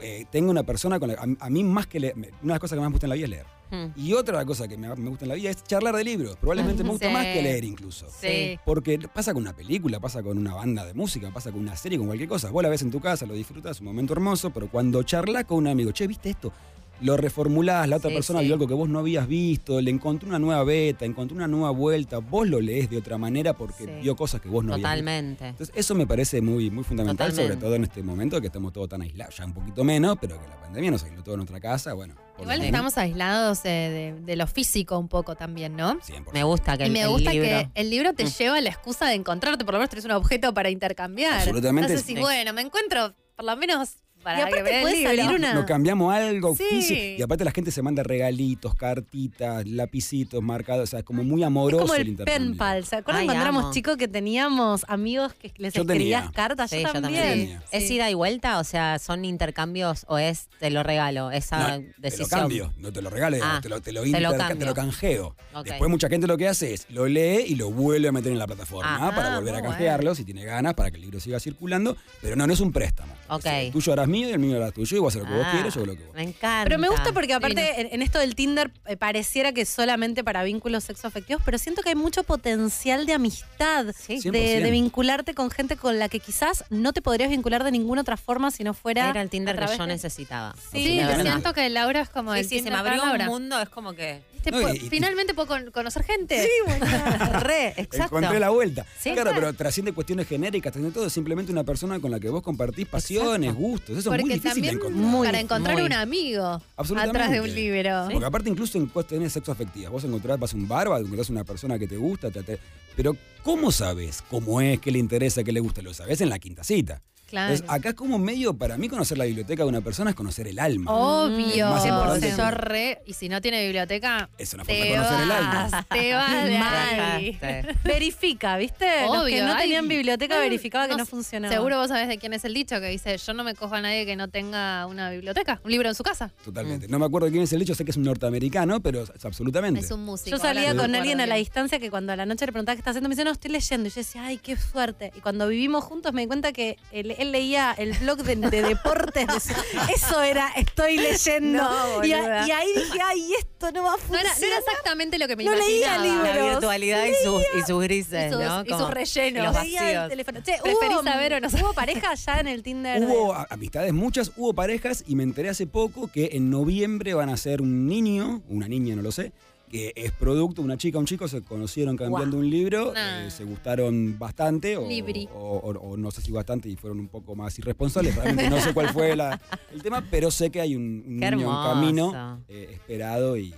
eh, 0.02 0.26
tenga 0.30 0.50
una 0.50 0.62
persona 0.62 0.98
con 0.98 1.08
la, 1.10 1.14
a, 1.14 1.46
a 1.46 1.50
mí 1.50 1.62
más 1.64 1.86
que 1.86 2.00
leer, 2.00 2.14
una 2.16 2.28
de 2.28 2.48
las 2.48 2.58
cosas 2.60 2.76
que 2.76 2.80
más 2.80 2.88
me 2.88 2.94
gusta 2.94 3.06
en 3.06 3.10
la 3.10 3.14
vida 3.16 3.24
es 3.26 3.30
leer. 3.30 3.46
Hmm. 3.70 3.98
Y 3.98 4.12
otra 4.12 4.44
cosa 4.44 4.68
que 4.68 4.76
me, 4.76 4.94
me 4.94 5.08
gusta 5.08 5.24
en 5.24 5.30
la 5.30 5.34
vida 5.36 5.50
es 5.50 5.64
charlar 5.64 5.94
de 5.96 6.04
libros. 6.04 6.36
Probablemente 6.36 6.84
me 6.84 6.90
gusta 6.90 7.06
Sí. 7.08 7.12
más 7.12 7.24
que 7.24 7.42
leer 7.42 7.64
incluso. 7.64 8.06
Sí. 8.20 8.58
Porque 8.64 8.98
pasa 9.12 9.32
con 9.32 9.42
una 9.42 9.54
película, 9.54 10.00
pasa 10.00 10.22
con 10.22 10.36
una 10.38 10.54
banda 10.54 10.84
de 10.84 10.94
música, 10.94 11.30
pasa 11.32 11.50
con 11.50 11.60
una 11.60 11.74
serie, 11.76 11.96
con 11.98 12.06
cualquier 12.06 12.28
cosa. 12.28 12.50
Vos 12.50 12.62
la 12.62 12.68
ves 12.68 12.82
en 12.82 12.90
tu 12.90 13.00
casa, 13.00 13.24
lo 13.26 13.34
disfrutas, 13.34 13.80
un 13.80 13.86
momento 13.86 14.12
hermoso, 14.12 14.50
pero 14.50 14.68
cuando 14.68 15.02
charlas 15.02 15.44
con 15.44 15.58
un 15.58 15.68
amigo, 15.68 15.92
che, 15.92 16.06
¿viste 16.06 16.30
esto? 16.30 16.52
Lo 17.00 17.16
reformulás, 17.16 17.88
la 17.88 17.96
otra 17.96 18.10
Sí, 18.10 18.14
persona 18.14 18.38
sí. 18.38 18.44
vio 18.46 18.54
algo 18.54 18.68
que 18.68 18.74
vos 18.74 18.88
no 18.88 19.00
habías 19.00 19.26
visto, 19.26 19.80
le 19.80 19.90
encontró 19.90 20.28
una 20.28 20.38
nueva 20.38 20.62
beta, 20.64 21.04
encontró 21.04 21.36
una 21.36 21.48
nueva 21.48 21.70
vuelta, 21.70 22.18
vos 22.18 22.48
lo 22.48 22.60
lees 22.60 22.88
de 22.88 22.96
otra 22.98 23.18
manera 23.18 23.52
porque 23.52 23.84
Sí. 23.84 23.90
vio 24.02 24.14
cosas 24.16 24.40
que 24.40 24.48
vos 24.48 24.64
no 24.64 24.74
habías 24.74 24.84
visto. 24.90 25.00
Totalmente. 25.04 25.48
Entonces, 25.48 25.74
eso 25.76 25.94
me 25.96 26.06
parece 26.06 26.40
muy, 26.40 26.70
muy 26.70 26.84
fundamental, 26.84 27.30
Totalmente. 27.30 27.54
sobre 27.54 27.66
todo 27.66 27.74
en 27.74 27.82
este 27.84 28.02
momento 28.02 28.40
que 28.40 28.46
estamos 28.46 28.72
todos 28.72 28.88
tan 28.88 29.02
aislados, 29.02 29.36
ya 29.36 29.44
un 29.44 29.52
poquito 29.52 29.82
menos, 29.84 30.16
pero 30.20 30.40
que 30.40 30.46
la 30.48 30.60
pandemia 30.60 30.90
nos 30.92 31.02
aisló 31.04 31.22
todo 31.22 31.34
en 31.34 31.38
nuestra 31.40 31.60
casa, 31.60 31.92
bueno. 31.94 32.14
Igual 32.40 32.62
estamos 32.62 32.96
aislados 32.98 33.60
eh, 33.64 34.14
de, 34.16 34.20
de 34.24 34.36
lo 34.36 34.46
físico 34.46 34.98
un 34.98 35.08
poco 35.08 35.34
también, 35.36 35.76
¿no? 35.76 36.00
100%. 36.00 36.32
Me 36.32 36.42
gusta 36.44 36.76
que 36.76 36.84
Y 36.84 36.86
el, 36.86 36.92
me 36.92 37.02
el 37.02 37.08
gusta 37.08 37.32
libro. 37.32 37.48
que 37.48 37.68
el 37.74 37.90
libro 37.90 38.12
te 38.14 38.24
Mm. 38.24 38.28
lleva 38.38 38.60
la 38.60 38.70
excusa 38.70 39.06
de 39.08 39.14
encontrarte, 39.14 39.64
por 39.64 39.74
lo 39.74 39.78
menos 39.80 39.90
tenés 39.90 40.04
un 40.04 40.12
objeto 40.12 40.54
para 40.54 40.70
intercambiar. 40.70 41.34
Absolutamente. 41.34 41.92
Entonces, 41.92 42.06
si, 42.06 42.14
Sí. 42.14 42.20
bueno, 42.20 42.52
me 42.52 42.62
encuentro 42.62 43.14
por 43.36 43.44
lo 43.44 43.56
menos 43.56 43.96
para 44.24 44.38
Y 44.38 44.42
aparte 44.42 44.70
que 44.70 44.80
puede 44.80 45.02
salir 45.04 45.28
una- 45.30 45.54
Nos 45.54 45.64
cambiamos 45.66 46.12
algo 46.12 46.56
Sí. 46.56 46.64
físico. 46.68 47.00
Y 47.18 47.22
aparte 47.22 47.44
la 47.44 47.52
gente 47.52 47.70
se 47.70 47.82
manda 47.82 48.02
regalitos, 48.02 48.74
cartitas, 48.74 49.66
lapicitos 49.68 50.42
marcados. 50.42 50.84
O 50.84 50.86
sea, 50.86 50.98
es 51.00 51.04
como 51.04 51.22
muy 51.22 51.42
Es 51.42 51.46
amoroso 51.46 51.82
como 51.82 51.94
el 51.94 52.02
el 52.02 52.08
intercambio. 52.08 52.48
pen 52.50 52.56
pal. 52.58 52.84
¿Se 52.84 52.96
acuerdan 52.96 53.20
Ay, 53.20 53.26
cuando 53.26 53.42
éramos 53.42 53.64
amo. 53.64 53.72
chicos 53.72 53.96
que 53.96 54.08
teníamos 54.08 54.84
amigos 54.88 55.34
que 55.34 55.52
les 55.58 55.74
Yo 55.74 55.82
escribías 55.82 56.22
tenía. 56.22 56.32
cartas? 56.34 56.70
Sí, 56.70 56.80
yo 56.82 56.92
yo 56.92 57.00
también. 57.00 57.60
¿Es 57.70 57.90
ida 57.90 58.10
y 58.10 58.14
vuelta? 58.14 58.58
O 58.58 58.64
sea, 58.64 58.98
¿son 58.98 59.24
intercambios 59.24 60.06
o 60.08 60.18
es 60.18 60.48
te 60.58 60.70
lo 60.70 60.82
regalo? 60.82 61.30
Esa 61.30 61.58
No, 61.58 61.66
te 61.66 61.78
lo 61.82 61.92
decisión. 61.98 62.28
cambio, 62.40 62.72
no 62.78 62.92
te 62.92 63.02
lo 63.02 63.10
regalo, 63.10 63.36
Ah, 63.42 63.60
te 63.62 63.68
lo, 63.68 63.80
te 63.80 63.92
lo, 63.92 64.02
te 64.02 64.20
lo 64.20 64.32
te 64.32 64.72
canjeo. 64.74 65.36
Después 65.64 65.90
mucha 65.90 66.08
gente 66.08 66.26
lo 66.26 66.36
que 66.36 66.48
hace 66.48 66.72
es 66.74 66.86
lo 66.90 67.06
lee 67.06 67.44
y 67.46 67.54
lo 67.56 67.70
vuelve 67.70 68.08
a 68.08 68.12
meter 68.12 68.32
en 68.32 68.38
la 68.38 68.46
plataforma 68.46 69.08
Ah, 69.08 69.14
para 69.14 69.36
volver 69.38 69.54
a 69.56 69.62
canjearlo 69.62 70.14
si 70.14 70.24
tiene 70.24 70.44
ganas 70.44 70.74
para 70.74 70.90
que 70.90 70.96
el 70.96 71.02
libro 71.02 71.20
siga 71.20 71.38
circulando, 71.40 71.96
pero 72.22 72.36
no, 72.36 72.46
no 72.46 72.52
es 72.52 72.60
un 72.60 72.72
préstamo. 72.72 73.12
Ok. 73.28 73.44
Tuyo 73.72 73.92
harás 73.92 74.08
mío 74.14 74.28
y 74.28 74.32
el 74.32 74.38
mío 74.38 74.56
harás 74.56 74.72
tuyo 74.72 74.96
y 74.96 75.00
vos 75.00 75.14
haces 75.14 75.22
lo 75.22 75.28
que 75.28 75.36
vos 75.36 75.46
Ah, 75.46 75.52
quieras, 75.52 75.74
yo 75.74 75.80
hago 75.82 75.92
lo 75.92 75.98
que 75.98 76.04
vos. 76.04 76.14
Me 76.14 76.22
encanta. 76.22 76.64
Pero 76.64 76.78
me 76.78 76.88
gusta 76.88 77.12
porque 77.12 77.34
aparte 77.34 77.62
Sí, 77.74 77.80
en, 77.82 77.88
en 77.92 78.02
esto 78.02 78.18
del 78.18 78.34
Tinder 78.34 78.70
eh, 78.86 78.96
pareciera 78.96 79.52
que 79.52 79.64
solamente 79.66 80.24
para 80.24 80.42
vínculos 80.44 80.84
sexoafectivos, 80.84 81.42
pero 81.44 81.58
siento 81.58 81.82
que 81.82 81.90
hay 81.90 81.94
mucho 81.94 82.22
potencial 82.22 83.06
de 83.06 83.12
amistad, 83.14 83.86
Sí. 83.98 84.14
de, 84.20 84.30
100%. 84.30 84.62
de 84.62 84.70
vincularte 84.70 85.34
con 85.34 85.50
gente 85.50 85.76
con 85.76 85.98
la 85.98 86.08
que 86.08 86.20
quizás 86.20 86.64
no 86.70 86.92
te 86.92 87.02
podrías 87.02 87.30
vincular 87.30 87.64
de 87.64 87.70
ninguna 87.72 88.00
otra 88.02 88.16
forma 88.16 88.50
si 88.50 88.64
no 88.64 88.72
fuera 88.74 89.10
Era 89.10 89.20
el 89.22 89.28
Tinder 89.30 89.50
a 89.50 89.52
que 89.54 89.58
través 89.62 89.78
yo 89.78 89.84
de- 89.86 89.92
necesitaba. 89.92 90.54
Sí, 90.72 91.00
siento 91.20 91.52
que 91.52 91.68
Laura 91.70 92.00
es 92.00 92.08
como 92.08 92.32
Sí, 92.34 92.38
el 92.40 92.44
sí, 92.48 92.58
se 92.58 92.64
me 92.64 92.70
para 92.70 92.80
abrió 92.80 93.02
un 93.02 93.08
Laura. 93.08 93.26
mundo, 93.26 93.60
es 93.60 93.68
como 93.68 93.92
que. 93.94 94.22
Viste, 94.44 94.50
No, 94.50 94.60
po- 94.60 94.74
y- 94.74 94.86
y- 94.86 94.90
finalmente 94.90 95.34
puedo 95.34 95.48
con- 95.48 95.70
conocer 95.70 96.02
gente. 96.04 96.48
Re, 97.40 97.68
exacto. 97.76 98.16
Encontré 98.18 98.40
la 98.40 98.50
vuelta. 98.50 98.86
Sí, 98.98 99.12
claro, 99.12 99.30
pero 99.34 99.52
trasciende 99.54 99.92
cuestiones 99.92 100.26
genéricas, 100.28 100.72
trasciende 100.72 100.94
todo. 100.94 101.06
Es 101.06 101.12
simplemente 101.12 101.52
una 101.52 101.64
persona 101.64 101.98
con 102.00 102.10
la 102.10 102.20
que 102.20 102.28
vos 102.28 102.42
compartís 102.42 102.86
pasiones, 102.86 103.50
Exacto. 103.50 103.60
gustos. 103.68 103.98
Eso 103.98 104.14
es 104.14 104.20
muy 104.20 104.32
difícil 104.34 104.62
de 104.62 104.68
encontrar. 104.70 104.92
Muy 105.04 105.26
para 105.26 105.40
encontrar 105.40 105.74
muy. 105.76 105.82
un 105.84 105.92
amigo 105.92 106.62
Absolutamente. 106.76 107.18
atrás 107.18 107.30
de 107.32 107.40
un 107.40 107.54
libro. 107.54 108.08
Porque 108.10 108.26
aparte 108.26 108.50
incluso 108.50 108.78
en 108.78 108.86
cuestiones 108.86 109.32
sexoafectivas, 109.32 109.90
vos 109.90 110.04
encontrás, 110.04 110.38
vas 110.38 110.52
a 110.52 110.56
un 110.56 110.68
bar, 110.68 110.88
vas 110.88 111.00
encontrás 111.00 111.30
una 111.30 111.44
persona 111.44 111.78
que 111.78 111.86
te 111.86 111.96
gusta, 111.96 112.30
te 112.30 112.58
pero 112.96 113.16
¿cómo 113.42 113.72
sabes 113.72 114.22
cómo 114.30 114.60
es, 114.60 114.78
qué 114.78 114.92
le 114.92 114.98
interesa, 115.00 115.42
qué 115.42 115.50
le 115.52 115.60
gusta? 115.60 115.82
Lo 115.82 115.92
sabes 115.92 116.20
en 116.20 116.28
la 116.28 116.38
quinta 116.38 116.62
cita. 116.62 117.02
Claro. 117.28 117.52
Entonces, 117.54 117.74
acá 117.74 117.90
es 117.90 117.94
como 117.94 118.18
medio, 118.18 118.54
para 118.54 118.76
mí 118.76 118.88
conocer 118.88 119.18
la 119.18 119.24
biblioteca 119.24 119.62
de 119.62 119.68
una 119.68 119.80
persona 119.80 120.10
es 120.10 120.16
conocer 120.16 120.46
el 120.46 120.58
alma. 120.58 120.90
Obvio. 120.92 121.68
Más 121.70 121.84
importante 121.86 122.32
Yo 122.36 122.50
re, 122.50 123.02
y 123.06 123.14
si 123.14 123.28
no 123.28 123.40
tiene 123.40 123.62
biblioteca, 123.64 124.28
Es 124.38 124.54
una 124.54 124.64
forma 124.64 124.84
de 124.84 124.90
conocer 124.90 125.20
el 125.20 125.30
alma. 125.30 125.86
te 125.90 126.12
vas 126.14 126.44
de 126.44 126.58
Mal. 126.58 127.00
ahí. 127.00 127.38
Verifica, 127.84 128.56
¿viste? 128.56 129.02
Los 129.02 129.12
que 129.12 129.18
Obvio, 129.42 129.46
no 129.46 129.56
tenían 129.56 129.88
biblioteca 129.88 130.34
no, 130.36 130.40
verificaba 130.40 130.88
que 130.88 130.96
no 130.96 131.06
funcionaba. 131.06 131.52
Seguro 131.54 131.78
vos 131.78 131.88
sabés 131.88 132.08
de 132.08 132.18
quién 132.18 132.32
es 132.32 132.44
el 132.44 132.54
dicho 132.54 132.80
que 132.80 132.88
dice, 132.88 133.16
yo 133.18 133.32
no 133.34 133.44
me 133.44 133.54
cojo 133.54 133.74
a 133.74 133.80
nadie 133.80 134.06
que 134.06 134.16
no 134.16 134.28
tenga 134.28 134.86
una 134.86 135.10
biblioteca, 135.10 135.60
un 135.64 135.70
libro 135.70 135.88
en 135.88 135.94
su 135.94 136.02
casa. 136.02 136.30
Totalmente. 136.44 136.88
No 136.88 136.98
me 136.98 137.06
acuerdo 137.06 137.28
quién 137.30 137.42
es 137.42 137.52
el 137.52 137.62
hecho, 137.62 137.74
sé 137.74 137.84
que 137.84 137.90
es 137.90 137.96
un 137.96 138.04
norteamericano, 138.04 138.80
pero 138.80 139.02
es 139.02 139.24
absolutamente. 139.24 139.80
Es 139.80 139.90
un 139.90 140.04
músico. 140.04 140.30
Yo 140.30 140.38
salía 140.42 140.74
no 140.74 140.82
con 140.82 140.94
alguien 140.94 141.20
a 141.20 141.26
la 141.26 141.36
distancia 141.36 141.78
que 141.78 141.90
cuando 141.90 142.12
a 142.12 142.16
la 142.16 142.26
noche 142.26 142.46
le 142.46 142.52
preguntaba 142.52 142.74
qué 142.76 142.80
está 142.80 142.90
haciendo, 142.90 143.08
me 143.08 143.14
dice, 143.14 143.24
no, 143.24 143.30
estoy 143.30 143.50
leyendo. 143.50 143.88
Y 143.88 143.90
yo 143.90 143.96
decía, 143.96 144.24
ay, 144.24 144.38
qué 144.38 144.56
suerte. 144.56 145.12
Y 145.16 145.20
cuando 145.20 145.48
vivimos 145.48 145.84
juntos 145.84 146.12
me 146.12 146.22
di 146.22 146.26
cuenta 146.26 146.52
que 146.52 146.76
él, 146.92 147.14
él 147.24 147.32
leía 147.32 147.74
el 147.76 147.92
blog 147.98 148.18
de, 148.22 148.36
de 148.36 148.62
deportes. 148.62 149.26
de 149.26 149.92
eso 149.94 150.22
era, 150.22 150.48
estoy 150.56 150.96
leyendo. 150.98 151.62
No, 151.62 152.04
y, 152.04 152.12
a- 152.12 152.46
y 152.46 152.50
ahí 152.50 152.68
dije, 152.74 152.98
ay, 153.04 153.32
esto 153.38 153.72
no 153.72 153.82
va 153.82 153.94
a 153.94 153.96
No 153.96 153.98
funcionar. 153.98 154.26
era, 154.26 154.38
no 154.40 154.46
era 154.46 154.58
exactamente 154.58 155.18
lo 155.18 155.26
que 155.26 155.36
me 155.36 155.44
No 155.44 155.54
leía 155.54 155.96
imaginaba. 155.96 156.04
libros. 156.04 156.36
La 156.46 156.50
virtualidad 156.52 157.04
y 157.06 157.14
sus, 157.24 157.42
y 157.58 157.62
sus 157.66 157.82
grises, 157.82 158.30
Y 158.30 158.32
sus- 158.34 158.42
¿no? 158.44 158.64
y 158.64 158.68
sus 158.68 158.90
rellenos. 158.90 159.42
y 159.42 159.46
los 159.46 159.62
Leía 159.64 159.80
el 159.80 159.86
vacíos. 159.96 160.08
teléfono. 160.10 160.40
Che, 160.42 160.52
¿Preferís 160.62 160.94
¿hubo, 160.96 161.02
saber 161.02 161.34
o 161.34 161.40
no 161.40 161.48
¿Hubo 161.48 161.72
pareja 161.72 162.14
ya 162.14 162.40
en 162.40 162.48
el 162.48 162.62
Tinder? 162.62 163.00
de- 163.00 163.06
Hubo 163.06 163.34
amistades 163.50 163.92
muchas, 163.92 164.30
hubo 164.36 164.52
parejas 164.54 165.04
y 165.06 165.16
me 165.16 165.22
enteré 165.22 165.48
hace 165.48 165.66
poco 165.66 166.08
que 166.12 166.30
en 166.32 166.50
noviembre 166.50 167.14
van 167.14 167.30
a 167.30 167.36
ser 167.36 167.62
un 167.62 167.86
niño, 167.86 168.42
una 168.48 168.68
niña, 168.68 168.94
no 168.96 169.02
lo 169.02 169.12
sé, 169.12 169.32
que 169.74 169.92
es 169.96 170.12
producto, 170.12 170.62
una 170.62 170.76
chica, 170.76 171.00
un 171.00 171.04
chico 171.04 171.26
se 171.26 171.42
conocieron 171.42 171.96
cambiando 171.96 172.36
un 172.38 172.48
libro, 172.48 172.92
Nah. 172.94 173.26
eh, 173.26 173.30
se 173.32 173.42
gustaron 173.42 174.16
bastante, 174.20 174.76
o, 174.76 174.86
Libri. 174.88 175.28
o- 175.34 175.56
o- 175.58 175.70
o 175.90 175.96
no 175.96 176.12
sé 176.12 176.22
si 176.22 176.30
bastante 176.30 176.68
y 176.68 176.76
fueron 176.76 177.00
un 177.00 177.08
poco 177.08 177.34
más 177.34 177.58
irresponsables, 177.58 178.14
realmente 178.14 178.48
no 178.50 178.60
sé 178.60 178.72
cuál 178.72 178.90
fue 178.90 179.16
la- 179.16 179.40
el 179.72 179.82
tema, 179.82 180.04
pero 180.12 180.30
sé 180.30 180.50
que 180.50 180.60
hay 180.60 180.76
un, 180.76 181.18
niño 181.18 181.50
camino 181.64 182.40
eh, 182.46 182.68
esperado 182.70 183.36
y, 183.36 183.46
y 183.48 183.54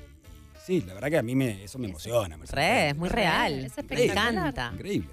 sí, 0.65 0.83
la 0.87 0.95
verdad 0.95 1.11
que 1.11 1.19
a 1.19 1.23
mí 1.23 1.35
me, 1.35 1.63
eso 1.65 1.79
me 1.79 1.87
emociona. 1.89 2.39
Me 2.39 2.47
Re, 2.47 2.89
es 2.89 2.97
muy 2.97 3.11
real. 3.11 3.67
Es 3.67 3.75
Me 3.87 4.05
encanta. 4.07 4.71
Increíble. 4.73 5.11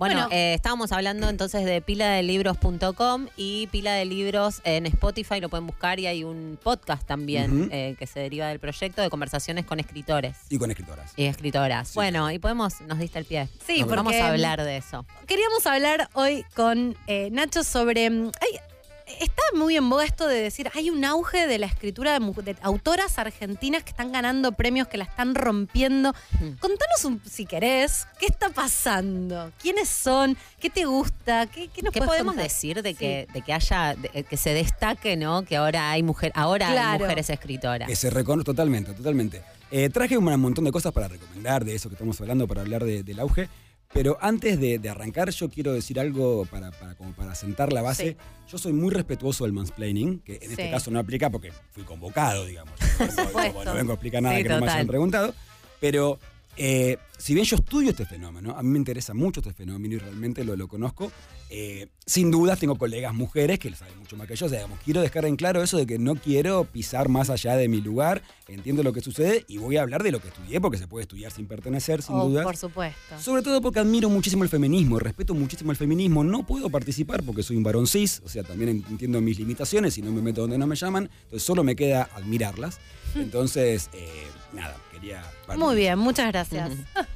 Bueno, 0.00 0.14
Bueno. 0.14 0.28
eh, 0.30 0.54
estábamos 0.54 0.92
hablando 0.92 1.28
entonces 1.28 1.62
de 1.66 1.82
piladelibros.com 1.82 3.26
y 3.36 3.66
Pila 3.66 3.92
de 3.92 4.06
Libros 4.06 4.62
en 4.64 4.86
Spotify, 4.86 5.40
lo 5.40 5.50
pueden 5.50 5.66
buscar 5.66 6.00
y 6.00 6.06
hay 6.06 6.24
un 6.24 6.58
podcast 6.62 7.06
también 7.06 7.68
eh, 7.70 7.96
que 7.98 8.06
se 8.06 8.18
deriva 8.18 8.48
del 8.48 8.58
proyecto 8.60 9.02
de 9.02 9.10
conversaciones 9.10 9.66
con 9.66 9.78
escritores 9.78 10.38
Y 10.48 10.56
con 10.56 10.70
escritoras. 10.70 11.12
y 11.16 11.24
escritoras. 11.26 11.92
Bueno, 11.94 12.30
y 12.30 12.38
podemos, 12.38 12.80
nos 12.80 12.98
diste 12.98 13.18
el 13.18 13.26
pie. 13.26 13.48
Sí, 13.66 13.82
Vamos 13.82 14.04
porque- 14.04 14.22
a 14.22 14.28
hablar 14.30 14.64
de 14.64 14.78
eso. 14.78 15.04
Queríamos 15.26 15.66
hablar 15.66 16.08
hoy 16.14 16.46
con 16.56 16.96
eh, 17.06 17.28
Nacho 17.30 17.62
sobre. 17.62 18.08
mm, 18.08 18.32
hay- 18.40 18.58
está 19.20 19.42
muy 19.54 19.76
en 19.76 19.88
boga 19.90 20.04
esto 20.04 20.26
de 20.28 20.40
decir, 20.42 20.70
hay 20.74 20.90
un 20.90 21.04
auge 21.04 21.46
de 21.46 21.58
la 21.58 21.66
escritura 21.66 22.18
de, 22.18 22.42
de 22.42 22.56
autoras 22.62 23.18
argentinas 23.18 23.82
que 23.82 23.90
están 23.90 24.12
ganando 24.12 24.52
premios, 24.52 24.88
que 24.88 24.96
la 24.98 25.04
están 25.04 25.34
rompiendo. 25.34 26.12
Mm. 26.32 26.50
Contanos, 26.60 27.04
un- 27.04 27.20
si 27.28 27.46
querés, 27.46 28.06
¿qué 28.18 28.26
está 28.26 28.48
pasando? 28.50 29.52
¿Quiénes 29.60 29.88
son? 29.88 30.36
¿Qué 30.58 30.70
te 30.70 30.84
gusta? 30.84 31.46
¿Qué, 31.46 31.68
qué 31.68 31.82
nos 31.82 31.92
¿Qué 31.92 32.00
podemos 32.00 32.32
contar? 32.34 32.44
decir 32.44 32.82
de 32.82 32.90
Sí. 32.90 32.96
que, 32.96 33.26
de 33.32 33.42
que 33.42 33.52
haya, 33.52 33.94
de- 33.94 34.22
que 34.24 34.36
se 34.36 34.54
destaque, 34.54 35.16
¿no? 35.16 35.42
Que 35.44 35.56
ahora 35.56 35.90
hay 35.90 36.02
mujer, 36.02 36.32
ahora 36.34 36.92
hay 36.92 36.98
mujeres 36.98 37.30
escritoras. 37.30 37.88
Que 37.88 37.96
se 37.96 38.10
reconoce 38.10 38.44
totalmente, 38.44 38.92
totalmente. 38.92 39.42
Eh, 39.70 39.88
traje 39.88 40.18
un 40.18 40.24
montón 40.40 40.64
de 40.64 40.72
cosas 40.72 40.92
para 40.92 41.06
recomendar 41.08 41.64
de 41.64 41.74
eso 41.74 41.88
que 41.88 41.94
estamos 41.94 42.20
hablando, 42.20 42.48
para 42.48 42.62
hablar 42.62 42.84
de- 42.84 43.02
del 43.04 43.20
auge. 43.20 43.48
Pero 43.92 44.16
antes 44.20 44.60
de, 44.60 44.78
de 44.78 44.88
arrancar, 44.88 45.30
yo 45.30 45.50
quiero 45.50 45.72
decir 45.72 45.98
algo 45.98 46.46
para, 46.46 46.70
para- 46.70 46.94
como 46.94 47.12
para 47.12 47.34
sentar 47.34 47.72
la 47.72 47.82
base. 47.82 48.16
Yo 48.48 48.56
soy 48.58 48.72
muy 48.72 48.90
respetuoso 48.90 49.44
del 49.44 49.52
mansplaining, 49.52 50.20
que 50.20 50.36
en 50.42 50.50
este 50.52 50.70
caso 50.70 50.90
no 50.90 50.98
aplica 51.00 51.28
porque 51.30 51.52
fui 51.70 51.82
convocado, 51.84 52.46
digamos. 52.46 52.74
No, 53.00 53.06
vengo- 53.06 53.28
supuesto. 53.28 53.64
no 53.64 53.74
vengo 53.74 53.90
a 53.92 53.94
explicar 53.94 54.22
nada 54.22 54.36
Sí, 54.36 54.42
que 54.42 54.48
no 54.50 54.60
me 54.60 54.70
hayan 54.70 54.86
preguntado. 54.86 55.34
Pero 55.80 56.18
eh, 56.62 56.98
si 57.16 57.32
bien 57.32 57.46
yo 57.46 57.56
estudio 57.56 57.88
este 57.90 58.04
fenómeno, 58.04 58.54
a 58.54 58.62
mí 58.62 58.68
me 58.68 58.76
interesa 58.78 59.14
mucho 59.14 59.40
este 59.40 59.54
fenómeno 59.54 59.94
y 59.94 59.98
realmente 59.98 60.44
lo, 60.44 60.56
lo 60.56 60.68
conozco, 60.68 61.10
eh, 61.48 61.86
sin 62.04 62.30
dudas 62.30 62.58
tengo 62.58 62.76
colegas 62.76 63.14
mujeres 63.14 63.58
que 63.58 63.70
lo 63.70 63.76
saben 63.76 63.98
mucho 63.98 64.14
más 64.18 64.28
que 64.28 64.36
yo. 64.36 64.44
O 64.44 64.48
sea, 64.50 64.58
digamos, 64.58 64.78
quiero 64.84 65.00
dejar 65.00 65.24
en 65.24 65.36
claro 65.36 65.62
eso 65.62 65.78
de 65.78 65.86
que 65.86 65.98
no 65.98 66.16
quiero 66.16 66.64
pisar 66.64 67.08
más 67.08 67.30
allá 67.30 67.56
de 67.56 67.66
mi 67.68 67.80
lugar, 67.80 68.22
entiendo 68.46 68.82
lo 68.82 68.92
que 68.92 69.00
sucede 69.00 69.44
y 69.48 69.56
voy 69.56 69.78
a 69.78 69.82
hablar 69.82 70.02
de 70.02 70.12
lo 70.12 70.20
que 70.20 70.28
estudié, 70.28 70.60
porque 70.60 70.76
se 70.76 70.86
puede 70.86 71.02
estudiar 71.04 71.32
sin 71.32 71.46
pertenecer, 71.46 72.02
sin 72.02 72.16
Oh, 72.16 72.28
dudas. 72.28 72.44
por 72.44 72.56
supuesto. 72.58 73.18
Sobre 73.18 73.40
todo 73.42 73.62
porque 73.62 73.80
admiro 73.80 74.10
muchísimo 74.10 74.42
el 74.44 74.50
feminismo, 74.50 74.98
respeto 74.98 75.34
muchísimo 75.34 75.70
el 75.70 75.78
feminismo. 75.78 76.24
No 76.24 76.46
puedo 76.46 76.68
participar 76.68 77.22
porque 77.22 77.42
soy 77.42 77.56
un 77.56 77.62
varón 77.62 77.86
cis, 77.86 78.20
o 78.22 78.28
sea, 78.28 78.42
también 78.42 78.84
entiendo 78.90 79.18
mis 79.22 79.38
limitaciones 79.38 79.96
y 79.96 80.02
no 80.02 80.12
me 80.12 80.20
meto 80.20 80.42
donde 80.42 80.58
no 80.58 80.66
me 80.66 80.76
llaman, 80.76 81.08
entonces 81.24 81.42
solo 81.42 81.64
me 81.64 81.74
queda 81.74 82.10
admirarlas. 82.14 82.78
Entonces, 83.16 83.90
eh, 83.92 84.08
nada, 84.52 84.76
quería... 84.92 85.22
Muy 85.56 85.74
bien, 85.76 85.98
muchas 85.98 86.28
gracias. 86.28 86.70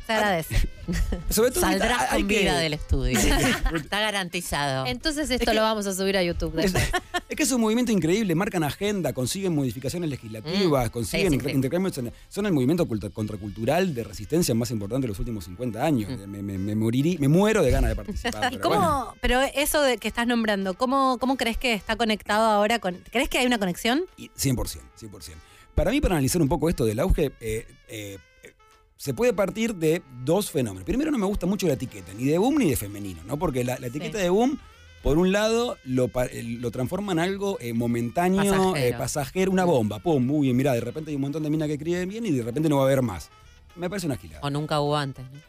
Se 0.06 0.12
agradece. 0.12 0.68
Sobre 1.30 1.50
todo, 1.50 1.60
Saldrás 1.60 2.08
con 2.10 2.28
que- 2.28 2.40
vida 2.40 2.58
del 2.58 2.74
estudio. 2.74 3.18
Está 3.74 4.00
garantizado. 4.00 4.86
Entonces 4.86 5.30
esto 5.30 5.54
lo 5.54 5.62
vamos 5.62 5.86
a 5.86 5.94
subir 5.94 6.16
a 6.16 6.22
YouTube 6.22 6.58
Es, 6.58 6.74
es 7.28 7.36
que 7.36 7.42
es 7.42 7.52
un 7.52 7.60
movimiento 7.60 7.90
increíble, 7.92 8.34
marcan 8.34 8.64
agenda, 8.64 9.12
consiguen 9.12 9.54
modificaciones 9.54 10.10
legislativas, 10.10 10.88
Mm, 10.88 10.92
consiguen 10.92 11.28
sí, 11.30 11.34
inter- 11.36 11.50
sí. 11.50 11.56
intercambios. 11.56 12.00
Son 12.28 12.44
el 12.46 12.52
movimiento 12.52 12.86
culta- 12.86 13.10
contracultural 13.10 13.94
de 13.94 14.04
resistencia 14.04 14.54
más 14.54 14.70
importante 14.72 15.06
de 15.06 15.08
los 15.08 15.18
últimos 15.18 15.44
50 15.44 15.82
años. 15.84 16.10
Mm. 16.10 16.30
Me, 16.30 16.42
me- 16.42 16.58
me 16.58 16.74
morirí- 16.76 17.18
me 17.18 17.28
muero 17.28 17.62
de 17.62 17.70
ganas 17.70 17.90
de 17.90 17.96
participar. 17.96 18.52
¿Y 18.52 18.56
pero 18.56 18.62
cómo, 18.68 18.76
bueno. 18.80 19.14
pero 19.20 19.40
eso 19.54 19.80
de 19.82 19.98
que 19.98 20.08
estás 20.08 20.26
nombrando, 20.26 20.74
¿cómo, 20.74 21.18
¿cómo 21.18 21.36
crees 21.36 21.56
que 21.56 21.72
está 21.74 21.96
conectado 21.96 22.44
ahora 22.50 22.78
con. 22.78 22.96
¿Crees 23.10 23.28
que 23.28 23.38
hay 23.38 23.46
una 23.46 23.58
conexión? 23.58 24.04
Y 24.16 24.28
100%, 24.30 24.80
100%. 25.00 25.32
Para 25.74 25.90
mí, 25.90 26.00
para 26.00 26.14
analizar 26.14 26.40
un 26.40 26.48
poco 26.48 26.68
esto 26.68 26.84
del 26.84 27.00
auge, 27.00 27.32
eh, 27.40 27.66
eh, 27.88 28.18
se 28.96 29.12
puede 29.12 29.32
partir 29.32 29.74
de 29.74 30.02
dos 30.24 30.50
fenómenos. 30.50 30.84
Primero, 30.84 31.10
no 31.10 31.18
me 31.18 31.26
gusta 31.26 31.46
mucho 31.46 31.66
la 31.66 31.74
etiqueta, 31.74 32.12
ni 32.14 32.24
de 32.24 32.38
boom 32.38 32.58
ni 32.58 32.70
de 32.70 32.76
femenino, 32.76 33.22
¿no? 33.26 33.38
Porque 33.38 33.64
la, 33.64 33.78
la 33.78 33.88
etiqueta 33.88 34.18
de 34.18 34.30
boom, 34.30 34.58
por 35.02 35.18
un 35.18 35.32
lado, 35.32 35.76
lo, 35.84 36.10
eh, 36.30 36.42
lo 36.42 36.70
transforma 36.70 37.12
en 37.12 37.18
algo 37.18 37.58
eh, 37.60 37.72
momentáneo, 37.72 38.44
Pasajero. 38.72 38.98
pasajero, 38.98 39.50
una 39.52 39.64
bomba. 39.64 39.98
Pum, 39.98 40.24
muy 40.24 40.46
bien, 40.46 40.56
mirá, 40.56 40.72
de 40.72 40.80
repente 40.80 41.10
hay 41.10 41.16
un 41.16 41.22
montón 41.22 41.42
de 41.42 41.50
minas 41.50 41.66
que 41.68 41.74
escriben 41.74 42.08
bien 42.08 42.24
y 42.24 42.30
de 42.30 42.42
repente 42.42 42.68
no 42.68 42.76
va 42.76 42.82
a 42.82 42.86
haber 42.86 43.02
más. 43.02 43.30
Me 43.76 43.90
parece 43.90 44.06
una 44.06 44.16
gilada. 44.16 44.40
O 44.42 44.50
nunca 44.50 44.80
hubo 44.80 44.96
antes. 44.96 45.24
¿no? 45.30 45.40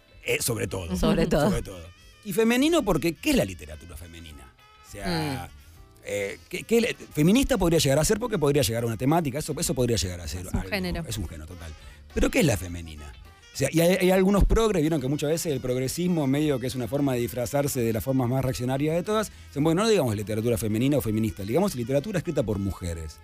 Sobre 0.42 0.68
todo. 0.68 0.96
Sobre 0.98 1.28
todo. 1.28 1.50
Sobre 1.50 1.62
todo. 1.62 1.96
Y 2.26 2.34
femenino 2.34 2.84
porque, 2.84 3.14
¿qué 3.14 3.30
es 3.30 3.36
la 3.36 3.46
literatura 3.46 3.96
femenina? 3.96 4.52
O 4.88 4.92
sea, 4.92 5.50
eh, 6.06 6.38
¿qué- 6.50 6.64
qué 6.64 6.82
le- 6.82 6.94
feminista 6.94 7.58
podría 7.58 7.80
llegar 7.80 8.00
a 8.00 8.06
ser 8.06 8.20
porque 8.20 8.38
podría 8.38 8.62
llegar 8.62 8.84
a 8.84 8.88
una 8.88 8.98
temática, 8.98 9.40
eso, 9.40 9.54
eso 9.60 9.74
podría 9.74 9.98
llegar 9.98 10.22
a 10.22 10.28
ser. 10.28 10.46
Es 10.46 10.54
un 10.54 10.62
género. 10.64 11.04
Es 11.08 11.18
un 11.18 11.28
género 11.28 11.48
total. 11.48 11.72
Pero 12.14 12.30
¿qué 12.30 12.40
es 12.40 12.46
la 12.46 12.58
femenina? 12.58 13.12
O 13.54 13.58
sea, 13.58 13.70
y 13.72 13.80
hay, 13.80 13.96
hay 13.96 14.12
algunos 14.12 14.44
progres, 14.44 14.82
vieron 14.82 15.00
que 15.00 15.08
muchas 15.08 15.30
veces 15.30 15.54
el 15.54 15.62
progresismo 15.62 16.28
medio 16.28 16.60
que 16.60 16.68
es 16.68 16.76
una 16.76 16.88
forma 16.90 17.14
de 17.14 17.20
disfrazarse 17.22 17.80
de 17.80 17.94
las 17.94 18.04
formas 18.04 18.28
más 18.30 18.44
reaccionarias 18.44 18.96
de 18.96 19.04
todas. 19.04 19.32
Dicen, 19.48 19.64
bueno, 19.64 19.84
no 19.84 19.90
digamos 19.90 20.14
literatura 20.16 20.58
femenina 20.58 20.98
o 20.98 21.02
feminista, 21.02 21.44
digamos 21.44 21.74
literatura 21.76 22.18
escrita 22.20 22.44
por 22.44 22.60
mujeres. 22.60 23.18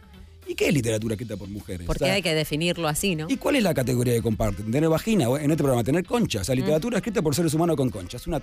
¿Y 0.47 0.55
qué 0.55 0.67
es 0.67 0.73
literatura 0.73 1.13
escrita 1.15 1.37
por 1.37 1.47
mujeres? 1.49 1.85
Porque 1.87 2.03
O 2.03 2.07
sea, 2.07 2.15
hay 2.15 2.21
que 2.21 2.33
definirlo 2.33 2.87
así, 2.87 3.15
¿no? 3.15 3.27
¿Y 3.29 3.37
cuál 3.37 3.55
es 3.55 3.63
la 3.63 3.73
categoría 3.73 4.13
que 4.13 4.21
comparten? 4.21 4.71
¿Tener 4.71 4.89
vagina? 4.89 5.29
O 5.29 5.37
En 5.37 5.51
este 5.51 5.63
programa, 5.63 5.83
tener 5.83 6.03
concha. 6.05 6.39
Mm. 6.39 6.41
O 6.41 6.45
sea, 6.45 6.55
literatura 6.55 6.97
escrita 6.97 7.21
por 7.21 7.35
seres 7.35 7.53
humanos 7.53 7.75
con 7.75 7.89
concha. 7.89 8.17
Es 8.17 8.27
una 8.27 8.41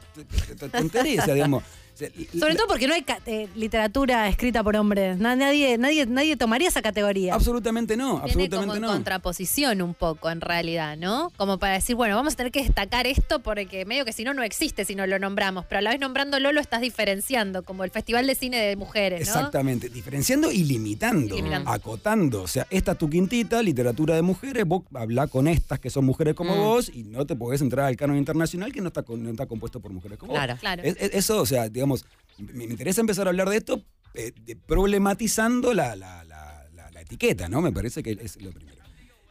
tontería, 0.73 1.25
digamos. 1.27 1.63
O 1.89 1.99
sea, 1.99 2.11
Sobre 2.39 2.55
todo 2.55 2.69
porque 2.69 2.87
no 2.87 2.95
hay 2.95 3.05
eh, 3.27 3.49
literatura 3.57 4.29
escrita 4.29 4.63
por 4.63 4.77
hombres. 4.77 5.19
Na- 5.19 5.35
Nadie, 5.35 5.77
nadie, 5.79 6.07
nadie 6.07 6.37
tomaría 6.37 6.69
esa 6.69 6.81
categoría. 6.81 7.35
Absolutamente 7.35 7.97
no, 7.97 8.11
como 8.13 8.23
absolutamente 8.23 8.77
en 8.77 8.83
no. 8.83 8.89
contraposición 8.93 9.83
un 9.83 9.95
poco, 9.95 10.31
en 10.31 10.41
realidad, 10.41 10.97
¿no? 10.97 11.33
Como 11.37 11.59
para 11.59 11.73
decir, 11.73 11.97
bueno, 11.97 12.15
vamos 12.15 12.35
a 12.35 12.37
tener 12.37 12.53
que 12.53 12.63
destacar 12.63 13.09
esto 13.09 13.41
porque 13.41 13.85
medio 13.85 14.05
que 14.05 14.13
si 14.13 14.23
no, 14.23 14.33
no 14.33 14.45
existe 14.45 14.85
si 14.85 14.95
no 14.95 15.09
lo 15.09 15.19
nombramos. 15.19 15.65
Pero 15.69 15.81
a 15.81 15.83
la 15.83 15.91
vez 15.91 15.99
nombrándolo 15.99 16.53
lo 16.53 16.61
estás 16.61 16.83
diferenciando, 16.83 17.65
como 17.65 17.83
el 17.83 17.91
Festival 17.91 18.29
de 18.29 18.37
Cine 18.37 18.61
de 18.61 18.77
Mujeres, 18.77 19.27
¿no? 19.27 19.35
Exactamente, 19.35 19.89
diferenciando 19.89 20.53
y 20.53 20.63
limitando, 20.63 21.35
Y 21.35 21.39
limitando. 21.39 21.69
Acotando. 21.93 22.43
O 22.43 22.47
sea, 22.47 22.67
esta 22.71 22.93
es 22.93 22.99
tu 22.99 23.09
quintita, 23.11 23.63
literatura 23.63 24.15
de 24.15 24.23
mujeres, 24.23 24.65
vos 24.65 24.83
habla 24.95 25.27
con 25.27 25.49
estas 25.49 25.79
que 25.81 25.91
son 25.91 26.05
mujeres 26.05 26.35
como 26.35 26.55
Mm. 26.55 26.59
vos 26.59 26.91
y 26.95 27.05
no 27.05 27.27
te 27.27 27.35
podés 27.37 27.61
entrar 27.61 27.87
al 27.87 27.97
canon 27.97 28.17
internacional 28.17 28.73
que 28.73 28.81
no 28.81 28.89
está, 28.89 29.03
con- 29.03 29.23
no 29.23 29.31
está 29.31 29.47
compuesto 29.47 29.81
por 29.81 29.93
mujeres 29.93 30.19
como 30.19 30.33
Claro. 30.33 30.55
vos. 30.55 30.61
Claro. 30.61 30.83
Es- 30.83 30.97
es- 30.99 31.15
eso, 31.15 31.41
o 31.41 31.47
sea, 31.47 31.69
digamos, 31.69 32.05
me, 32.39 32.53
me 32.53 32.65
interesa 32.65 33.01
empezar 33.01 33.27
a 33.27 33.31
hablar 33.31 33.49
de 33.49 33.57
esto 33.57 33.83
eh, 34.15 34.33
de- 34.45 34.57
problematizando 34.57 35.75
la, 35.75 35.95
la- 35.95 36.25
la- 36.25 36.67
la- 36.75 36.91
la 36.91 37.01
etiqueta, 37.03 37.49
¿no? 37.49 37.61
Me 37.61 37.73
parece 37.73 38.03
que 38.03 38.13
es 38.21 38.41
lo 38.41 38.51
primero. 38.53 38.83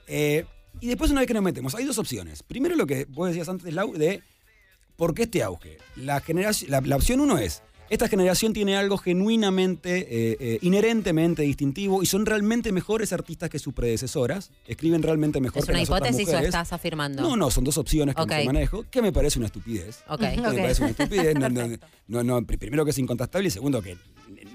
Eh, 0.08 0.45
y 0.80 0.88
después, 0.88 1.10
una 1.12 1.22
vez 1.22 1.28
que 1.28 1.34
nos 1.34 1.43
metemos, 1.43 1.74
hay 1.76 1.84
dos 1.84 1.97
opciones. 1.97 2.43
Primero, 2.43 2.76
lo 2.76 2.86
que 2.86 3.05
vos 3.05 3.28
decías 3.28 3.49
antes, 3.49 3.74
Lau, 3.74 3.93
de 3.93 4.22
por 4.95 5.14
qué 5.14 5.24
este 5.24 5.41
auge. 5.43 5.78
La, 5.95 6.20
generación, 6.22 6.70
la, 6.72 6.82
la 6.82 6.95
opción 6.95 7.20
uno 7.20 7.38
es, 7.38 7.64
esta 7.90 8.08
generación 8.08 8.54
tiene 8.54 8.76
algo 8.78 8.98
genuinamente, 8.98 10.00
eh, 10.00 10.38
eh, 10.40 10.60
inherentemente 10.62 11.42
distintivo 11.44 12.02
y 12.04 12.06
son 12.06 12.26
realmente 12.26 12.72
mejores 12.72 13.14
artistas 13.14 13.50
que 13.50 13.60
sus 13.60 13.74
predecesoras. 13.74 14.52
Escriben 14.68 15.04
realmente 15.04 15.40
mejor 15.40 15.60
¿Es 15.60 15.66
que 15.66 15.72
una 15.72 15.80
las 15.82 15.90
otras 15.90 16.10
hipótesis 16.20 16.34
o 16.34 16.38
estás 16.40 16.74
afirmando? 16.74 17.22
No, 17.24 17.36
no, 17.36 17.52
son 17.52 17.64
dos 17.64 17.78
opciones 17.78 18.16
que 18.16 18.22
Ok. 18.22 18.30
que 18.30 18.46
manejo, 18.46 18.86
que 18.90 19.02
me 19.02 19.12
parece 19.12 19.40
una 19.40 19.48
estupidez. 19.48 20.00
Ok. 20.08 20.20
Que 20.20 20.40
Ok. 20.40 20.54
Me 20.54 20.62
parece 20.62 20.82
una 20.82 20.92
estupidez. 20.92 21.36
No, 21.36 21.50
no, 21.50 21.68
no, 22.08 22.24
no, 22.24 22.42
pri- 22.46 22.58
primero 22.58 22.84
que 22.86 22.92
es 22.92 22.98
incontestable 22.98 23.48
y 23.48 23.52
segundo 23.52 23.82
que 23.82 23.98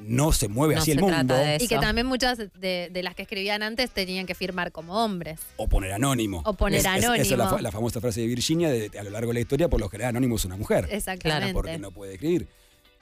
no 0.02 0.32
se 0.32 0.48
mueve 0.48 0.74
No 0.74 0.80
así 0.82 0.90
se 0.92 0.98
el 0.98 1.00
mundo. 1.02 1.34
de 1.34 1.58
Y 1.60 1.68
que 1.68 1.78
también 1.78 2.06
muchas 2.06 2.38
de, 2.38 2.90
de 2.92 3.02
las 3.02 3.14
que 3.14 3.22
escribían 3.22 3.62
antes 3.62 3.90
tenían 3.90 4.26
que 4.26 4.34
firmar 4.34 4.72
como 4.72 5.02
hombres. 5.04 5.40
O 5.56 5.68
poner 5.68 5.92
anónimo. 5.92 6.42
O 6.44 6.54
poner 6.54 6.80
Es- 6.80 6.84
es- 6.86 6.92
Esa 6.94 7.14
es 7.14 7.30
la, 7.30 7.34
anónimo. 7.34 7.50
fa- 7.56 7.62
la 7.62 7.70
famosa 7.72 8.00
frase 8.00 8.20
de 8.20 8.26
Virginia, 8.26 8.68
de, 8.70 8.90
a 8.98 9.02
lo 9.02 9.10
largo 9.10 9.28
de 9.30 9.34
la 9.34 9.40
historia, 9.40 9.68
por 9.68 9.80
lo 9.80 9.88
general 9.88 10.10
anónimo 10.10 10.36
es 10.36 10.44
una 10.44 10.56
mujer. 10.56 10.88
Exactamente. 10.90 11.52
Porque 11.54 11.78
no 11.78 11.90
puede 11.92 12.14
escribir. 12.14 12.46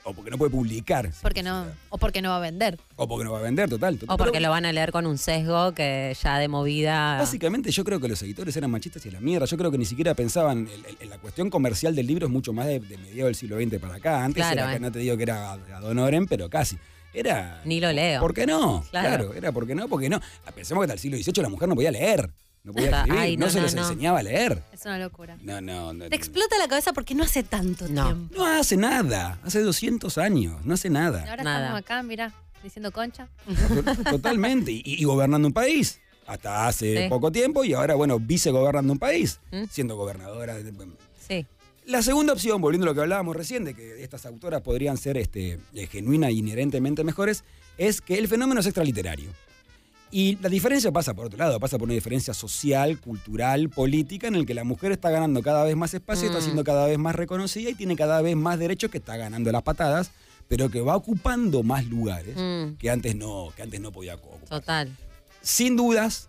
O 0.03 0.13
porque 0.13 0.31
no 0.31 0.37
puede 0.37 0.49
publicar. 0.51 1.11
Porque 1.21 1.43
no, 1.43 1.67
o 1.89 1.97
porque 1.99 2.21
no 2.23 2.29
va 2.31 2.37
a 2.37 2.39
vender. 2.39 2.79
O 2.95 3.07
porque 3.07 3.23
no 3.23 3.31
va 3.33 3.39
a 3.39 3.41
vender, 3.43 3.69
total. 3.69 3.99
O 4.07 4.17
porque 4.17 4.31
Pero 4.33 4.45
lo 4.45 4.49
van 4.49 4.65
a 4.65 4.71
leer 4.73 4.91
con 4.91 5.05
un 5.05 5.17
sesgo 5.19 5.73
que 5.73 6.17
ya 6.23 6.39
de 6.39 6.47
movida. 6.47 7.17
Básicamente 7.19 7.69
yo 7.71 7.83
creo 7.83 7.99
que 7.99 8.07
los 8.07 8.21
editores 8.23 8.55
eran 8.57 8.71
machistas 8.71 9.05
y 9.05 9.09
a 9.09 9.11
la 9.11 9.19
mierda. 9.19 9.45
Yo 9.45 9.57
creo 9.57 9.69
que 9.69 9.77
ni 9.77 9.85
siquiera 9.85 10.15
pensaban, 10.15 10.59
en, 10.59 10.85
en- 10.89 10.97
en 11.01 11.09
la 11.09 11.19
cuestión 11.19 11.49
comercial 11.51 11.95
del 11.95 12.07
libro 12.07 12.25
es 12.25 12.31
mucho 12.31 12.51
más 12.51 12.65
de, 12.65 12.79
de 12.79 12.97
mediados 12.97 13.27
del 13.27 13.35
siglo 13.35 13.57
XX 13.59 13.79
para 13.79 13.95
acá. 13.95 14.23
Antes 14.23 14.43
Claro, 14.43 14.61
era, 14.61 14.75
eh. 14.75 14.79
no 14.79 14.91
te 14.91 14.99
digo 14.99 15.15
que 15.17 15.23
era 15.23 15.53
ad 15.53 15.83
honorem, 15.83 16.25
pero 16.25 16.49
casi. 16.49 16.77
Era... 17.13 17.61
Ni 17.65 17.79
lo 17.79 17.91
leo. 17.91 18.21
¿Por 18.21 18.33
qué 18.33 18.47
no? 18.47 18.83
Claro. 18.89 19.07
Claro, 19.27 19.33
era 19.33 19.51
porque 19.51 19.75
no, 19.75 19.87
porque 19.87 20.09
no. 20.09 20.19
Pensemos 20.55 20.81
que 20.81 20.85
hasta 20.85 20.93
el 20.93 20.99
siglo 20.99 21.17
XVIII 21.17 21.43
la 21.43 21.49
mujer 21.49 21.67
no 21.69 21.75
podía 21.75 21.91
leer, 21.91 22.29
no 22.63 22.73
podía 22.73 22.89
Ah, 22.89 22.99
escribir, 23.01 23.19
ay, 23.21 23.37
no, 23.37 23.45
no, 23.47 23.51
se 23.51 23.57
no, 23.59 23.63
les 23.65 23.75
no. 23.75 23.81
enseñaba 23.81 24.19
a 24.19 24.23
leer. 24.23 24.63
Es 24.71 24.85
una 24.85 24.99
locura. 24.99 25.37
No, 25.41 25.61
no, 25.61 25.93
no. 25.93 26.09
Te 26.09 26.15
explota 26.15 26.57
la 26.59 26.67
cabeza 26.67 26.93
porque 26.93 27.15
no 27.15 27.23
hace 27.23 27.43
tanto 27.43 27.87
No. 27.87 28.05
tiempo. 28.05 28.35
No 28.35 28.45
hace 28.45 28.77
nada, 28.77 29.39
hace 29.43 29.61
200 29.61 30.17
años, 30.17 30.63
no 30.65 30.73
hace 30.75 30.87
Y 30.87 30.91
nada. 30.91 31.21
ahora 31.29 31.43
Nada. 31.43 31.59
estamos 31.65 31.79
acá, 31.81 32.03
mira, 32.03 32.33
diciendo 32.63 32.91
concha. 32.91 33.27
Totalmente. 34.09 34.71
Y, 34.71 34.81
y 34.85 35.03
gobernando 35.03 35.47
un 35.47 35.53
país. 35.53 35.99
hasta 36.27 36.67
hace 36.67 37.03
Sí. 37.03 37.09
poco 37.09 37.29
tiempo 37.31 37.65
y 37.65 37.73
ahora, 37.73 37.95
bueno, 37.95 38.17
vicegobernando 38.17 38.93
un 38.93 38.99
país, 38.99 39.39
¿Mm? 39.51 39.63
siendo 39.69 39.97
gobernadora. 39.97 40.55
de- 40.55 40.71
Sí. 41.19 41.45
La 41.85 42.01
segunda 42.03 42.31
opción, 42.31 42.61
volviendo 42.61 42.85
a 42.85 42.89
lo 42.91 42.93
que 42.95 43.01
hablábamos 43.01 43.35
recién, 43.35 43.65
de 43.65 43.73
que 43.73 44.01
estas 44.01 44.25
autoras 44.25 44.61
podrían 44.61 44.95
ser 44.97 45.17
este, 45.17 45.59
eh, 45.73 45.87
genuinas 45.87 46.29
e 46.29 46.33
inherentemente 46.33 47.03
mejores, 47.03 47.43
es 47.77 47.99
que 47.99 48.17
el 48.17 48.29
fenómeno 48.29 48.61
es 48.61 48.67
extraliterario. 48.67 49.31
Y 50.11 50.37
la 50.41 50.49
diferencia 50.49 50.91
pasa 50.91 51.13
por 51.13 51.27
otro 51.27 51.37
lado, 51.39 51.59
pasa 51.59 51.77
por 51.77 51.85
una 51.85 51.93
diferencia 51.93 52.33
social, 52.33 52.99
cultural, 52.99 53.69
política, 53.69 54.27
en 54.27 54.35
el 54.35 54.45
que 54.45 54.53
la 54.53 54.63
mujer 54.65 54.91
está 54.91 55.09
ganando 55.09 55.41
cada 55.41 55.63
vez 55.63 55.75
más 55.77 55.93
espacio, 55.93 56.27
está 56.27 56.39
Mm. 56.39 56.43
siendo 56.43 56.63
cada 56.65 56.85
vez 56.87 56.97
más 56.99 57.15
reconocida 57.15 57.69
y 57.69 57.75
tiene 57.75 57.95
cada 57.95 58.21
vez 58.21 58.35
más 58.35 58.59
derechos 58.59 58.91
que 58.91 58.97
está 58.97 59.15
ganando 59.15 59.51
las 59.53 59.63
patadas, 59.63 60.11
pero 60.49 60.69
que 60.69 60.81
va 60.81 60.97
ocupando 60.97 61.63
más 61.63 61.85
lugares 61.85 62.35
Mm, 62.35 62.75
que 62.77 62.89
antes 62.89 63.15
no, 63.15 63.53
que 63.55 63.61
antes 63.61 63.79
no 63.79 63.91
podía 63.93 64.15
ocupar. 64.15 64.49
total. 64.49 64.97
Sin 65.41 65.75
dudas 65.77 66.27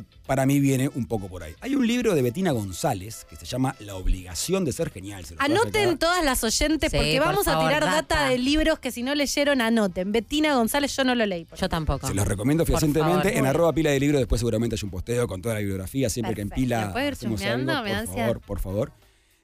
que 0.00 0.04
para 0.26 0.46
mí 0.46 0.60
viene 0.60 0.88
un 0.94 1.06
poco 1.06 1.28
por 1.28 1.42
ahí. 1.42 1.54
Hay 1.60 1.74
un 1.74 1.86
libro 1.86 2.14
de 2.14 2.22
Betina 2.22 2.52
González 2.52 3.26
que 3.28 3.36
se 3.36 3.46
llama 3.46 3.74
La 3.80 3.94
obligación 3.94 4.64
de 4.64 4.72
ser 4.72 4.90
genial. 4.90 5.24
se 5.24 5.34
Anoten 5.38 5.98
todas 5.98 6.24
las 6.24 6.42
oyentes 6.44 6.90
Sí, 6.90 6.96
porque 6.96 7.16
por 7.18 7.26
vamos 7.26 7.44
favor, 7.44 7.64
a 7.64 7.68
tirar 7.68 7.84
data. 7.84 8.14
data. 8.16 8.28
de 8.30 8.38
libros 8.38 8.78
que 8.78 8.90
si 8.90 9.02
no 9.02 9.14
leyeron, 9.14 9.60
anoten. 9.60 10.12
Betina 10.12 10.54
González, 10.54 10.94
yo 10.96 11.04
no 11.04 11.14
lo 11.14 11.26
leí. 11.26 11.46
Yo 11.56 11.68
tampoco. 11.68 12.06
Se 12.06 12.14
los 12.14 12.26
recomiendo 12.26 12.64
fehacientemente. 12.66 13.38
En 13.38 13.46
arroba 13.46 13.72
pila 13.72 13.90
de 13.90 14.00
libros, 14.00 14.20
después 14.20 14.40
seguramente 14.40 14.76
hay 14.76 14.84
un 14.84 14.90
posteo 14.90 15.26
con 15.26 15.40
toda 15.42 15.54
la 15.54 15.60
bibliografía. 15.60 16.08
Siempre 16.10 16.34
que 16.34 16.42
en 16.42 16.50
pila 16.50 16.86
¿Lo 16.86 16.92
puedo 16.92 17.06
ir 17.06 17.14
algo, 17.48 17.76
por 17.76 18.06
favor, 18.06 18.40
por 18.40 18.60
favor. 18.60 18.92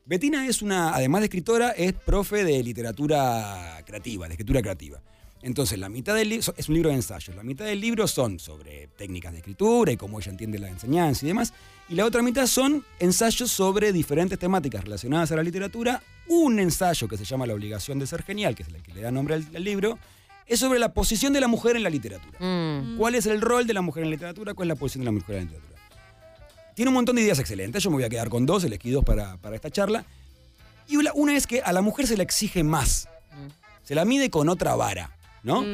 Betina 0.07 0.47
es 0.47 0.61
una, 0.61 0.95
además 0.95 1.21
de 1.21 1.27
escritora, 1.27 1.71
es 1.71 1.93
profe 1.93 2.43
de 2.43 2.63
literatura 2.63 3.81
creativa, 3.87 4.27
de 4.27 4.35
escritura 4.35 4.61
creativa. 4.61 5.01
Entonces, 5.43 5.79
la 5.79 5.89
mitad 5.89 6.15
del 6.15 6.29
libro 6.29 6.55
es 6.57 6.69
un 6.69 6.75
libro 6.75 6.91
de 6.91 6.97
ensayos. 6.97 7.35
La 7.35 7.43
mitad 7.43 7.65
del 7.65 7.81
libro 7.81 8.07
son 8.07 8.39
sobre 8.39 8.89
técnicas 8.89 9.33
de 9.33 9.39
escritura 9.39 9.91
y 9.91 9.97
cómo 9.97 10.19
ella 10.19 10.31
entiende 10.31 10.59
la 10.59 10.69
enseñanza 10.69 11.25
y 11.25 11.29
demás. 11.29 11.55
Y 11.89 11.95
la 11.95 12.05
otra 12.05 12.23
mitad 12.23 12.47
son 12.47 12.85
ensayos 12.99 13.51
sobre 13.51 13.93
diferentes 13.93 14.39
temáticas 14.39 14.85
relacionadas 14.85 15.33
a 15.33 15.37
la 15.37 15.43
literatura. 15.43 16.03
Un 16.29 16.59
ensayo 16.59 17.09
que 17.09 17.17
se 17.17 17.25
llama 17.25 17.47
La 17.47 17.55
obligación 17.55 17.99
de 17.99 18.07
ser 18.07 18.23
genial, 18.23 18.55
que 18.55 18.65
es 18.65 18.69
el 18.69 18.83
que 18.83 18.93
le 18.93 19.01
da 19.01 19.11
nombre 19.11 19.35
al, 19.35 19.47
al 19.55 19.65
libro, 19.65 19.99
es 20.47 20.61
sobre 20.61 20.79
la 20.79 20.93
posición 20.93 21.33
de 21.33 21.41
la 21.41 21.49
mujer 21.49 21.77
en 21.77 21.85
la 21.85 21.91
literatura. 21.91 22.39
Mm, 22.39 22.99
¿Cuál 22.99 23.15
es 23.15 23.27
el 23.27 23.41
rol 23.41 23.67
de 23.67 23.73
la 23.73 23.83
mujer 23.83 24.03
en 24.03 24.11
la 24.11 24.17
literatura? 24.17 24.53
¿Cuál 24.53 24.69
es 24.69 24.77
la 24.77 24.79
posición 24.79 25.03
de 25.03 25.07
la 25.07 25.13
mujer 25.13 25.37
en 25.37 25.45
la 25.47 25.53
literatura? 25.53 25.81
Tiene 26.75 26.89
un 26.89 26.95
montón 26.95 27.17
de 27.17 27.23
ideas 27.23 27.39
excelentes. 27.39 27.83
Yo 27.83 27.91
me 27.91 27.97
voy 27.97 28.05
a 28.05 28.09
quedar 28.09 28.29
con 28.29 28.47
dos, 28.47 28.65
elegí 28.65 28.91
dos 28.91 29.05
para, 29.05 29.37
para 29.39 29.57
esta 29.57 29.71
charla. 29.71 30.05
Y 30.89 30.97
una, 30.97 31.13
una 31.15 31.37
es 31.37 31.47
que 31.47 31.63
a 31.63 31.73
la 31.73 31.83
mujer 31.83 32.07
se 32.07 32.17
le 32.17 32.25
exige 32.25 32.65
más. 32.65 33.09
Se 33.85 33.95
la 33.95 34.05
mide 34.05 34.29
con 34.31 34.49
otra 34.49 34.75
vara, 34.75 35.17
¿no? 35.43 35.65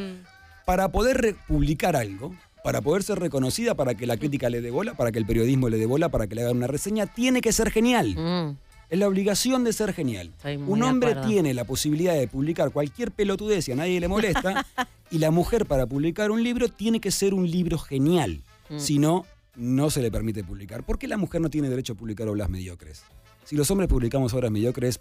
Para 0.65 0.89
poder 0.91 1.37
publicar 1.47 1.95
algo, 1.97 2.35
para 2.65 2.81
poder 2.81 3.03
ser 3.05 3.19
reconocida, 3.21 3.75
para 3.75 3.95
que 3.95 4.07
la 4.07 4.17
crítica 4.17 4.51
le 4.51 4.61
dé 4.61 4.71
bola, 4.71 4.95
para 4.95 5.13
que 5.13 5.19
el 5.19 5.27
periodismo 5.27 5.69
le 5.69 5.79
dé 5.79 5.87
bola, 5.87 6.09
para 6.09 6.27
que 6.27 6.35
le 6.35 6.43
hagan 6.43 6.57
una 6.57 6.67
reseña, 6.67 7.07
tiene 7.07 7.41
que 7.41 7.53
ser 7.53 7.71
genial. 7.71 8.17
mm, 8.17 8.57
Es 8.89 8.99
la 8.99 9.09
obligación 9.09 9.65
de 9.65 9.73
ser 9.73 9.93
genial. 9.93 10.33
Un 10.67 10.83
hombre 10.85 11.17
tiene 11.27 11.55
la 11.55 11.65
posibilidad 11.65 12.15
de 12.15 12.29
publicar 12.29 12.71
cualquier 12.71 13.11
pelotudez 13.11 13.69
y 13.69 13.73
a 13.73 13.77
nadie 13.77 13.99
le 14.01 14.09
molesta, 14.09 14.65
y 15.11 15.19
la 15.19 15.31
mujer 15.31 15.67
para 15.67 15.87
publicar 15.87 16.31
un 16.31 16.43
libro 16.43 16.69
tiene 16.69 17.01
que 17.01 17.11
ser 17.11 17.35
un 17.35 17.49
libro 17.51 17.79
genial. 17.79 18.43
Mm. 18.69 18.79
Si 18.79 18.99
no, 18.99 19.25
no 19.57 19.91
se 19.91 20.03
le 20.03 20.11
permite 20.11 20.43
publicar. 20.45 20.83
¿Por 20.85 20.99
qué 20.99 21.07
la 21.09 21.17
mujer 21.17 21.41
no 21.41 21.51
tiene 21.51 21.69
derecho 21.69 21.93
a 21.95 21.97
publicar 21.97 22.29
obras 22.29 22.49
mediocres? 22.49 23.03
Si 23.45 23.57
los 23.57 23.71
hombres 23.71 23.89
publicamos 23.89 24.33
obras 24.35 24.51
mediocres 24.51 25.01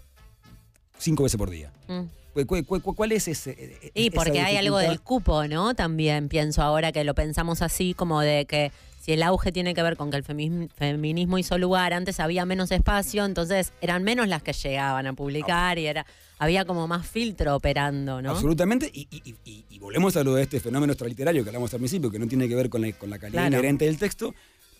cinco 0.98 1.24
veces 1.24 1.36
por 1.38 1.50
día. 1.50 1.72
mm. 1.88 2.02
¿Cu- 2.44 2.64
cu- 2.64 2.80
cu- 2.82 2.94
¿Cuál 2.94 3.12
es 3.12 3.28
ese? 3.28 3.50
e- 3.52 3.90
Y 3.94 4.08
esa 4.08 4.14
porque 4.16 4.40
hay 4.40 4.56
algo 4.56 4.78
del 4.78 5.00
cupo, 5.00 5.46
¿no? 5.48 5.74
También 5.74 6.28
pienso 6.28 6.62
ahora 6.62 6.92
que 6.92 7.04
lo 7.04 7.14
pensamos 7.14 7.62
así, 7.62 7.94
como 7.94 8.20
de 8.20 8.44
que 8.44 8.72
si 9.00 9.12
el 9.12 9.22
auge 9.22 9.52
tiene 9.52 9.72
que 9.72 9.82
ver 9.82 9.96
con 9.96 10.10
que 10.10 10.16
el 10.16 10.24
femi- 10.24 10.68
feminismo 10.74 11.38
hizo 11.38 11.56
lugar, 11.58 11.94
antes 11.94 12.18
había 12.20 12.44
menos 12.44 12.70
espacio, 12.72 13.24
entonces 13.24 13.72
eran 13.80 14.02
menos 14.02 14.26
las 14.28 14.42
que 14.42 14.52
llegaban 14.52 15.06
a 15.06 15.12
publicar 15.12 15.78
y 15.78 15.86
era 15.86 16.04
había 16.38 16.66
como 16.66 16.86
más 16.86 17.06
filtro 17.06 17.56
operando, 17.56 18.20
¿no? 18.20 18.32
Absolutamente, 18.32 18.90
y, 18.92 19.06
y- 19.10 19.22
y- 19.24 19.34
y- 19.50 19.64
y 19.70 19.78
volvemos 19.78 20.14
a 20.16 20.24
lo 20.24 20.34
de 20.34 20.42
este 20.42 20.60
fenómeno 20.60 20.92
extraliterario 20.92 21.42
que 21.42 21.48
hablamos 21.48 21.72
al 21.72 21.78
principio, 21.80 22.10
que 22.10 22.18
no 22.18 22.26
tiene 22.26 22.46
que 22.48 22.54
ver 22.54 22.68
con 22.68 22.82
la, 22.82 22.92
con 22.92 23.08
la 23.08 23.18
calidad 23.18 23.42
Claro. 23.44 23.54
inherente 23.58 23.86
del 23.86 23.96
texto, 23.96 24.34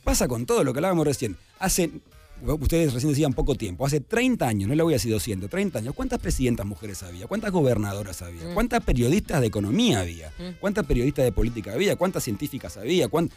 pasa 0.04 0.28
con 0.28 0.44
todo 0.44 0.64
lo 0.64 0.72
que 0.74 0.78
hablábamos 0.80 1.06
recién. 1.06 1.36
Hace, 1.58 1.90
ustedes 2.44 2.92
recién 2.94 3.10
decían 3.10 3.32
poco 3.32 3.54
tiempo, 3.54 3.86
hace 3.86 4.00
30 4.00 4.46
años, 4.46 4.68
no 4.68 4.74
le 4.74 4.82
voy 4.82 4.92
a 4.94 4.96
decir 4.96 5.12
200, 5.12 5.48
30 5.48 5.78
años, 5.78 5.94
¿cuántas 5.94 6.18
presidentas 6.18 6.66
mujeres 6.66 7.02
había? 7.02 7.26
¿Cuántas 7.26 7.50
gobernadoras 7.50 8.22
había? 8.22 8.48
Mm. 8.48 8.54
¿Cuántas 8.54 8.82
periodistas 8.84 9.40
de 9.40 9.46
economía 9.46 10.00
había? 10.00 10.28
Mm. 10.38 10.58
¿Cuántas 10.60 10.86
periodistas 10.86 11.24
de 11.24 11.32
política 11.32 11.72
había? 11.72 11.96
¿Cuántas 11.96 12.24
científicas 12.24 12.76
había? 12.76 13.08
¿Cuán- 13.08 13.30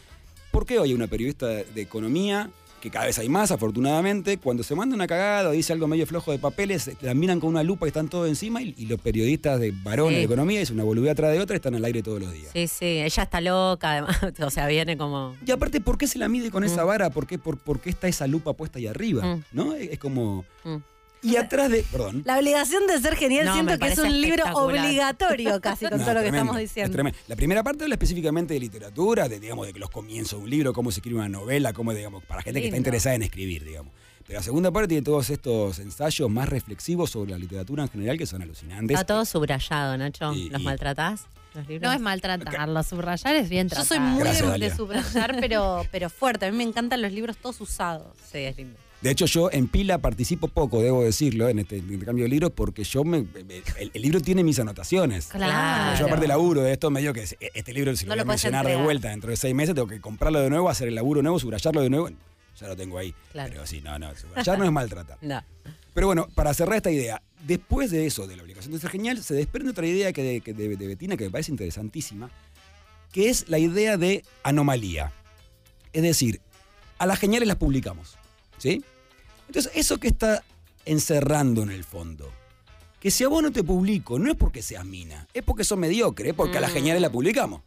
¿Por 0.50 0.66
qué 0.66 0.78
hoy 0.78 0.88
hay 0.90 0.94
una 0.94 1.06
periodista 1.06 1.46
de 1.46 1.80
economía, 1.80 2.50
que 2.80 2.90
cada 2.90 3.06
vez 3.06 3.18
hay 3.18 3.28
más, 3.28 3.50
afortunadamente, 3.50 4.38
cuando 4.38 4.62
se 4.62 4.74
manda 4.74 4.94
una 4.94 5.06
cagada 5.06 5.48
o 5.48 5.52
dice 5.52 5.72
algo 5.72 5.86
medio 5.86 6.06
flojo 6.06 6.32
de 6.32 6.38
papeles, 6.38 6.88
eh, 6.88 6.96
la 7.02 7.14
miran 7.14 7.38
con 7.40 7.50
una 7.50 7.62
lupa 7.62 7.86
y 7.86 7.88
están 7.88 8.08
todos 8.08 8.28
encima 8.28 8.62
y, 8.62 8.74
y 8.78 8.86
los 8.86 9.00
periodistas 9.00 9.60
de 9.60 9.72
varones 9.72 10.14
Sí. 10.14 10.18
de 10.18 10.24
economía, 10.24 10.60
es 10.60 10.70
una 10.70 10.82
boludez 10.84 11.12
atrás 11.12 11.32
de 11.32 11.40
otra, 11.40 11.56
están 11.56 11.74
al 11.74 11.84
aire 11.84 12.02
todos 12.02 12.20
los 12.20 12.32
días. 12.32 12.50
Sí, 12.52 12.66
sí, 12.66 12.84
ella 12.86 13.22
está 13.22 13.40
loca, 13.40 13.92
además, 13.92 14.16
o 14.42 14.50
sea, 14.50 14.66
viene 14.66 14.96
como... 14.96 15.34
Y 15.46 15.50
aparte, 15.50 15.80
¿por 15.80 15.98
qué 15.98 16.06
se 16.06 16.18
la 16.18 16.28
mide 16.28 16.50
con 16.50 16.64
esa 16.64 16.84
Mm. 16.84 16.86
vara? 16.86 17.10
¿Por 17.10 17.26
qué, 17.26 17.38
por, 17.38 17.58
por 17.58 17.80
qué 17.80 17.90
está 17.90 18.08
esa 18.08 18.26
lupa 18.26 18.54
puesta 18.54 18.78
ahí 18.78 18.86
arriba? 18.86 19.22
Mm. 19.36 19.44
¿No? 19.52 19.74
Es, 19.74 19.90
es 19.92 19.98
como... 19.98 20.44
Mm. 20.64 20.76
Y 21.22 21.36
atrás 21.36 21.70
de... 21.70 21.82
Perdón. 21.82 22.22
La 22.24 22.38
obligación 22.38 22.86
de 22.86 22.98
ser 22.98 23.14
genial 23.16 23.44
No, 23.46 23.52
siento 23.54 23.78
que 23.78 23.88
es 23.88 23.98
un 23.98 24.20
libro 24.20 24.44
obligatorio 24.54 25.60
casi 25.60 25.86
con 25.86 25.98
No, 25.98 26.04
todo 26.04 26.14
lo 26.14 26.20
que 26.20 26.28
tremendo, 26.30 26.52
estamos 26.52 26.56
es 26.62 26.74
diciendo. 26.74 27.10
La 27.28 27.36
primera 27.36 27.62
parte 27.62 27.84
habla 27.84 27.94
específicamente 27.94 28.54
de 28.54 28.60
literatura, 28.60 29.28
de, 29.28 29.38
digamos, 29.38 29.66
de 29.66 29.78
los 29.78 29.90
comienzos 29.90 30.38
de 30.38 30.44
un 30.44 30.50
libro, 30.50 30.72
cómo 30.72 30.90
se 30.90 31.00
escribe 31.00 31.18
una 31.18 31.28
novela, 31.28 31.72
cómo, 31.72 31.92
digamos, 31.92 32.24
para 32.24 32.42
gente 32.42 32.60
que 32.60 32.66
está 32.68 32.76
interesada 32.78 33.14
en 33.16 33.22
escribir, 33.22 33.64
digamos. 33.64 33.92
Pero 34.26 34.38
la 34.38 34.42
segunda 34.44 34.70
parte 34.70 34.88
tiene 34.88 35.02
todos 35.02 35.28
estos 35.30 35.78
ensayos 35.80 36.30
más 36.30 36.48
reflexivos 36.48 37.10
sobre 37.10 37.32
la 37.32 37.38
literatura 37.38 37.82
en 37.82 37.88
general 37.90 38.16
que 38.16 38.26
son 38.26 38.42
alucinantes. 38.42 38.94
Está 38.94 39.06
todo 39.06 39.24
subrayado, 39.24 39.96
Nacho. 39.98 40.32
Y- 40.32 40.48
¿Los 40.50 40.60
y- 40.60 40.64
maltratás? 40.64 41.22
¿Los 41.54 41.66
libros? 41.66 41.82
No 41.90 41.92
es 41.92 42.00
maltratarlo, 42.00 42.80
subrayar 42.84 43.34
es 43.34 43.48
bien 43.48 43.66
Yo 43.68 43.70
tratar. 43.74 43.86
soy 43.88 43.98
muy 43.98 44.20
Gracias, 44.22 44.52
de, 44.52 44.58
de 44.58 44.76
subrayar, 44.76 45.36
pero, 45.40 45.84
pero 45.90 46.08
fuerte. 46.08 46.46
A 46.46 46.50
mí 46.52 46.56
me 46.56 46.62
encantan 46.62 47.02
los 47.02 47.10
libros 47.12 47.36
todos 47.38 47.60
usados. 47.60 48.06
Sí, 48.30 48.38
es 48.38 48.56
lindo. 48.56 48.78
De 49.00 49.10
hecho, 49.10 49.24
yo 49.24 49.50
en 49.50 49.66
pila 49.66 49.96
participo 49.98 50.48
poco, 50.48 50.82
debo 50.82 51.02
decirlo, 51.02 51.48
en 51.48 51.58
este 51.60 51.78
intercambio 51.78 52.24
de 52.24 52.28
libros, 52.28 52.52
porque 52.54 52.84
yo 52.84 53.02
me, 53.02 53.22
me- 53.22 53.62
el, 53.78 53.90
el 53.94 54.02
libro 54.02 54.20
tiene 54.20 54.44
mis 54.44 54.58
anotaciones. 54.58 55.28
Claro. 55.28 55.98
Yo 55.98 56.04
aparte 56.06 56.28
laburo 56.28 56.60
de 56.62 56.72
esto, 56.72 56.90
medio 56.90 57.14
que 57.14 57.22
es- 57.22 57.36
este 57.40 57.72
libro 57.72 57.96
si 57.96 58.04
lo 58.04 58.10
No 58.10 58.14
voy 58.14 58.18
lo 58.18 58.22
a 58.22 58.26
mencionar 58.26 58.66
de 58.66 58.76
vuelta 58.76 59.08
dentro 59.08 59.30
de 59.30 59.36
seis 59.38 59.54
meses, 59.54 59.74
tengo 59.74 59.88
que 59.88 60.00
comprarlo 60.02 60.40
de 60.40 60.50
nuevo, 60.50 60.68
hacer 60.68 60.88
el 60.88 60.94
laburo 60.94 61.22
nuevo, 61.22 61.38
subrayarlo 61.38 61.80
de 61.80 61.88
nuevo. 61.88 62.10
Ya 62.60 62.68
lo 62.68 62.76
tengo 62.76 62.98
ahí. 62.98 63.14
Claro. 63.32 63.48
Pero 63.50 63.66
sí, 63.66 63.80
no, 63.80 63.98
no, 63.98 64.14
subrayar 64.14 64.58
no 64.58 64.64
es 64.66 64.72
maltratar. 64.72 65.16
No. 65.22 65.42
Pero 65.94 66.06
bueno, 66.06 66.28
para 66.34 66.52
cerrar 66.52 66.76
esta 66.76 66.90
idea, 66.90 67.20
después 67.46 67.90
de 67.90 68.06
eso, 68.06 68.26
de 68.26 68.36
la 68.36 68.42
obligación 68.42 68.72
de 68.72 68.78
ser 68.80 68.90
genial, 68.90 69.22
se 69.24 69.34
desprende 69.34 69.70
otra 69.70 69.86
idea 69.86 70.12
que 70.12 70.22
de, 70.22 70.40
que 70.42 70.52
de- 70.52 70.76
de 70.76 70.86
Betina 70.86 71.16
que 71.16 71.24
me 71.24 71.30
parece 71.30 71.50
interesantísima, 71.50 72.30
que 73.12 73.30
es 73.30 73.48
la 73.48 73.58
idea 73.58 73.96
de 73.96 74.22
anomalía. 74.42 75.10
Es 75.94 76.02
decir, 76.02 76.40
a 76.98 77.06
las 77.06 77.18
geniales 77.18 77.48
las 77.48 77.56
publicamos. 77.56 78.18
¿Sí? 78.60 78.84
Entonces, 79.48 79.72
eso 79.74 79.98
que 79.98 80.06
está 80.08 80.44
encerrando 80.84 81.62
en 81.62 81.70
el 81.70 81.82
fondo, 81.82 82.30
que 83.00 83.10
si 83.10 83.24
a 83.24 83.28
vos 83.28 83.42
no 83.42 83.50
te 83.50 83.64
publico, 83.64 84.18
no 84.18 84.30
es 84.30 84.36
porque 84.36 84.62
seas 84.62 84.84
mina, 84.84 85.26
es 85.34 85.42
porque 85.42 85.64
sos 85.64 85.78
mediocre, 85.78 86.28
es 86.30 86.34
porque 86.34 86.58
a 86.58 86.60
las 86.60 86.70
Mm. 86.70 86.74
geniales 86.74 87.02
la 87.02 87.10
publicamos. 87.10 87.62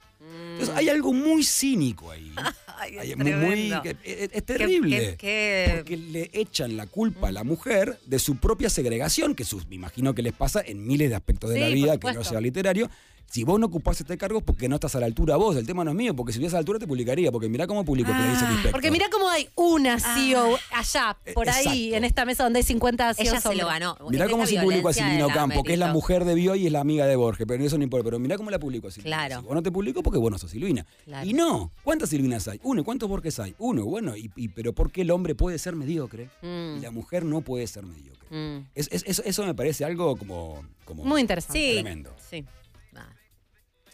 Entonces, 0.53 0.75
hay 0.75 0.87
algo 0.89 1.11
muy 1.13 1.43
cínico 1.43 2.11
ahí. 2.11 2.31
Ay, 2.77 2.97
Hay- 2.99 3.11
es 3.11 3.17
muy- 3.17 3.33
muy- 3.33 3.71
es, 4.03 4.29
es 4.31 4.45
terrible. 4.45 4.97
qué- 4.97 5.17
qué- 5.17 5.73
Porque 5.77 5.97
le 5.97 6.29
echan 6.33 6.77
la 6.77 6.85
culpa 6.85 7.29
a 7.29 7.31
la 7.31 7.43
mujer 7.43 7.99
de 8.05 8.19
su 8.19 8.35
propia 8.37 8.69
segregación, 8.69 9.33
que 9.35 9.45
sus, 9.45 9.67
me 9.67 9.75
imagino 9.75 10.13
que 10.13 10.21
les 10.21 10.33
pasa 10.33 10.61
en 10.65 10.85
miles 10.85 11.09
de 11.09 11.15
aspectos 11.15 11.49
de 11.49 11.55
Sí, 11.55 11.61
la 11.61 11.67
vida, 11.69 11.97
que 11.99 12.13
no 12.13 12.23
sea 12.23 12.39
literario. 12.39 12.89
Si 13.33 13.43
vos 13.43 13.59
no 13.59 13.65
ocupás 13.65 13.99
este 13.99 14.15
cargo 14.15 14.37
es 14.37 14.43
porque 14.43 14.69
no 14.69 14.75
estás 14.75 14.93
a 14.93 14.99
la 14.99 15.07
altura 15.07 15.37
vos. 15.37 15.55
El 15.55 15.65
tema 15.65 15.83
no 15.83 15.89
es 15.89 15.97
mío, 15.97 16.15
porque 16.15 16.31
si 16.31 16.35
estuvieras 16.35 16.53
a 16.53 16.57
la 16.57 16.59
altura 16.59 16.77
te 16.77 16.85
publicaría, 16.85 17.31
porque 17.31 17.49
mirá 17.49 17.65
cómo 17.65 17.83
publico 17.83 18.11
que 18.11 18.19
el 18.19 18.29
inspector. 18.29 18.69
Porque 18.71 18.91
mira 18.91 19.07
cómo 19.11 19.27
hay 19.27 19.49
una 19.55 19.99
CEO 19.99 20.55
allá, 20.71 21.17
por 21.33 21.49
ahí, 21.49 21.95
en 21.95 22.03
esta 22.03 22.25
mesa 22.25 22.43
donde 22.43 22.57
hay 22.59 22.63
50 22.63 23.15
CEOs 23.15 23.27
Ella 23.27 23.41
se 23.41 23.55
lo 23.55 23.65
ganó. 23.65 23.97
Mirá 24.07 24.25
Es 24.25 24.31
cómo 24.31 24.45
se 24.45 24.53
publicó 24.61 24.89
a 24.89 24.91
violencia 24.91 25.03
Silvino 25.03 25.23
de 25.23 25.27
la 25.29 25.33
Campo, 25.33 25.63
que 25.63 25.73
es 25.73 25.79
la 25.79 25.91
mujer 25.91 26.25
de 26.25 26.35
Bioy 26.35 26.61
y 26.61 26.65
es 26.67 26.71
la 26.71 26.81
amiga 26.81 27.07
de 27.07 27.15
Borges, 27.15 27.47
pero 27.47 27.63
eso 27.63 27.75
no 27.79 27.83
importa. 27.83 28.03
Pero 28.03 28.19
mirá 28.19 28.37
cómo 28.37 28.51
la 28.51 28.59
publicó 28.59 28.89
a 28.89 28.91
Silvina. 28.91 29.15
Claro. 29.17 29.39
Si 29.41 29.45
vos 29.47 29.55
no 29.55 29.63
te 29.63 29.71
publico 29.71 30.03
porque 30.03 30.19
vos 30.19 30.29
no 30.29 30.37
sos 30.37 30.51
Silvina. 30.51 30.85
Claro. 31.05 31.27
Y 31.27 31.33
no, 31.33 31.71
¿cuántas 31.83 32.09
Silvinas 32.09 32.47
hay? 32.47 32.59
Uno, 32.61 32.81
¿y 32.81 32.83
cuántos 32.83 33.09
Borges 33.09 33.39
hay? 33.39 33.55
Uno, 33.57 33.83
bueno, 33.85 34.15
y, 34.15 34.29
y- 34.35 34.49
pero 34.49 34.73
¿por 34.73 34.91
qué 34.91 35.01
el 35.01 35.09
hombre 35.09 35.33
puede 35.33 35.57
ser 35.57 35.75
mediocre 35.75 36.29
Mm, 36.43 36.77
y 36.77 36.81
la 36.81 36.91
mujer 36.91 37.25
no 37.25 37.41
puede 37.41 37.65
ser 37.65 37.83
mediocre? 37.83 38.27
mm. 38.29 38.67
Es- 38.75 38.89
es- 38.91 39.03
eso, 39.07 39.23
eso 39.25 39.43
me 39.43 39.55
parece 39.55 39.85
algo 39.85 40.15
como, 40.17 40.63
como 40.85 41.03
Muy 41.03 41.19
interesante. 41.21 41.59
Sí. 41.59 41.73
tremendo. 41.81 42.15
Sí. 42.29 42.45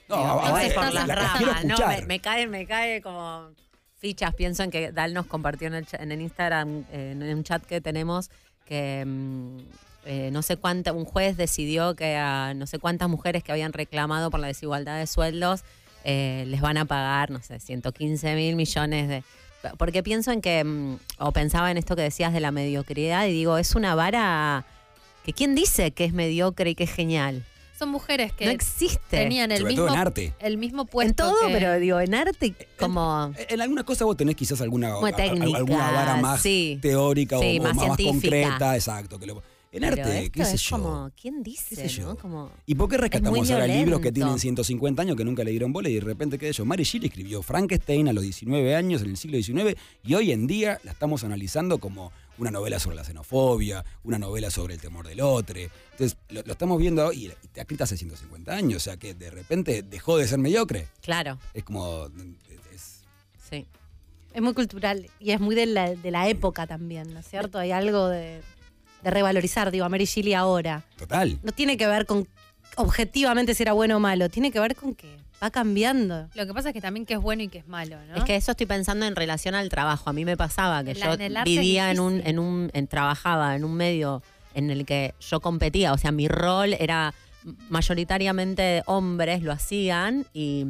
No, 0.10 0.42
la- 0.44 0.74
por 0.74 0.84
la- 0.86 0.92
las 0.92 1.08
la 1.08 1.16
ramas, 1.16 1.66
¿no? 1.66 1.76
Me, 1.88 2.02
me 2.08 2.20
cae, 2.20 2.48
me 2.48 2.66
cae 2.66 3.02
como 3.02 3.50
fichas. 4.00 4.34
Pienso 4.34 4.64
en 4.64 4.72
que 4.72 4.92
Dal 4.92 5.14
nos 5.14 5.26
compartió 5.28 5.68
en 5.68 5.76
el, 5.76 5.88
en 5.94 6.12
el 6.12 6.22
Instagram, 6.22 6.86
eh, 6.92 7.12
en 7.12 7.22
un 7.36 7.44
chat 7.44 7.64
que 7.64 7.80
tenemos, 7.82 8.30
que 8.66 9.04
mm, 9.06 9.58
eh, 10.06 10.30
no 10.32 10.42
sé 10.42 10.58
cuánta, 10.58 10.94
un 10.94 11.06
juez 11.06 11.38
decidió 11.38 11.96
que 11.96 12.16
a 12.16 12.54
no 12.56 12.66
sé 12.66 12.80
cuántas 12.80 13.10
mujeres 13.10 13.44
que 13.44 13.52
habían 13.52 13.74
reclamado 13.74 14.32
por 14.32 14.40
la 14.40 14.48
desigualdad 14.48 14.98
de 14.98 15.06
sueldos 15.08 15.64
eh, 16.06 16.46
les 16.48 16.62
van 16.62 16.78
a 16.78 16.86
pagar, 16.86 17.30
no 17.30 17.42
sé, 17.42 17.60
115 17.60 18.34
mil 18.36 18.56
millones 18.56 19.10
de 19.10 19.24
porque 19.78 20.02
pienso 20.04 20.32
en 20.32 20.40
que, 20.40 20.64
mm, 20.64 20.98
o 21.18 21.34
pensaba 21.34 21.70
en 21.70 21.78
esto 21.78 21.98
que 21.98 22.02
decías 22.02 22.32
de 22.32 22.40
la 22.40 22.50
mediocridad, 22.52 23.26
y 23.28 23.34
digo, 23.34 23.58
es 23.58 23.76
una 23.76 23.94
vara 23.94 24.66
que 25.26 25.34
quién 25.34 25.54
dice 25.54 25.92
que 25.92 26.06
es 26.06 26.14
mediocre 26.14 26.70
y 26.70 26.76
que 26.76 26.86
es 26.86 26.92
genial. 26.94 27.44
Son 27.80 27.88
mujeres 27.90 28.34
que 28.34 28.44
No 28.46 28.52
existe. 28.52 29.00
tenían 29.10 29.52
el 29.54 29.60
Sobre 29.60 29.70
mismo, 29.72 29.86
todo 29.86 29.96
en 29.96 30.00
arte. 30.02 30.34
el 30.40 30.58
mismo 30.58 30.86
puesto. 30.86 31.10
En 31.10 31.16
todo, 31.32 31.48
que- 31.48 31.54
pero 31.54 31.80
digo, 31.80 32.00
en 32.02 32.14
arte 32.14 32.54
como... 32.78 33.34
En 33.48 33.62
algunas 33.62 33.86
cosas 33.86 34.06
vos 34.06 34.18
tenés 34.18 34.36
quizás 34.36 34.60
alguna, 34.60 34.96
a- 34.96 35.08
a- 35.08 35.12
técnica, 35.14 35.58
alguna 35.58 35.90
vara 35.92 36.18
más 36.18 36.42
sí. 36.42 36.78
teórica 36.82 37.40
Sí, 37.40 37.58
o, 37.58 37.62
o 37.62 37.64
más 37.64 37.76
más, 37.78 37.88
más 37.88 37.98
científica. 37.98 38.42
concreta, 38.42 38.76
exacto. 38.76 39.18
Que 39.18 39.28
lo- 39.28 39.42
en 39.72 39.82
pero 39.82 40.02
arte, 40.02 40.20
esto 40.20 40.32
qué 40.34 40.46
sé 40.46 40.56
es 40.56 40.62
yo. 40.64 40.78
como, 40.78 41.12
¿quién 41.20 41.44
dice, 41.44 41.76
sé 41.76 41.88
yo? 41.88 42.08
no? 42.08 42.16
Como, 42.18 42.52
¿Y 42.66 42.76
por 42.76 42.90
qué 42.90 42.98
rescatamos 42.98 43.50
ahora 43.52 43.68
libros 43.68 44.00
que 44.02 44.12
tienen 44.12 44.40
150 44.40 45.02
años 45.02 45.16
que 45.16 45.24
nunca 45.24 45.44
le 45.44 45.52
dieron 45.52 45.72
bola 45.72 45.90
y 45.90 45.96
de 45.96 46.02
repente 46.02 46.38
qué 46.40 46.48
sé 46.48 46.54
yo? 46.54 46.66
Mary 46.66 46.84
Shelley 46.84 47.08
escribió 47.08 47.42
Frankenstein 47.44 48.08
a 48.08 48.14
los 48.14 48.24
19 48.24 48.76
años 48.76 49.02
en 49.04 49.10
el 49.12 49.18
siglo 49.18 49.38
XIX 49.42 49.78
y 50.04 50.14
hoy 50.16 50.32
en 50.32 50.48
día 50.48 50.80
la 50.84 50.92
estamos 50.92 51.24
analizando 51.24 51.78
como 51.78 52.12
una 52.40 52.52
novela 52.52 52.80
sobre 52.80 52.96
la 52.96 53.04
xenofobia, 53.04 53.84
una 54.04 54.18
novela 54.18 54.50
sobre 54.50 54.74
el 54.76 54.80
temor 54.82 55.06
del 55.08 55.20
otro. 55.22 55.60
Entonces, 55.92 56.18
lo, 56.30 56.42
lo 56.42 56.52
estamos 56.54 56.80
viendo 56.80 57.12
y, 57.12 57.26
y 57.26 57.28
está 57.28 57.62
escrita 57.62 57.84
hace 57.84 57.98
150 57.98 58.56
años, 58.56 58.78
o 58.78 58.80
sea 58.80 58.98
que 58.98 59.14
de 59.14 59.30
repente 59.30 59.84
dejó 59.84 60.18
de 60.18 60.28
ser 60.28 60.40
mediocre. 60.40 60.88
claro, 61.02 61.38
Es 61.54 61.64
como... 61.66 62.08
es- 62.74 63.02
sí. 63.50 63.68
Es 64.34 64.42
muy 64.42 64.54
cultural 64.54 65.10
y 65.20 65.32
es 65.32 65.40
muy 65.42 65.54
de 65.56 65.66
la, 65.66 65.94
de 65.96 66.12
la 66.12 66.30
época 66.30 66.66
también, 66.66 67.14
¿no 67.14 67.20
es 67.20 67.28
cierto? 67.28 67.58
Hay 67.60 67.72
algo 67.72 68.08
de, 68.08 68.42
de 69.04 69.12
revalorizar, 69.12 69.72
digo, 69.72 69.86
a 69.86 69.90
Mary 69.90 70.06
Shelley 70.06 70.34
ahora. 70.34 70.84
total. 70.98 71.40
No 71.44 71.52
tiene 71.52 71.78
que 71.78 71.88
ver 71.88 72.06
con 72.06 72.28
objetivamente 72.76 73.54
si 73.56 73.64
era 73.64 73.74
bueno 73.74 73.98
o 73.98 74.00
malo, 74.00 74.30
tiene 74.30 74.52
que 74.52 74.60
ver 74.60 74.76
con 74.76 74.96
que 74.96 75.08
va 75.42 75.50
cambiando. 75.52 76.28
Lo 76.34 76.46
que 76.46 76.54
pasa 76.54 76.70
es 76.70 76.74
que 76.74 76.82
también 76.82 77.06
que 77.06 77.14
es 77.14 77.20
bueno 77.20 77.44
y 77.44 77.48
que 77.48 77.60
es 77.60 77.68
malo, 77.68 77.96
¿no? 78.08 78.16
Es 78.16 78.24
que 78.26 78.36
eso 78.36 78.52
estoy 78.52 78.66
pensando 78.66 79.06
en 79.06 79.16
relación 79.16 79.56
al 79.56 79.70
trabajo. 79.70 80.10
A 80.10 80.14
mí 80.14 80.26
me 80.26 80.36
pasaba 80.38 80.84
que 80.84 80.96
la- 80.96 81.16
yo 81.16 81.22
en 81.24 81.44
vivía 81.46 81.92
en 81.92 82.00
un, 82.00 82.22
en 82.26 82.40
un, 82.40 82.70
en, 82.74 82.88
trabajaba 82.88 83.56
en 83.56 83.64
un 83.64 83.74
medio 83.74 84.22
en 84.54 84.70
el 84.70 84.86
que 84.86 85.14
yo 85.22 85.40
competía, 85.40 85.94
o 85.94 85.98
sea, 85.98 86.12
mi 86.12 86.28
rol 86.28 86.74
era 86.80 87.14
mayoritariamente 87.70 88.84
hombres 88.86 89.42
lo 89.42 89.52
hacían 89.54 90.26
y, 90.34 90.66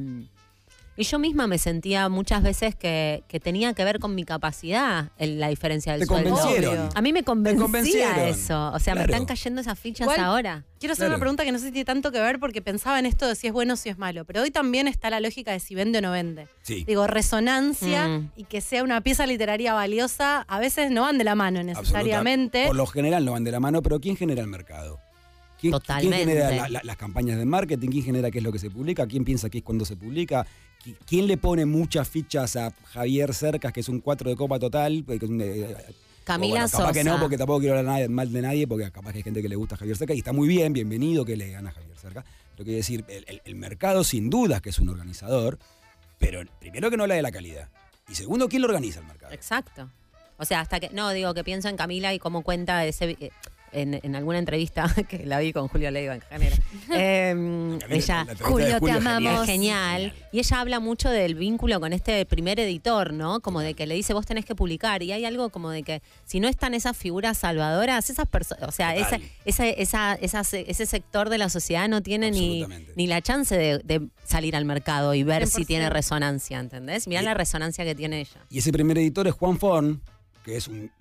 y 1.00 1.04
yo 1.06 1.18
misma 1.18 1.48
me 1.48 1.58
sentía 1.58 2.10
muchas 2.10 2.44
veces 2.44 2.76
que, 2.76 3.24
que 3.28 3.40
tenía 3.40 3.74
que 3.74 3.84
ver 3.86 4.00
con 4.00 4.14
mi 4.16 4.26
capacidad 4.26 5.12
en 5.18 5.40
la 5.40 5.48
diferencia 5.48 5.94
del 5.94 6.02
Te 6.02 6.06
sueldo. 6.08 6.36
convencieron. 6.36 6.90
A 6.94 7.02
mí 7.02 7.14
me 7.14 7.24
convencía 7.24 7.62
convencieron. 7.64 8.20
eso, 8.20 8.72
o 8.74 8.80
sea, 8.80 8.96
me 8.96 9.02
están 9.04 9.26
cayendo 9.26 9.62
esas 9.62 9.80
fichas 9.80 10.06
Igual- 10.06 10.20
ahora. 10.20 10.66
Quiero 10.80 10.94
hacer 10.94 11.04
Claro. 11.08 11.16
una 11.16 11.20
pregunta 11.20 11.44
que 11.44 11.52
no 11.52 11.60
sé 11.60 11.66
si 11.66 11.72
tiene 11.72 11.86
tanto 11.86 12.12
que 12.12 12.20
ver 12.22 12.40
porque 12.40 12.62
pensaba 12.62 13.00
en 13.00 13.06
esto 13.06 13.28
de 13.28 13.36
si 13.36 13.48
es 13.48 13.54
bueno 13.54 13.74
o 13.74 13.78
si 13.78 13.90
es 13.90 13.98
malo, 13.98 14.24
pero 14.26 14.42
hoy 14.42 14.52
también 14.52 14.88
está 14.88 15.10
la 15.10 15.20
lógica 15.20 15.52
de 15.52 15.60
si 15.60 15.76
vende 15.76 15.98
o 16.00 16.02
no 16.02 16.12
vende. 16.12 16.48
Sí. 16.62 16.84
Digo, 16.86 17.06
resonancia 17.08 18.08
Mm. 18.08 18.32
y 18.36 18.44
que 18.46 18.62
sea 18.62 18.84
una 18.84 19.02
pieza 19.02 19.26
literaria 19.26 19.74
valiosa, 19.74 20.42
a 20.48 20.60
veces 20.60 20.92
no 20.92 21.02
van 21.04 21.18
de 21.18 21.24
la 21.24 21.36
mano 21.36 21.64
necesariamente. 21.64 22.60
Absoluta. 22.64 22.68
Por 22.70 22.76
lo 22.76 22.86
general 22.88 23.26
no 23.26 23.32
van 23.34 23.44
de 23.44 23.52
la 23.52 23.60
mano, 23.60 23.82
pero 23.82 24.00
¿quién 24.00 24.16
genera 24.18 24.42
el 24.42 24.48
mercado? 24.48 25.00
¿Quién, 25.60 25.72
Totalmente. 25.74 26.16
¿quién 26.26 26.28
genera 26.30 26.56
la- 26.56 26.70
la- 26.70 26.82
las 26.84 26.96
campañas 26.96 27.38
de 27.38 27.46
marketing? 27.46 27.90
¿Quién 27.90 28.04
genera 28.06 28.32
qué 28.32 28.38
es 28.38 28.44
lo 28.46 28.52
que 28.54 28.60
se 28.60 28.70
publica? 28.70 29.06
¿Quién 29.08 29.26
piensa 29.26 29.50
qué 29.50 29.58
es 29.58 29.64
cuando 29.66 29.84
se 29.84 29.98
publica? 29.98 30.46
¿Qui- 30.84 30.96
¿Quién 31.06 31.28
le 31.28 31.38
pone 31.38 31.66
muchas 31.66 32.08
fichas 32.08 32.56
a 32.56 32.72
Javier 32.94 33.34
Cercas, 33.34 33.74
que 33.74 33.82
es 33.82 33.90
un 33.90 34.00
4 34.00 34.30
de 34.30 34.36
copa 34.36 34.60
total? 34.60 35.04
Eh, 35.08 35.76
Camila 36.24 36.52
bueno, 36.62 36.70
capaz 36.70 36.92
que 36.94 37.04
no, 37.04 37.20
porque 37.20 37.38
tampoco 37.38 37.60
quiero 37.60 37.80
hablar 37.80 38.08
mal 38.10 38.32
de 38.32 38.42
nadie, 38.42 38.68
porque 38.68 38.92
capaz 38.92 39.12
que 39.12 39.18
hay 39.18 39.24
gente 39.24 39.42
que 39.42 39.50
le 39.50 39.56
gusta 39.56 39.76
a 39.76 39.78
Javier 39.80 39.98
Cercas 39.98 40.16
y 40.16 40.20
está 40.20 40.32
muy 40.32 40.48
bien, 40.48 40.74
bienvenido 40.74 41.26
que 41.26 41.36
le 41.36 41.52
gana 41.52 41.70
a 41.70 41.74
Javier 41.74 41.98
Cercas. 41.98 42.24
Lo 42.52 42.58
que 42.58 42.64
quiero 42.66 42.78
decir, 42.78 43.04
el, 43.08 43.26
el- 43.28 43.42
el 43.46 43.56
mercado 43.56 44.04
sin 44.04 44.30
dudas 44.30 44.62
que 44.62 44.70
es 44.70 44.80
un 44.80 44.90
organizador, 44.90 45.58
pero 46.20 46.42
primero 46.60 46.90
que 46.90 46.98
no 46.98 47.04
habla 47.04 47.16
de 47.16 47.22
la 47.24 47.32
calidad. 47.32 47.70
Y 48.10 48.16
segundo, 48.16 48.48
¿quién 48.50 48.62
lo 48.62 48.68
organiza 48.68 49.00
el 49.00 49.06
mercado? 49.08 49.34
Exacto. 49.34 49.90
O 50.38 50.46
sea, 50.46 50.62
hasta 50.62 50.80
que. 50.80 50.90
No, 50.92 51.10
digo 51.12 51.34
que 51.34 51.44
pienso 51.44 51.68
en 51.68 51.76
Camila 51.78 52.14
y 52.14 52.20
cómo 52.20 52.44
cuenta 52.44 52.86
ese. 52.86 53.32
En, 53.72 54.00
en 54.02 54.16
alguna 54.16 54.40
entrevista 54.40 54.94
que 55.10 55.26
la 55.26 55.40
vi 55.40 55.54
con 55.54 55.68
Julio 55.68 55.92
Leiva 55.92 56.16
en 56.16 56.22
Janera. 56.22 56.56
eh, 56.94 57.30
Camila, 57.80 57.96
ella. 57.96 58.26
la 58.26 58.36
Julio 58.46 58.80
genial. 58.80 59.36
Es 59.44 59.46
genial. 59.46 60.14
Y 60.32 60.40
ella 60.40 60.60
habla 60.60 60.80
mucho 60.80 61.10
del 61.10 61.36
vínculo 61.36 61.80
con 61.80 61.94
este 61.94 62.26
primer 62.26 62.60
editor, 62.60 63.14
¿no? 63.14 63.40
Como 63.42 63.62
de 63.62 63.74
que 63.74 63.88
le 63.88 63.96
dice, 63.96 64.14
vos 64.14 64.26
tenés 64.26 64.46
que 64.46 64.56
publicar. 64.56 65.04
Y 65.04 65.12
hay 65.12 65.26
algo 65.26 65.50
como 65.50 65.70
de 65.70 65.84
que 65.84 66.02
si 66.26 66.40
no 66.40 66.48
están 66.48 66.74
esas 66.74 66.96
figuras 66.98 67.38
salvadoras, 67.38 68.10
esas 68.10 68.28
personas. 68.28 68.68
O 68.68 68.72
sea, 68.72 68.94
Total. 68.96 69.22
esa, 69.46 69.68
esa, 69.68 70.42
ese 70.52 70.86
sector 70.86 71.30
de 71.30 71.38
la 71.38 71.50
sociedad 71.50 71.88
no 71.88 72.02
tiene 72.02 72.32
ni, 72.32 72.66
ni 72.96 73.08
la 73.08 73.22
chance 73.22 73.58
de, 73.58 73.80
de 73.80 74.08
salir 74.26 74.56
al 74.56 74.66
mercado 74.66 75.14
y 75.14 75.24
ver 75.24 75.48
si 75.48 75.64
100%. 75.64 75.68
tiene 75.68 75.90
resonancia, 75.90 76.60
¿entendés? 76.60 77.08
Mirá 77.08 77.22
Y- 77.22 77.26
la 77.26 77.34
resonancia 77.34 77.84
que 77.86 77.96
tiene 77.96 78.22
ella. 78.22 78.42
Y 78.50 78.60
ese 78.60 78.72
primer 78.72 78.98
editor 78.98 79.28
es 79.28 79.34
Juan 79.34 79.58
Forn, 79.60 80.02
que 80.44 80.58
es 80.58 80.68
un, 80.68 80.92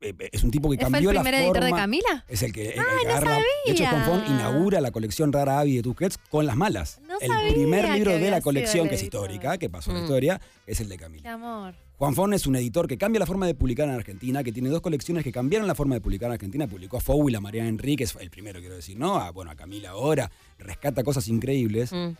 es 0.00 0.44
un 0.44 0.50
tipo 0.50 0.70
que 0.70 0.76
¿Fue 0.76 0.86
el 0.86 0.92
cambió 0.92 1.12
la 1.12 1.22
primer 1.22 1.40
editor 1.42 1.54
de 1.56 1.60
forma- 1.70 1.76
Camila? 1.76 2.24
Es 2.28 2.42
el 2.42 2.52
que, 2.52 2.68
el- 2.68 2.72
el 2.74 2.78
Ay, 2.80 2.84
que 3.00 3.04
no 3.06 3.10
agarra- 3.10 3.36
De 3.66 3.72
hecho, 3.72 3.84
Fon 4.06 4.22
inaugura 4.28 4.80
la 4.80 4.90
colección 4.90 5.32
Rara 5.32 5.58
Avi 5.60 5.76
de 5.76 5.82
Tusquets 5.82 6.18
con 6.30 6.46
las 6.46 6.56
malas. 6.56 7.00
No 7.06 7.18
el 7.20 7.28
sabía 7.28 7.52
primer 7.52 7.84
que 7.86 7.92
libro 7.94 8.12
de 8.12 8.30
la 8.30 8.40
colección, 8.40 8.84
el 8.84 8.88
que 8.90 8.94
es 8.94 9.02
histórica, 9.02 9.58
que 9.58 9.68
pasó 9.68 9.90
en 9.90 9.96
la 9.96 10.00
Mm. 10.02 10.04
historia, 10.04 10.40
es 10.66 10.80
el 10.80 10.88
de 10.88 10.96
Qué 10.96 11.02
Camila. 11.04 11.32
amor. 11.32 11.74
Juan 11.96 12.14
Fon 12.14 12.32
es 12.32 12.46
un 12.46 12.54
editor 12.54 12.86
que 12.86 12.96
cambia 12.96 13.18
la 13.18 13.26
forma 13.26 13.46
de 13.46 13.54
publicar 13.56 13.88
en 13.88 13.94
Argentina, 13.94 14.44
que 14.44 14.52
tiene 14.52 14.68
dos 14.68 14.80
colecciones 14.80 15.24
que 15.24 15.32
cambiaron 15.32 15.66
la 15.66 15.74
forma 15.74 15.96
de 15.96 16.00
publicar 16.00 16.28
en 16.28 16.34
Argentina. 16.34 16.68
Publicó 16.68 16.98
a 16.98 17.00
Fowl, 17.00 17.34
a 17.34 17.40
Mariana 17.40 17.68
Enríquez, 17.68 18.14
el 18.20 18.30
primero 18.30 18.60
quiero 18.60 18.76
decir, 18.76 18.96
¿no? 18.96 19.16
A, 19.16 19.32
bueno, 19.32 19.50
a 19.50 19.56
Camila 19.56 19.90
ahora, 19.90 20.30
rescata 20.58 21.02
cosas 21.02 21.26
increíbles. 21.26 21.92
Mm. 21.92 22.10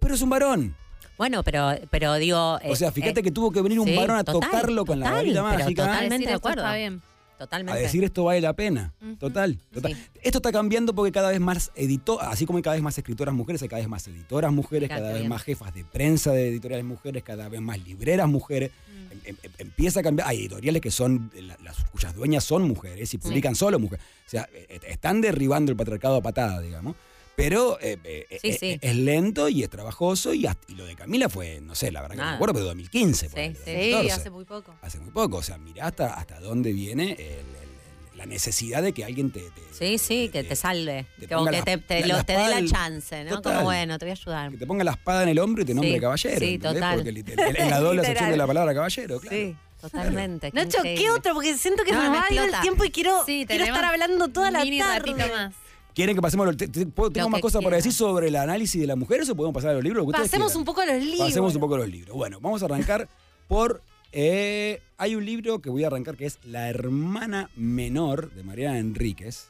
Pero 0.00 0.14
es 0.14 0.22
un 0.22 0.30
varón. 0.30 0.76
Bueno, 1.18 1.42
pero, 1.42 1.72
pero 1.90 2.14
digo. 2.14 2.58
O 2.64 2.76
sea, 2.76 2.90
fíjate 2.92 3.22
que 3.22 3.30
tuvo 3.30 3.50
que 3.50 3.60
venir 3.60 3.80
un 3.80 3.94
varón 3.94 4.16
a 4.16 4.24
tocarlo 4.24 4.84
con 4.86 5.00
la 5.00 5.10
varita 5.10 5.42
mágica. 5.42 5.84
Totalmente 5.86 6.28
de 6.28 6.34
acuerdo. 6.34 6.62
está 6.62 6.76
bien. 6.76 7.02
Totalmente. 7.38 7.78
a 7.78 7.80
decir 7.82 8.02
esto 8.02 8.24
vale 8.24 8.40
la 8.40 8.52
pena. 8.52 8.92
Total, 9.20 9.56
total. 9.72 9.96
Esto 10.22 10.38
está 10.38 10.50
cambiando 10.50 10.92
porque 10.92 11.12
cada 11.12 11.30
vez 11.30 11.38
más 11.38 11.70
editó, 11.76 12.20
así 12.20 12.46
como 12.46 12.56
hay 12.56 12.62
cada 12.64 12.74
vez 12.74 12.82
más 12.82 12.98
escritoras 12.98 13.32
mujeres, 13.32 13.62
hay 13.62 13.68
cada 13.68 13.78
vez 13.80 13.88
más 13.88 14.08
editoras 14.08 14.52
mujeres, 14.52 14.88
Fíjate 14.88 15.00
cada 15.00 15.12
vez 15.12 15.20
bien. 15.22 15.28
más 15.30 15.42
jefas 15.44 15.72
de 15.72 15.84
prensa 15.84 16.32
de 16.32 16.48
editoriales 16.48 16.84
mujeres, 16.84 17.22
cada 17.22 17.48
vez 17.48 17.60
más 17.60 17.78
libreras 17.86 18.26
mujeres. 18.28 18.72
Em- 19.12 19.20
em- 19.24 19.36
em- 19.44 19.52
empieza 19.58 20.00
a 20.00 20.02
cambiar. 20.02 20.26
Hay 20.28 20.40
editoriales 20.40 20.82
que 20.82 20.90
son, 20.90 21.30
la- 21.40 21.56
las, 21.62 21.76
cuyas 21.92 22.12
dueñas 22.14 22.42
son 22.42 22.64
mujeres 22.66 23.14
y 23.14 23.18
publican 23.18 23.54
solo 23.54 23.78
mujeres. 23.78 24.04
O 24.26 24.30
sea, 24.30 24.48
eh, 24.52 24.80
están 24.88 25.20
derribando 25.20 25.70
el 25.70 25.76
patriarcado 25.76 26.16
a 26.16 26.20
patada, 26.22 26.60
digamos. 26.60 26.96
Pero 27.38 27.78
eh, 27.80 27.96
eh, 28.02 28.26
Sí, 28.42 28.48
eh, 28.48 28.56
sí. 28.58 28.78
es 28.82 28.96
lento 28.96 29.48
y 29.48 29.62
es 29.62 29.70
trabajoso 29.70 30.34
y, 30.34 30.44
hasta- 30.46 30.72
y 30.72 30.74
lo 30.74 30.84
de 30.84 30.96
Camila 30.96 31.28
fue, 31.28 31.60
no 31.60 31.76
sé, 31.76 31.92
la 31.92 32.02
verdad 32.02 32.16
que 32.16 32.20
no 32.22 32.28
me 32.30 32.34
acuerdo, 32.34 32.54
pero 32.54 32.64
2015. 32.66 33.30
ponele, 33.30 33.54
Sí, 33.54 33.60
2014 33.92 34.12
hace 34.12 34.30
muy 34.30 34.44
poco. 34.44 34.74
hace 34.82 34.98
muy 34.98 35.10
poco. 35.12 35.36
O 35.36 35.42
sea, 35.44 35.56
mirá 35.56 35.86
hasta, 35.86 36.14
hasta 36.14 36.40
dónde 36.40 36.72
viene 36.72 37.12
el- 37.12 37.20
el- 37.20 38.18
la 38.18 38.26
necesidad 38.26 38.82
de 38.82 38.92
que 38.92 39.04
alguien 39.04 39.30
te, 39.30 39.38
te- 39.38 39.62
Sí, 39.70 39.98
sí, 39.98 40.30
que 40.32 40.42
te 40.42 40.56
salve. 40.56 41.06
te 41.20 41.28
Que, 41.28 41.34
o 41.36 41.38
ponga 41.38 41.52
que 41.52 41.58
la- 41.58 41.64
te, 41.64 41.78
te 41.78 42.00
la- 42.00 42.06
lo- 42.08 42.16
la 42.16 42.24
te 42.24 42.32
dé 42.32 42.48
la 42.60 42.64
chance, 42.66 43.22
¿no? 43.22 43.36
Total. 43.36 43.52
Como 43.52 43.64
bueno, 43.66 43.96
te 44.00 44.04
voy 44.06 44.10
a 44.10 44.14
ayudar. 44.14 44.50
que 44.50 44.56
te 44.56 44.66
ponga 44.66 44.82
la 44.82 44.90
espada 44.90 45.22
en 45.22 45.28
el 45.28 45.38
hombro 45.38 45.62
y 45.62 45.66
te 45.66 45.74
nombre 45.74 45.94
Sí, 45.94 46.00
caballero. 46.00 46.38
sí, 46.40 46.54
¿entendés? 46.54 46.74
total. 46.82 46.94
Porque 46.96 47.10
en 47.10 47.56
en 47.56 47.70
la 47.70 47.78
doble 47.80 48.02
de 48.02 48.36
la 48.36 48.46
palabra 48.48 48.74
caballero, 48.74 49.20
claro. 49.20 49.36
Sí, 49.36 49.56
totalmente. 49.80 50.50
qué 50.50 50.56
Nacho, 50.56 50.78
¿qué 50.82 50.90
increíble. 50.94 51.10
otro? 51.18 51.34
Porque 51.34 51.56
siento 51.56 51.84
que 51.84 51.92
No, 51.92 52.02
nos 52.02 52.10
me 52.10 52.16
va 52.18 52.24
a 52.28 52.32
ir 52.32 52.40
el 52.40 52.60
tiempo 52.62 52.84
y 52.84 52.90
quiero, 52.90 53.24
Sí, 53.24 53.44
quiero 53.46 53.62
estar 53.64 53.84
hablando 53.84 54.26
toda 54.26 54.50
la 54.50 54.58
tarde. 54.64 54.98
ratito 54.98 55.16
más. 55.32 55.54
¿Quieren 55.98 56.14
que 56.14 56.22
pasemos? 56.22 56.44
a 56.44 56.50
los- 56.50 56.56
te- 56.56 56.68
te- 56.68 56.86
puedo- 56.86 57.10
¿Tengo 57.10 57.26
Lo 57.26 57.30
más 57.30 57.40
cosas 57.40 57.58
para 57.60 57.70
quieras. 57.74 57.82
decir 57.84 57.92
sobre 57.98 58.28
el 58.28 58.36
análisis 58.36 58.80
de 58.80 58.86
las 58.86 58.96
mujeres 58.96 59.28
o 59.30 59.34
podemos 59.34 59.52
pasar 59.52 59.70
a 59.70 59.74
los 59.74 59.82
libros? 59.82 60.06
Pasemos 60.12 60.30
quieran. 60.52 60.56
un 60.58 60.64
poco 60.64 60.80
a 60.82 60.86
los 60.86 61.02
libros. 61.02 61.18
Pasemos 61.18 61.54
un 61.56 61.60
poco 61.60 61.74
a 61.74 61.78
los 61.78 61.88
libros. 61.88 62.16
Bueno, 62.16 62.38
vamos 62.40 62.62
a 62.62 62.66
arrancar 62.66 63.08
por. 63.48 63.82
eh, 64.12 64.80
hay 64.96 65.16
un 65.16 65.26
libro 65.26 65.58
que 65.58 65.70
voy 65.70 65.82
a 65.82 65.88
arrancar 65.88 66.16
que 66.16 66.26
es 66.26 66.38
La 66.44 66.70
hermana 66.70 67.50
menor 67.56 68.30
de 68.30 68.44
Mariana 68.44 68.78
Enríquez. 68.78 69.48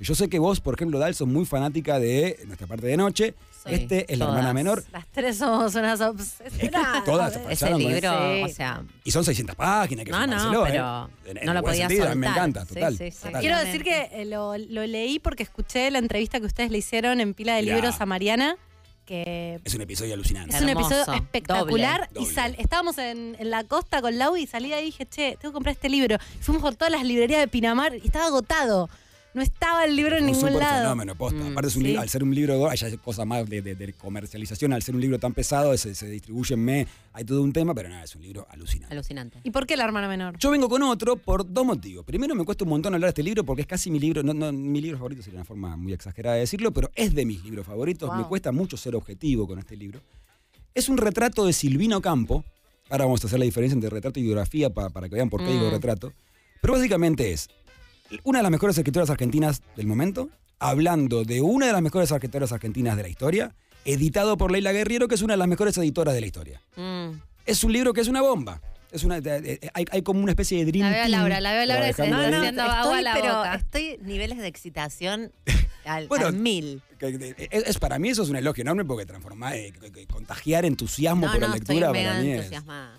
Yo 0.00 0.16
sé 0.16 0.28
que 0.28 0.40
vos, 0.40 0.60
por 0.60 0.74
ejemplo, 0.74 0.98
Dal, 0.98 1.14
sos 1.14 1.28
muy 1.28 1.46
fanática 1.46 2.00
de 2.00 2.40
nuestra 2.46 2.66
parte 2.66 2.88
de 2.88 2.96
noche. 2.96 3.34
Este 3.66 4.12
es 4.12 4.18
La 4.18 4.26
todas. 4.26 4.38
hermana 4.38 4.54
menor. 4.54 4.84
Las 4.92 5.06
tres 5.08 5.38
somos 5.38 5.74
unas 5.74 6.00
obsesionadas. 6.00 7.04
Todas 7.04 7.32
se 7.32 7.38
Ese 7.40 7.48
pasaron 7.48 7.82
con 7.82 7.92
libro, 7.92 8.10
Sí. 8.36 8.42
o 8.42 8.48
sea, 8.48 8.82
Y 9.04 9.10
son 9.10 9.24
600 9.24 9.56
páginas 9.56 10.04
que 10.04 10.10
No, 10.10 10.18
no, 10.26 10.38
fumárselo, 10.38 10.66
¿eh? 10.66 10.70
pero 10.70 11.10
En- 11.26 11.38
en 11.38 11.46
no 11.46 11.54
lo 11.54 11.62
podía 11.62 11.88
mí 11.88 11.94
Me 11.96 12.00
soltar. 12.04 12.28
encanta, 12.30 12.64
total. 12.66 12.98
sí, 12.98 13.10
sí. 13.10 13.18
total. 13.22 13.40
Quiero 13.40 13.58
decir 13.58 13.82
que 13.84 14.08
eh, 14.12 14.24
lo, 14.26 14.56
lo 14.58 14.86
leí 14.86 15.18
porque 15.18 15.42
escuché 15.42 15.90
la 15.90 15.98
entrevista 15.98 16.40
que 16.40 16.46
ustedes 16.46 16.70
le 16.70 16.78
hicieron 16.78 17.20
en 17.20 17.34
pila 17.34 17.54
de 17.56 17.62
Mirá. 17.62 17.76
libros 17.76 18.00
a 18.00 18.06
Mariana, 18.06 18.56
que 19.06 19.60
Es 19.64 19.74
un 19.74 19.82
episodio 19.82 20.14
alucinante. 20.14 20.56
es 20.56 20.62
un 20.62 20.68
Hermoso. 20.70 20.94
episodio 20.94 21.18
espectacular. 21.18 22.08
Doble. 22.12 22.26
Y 22.28 22.32
sal- 22.34 22.56
estábamos 22.58 22.96
en, 22.98 23.36
en 23.38 23.50
la 23.50 23.64
costa 23.64 24.00
con 24.00 24.16
Lau 24.18 24.36
y 24.36 24.46
salí 24.46 24.70
de 24.70 24.76
ahí 24.76 24.82
y 24.82 24.86
dije, 24.86 25.04
che, 25.06 25.36
tengo 25.40 25.52
que 25.52 25.54
comprar 25.54 25.74
este 25.74 25.88
libro. 25.90 26.16
Fuimos 26.40 26.62
por 26.62 26.74
todas 26.74 26.90
las 26.90 27.04
librerías 27.04 27.40
de 27.40 27.48
Pinamar 27.48 27.94
y 27.96 28.06
estaba 28.06 28.26
agotado. 28.26 28.88
No 29.34 29.42
estaba 29.42 29.84
el 29.84 29.96
libro 29.96 30.16
en 30.16 30.24
un 30.24 30.30
ningún 30.32 30.58
lado. 30.58 30.82
fenómeno, 30.82 31.14
posta. 31.16 31.38
Mm, 31.42 31.50
Aparte, 31.52 31.68
es 31.68 31.76
un 31.76 31.82
sí. 31.82 31.88
libro, 31.88 32.02
al 32.02 32.08
ser 32.08 32.22
un 32.22 32.34
libro, 32.34 32.70
hay 32.70 32.78
cosas 32.98 33.26
más 33.26 33.48
de, 33.48 33.62
de- 33.62 33.74
de 33.74 33.92
comercialización, 33.94 34.72
al 34.72 34.82
ser 34.82 34.94
un 34.94 35.00
libro 35.00 35.18
tan 35.18 35.32
pesado, 35.34 35.76
se, 35.76 35.94
se 35.96 36.06
distribuye 36.08 36.54
en 36.54 36.64
mes, 36.64 36.86
hay 37.12 37.24
todo 37.24 37.42
un 37.42 37.52
tema, 37.52 37.74
pero 37.74 37.88
nada, 37.88 38.04
es 38.04 38.14
un 38.14 38.22
libro 38.22 38.46
alucinante. 38.50 38.94
alucinante. 38.94 39.40
¿Y 39.42 39.50
por 39.50 39.66
qué 39.66 39.76
la 39.76 39.84
hermana 39.84 40.06
menor? 40.08 40.38
Yo 40.38 40.50
vengo 40.52 40.68
con 40.68 40.82
otro 40.84 41.16
por 41.16 41.52
dos 41.52 41.66
motivos. 41.66 42.04
Primero, 42.04 42.34
me 42.36 42.44
cuesta 42.44 42.62
un 42.64 42.70
montón 42.70 42.94
hablar 42.94 43.08
de 43.08 43.10
este 43.10 43.22
libro 43.24 43.42
porque 43.44 43.62
es 43.62 43.66
casi 43.68 43.90
mi 43.90 43.98
libro, 43.98 44.22
no, 44.22 44.32
no, 44.32 44.52
mi 44.52 44.80
libro 44.80 44.98
favorito 44.98 45.22
sería 45.22 45.40
una 45.40 45.44
forma 45.44 45.76
muy 45.76 45.92
exagerada 45.92 46.36
de 46.36 46.42
decirlo, 46.42 46.70
pero 46.72 46.90
es 46.94 47.12
de 47.14 47.26
mis 47.26 47.42
libros 47.44 47.66
favoritos. 47.66 48.08
Wow. 48.08 48.18
Me 48.18 48.24
cuesta 48.24 48.52
mucho 48.52 48.76
ser 48.76 48.94
objetivo 48.94 49.48
con 49.48 49.58
este 49.58 49.76
libro. 49.76 50.00
Es 50.74 50.88
un 50.88 50.96
retrato 50.96 51.44
de 51.44 51.52
Silvino 51.52 52.00
Campo. 52.00 52.44
Ahora 52.90 53.04
vamos 53.06 53.24
a 53.24 53.26
hacer 53.26 53.38
la 53.40 53.44
diferencia 53.46 53.74
entre 53.74 53.90
retrato 53.90 54.20
y 54.20 54.22
biografía 54.22 54.70
pa- 54.70 54.90
para 54.90 55.08
que 55.08 55.14
vean 55.16 55.28
por 55.30 55.42
qué 55.44 55.50
digo 55.50 55.68
Mm. 55.68 55.72
retrato. 55.72 56.12
Pero 56.60 56.74
básicamente 56.74 57.32
es 57.32 57.48
una 58.22 58.38
de 58.38 58.42
las 58.42 58.50
mejores 58.52 58.76
escritoras 58.78 59.10
argentinas 59.10 59.62
del 59.76 59.86
momento, 59.86 60.28
hablando 60.58 61.24
de 61.24 61.40
una 61.40 61.66
de 61.66 61.72
las 61.72 61.82
mejores 61.82 62.10
escritoras 62.10 62.52
argentinas 62.52 62.96
de 62.96 63.02
la 63.02 63.08
historia, 63.08 63.54
editado 63.84 64.36
por 64.36 64.50
Leila 64.50 64.72
Guerriero, 64.72 65.08
que 65.08 65.14
es 65.14 65.22
una 65.22 65.34
de 65.34 65.38
las 65.38 65.48
mejores 65.48 65.76
editoras 65.78 66.14
de 66.14 66.20
la 66.20 66.26
historia. 66.26 66.60
Mm. 66.76 67.10
Es 67.46 67.64
un 67.64 67.72
libro 67.72 67.92
que 67.92 68.00
es 68.00 68.08
una 68.08 68.22
bomba. 68.22 68.60
Es 68.92 69.02
una, 69.02 69.20
de- 69.20 69.40
de- 69.40 69.70
hay, 69.74 69.84
hay 69.90 70.02
como 70.02 70.20
una 70.20 70.30
especie 70.30 70.56
de 70.64 70.70
dream 70.70 70.86
La 70.88 70.92
veo 70.94 71.04
a 71.04 71.08
Laura, 71.08 71.40
la 71.40 71.52
veo 71.52 71.62
a 71.62 71.66
Laura 71.66 71.92
se 71.92 72.02
Alejandro 72.02 72.22
está 72.22 72.28
ahí. 72.28 72.40
haciendo 72.42 72.62
agua 72.62 72.98
a 72.98 73.02
la 73.02 73.14
pero 73.14 73.36
boca. 73.38 73.54
estoy 73.56 73.98
niveles 74.02 74.38
de 74.38 74.46
excitación 74.46 75.32
al, 75.84 76.06
Bueno, 76.06 76.26
al 76.28 76.34
mil. 76.34 76.80
Es, 77.00 77.64
es- 77.66 77.78
para 77.80 77.98
mí 77.98 78.10
eso 78.10 78.22
es 78.22 78.28
un 78.30 78.36
elogio 78.36 78.62
enorme 78.62 78.84
porque 78.84 79.04
transformar, 79.04 79.56
eh, 79.56 79.72
contagiar 80.08 80.64
entusiasmo 80.64 81.26
No, 81.26 81.32
por 81.32 81.40
la 81.40 81.48
lectura 81.48 81.86
estoy 81.88 82.04
para 82.04 82.20
mí 82.20 82.28
es. 82.30 82.36
entusiasmada. 82.36 82.94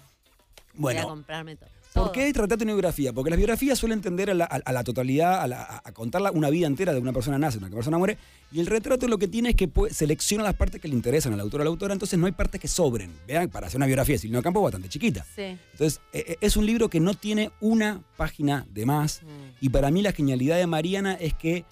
Voy 0.73 0.93
a 0.93 0.97
Bueno, 0.97 1.07
comprarme 1.07 1.55
todo. 1.55 1.69
¿Por 2.03 2.11
qué 2.11 2.27
y 2.29 2.33
una 2.65 2.73
biografía? 2.73 3.13
Porque 3.13 3.29
las 3.29 3.37
biografías 3.37 3.79
suelen 3.79 4.01
tender 4.01 4.29
a 4.29 4.33
la, 4.33 4.45
a- 4.45 4.61
a 4.63 4.71
la 4.73 4.83
totalidad, 4.83 5.41
a, 5.41 5.47
la- 5.47 5.63
a- 5.63 5.81
a 5.83 5.91
contar 5.91 6.21
una 6.31 6.49
vida 6.49 6.67
entera 6.67 6.93
de 6.93 6.99
una 6.99 7.13
persona 7.13 7.39
nace, 7.39 7.57
de 7.59 7.65
una 7.65 7.73
persona 7.75 7.97
muere, 7.97 8.17
y 8.51 8.59
el 8.59 8.67
retrato 8.67 9.07
lo 9.07 9.17
que 9.17 9.27
tiene 9.27 9.49
es 9.49 9.55
que 9.55 9.67
puede- 9.67 9.93
selecciona 9.93 10.43
las 10.43 10.53
partes 10.53 10.79
que 10.81 10.87
le 10.87 10.93
interesan 10.93 11.33
al 11.33 11.39
autor 11.39 11.61
o 11.61 11.63
a 11.63 11.65
la 11.65 11.69
autora, 11.69 11.93
entonces 11.93 12.19
no 12.19 12.25
hay 12.27 12.31
partes 12.33 12.61
que 12.61 12.67
sobren. 12.67 13.11
Vean, 13.27 13.49
para 13.49 13.67
hacer 13.67 13.77
una 13.77 13.85
biografía 13.87 14.15
de 14.15 14.19
Silvino 14.19 14.41
Campo 14.43 14.61
bastante 14.61 14.89
chiquita. 14.89 15.25
Sí. 15.35 15.57
Entonces, 15.71 16.01
eh, 16.13 16.23
eh, 16.27 16.37
es 16.41 16.55
un 16.57 16.65
libro 16.65 16.89
que 16.89 16.99
no 16.99 17.13
tiene 17.15 17.51
una 17.61 18.01
página 18.17 18.65
de 18.69 18.85
más. 18.85 19.21
Y 19.61 19.69
para 19.69 19.89
mí 19.91 20.01
la 20.01 20.11
genialidad 20.11 20.57
de 20.57 20.67
Mariana 20.67 21.13
es 21.15 21.33
que 21.33 21.65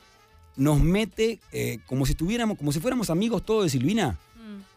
nos 0.56 0.80
mete 0.80 1.40
eh, 1.52 1.80
como 1.88 2.06
si 2.06 2.12
estuviéramos, 2.12 2.58
como 2.58 2.72
si 2.72 2.80
fuéramos 2.80 3.10
amigos 3.10 3.44
todos 3.44 3.64
de 3.64 3.70
Silvina. 3.70 4.20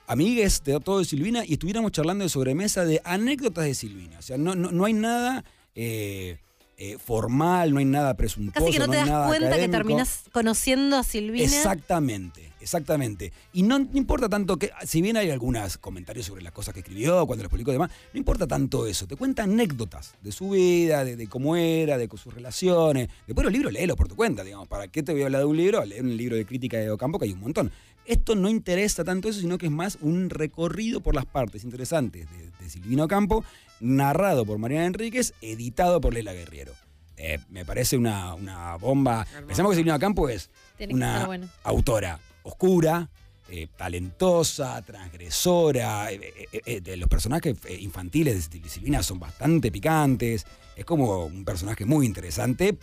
Amigues 0.08 0.62
de 0.64 0.78
todos 0.80 1.00
de 1.00 1.04
Silvina 1.06 1.44
y 1.44 1.54
estuviéramos 1.54 1.90
charlando 1.90 2.24
de 2.24 2.28
sobremesa 2.28 2.84
de 2.84 3.00
anécdotas 3.04 3.64
de 3.64 3.74
Silvina. 3.74 4.18
O 4.18 4.22
sea, 4.22 4.38
no, 4.38 4.54
no, 4.54 4.70
no 4.70 4.84
hay 4.84 4.92
nada 4.92 5.44
eh, 5.74 6.38
eh, 6.76 6.96
formal, 6.98 7.72
no 7.72 7.78
hay 7.80 7.86
nada 7.86 8.14
presuntuoso. 8.14 8.66
Casi 8.66 8.72
que 8.72 8.86
no 8.86 8.88
te 8.90 8.98
das 8.98 9.26
cuenta 9.26 9.56
que 9.56 9.68
terminas 9.68 10.24
conociendo 10.32 10.96
a 10.96 11.02
Silvina. 11.02 11.44
Exactamente, 11.44 12.52
exactamente. 12.60 13.32
Y 13.52 13.64
no, 13.64 13.80
no 13.80 13.96
importa 13.98 14.28
tanto 14.28 14.58
que, 14.58 14.70
si 14.84 15.02
bien 15.02 15.16
hay 15.16 15.30
algunos 15.30 15.76
comentarios 15.78 16.26
sobre 16.26 16.42
las 16.42 16.52
cosas 16.52 16.72
que 16.72 16.80
escribió, 16.80 17.26
cuando 17.26 17.42
las 17.42 17.50
publicó 17.50 17.72
y 17.72 17.74
demás, 17.74 17.90
no 18.12 18.18
importa 18.18 18.46
tanto 18.46 18.86
eso. 18.86 19.08
Te 19.08 19.16
cuenta 19.16 19.42
anécdotas 19.42 20.14
de 20.22 20.30
su 20.30 20.50
vida, 20.50 21.04
de, 21.04 21.16
de 21.16 21.26
cómo 21.26 21.56
era, 21.56 21.98
de 21.98 22.08
sus 22.08 22.32
relaciones. 22.32 23.08
Después 23.26 23.42
los 23.44 23.52
libros, 23.52 23.72
léelos 23.72 23.96
por 23.96 24.06
tu 24.06 24.14
cuenta, 24.14 24.44
digamos. 24.44 24.68
¿Para 24.68 24.86
qué 24.86 25.02
te 25.02 25.10
voy 25.10 25.22
a 25.22 25.24
hablar 25.24 25.40
de 25.40 25.46
un 25.46 25.56
libro? 25.56 25.84
Leer 25.84 26.04
un 26.04 26.16
libro 26.16 26.36
de 26.36 26.46
crítica 26.46 26.76
de 26.76 26.90
Ocampo, 26.90 27.18
que 27.18 27.24
hay 27.24 27.32
un 27.32 27.40
montón. 27.40 27.72
Esto 28.06 28.34
no 28.36 28.48
interesa 28.48 29.04
tanto 29.04 29.28
eso, 29.28 29.40
sino 29.40 29.58
que 29.58 29.66
es 29.66 29.72
más 29.72 29.98
un 30.00 30.30
recorrido 30.30 31.00
por 31.00 31.14
las 31.14 31.26
partes 31.26 31.64
interesantes 31.64 32.28
de, 32.30 32.50
de 32.58 32.70
Silvino 32.70 33.08
Campo, 33.08 33.44
narrado 33.80 34.44
por 34.46 34.58
Mariana 34.58 34.86
Enríquez, 34.86 35.34
editado 35.40 36.00
por 36.00 36.14
Lela 36.14 36.32
Guerriero. 36.32 36.72
Eh, 37.16 37.38
me 37.50 37.64
parece 37.64 37.96
una, 37.96 38.34
una 38.34 38.76
bomba. 38.76 39.26
Pensamos 39.46 39.70
que 39.72 39.76
Silvino 39.76 39.98
Campo 39.98 40.28
es 40.28 40.50
Tiene 40.76 40.94
una 40.94 41.26
bueno. 41.26 41.48
autora 41.64 42.20
oscura, 42.42 43.08
eh, 43.48 43.68
talentosa, 43.76 44.82
transgresora. 44.82 46.12
eh, 46.12 46.80
de 46.80 46.96
los 46.96 47.08
personajes 47.08 47.56
infantiles 47.80 48.50
de 48.50 48.68
Silvina 48.68 49.02
son 49.02 49.18
bastante 49.18 49.72
picantes. 49.72 50.46
Es 50.76 50.84
como 50.84 51.24
un 51.24 51.44
personaje 51.44 51.84
muy 51.86 52.04
interesante 52.06 52.76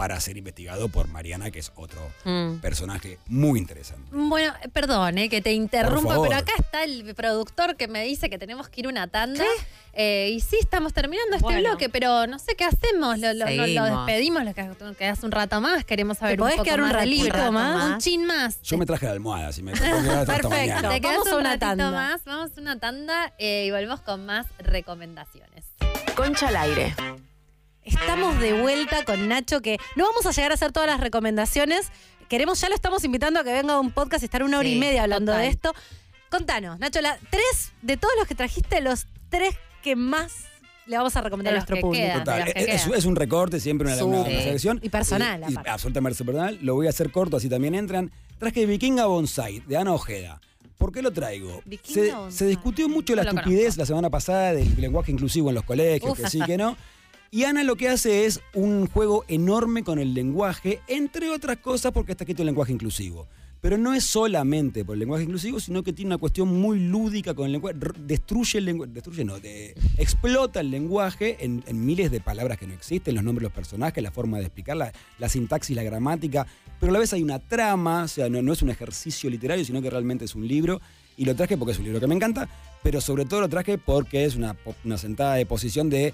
para 0.00 0.18
ser 0.18 0.38
investigado 0.38 0.88
por 0.88 1.08
Mariana, 1.08 1.50
que 1.50 1.58
es 1.58 1.72
otro 1.76 2.00
Mm. 2.24 2.54
personaje 2.60 3.18
muy 3.26 3.58
interesante. 3.58 4.08
Bueno, 4.10 4.54
perdón 4.72 5.18
eh, 5.18 5.28
que 5.28 5.42
te 5.42 5.52
interrumpa, 5.52 6.22
pero 6.22 6.36
acá 6.36 6.52
está 6.58 6.84
el 6.84 7.14
productor 7.14 7.76
que 7.76 7.86
me 7.86 8.02
dice 8.02 8.30
que 8.30 8.38
tenemos 8.38 8.70
que 8.70 8.80
ir 8.80 8.88
una 8.88 9.08
tanda. 9.08 9.44
Eh, 9.92 10.30
y 10.32 10.40
sí, 10.40 10.56
estamos 10.58 10.94
terminando 10.94 11.36
este 11.36 11.42
Bueno. 11.44 11.60
bloque, 11.68 11.90
pero 11.90 12.26
no 12.26 12.38
sé 12.38 12.54
qué 12.56 12.64
hacemos. 12.64 13.18
Lo, 13.18 13.34
lo- 13.34 13.44
lo- 13.44 13.56
lo 13.56 13.64
Seguimos. 13.66 14.06
despedimos, 14.06 14.44
lo 14.44 14.54
que 14.54 14.94
quedas 14.96 15.22
un 15.22 15.32
rato 15.32 15.60
más. 15.60 15.84
Queremos 15.84 16.16
saber 16.16 16.36
un 16.40 16.44
podés 16.44 16.54
poco 16.54 16.64
quedar 16.64 16.80
un 16.80 16.86
más 16.86 16.94
ratito 16.94 17.10
libro. 17.24 17.52
más? 17.52 17.90
Un 17.92 17.98
chin 17.98 18.24
más. 18.24 18.62
Yo 18.62 18.78
me 18.78 18.86
traje 18.86 19.04
la 19.04 19.12
almohada, 19.12 19.52
si 19.52 19.62
me 19.62 19.72
Perfecto. 19.72 20.48
mañana. 20.48 20.88
Te 20.88 21.00
quedas 21.02 21.12
Vamos 21.16 21.28
a 21.28 21.34
un 21.34 21.40
una 21.40 21.58
tanda. 21.58 21.90
más, 21.90 22.24
vamos 22.24 22.52
a 22.56 22.60
una 22.62 22.80
tanda 22.80 23.34
eh, 23.36 23.66
y 23.66 23.70
volvemos 23.70 24.00
con 24.00 24.24
más 24.24 24.46
recomendaciones. 24.60 25.66
Concha 26.16 26.48
al 26.48 26.56
aire. 26.56 26.94
Estamos 27.84 28.38
de 28.40 28.52
vuelta 28.60 29.04
con 29.04 29.28
Nacho, 29.28 29.60
que 29.62 29.78
no 29.96 30.04
vamos 30.06 30.26
a 30.26 30.30
llegar 30.32 30.50
a 30.50 30.54
hacer 30.54 30.72
todas 30.72 30.88
las 30.88 31.00
recomendaciones. 31.00 31.88
Queremos, 32.28 32.60
ya 32.60 32.68
lo 32.68 32.74
estamos 32.74 33.02
invitando 33.04 33.40
a 33.40 33.44
que 33.44 33.52
venga 33.52 33.74
a 33.74 33.80
un 33.80 33.90
podcast 33.90 34.22
y 34.22 34.26
estar 34.26 34.42
una 34.42 34.58
hora 34.58 34.68
y 34.68 34.78
media 34.78 35.02
hablando 35.02 35.32
total. 35.32 35.42
de 35.46 35.48
esto. 35.50 35.74
Contanos, 36.30 36.78
Nacho, 36.78 37.00
la, 37.00 37.18
tres 37.30 37.72
de 37.82 37.96
todos 37.96 38.14
los 38.18 38.28
que 38.28 38.34
trajiste, 38.34 38.80
los 38.80 39.06
tres 39.30 39.56
que 39.82 39.96
más 39.96 40.32
le 40.86 40.96
vamos 40.96 41.16
a 41.16 41.22
recomendar 41.22 41.54
a 41.54 41.56
nuestro 41.56 41.76
que 41.76 41.82
público. 41.82 42.04
quedan. 42.04 42.18
Total, 42.20 42.38
las 42.40 42.52
que 42.54 42.74
es, 42.96 43.04
un 43.04 43.16
recorte, 43.16 43.58
siempre 43.60 43.92
una, 43.92 44.04
una- 44.04 44.20
una 44.20 44.28
selección. 44.28 44.78
Y 44.82 44.88
personal, 44.90 45.42
Y, 45.48 45.52
y 45.54 45.56
absolutamente 45.66 46.24
personal. 46.24 46.58
Lo 46.62 46.74
voy 46.74 46.86
a 46.86 46.90
hacer 46.90 47.10
corto, 47.10 47.36
así 47.38 47.48
también 47.48 47.74
entran. 47.74 48.12
Traje 48.38 48.66
Vikinga 48.66 49.06
Bonsai, 49.06 49.60
de 49.66 49.76
Ana 49.76 49.92
Ojeda. 49.92 50.40
¿Por 50.78 50.92
qué 50.92 51.02
lo 51.02 51.12
traigo? 51.12 51.62
Se, 52.30 52.46
discutió 52.46 52.88
mucho 52.88 53.14
la 53.14 53.24
No 53.24 53.30
estupidez 53.30 53.76
la 53.76 53.84
semana 53.86 54.08
pasada 54.08 54.52
del 54.54 54.80
lenguaje 54.80 55.10
inclusivo 55.12 55.48
en 55.50 55.56
los 55.56 55.64
colegios, 55.64 56.12
Uf. 56.12 56.20
que 56.20 56.30
sí, 56.30 56.40
que 56.46 56.56
no. 56.56 56.76
Y 57.32 57.44
Ana 57.44 57.62
lo 57.62 57.76
que 57.76 57.88
hace 57.88 58.26
es 58.26 58.40
un 58.54 58.88
juego 58.88 59.24
enorme 59.28 59.84
con 59.84 60.00
el 60.00 60.14
lenguaje, 60.14 60.80
entre 60.88 61.30
otras 61.30 61.58
cosas 61.58 61.92
porque 61.92 62.12
está 62.12 62.24
escrito 62.24 62.42
el 62.42 62.46
lenguaje 62.46 62.72
inclusivo. 62.72 63.28
Pero 63.60 63.76
no 63.78 63.94
es 63.94 64.04
solamente 64.04 64.84
por 64.84 64.94
el 64.94 65.00
lenguaje 65.00 65.24
inclusivo, 65.24 65.60
sino 65.60 65.84
que 65.84 65.92
tiene 65.92 66.08
una 66.08 66.18
cuestión 66.18 66.48
muy 66.48 66.80
lúdica 66.80 67.34
con 67.34 67.46
el 67.46 67.52
lenguaje. 67.52 67.76
Destruye 68.04 68.58
el 68.58 68.64
lenguaje, 68.64 68.92
destruye 68.92 69.24
no, 69.24 69.36
explota 69.98 70.60
el 70.60 70.70
lenguaje 70.72 71.36
en, 71.44 71.62
miles 71.84 72.10
de 72.10 72.20
palabras 72.20 72.58
que 72.58 72.66
no 72.66 72.72
existen, 72.74 73.14
los 73.14 73.22
nombres 73.22 73.42
de 73.42 73.48
los 73.50 73.52
personajes, 73.54 74.02
la 74.02 74.10
forma 74.10 74.38
de 74.38 74.46
explicarla, 74.46 74.92
la 75.18 75.28
sintaxis, 75.28 75.76
la 75.76 75.82
gramática. 75.84 76.46
Pero 76.80 76.90
a 76.90 76.94
la 76.94 76.98
vez 76.98 77.12
hay 77.12 77.22
una 77.22 77.38
trama, 77.38 78.04
o 78.04 78.08
sea, 78.08 78.28
no, 78.28 78.52
es 78.52 78.62
un 78.62 78.70
ejercicio 78.70 79.30
literario, 79.30 79.64
sino 79.64 79.80
que 79.82 79.90
realmente 79.90 80.24
es 80.24 80.34
un 80.34 80.48
libro. 80.48 80.80
Y 81.16 81.26
lo 81.26 81.36
traje 81.36 81.56
porque 81.56 81.72
es 81.72 81.78
un 81.78 81.84
libro 81.84 82.00
que 82.00 82.06
me 82.08 82.14
encanta, 82.14 82.48
pero 82.82 83.00
sobre 83.00 83.24
todo 83.26 83.42
lo 83.42 83.48
traje 83.48 83.78
porque 83.78 84.24
es 84.24 84.34
una, 84.34 84.56
una 84.84 84.98
sentada 84.98 85.34
de 85.34 85.44
posición 85.46 85.90
de 85.90 86.12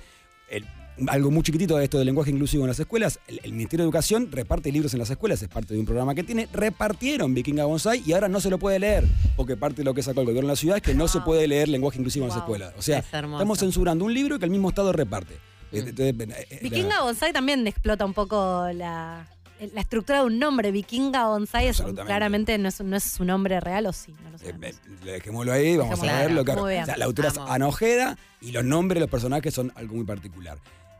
el- 0.50 0.66
algo 1.08 1.30
muy 1.30 1.42
chiquitito 1.42 1.76
de 1.76 1.84
esto 1.84 1.98
del 1.98 2.06
lenguaje 2.06 2.30
inclusivo 2.30 2.64
en 2.64 2.68
las 2.68 2.80
escuelas. 2.80 3.18
El, 3.26 3.40
el 3.42 3.52
Ministerio 3.52 3.84
de 3.84 3.88
Educación 3.88 4.28
reparte 4.32 4.72
libros 4.72 4.92
en 4.94 5.00
las 5.00 5.10
escuelas, 5.10 5.42
es 5.42 5.48
parte 5.48 5.74
de 5.74 5.80
un 5.80 5.86
programa 5.86 6.14
que 6.14 6.22
tiene. 6.24 6.48
Repartieron 6.52 7.34
Vikinga 7.34 7.64
Bonsai 7.64 8.02
y 8.06 8.12
ahora 8.12 8.28
no 8.28 8.40
se 8.40 8.50
lo 8.50 8.58
puede 8.58 8.78
leer, 8.78 9.04
porque 9.36 9.56
parte 9.56 9.76
de 9.78 9.84
lo 9.84 9.94
que 9.94 10.02
sacó 10.02 10.20
el 10.20 10.26
gobierno 10.26 10.48
de 10.48 10.52
la 10.52 10.56
ciudad 10.56 10.76
es 10.78 10.82
que 10.82 10.94
no 10.94 11.08
se 11.08 11.20
puede 11.20 11.46
leer 11.46 11.68
lenguaje 11.68 11.98
inclusivo 11.98 12.24
en 12.24 12.30
las 12.30 12.38
escuelas. 12.38 12.72
O 12.78 12.82
sea, 12.82 12.98
Es 12.98 13.04
estamos 13.06 13.58
censurando 13.58 14.04
un 14.04 14.14
libro 14.14 14.38
que 14.38 14.44
el 14.44 14.50
mismo 14.50 14.68
Estado 14.68 14.92
reparte. 14.92 15.34
Eh, 15.72 15.80
entonces, 15.86 16.14
eh, 16.18 16.46
eh, 16.50 16.58
Vikinga 16.62 17.02
Bonsai 17.02 17.32
también 17.32 17.66
explota 17.66 18.04
un 18.06 18.14
poco 18.14 18.66
la, 18.72 19.26
la 19.74 19.80
estructura 19.80 20.20
de 20.20 20.26
un 20.26 20.38
nombre. 20.38 20.70
Vikinga 20.70 21.26
Bonsai 21.26 21.68
es, 21.68 21.82
claramente 21.82 22.56
no 22.56 22.68
es, 22.68 22.80
no 22.80 22.96
es 22.96 23.02
su 23.04 23.24
nombre 23.24 23.58
real, 23.60 23.86
¿o 23.86 23.92
sí? 23.92 24.14
No 24.22 24.30
lo 24.30 24.36
Eh, 24.36 24.40
sabemos. 24.44 24.66
eh, 24.70 25.12
dejémoslo 25.12 25.52
ahí, 25.52 25.76
vamos 25.76 25.90
Dejémoslo 26.00 26.12
a 26.16 26.20
verlo. 26.26 26.44
Claro. 26.44 26.60
Muy 26.62 26.70
bien. 26.72 26.82
O 26.84 26.86
sea, 26.86 26.96
la 26.96 27.04
autora 27.04 27.28
es 27.28 27.34
Vamos. 27.34 27.50
Ana 27.50 27.66
Ojeda 27.66 28.16
y 28.40 28.52
los 28.52 28.64
nombres 28.64 28.96
de 28.96 29.00
los 29.00 29.10
personajes 29.10 29.52
son 29.52 29.72
algo 29.74 29.96
muy 29.96 30.04
particular. 30.04 30.56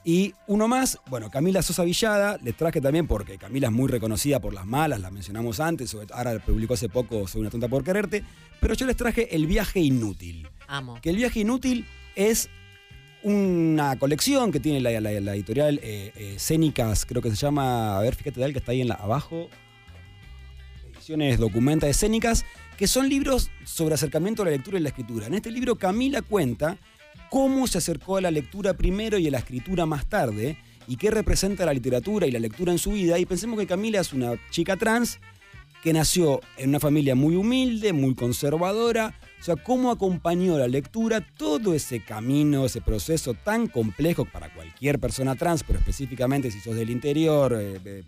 Y 0.08 0.34
uno 0.46 0.68
más, 0.68 1.00
bueno, 1.10 1.30
Camila 1.30 1.62
Sosa 1.62 1.82
Villada, 1.82 2.38
les 2.40 2.56
traje 2.56 2.80
también 2.80 3.08
porque 3.08 3.38
Camila 3.38 3.66
es 3.66 3.72
muy 3.72 3.88
reconocida 3.88 4.38
por 4.40 4.54
las 4.54 4.64
malas, 4.64 5.00
la 5.00 5.10
mencionamos 5.10 5.58
antes, 5.58 5.90
sobre- 5.90 6.06
ahora 6.14 6.38
publicó 6.38 6.74
hace 6.74 6.88
poco 6.88 7.26
Soy 7.26 7.40
una 7.40 7.50
tonta 7.50 7.66
por 7.66 7.82
quererte, 7.82 8.22
pero 8.60 8.74
yo 8.74 8.86
les 8.86 8.94
traje 8.94 9.34
El 9.34 9.48
viaje 9.48 9.80
inútil. 9.80 10.46
Amo. 10.68 11.00
Que 11.02 11.10
El 11.10 11.16
viaje 11.16 11.40
inútil 11.40 11.86
es 12.14 12.48
una 13.24 13.96
colección 13.98 14.52
que 14.52 14.60
tiene 14.60 14.80
la, 14.80 15.00
la- 15.00 15.20
la 15.20 15.34
editorial 15.34 15.80
eh, 15.82 16.12
eh, 16.14 16.36
Cénicas, 16.38 17.04
creo 17.04 17.20
que 17.20 17.30
se 17.30 17.36
llama, 17.36 17.98
a 17.98 18.00
ver, 18.00 18.14
fíjate 18.14 18.38
Dal, 18.38 18.52
que 18.52 18.60
está 18.60 18.70
ahí 18.70 18.82
en 18.82 18.88
la, 18.88 18.94
abajo, 18.94 19.48
ediciones 20.92 21.38
documenta 21.40 21.88
escénicas, 21.88 22.44
que 22.76 22.86
son 22.86 23.08
libros 23.08 23.50
sobre 23.64 23.94
acercamiento 23.96 24.42
a 24.42 24.44
la 24.44 24.50
lectura 24.52 24.78
y 24.78 24.82
la 24.82 24.90
escritura. 24.90 25.26
En 25.26 25.34
este 25.34 25.50
libro 25.50 25.74
Camila 25.76 26.22
cuenta 26.22 26.78
cómo 27.30 27.66
se 27.66 27.78
acercó 27.78 28.16
a 28.16 28.20
la 28.20 28.30
lectura 28.30 28.74
primero 28.74 29.18
y 29.18 29.28
a 29.28 29.30
la 29.30 29.38
escritura 29.38 29.86
más 29.86 30.06
tarde, 30.06 30.58
y 30.88 30.96
qué 30.96 31.10
representa 31.10 31.66
la 31.66 31.74
literatura 31.74 32.26
y 32.26 32.30
la 32.30 32.38
lectura 32.38 32.72
en 32.72 32.78
su 32.78 32.92
vida. 32.92 33.18
Y 33.18 33.26
pensemos 33.26 33.58
que 33.58 33.66
Camila 33.66 34.00
es 34.00 34.12
una 34.12 34.34
chica 34.50 34.76
trans 34.76 35.18
que 35.82 35.92
nació 35.92 36.40
en 36.56 36.70
una 36.70 36.80
familia 36.80 37.14
muy 37.14 37.36
humilde, 37.36 37.92
muy 37.92 38.14
conservadora. 38.14 39.14
O 39.40 39.44
sea, 39.44 39.56
cómo 39.56 39.90
acompañó 39.90 40.58
la 40.58 40.68
lectura 40.68 41.20
todo 41.36 41.74
ese 41.74 42.00
camino, 42.00 42.66
ese 42.66 42.80
proceso 42.80 43.34
tan 43.34 43.66
complejo 43.66 44.24
para 44.24 44.52
cualquier 44.52 44.98
persona 44.98 45.36
trans, 45.36 45.62
pero 45.62 45.78
específicamente 45.78 46.50
si 46.50 46.60
sos 46.60 46.74
del 46.74 46.90
interior, 46.90 47.56
eh, 47.60 48.02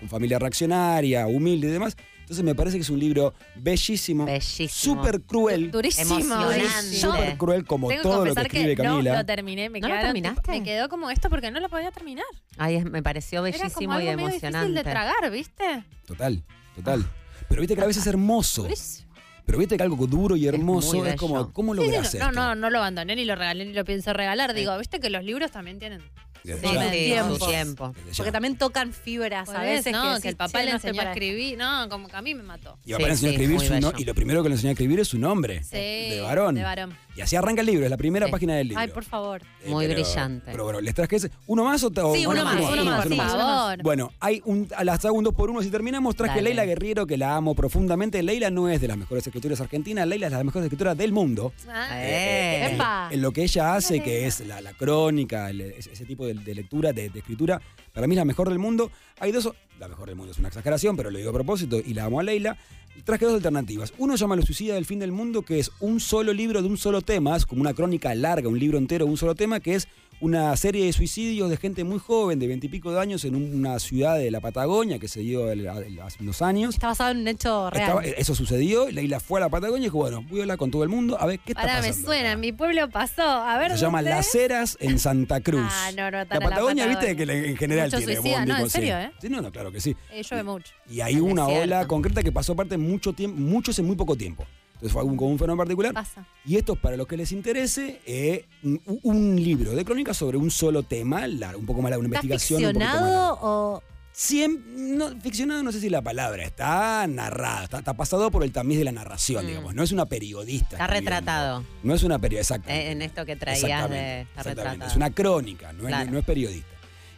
con 0.00 0.08
familia 0.08 0.38
reaccionaria, 0.38 1.26
humilde 1.26 1.68
y 1.68 1.70
demás. 1.70 1.96
Entonces 2.24 2.42
me 2.44 2.54
parece 2.54 2.78
que 2.78 2.82
es 2.82 2.88
un 2.90 2.98
libro 2.98 3.34
bellísimo, 3.54 4.24
Bellísimo. 4.24 4.68
súper 4.70 5.20
cruel, 5.22 5.70
Durísimo. 5.70 6.16
Emocionante. 6.18 6.96
súper 6.96 7.36
cruel 7.36 7.64
como 7.66 7.88
Tengo 7.88 8.02
todo 8.02 8.22
que 8.24 8.28
lo 8.30 8.34
que 8.34 8.40
escribe 8.42 8.76
que 8.76 8.82
no 8.82 8.90
Camila. 8.92 9.16
lo 9.18 9.26
terminé. 9.26 9.68
Me, 9.68 9.80
¿No 9.80 9.88
lo 9.88 9.94
quedaron- 9.94 10.12
terminaste? 10.14 10.50
me 10.50 10.62
quedó 10.62 10.88
como 10.88 11.10
esto 11.10 11.28
porque 11.28 11.50
no 11.50 11.60
lo 11.60 11.68
podía 11.68 11.90
terminar. 11.90 12.24
Ay, 12.56 12.76
es- 12.76 12.84
me 12.84 13.02
pareció 13.02 13.44
Era 13.44 13.56
como 13.58 13.64
bellísimo 13.64 13.92
y 14.00 14.08
algo 14.08 14.16
medio 14.16 14.28
difícil 14.28 14.48
emocionante. 14.48 14.78
de 14.78 14.82
tragar, 14.90 15.30
¿viste? 15.30 15.84
Total, 16.06 16.42
total. 16.74 17.04
Pero 17.48 17.60
viste 17.60 17.76
que 17.76 17.82
a 17.82 17.86
veces 17.86 18.02
es 18.02 18.06
hermoso. 18.06 18.62
Durísimo. 18.62 19.12
Pero 19.44 19.58
viste 19.58 19.76
que 19.76 19.82
algo 19.82 20.06
duro 20.06 20.36
y 20.36 20.46
hermoso 20.46 20.96
muy 20.96 21.08
es, 21.10 21.16
como. 21.16 21.52
¿cómo 21.52 21.74
Sí, 21.74 21.80
logras 21.82 22.10
sí, 22.10 22.16
esto? 22.16 22.32
no, 22.32 22.46
no, 22.48 22.54
no 22.54 22.70
lo 22.70 22.78
abandoné 22.78 23.14
ni 23.16 23.26
lo 23.26 23.34
regalé 23.36 23.66
ni 23.66 23.74
lo 23.74 23.84
pienso 23.84 24.14
regalar. 24.14 24.54
Digo, 24.54 24.76
viste 24.78 24.98
que 25.00 25.10
los 25.10 25.22
libros 25.22 25.50
también 25.50 25.78
tienen 25.78 26.00
Sí, 26.44 27.46
tiempo. 27.46 27.94
Porque 28.16 28.32
también 28.32 28.56
tocan 28.56 28.92
fibras 28.92 29.48
a 29.48 29.62
veces. 29.62 29.92
no, 29.92 30.02
que, 30.02 30.08
decís, 30.10 30.24
el 30.26 30.36
papá 30.36 30.58
"Che, 30.58 30.64
le 30.64 30.70
no 30.72 30.76
enseñó 30.76 31.00
a 31.00 31.04
escribir. 31.04 31.56
No, 31.58 31.88
como 31.88 32.08
que 32.08 32.16
a 32.16 32.22
mí 32.22 32.34
me 32.34 32.42
mató. 32.42 32.78
Y 32.84 32.92
papá 32.92 33.06
le 33.08 33.16
Sí, 33.16 33.26
enseñó 33.26 33.28
a 33.28 33.32
escribir 33.32 33.60
su 33.60 33.80
no- 33.80 33.92
y 33.98 34.04
lo 34.04 34.14
primero 34.14 34.42
que 34.42 34.48
le 34.50 34.54
enseñó 34.56 34.68
a 34.70 34.72
escribir 34.72 35.00
es 35.00 35.08
su 35.08 35.18
nombre. 35.18 35.62
Sí, 35.64 35.76
De 35.76 36.20
varón. 36.20 36.54
De 36.54 36.62
varón. 36.62 36.96
Y 37.16 37.20
así 37.20 37.36
arranca 37.36 37.60
el 37.60 37.68
libro, 37.68 37.84
es 37.84 37.90
la 37.90 37.96
primera 37.96 38.26
Sí. 38.26 38.32
página 38.32 38.56
del 38.56 38.68
libro. 38.68 38.80
Ay, 38.82 38.88
por 38.88 39.04
favor. 39.04 39.40
Eh, 39.62 39.70
Muy 39.70 39.86
pero- 39.86 40.00
brillante. 40.02 40.50
Pero 40.50 40.64
bueno, 40.64 40.80
¿les 40.80 40.94
traje 40.94 41.16
ese? 41.16 41.30
¿Uno 41.46 41.64
más 41.64 41.82
o 41.84 41.88
Sí, 41.88 42.26
uno 42.26 42.44
más, 42.44 42.56
uno 42.60 42.84
más, 42.84 43.06
por 43.06 43.16
favor. 43.16 43.82
Bueno, 43.82 44.12
hay 44.20 44.42
un, 44.44 44.68
a 44.76 44.82
las 44.84 45.04
hago 45.04 45.16
un 45.16 45.22
dos 45.24 45.32
por 45.34 45.48
uno 45.48 45.62
si 45.62 45.70
terminamos. 45.70 46.16
Traje 46.16 46.32
a 46.32 46.36
Dale. 46.36 46.50
Leila 46.50 46.64
Guerriero, 46.64 47.06
que 47.06 47.16
la 47.16 47.36
amo 47.36 47.54
profundamente. 47.54 48.22
Leila 48.22 48.50
no 48.50 48.68
es 48.68 48.80
de 48.80 48.88
las 48.88 48.96
mejores 48.96 49.24
escritoras 49.26 49.60
argentinas, 49.60 50.06
Leila 50.08 50.26
es 50.26 50.32
de 50.32 50.36
las 50.38 50.44
mejores 50.44 50.64
escritoras 50.66 50.96
del 50.98 51.12
mundo. 51.12 51.52
Ah, 51.68 51.88
Eh. 52.02 52.66
en, 52.66 52.74
Epa. 52.74 53.08
en 53.12 53.22
lo 53.22 53.30
que 53.32 53.44
ella 53.44 53.74
hace, 53.76 54.00
que 54.02 54.26
es 54.26 54.40
la, 54.40 54.60
la 54.60 54.72
crónica, 54.72 55.50
el- 55.50 55.60
ese 55.60 56.04
tipo 56.04 56.26
de, 56.26 56.33
de 56.42 56.54
lectura, 56.54 56.92
de, 56.92 57.10
de 57.10 57.18
escritura, 57.18 57.60
para 57.92 58.06
mí 58.06 58.14
es 58.14 58.18
la 58.18 58.24
mejor 58.24 58.48
del 58.48 58.58
mundo. 58.58 58.90
Hay 59.20 59.30
dos, 59.30 59.52
la 59.78 59.88
mejor 59.88 60.08
del 60.08 60.16
mundo 60.16 60.32
es 60.32 60.38
una 60.38 60.48
exageración, 60.48 60.96
pero 60.96 61.10
lo 61.10 61.18
digo 61.18 61.30
a 61.30 61.34
propósito 61.34 61.78
y 61.84 61.94
la 61.94 62.04
amo 62.04 62.20
a 62.20 62.22
Leila. 62.22 62.56
Traje 63.04 63.24
dos 63.24 63.34
alternativas. 63.34 63.92
Uno 63.98 64.14
llama 64.14 64.36
Los 64.36 64.44
suicida 64.44 64.74
del 64.74 64.86
fin 64.86 65.00
del 65.00 65.12
mundo, 65.12 65.42
que 65.42 65.58
es 65.58 65.70
un 65.80 66.00
solo 66.00 66.32
libro 66.32 66.62
de 66.62 66.68
un 66.68 66.76
solo 66.76 67.02
tema, 67.02 67.36
es 67.36 67.44
como 67.44 67.60
una 67.60 67.74
crónica 67.74 68.14
larga, 68.14 68.48
un 68.48 68.58
libro 68.58 68.78
entero, 68.78 69.06
un 69.06 69.16
solo 69.16 69.34
tema, 69.34 69.60
que 69.60 69.74
es 69.74 69.88
una 70.20 70.56
serie 70.56 70.86
de 70.86 70.92
suicidios 70.92 71.50
de 71.50 71.56
gente 71.56 71.84
muy 71.84 71.98
joven, 71.98 72.38
de 72.38 72.46
veintipico 72.46 72.92
de 72.92 73.00
años, 73.00 73.24
en 73.24 73.34
una 73.34 73.78
ciudad 73.78 74.16
de 74.18 74.30
la 74.30 74.40
Patagonia 74.40 74.98
que 74.98 75.08
se 75.08 75.20
dio 75.20 75.50
el- 75.50 75.66
el- 75.66 76.00
hace 76.00 76.22
unos 76.22 76.40
años. 76.42 76.74
Está 76.74 76.88
basado 76.88 77.10
en 77.10 77.18
un 77.18 77.28
hecho 77.28 77.70
real. 77.70 77.82
Estaba- 77.82 78.04
eso 78.04 78.34
sucedió, 78.34 78.90
Leila 78.90 79.20
fue 79.20 79.40
a 79.40 79.44
la 79.44 79.48
Patagonia 79.48 79.82
y 79.82 79.86
dijo, 79.88 79.98
bueno, 79.98 80.22
voy 80.28 80.40
a 80.40 80.42
hablar 80.44 80.58
con 80.58 80.70
todo 80.70 80.82
el 80.82 80.88
mundo 80.88 81.16
a 81.20 81.26
ver 81.26 81.38
qué 81.40 81.52
está 81.52 81.62
Pará, 81.62 81.80
me 81.82 81.88
pasando. 81.88 82.06
suena, 82.08 82.36
mi 82.36 82.52
pueblo 82.52 82.88
pasó. 82.90 83.22
A 83.22 83.58
ver. 83.58 83.72
Se 83.72 83.78
llama. 83.78 84.02
Las 84.02 84.34
Heras 84.34 84.76
en 84.80 84.98
Santa 84.98 85.40
Cruz. 85.40 85.62
Ah, 85.70 85.90
no, 85.96 86.04
no, 86.10 86.18
La 86.18 86.26
tan 86.26 86.42
a 86.42 86.48
Patagonia, 86.48 86.86
viste 86.86 87.06
Patagonia. 87.14 87.42
que 87.42 87.48
en 87.50 87.56
general 87.56 87.86
Mucho 87.86 87.96
tiene 87.98 88.14
suicida, 88.16 88.46
no, 88.46 88.58
en 88.58 88.70
serio, 88.70 88.98
¿eh? 88.98 89.12
Sí, 89.20 89.28
no, 89.28 89.40
no, 89.40 89.50
claro 89.52 89.72
que 89.72 89.80
sí. 89.80 89.96
Eh, 90.12 90.22
llueve 90.22 90.42
mucho. 90.44 90.72
Y 90.90 91.00
hay 91.00 91.16
una 91.20 91.46
ola 91.46 91.86
concreta 91.86 92.22
que 92.22 92.32
pasó 92.32 92.52
aparte 92.52 92.76
mucho 92.76 93.12
tiempo, 93.12 93.38
muchos 93.40 93.78
en 93.78 93.86
muy 93.86 93.96
poco 93.96 94.16
tiempo. 94.16 94.44
Entonces 94.84 94.92
fue 94.92 95.00
algún, 95.00 95.16
como 95.16 95.30
un 95.30 95.38
fenómeno 95.38 95.62
particular. 95.62 95.94
Pasa. 95.94 96.26
Y 96.44 96.56
esto 96.56 96.74
es 96.74 96.78
para 96.78 96.96
los 96.98 97.06
que 97.06 97.16
les 97.16 97.32
interese, 97.32 98.02
eh, 98.04 98.44
un, 98.62 98.80
un 99.02 99.36
libro 99.42 99.72
de 99.72 99.82
crónicas 99.82 100.14
sobre 100.16 100.36
un 100.36 100.50
solo 100.50 100.82
tema, 100.82 101.26
largo, 101.26 101.58
un 101.58 101.64
poco 101.64 101.80
más 101.80 101.88
largo, 101.90 102.04
una 102.04 102.14
¿Está 102.14 102.26
investigación. 102.26 102.64
un 102.76 102.82
ficcionado 102.82 103.38
o.? 103.40 103.82
Siem- 104.16 104.62
no, 104.76 105.20
ficcionado 105.20 105.62
no 105.64 105.72
sé 105.72 105.80
si 105.80 105.90
la 105.90 106.00
palabra, 106.00 106.44
está 106.44 107.04
narrado, 107.08 107.64
está, 107.64 107.78
está 107.78 107.94
pasado 107.94 108.30
por 108.30 108.44
el 108.44 108.52
tamiz 108.52 108.78
de 108.78 108.84
la 108.84 108.92
narración, 108.92 109.44
Mm. 109.44 109.48
digamos. 109.48 109.74
No 109.74 109.82
es 109.82 109.90
una 109.90 110.06
periodista. 110.06 110.76
Está 110.76 110.86
retratado. 110.86 111.64
No 111.82 111.94
es 111.94 112.02
una 112.04 112.18
periodista, 112.20 112.54
exacto. 112.54 112.70
Eh, 112.72 112.92
en 112.92 113.02
esto 113.02 113.24
que 113.26 113.34
traías 113.34 113.90
de 113.90 114.20
está 114.20 114.42
retratado. 114.44 114.86
Es 114.88 114.94
una 114.96 115.10
crónica, 115.10 115.72
no, 115.72 115.84
Claro. 115.88 116.04
es, 116.04 116.12
no 116.12 116.18
es 116.18 116.24
periodista. 116.24 116.68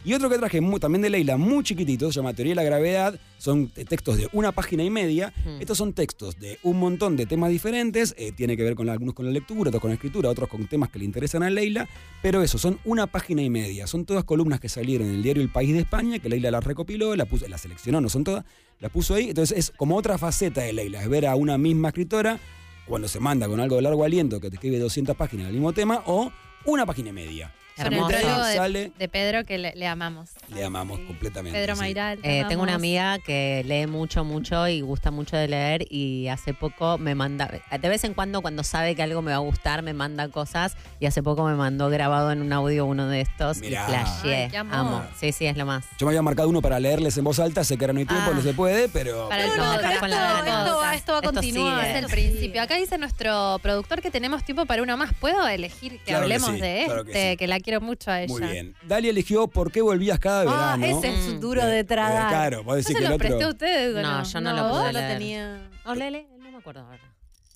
Y 0.07 0.13
otro 0.13 0.29
que 0.29 0.37
traje 0.37 0.61
muy- 0.61 0.79
también 0.79 1.01
de 1.01 1.09
Leila, 1.09 1.35
muy 1.35 1.65
chiquitito, 1.65 2.09
se 2.13 2.15
llama 2.19 2.33
Teoría 2.33 2.51
de 2.51 2.55
la 2.55 2.63
Gravedad. 2.63 3.19
Son 3.39 3.67
textos 3.67 4.15
de 4.17 4.29
una 4.31 4.53
página 4.53 4.81
y 4.85 4.89
media. 4.89 5.33
Hmm. 5.43 5.59
Estos 5.59 5.77
son 5.77 5.91
textos 5.91 6.39
de 6.39 6.59
un 6.63 6.79
montón 6.79 7.17
de 7.17 7.25
temas 7.25 7.49
diferentes. 7.49 8.15
eh, 8.17 8.31
tiene 8.31 8.55
que 8.55 8.63
ver 8.63 8.75
con 8.75 8.85
la- 8.85 8.93
algunos 8.93 9.13
con 9.13 9.25
la 9.25 9.31
lectura, 9.33 9.67
otros 9.69 9.81
con 9.81 9.89
la 9.89 9.95
escritura, 9.95 10.29
otros 10.29 10.47
con 10.47 10.65
temas 10.67 10.89
que 10.89 10.99
le 10.99 11.03
interesan 11.05 11.43
a 11.43 11.49
Leila. 11.49 11.89
Pero 12.21 12.41
eso, 12.41 12.57
son 12.57 12.79
una 12.85 13.07
página 13.07 13.41
y 13.41 13.49
media. 13.49 13.85
Son 13.85 14.05
todas 14.05 14.23
columnas 14.23 14.61
que 14.61 14.69
salieron 14.69 15.09
en 15.09 15.15
el 15.15 15.23
diario 15.23 15.43
El 15.43 15.49
País 15.51 15.73
de 15.73 15.79
España, 15.81 16.19
que 16.19 16.29
Leila 16.29 16.51
las 16.51 16.63
recopiló, 16.63 17.13
la 17.17 17.25
puso, 17.25 17.45
las 17.49 17.59
seleccionó, 17.59 17.99
no 17.99 18.07
son 18.07 18.23
todas, 18.23 18.45
las 18.79 18.91
puso 18.91 19.13
ahí. 19.13 19.27
Entonces 19.27 19.57
es 19.57 19.73
como 19.75 19.97
otra 19.97 20.17
faceta 20.17 20.61
de 20.61 20.71
Leila, 20.71 21.01
es 21.03 21.09
ver 21.09 21.25
a 21.27 21.35
una 21.35 21.57
misma 21.57 21.89
escritora 21.89 22.39
cuando 22.87 23.09
se 23.09 23.19
manda 23.19 23.49
con 23.49 23.59
algo 23.59 23.75
de 23.75 23.81
largo 23.81 24.05
aliento 24.05 24.39
que 24.39 24.49
te 24.49 24.55
escribe 24.55 24.79
200 24.79 25.17
páginas 25.17 25.47
del 25.47 25.55
mismo 25.55 25.73
tema 25.73 26.01
o 26.05 26.31
una 26.65 26.85
página 26.85 27.09
y 27.09 27.13
media. 27.13 27.53
Hermoso. 27.77 28.07
de, 28.17 28.55
Sale- 28.55 28.91
de 28.97 29.07
Pedro 29.09 29.45
que 29.45 29.57
le, 29.57 29.73
le 29.75 29.87
amamos. 29.87 30.29
Le 30.49 30.63
amamos 30.63 30.99
completamente. 31.01 31.57
Pedro 31.57 31.75
sí. 31.75 31.79
Mairal. 31.81 32.19
te 32.19 32.39
Eh, 32.39 32.45
tengo 32.47 32.63
una 32.63 32.75
amiga 32.75 33.19
que 33.19 33.63
lee 33.65 33.87
mucho, 33.87 34.23
mucho 34.23 34.67
y 34.67 34.81
gusta 34.81 35.11
mucho 35.11 35.35
de 35.37 35.47
leer 35.47 35.85
y 35.89 36.27
hace 36.27 36.53
poco 36.53 36.97
me 36.97 37.15
manda, 37.15 37.49
de 37.71 37.89
vez 37.89 38.03
en 38.03 38.13
cuando 38.13 38.41
cuando 38.41 38.63
sabe 38.63 38.95
que 38.95 39.03
algo 39.03 39.21
me 39.21 39.31
va 39.31 39.37
a 39.37 39.41
gustar 39.41 39.81
me 39.81 39.93
manda 39.93 40.27
cosas 40.29 40.75
y 40.99 41.05
hace 41.05 41.21
poco 41.23 41.43
me 41.45 41.55
mandó 41.55 41.89
grabado 41.89 42.31
en 42.31 42.41
un 42.41 42.51
audio 42.53 42.85
uno 42.85 43.07
de 43.07 43.21
estos 43.21 43.57
Mirá. 43.59 43.87
y 44.23 44.55
amor. 44.55 44.75
Amo. 44.75 45.03
Sí, 45.19 45.31
sí, 45.31 45.45
es 45.45 45.57
lo 45.57 45.65
más. 45.65 45.85
Yo 45.99 46.05
me 46.05 46.11
había 46.11 46.21
marcado 46.21 46.49
uno 46.49 46.61
para 46.61 46.79
leerles 46.79 47.17
en 47.17 47.23
voz 47.23 47.39
alta, 47.39 47.63
sé 47.63 47.77
que 47.77 47.85
ahora 47.85 47.93
no 47.93 47.99
hay 47.99 48.05
tiempo, 48.05 48.29
Ah. 48.31 48.35
no 48.35 48.41
se 48.41 48.53
puede, 48.53 48.89
pero... 48.89 49.29
Para 49.29 49.43
el 49.43 49.49
No, 49.49 49.55
no, 49.57 49.63
podcast. 49.73 49.87
pero 49.87 49.99
con 49.99 50.09
esto- 50.09 50.21
la 50.21 50.39
esto 50.39 50.77
va- 50.77 50.95
esto 50.95 51.11
va 51.13 51.17
a 51.19 51.21
continuar. 51.21 51.85
sigue. 51.85 51.97
Es 51.97 52.03
el 52.03 52.09
principio. 52.11 52.61
Acá 52.61 52.75
dice 52.75 52.97
nuestro 52.97 53.59
productor 53.61 54.01
que 54.01 54.11
tenemos 54.11 54.43
tiempo 54.43 54.65
para 54.65 54.81
una 54.81 54.95
más. 54.95 55.13
¿Puedo 55.19 55.47
elegir 55.47 55.93
que 55.99 56.05
Claro 56.05 56.27
que 56.27 56.33
hablemos 56.35 56.49
sí, 56.55 56.61
de 56.61 56.83
claro 56.85 57.01
este? 57.01 57.11
que 57.13 57.37
Que, 57.37 57.45
sí. 57.45 57.49
la 57.49 57.59
quiero 57.67 57.81
mucho 57.81 58.09
a 58.11 58.21
ella. 58.21 58.31
Muy 58.33 58.41
bien. 58.49 58.75
Dalia 58.87 59.09
eligió 59.09 59.49
¿Por 59.49 59.73
qué 59.73 59.81
volvías 59.81 60.19
cada 60.19 60.43
Ah, 60.43 60.77
verano? 60.77 60.99
ese 60.99 61.13
es 61.13 61.33
Mm. 61.35 61.39
duro 61.41 61.65
de 61.65 61.79
Eh, 61.79 61.83
tragar. 61.83 62.29
claro, 62.29 62.63
vos 62.63 62.77
¿No 62.77 62.81
se 62.83 62.93
que 62.93 62.99
el 62.99 63.09
lo 63.09 63.15
otro... 63.15 63.27
presté 63.27 63.43
a 63.43 63.49
ustedes 63.49 63.93
No, 63.95 64.01
no? 64.19 64.23
yo 64.23 64.39
no 64.41 64.53
lo 64.53 64.69
pude 64.71 64.93
lo 64.93 64.99
leer. 64.99 65.17
tenía. 65.17 65.69
O 65.85 65.93
lele, 65.93 66.27
no 66.39 66.49
me 66.49 66.57
acuerdo 66.59 66.79
ahora. 66.81 67.13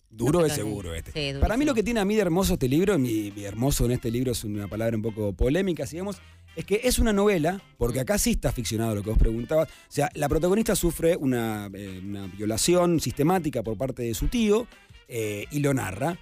Duro 0.10 0.40
No 0.42 0.46
es 0.46 0.52
lo 0.52 0.56
seguro 0.64 0.94
este. 0.94 1.12
Sí, 1.34 1.40
Para 1.40 1.56
mí 1.56 1.64
lo 1.64 1.74
que 1.74 1.82
tiene 1.84 2.02
a 2.02 2.06
mí 2.06 2.16
de 2.16 2.22
hermoso 2.24 2.54
este 2.56 2.68
libro, 2.68 3.00
mi, 3.00 3.32
mi 3.32 3.46
hermoso 3.46 3.86
en 3.86 3.92
este 3.92 4.12
libro 4.12 4.34
es 4.34 4.44
una 4.44 4.68
palabra 4.68 4.98
un 4.98 5.02
poco 5.02 5.32
polémica, 5.32 5.86
digamos, 5.86 6.18
es 6.58 6.66
que 6.66 6.82
es 6.84 7.00
una 7.00 7.14
novela, 7.14 7.62
porque 7.78 8.00
Mm. 8.00 8.02
acá 8.02 8.18
sí 8.18 8.32
está 8.32 8.52
ficcionado 8.52 8.94
lo 8.96 9.04
que 9.04 9.10
vos 9.12 9.18
preguntabas. 9.18 9.70
O 9.70 9.72
sea, 9.88 10.10
la 10.16 10.28
protagonista 10.28 10.76
sufre 10.76 11.16
una, 11.16 11.70
eh, 11.74 12.02
una 12.04 12.28
violación 12.28 13.00
sistemática 13.00 13.64
por 13.64 13.78
parte 13.78 14.04
de 14.04 14.14
su 14.14 14.28
tío 14.28 14.68
eh, 15.08 15.46
y 15.52 15.60
lo 15.60 15.74
narra. 15.74 16.18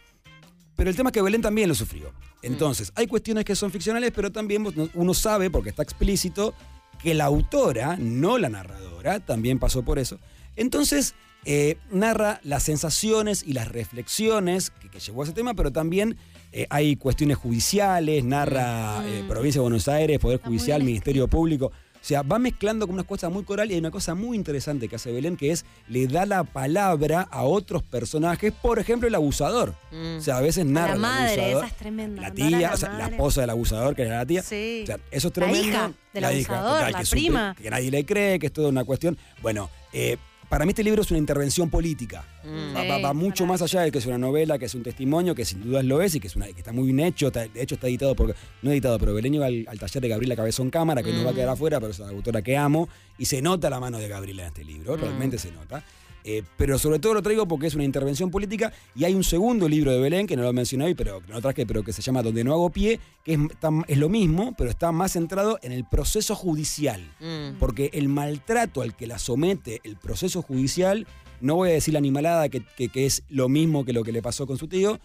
Pero 0.75 0.89
el 0.91 0.95
tema 0.95 1.09
es 1.09 1.13
que 1.13 1.21
Belén 1.23 1.41
también 1.41 1.67
lo 1.69 1.73
sufrió. 1.75 2.13
Entonces, 2.41 2.91
hay 2.95 3.07
cuestiones 3.07 3.45
que 3.45 3.55
son 3.55 3.71
ficcionales, 3.71 4.11
pero 4.15 4.31
también 4.31 4.65
uno 4.93 5.13
sabe, 5.13 5.49
porque 5.49 5.69
está 5.69 5.83
explícito, 5.83 6.53
que 7.01 7.13
la 7.13 7.25
autora, 7.25 7.97
no 7.97 8.37
la 8.37 8.49
narradora, 8.49 9.19
también 9.19 9.59
pasó 9.59 9.83
por 9.83 9.99
eso. 9.99 10.19
Entonces, 10.55 11.15
eh, 11.45 11.77
narra 11.91 12.41
las 12.43 12.63
sensaciones 12.63 13.43
y 13.45 13.53
las 13.53 13.69
reflexiones 13.69 14.71
que, 14.71 14.89
que 14.89 14.99
llevó 14.99 15.21
a 15.21 15.25
ese 15.25 15.33
tema, 15.33 15.53
pero 15.53 15.71
también 15.71 16.17
eh, 16.51 16.65
hay 16.69 16.95
cuestiones 16.95 17.37
judiciales, 17.37 18.23
narra 18.23 19.03
eh, 19.05 19.23
Provincia 19.27 19.59
de 19.59 19.63
Buenos 19.63 19.87
Aires, 19.87 20.19
Poder 20.19 20.41
Judicial, 20.41 20.83
Ministerio 20.83 21.27
Público. 21.27 21.71
O 22.01 22.05
sea, 22.09 22.21
va 22.21 22.39
mezclando 22.39 22.87
con 22.87 22.93
unas 22.95 23.05
cosas 23.05 23.29
muy 23.31 23.43
coral 23.43 23.69
y 23.69 23.73
hay 23.73 23.79
una 23.79 23.91
cosa 23.91 24.15
muy 24.15 24.37
interesante 24.37 24.87
que 24.87 24.95
hace 24.95 25.11
Belén, 25.11 25.35
que 25.35 25.51
es 25.51 25.65
le 25.89 26.07
da 26.07 26.25
la 26.25 26.43
palabra 26.45 27.27
a 27.29 27.43
otros 27.43 27.83
personajes, 27.83 28.53
por 28.53 28.79
ejemplo, 28.79 29.07
el 29.07 29.15
abusador. 29.15 29.73
Mm. 29.91 30.17
O 30.17 30.21
sea, 30.21 30.37
a 30.37 30.41
veces 30.41 30.65
narra 30.65 30.93
la 30.95 30.99
madre, 31.01 31.33
abusador. 31.33 31.65
esa 31.65 31.67
es 31.67 31.77
tremenda. 31.79 32.21
La 32.21 32.31
tía, 32.33 32.71
o 32.73 32.77
sea, 32.77 32.93
la 32.93 33.07
esposa 33.07 33.41
del 33.41 33.49
abusador, 33.49 33.95
que 33.95 34.03
era 34.03 34.17
la 34.17 34.25
tía. 34.25 34.41
Sí. 34.43 34.81
O 34.83 34.85
sea, 34.87 34.95
eso 35.11 35.27
es 35.27 35.37
La 35.37 35.45
tremendo. 35.45 35.67
hija 35.67 35.91
del 36.13 36.21
La 36.23 36.33
hija, 36.33 36.53
abusador, 36.53 36.77
total, 36.79 36.91
la 36.93 36.97
que 36.97 37.03
es 37.03 37.11
un- 37.11 37.17
prima. 37.19 37.55
que 37.61 37.69
nadie 37.69 37.91
le 37.91 38.05
cree, 38.05 38.39
que 38.39 38.47
es 38.47 38.53
toda 38.53 38.69
una 38.69 38.85
cuestión. 38.85 39.17
Bueno, 39.41 39.69
eh, 39.91 40.17
para 40.49 40.65
mí 40.65 40.69
este 40.71 40.83
libro 40.83 41.01
es 41.03 41.11
una 41.11 41.19
intervención 41.19 41.69
política. 41.69 42.25
Mm. 42.43 42.75
Va, 42.75 42.83
va- 42.85 42.97
va 42.99 43.13
mucho 43.13 43.45
más 43.45 43.61
allá 43.61 43.81
de 43.81 43.91
que 43.91 43.99
es 43.99 44.05
una 44.07 44.17
novela, 44.17 44.57
que 44.57 44.65
es 44.65 44.73
un 44.75 44.81
testimonio, 44.83 45.35
que 45.35 45.45
sin 45.45 45.61
dudas 45.63 45.85
lo 45.85 46.01
es 46.01 46.15
y 46.15 46.19
que, 46.19 46.27
es 46.27 46.35
una, 46.35 46.47
que 46.47 46.51
está 46.57 46.71
muy 46.73 46.85
bien 46.87 46.99
hecho. 47.01 47.27
está- 47.27 47.47
de 47.47 47.61
hecho, 47.61 47.75
está 47.75 47.87
editado 47.87 48.15
por. 48.15 48.35
No 48.61 48.71
editado, 48.71 48.97
pero 48.99 49.13
Belén 49.13 49.35
iba 49.35 49.45
al, 49.45 49.65
al 49.69 49.79
taller 49.79 50.01
de 50.01 50.09
Gabriela 50.09 50.35
Cabezón 50.35 50.69
Cámara, 50.69 51.03
que 51.03 51.13
nos 51.13 51.25
va 51.25 51.29
a 51.29 51.33
quedar 51.33 51.49
afuera, 51.49 51.79
pero 51.79 51.91
es 51.91 51.99
una 51.99 52.09
autora 52.09 52.41
que 52.41 52.57
amo. 52.57 52.89
Y 53.17 53.25
se 53.25 53.41
nota 53.41 53.69
la 53.69 53.79
mano 53.79 53.99
de 53.99 54.07
Gabriela 54.07 54.41
en 54.43 54.47
este 54.47 54.63
libro, 54.63 54.97
realmente 54.97 55.37
se 55.37 55.51
nota. 55.51 55.83
Eh, 56.31 56.43
pero 56.57 56.77
sobre 56.77 56.99
todo 56.99 57.15
lo 57.15 57.23
traigo 57.23 57.47
porque 57.47 57.65
es 57.65 57.73
una 57.73 57.83
intervención 57.83 58.29
política 58.29 58.71
y 58.95 59.03
hay 59.03 59.15
un 59.15 59.23
segundo 59.23 59.67
libro 59.67 59.91
de 59.91 59.99
Belén 59.99 60.27
que 60.27 60.35
no 60.35 60.43
lo 60.43 60.53
mencioné 60.53 60.85
hoy, 60.85 60.93
pero 60.93 61.21
que 61.21 61.27
no 61.29 61.33
lo 61.33 61.41
traje, 61.41 61.65
pero 61.65 61.81
que 61.81 61.91
se 61.91 62.03
llama 62.03 62.21
Donde 62.21 62.43
no 62.43 62.53
hago 62.53 62.69
pie, 62.69 62.99
que 63.25 63.33
es, 63.33 63.39
es 63.87 63.97
lo 63.97 64.09
mismo, 64.09 64.53
pero 64.55 64.69
está 64.69 64.91
más 64.91 65.13
centrado 65.13 65.57
en 65.63 65.71
el 65.71 65.85
proceso 65.85 66.35
judicial. 66.35 67.01
Mm. 67.19 67.57
Porque 67.57 67.89
el 67.93 68.09
maltrato 68.09 68.83
al 68.83 68.95
que 68.95 69.07
la 69.07 69.17
somete 69.17 69.81
el 69.83 69.97
proceso 69.97 70.43
judicial, 70.43 71.07
no 71.41 71.55
voy 71.55 71.69
a 71.69 71.73
decir 71.73 71.93
la 71.93 71.97
animalada 71.99 72.47
que, 72.49 72.61
que- 72.77 72.89
que 72.89 73.07
es 73.07 73.23
lo 73.29 73.49
mismo 73.49 73.83
que 73.83 73.93
lo 73.93 74.03
que 74.03 74.11
le 74.11 74.21
pasó 74.21 74.45
con 74.45 74.57
su 74.59 74.67
tío, 74.67 74.99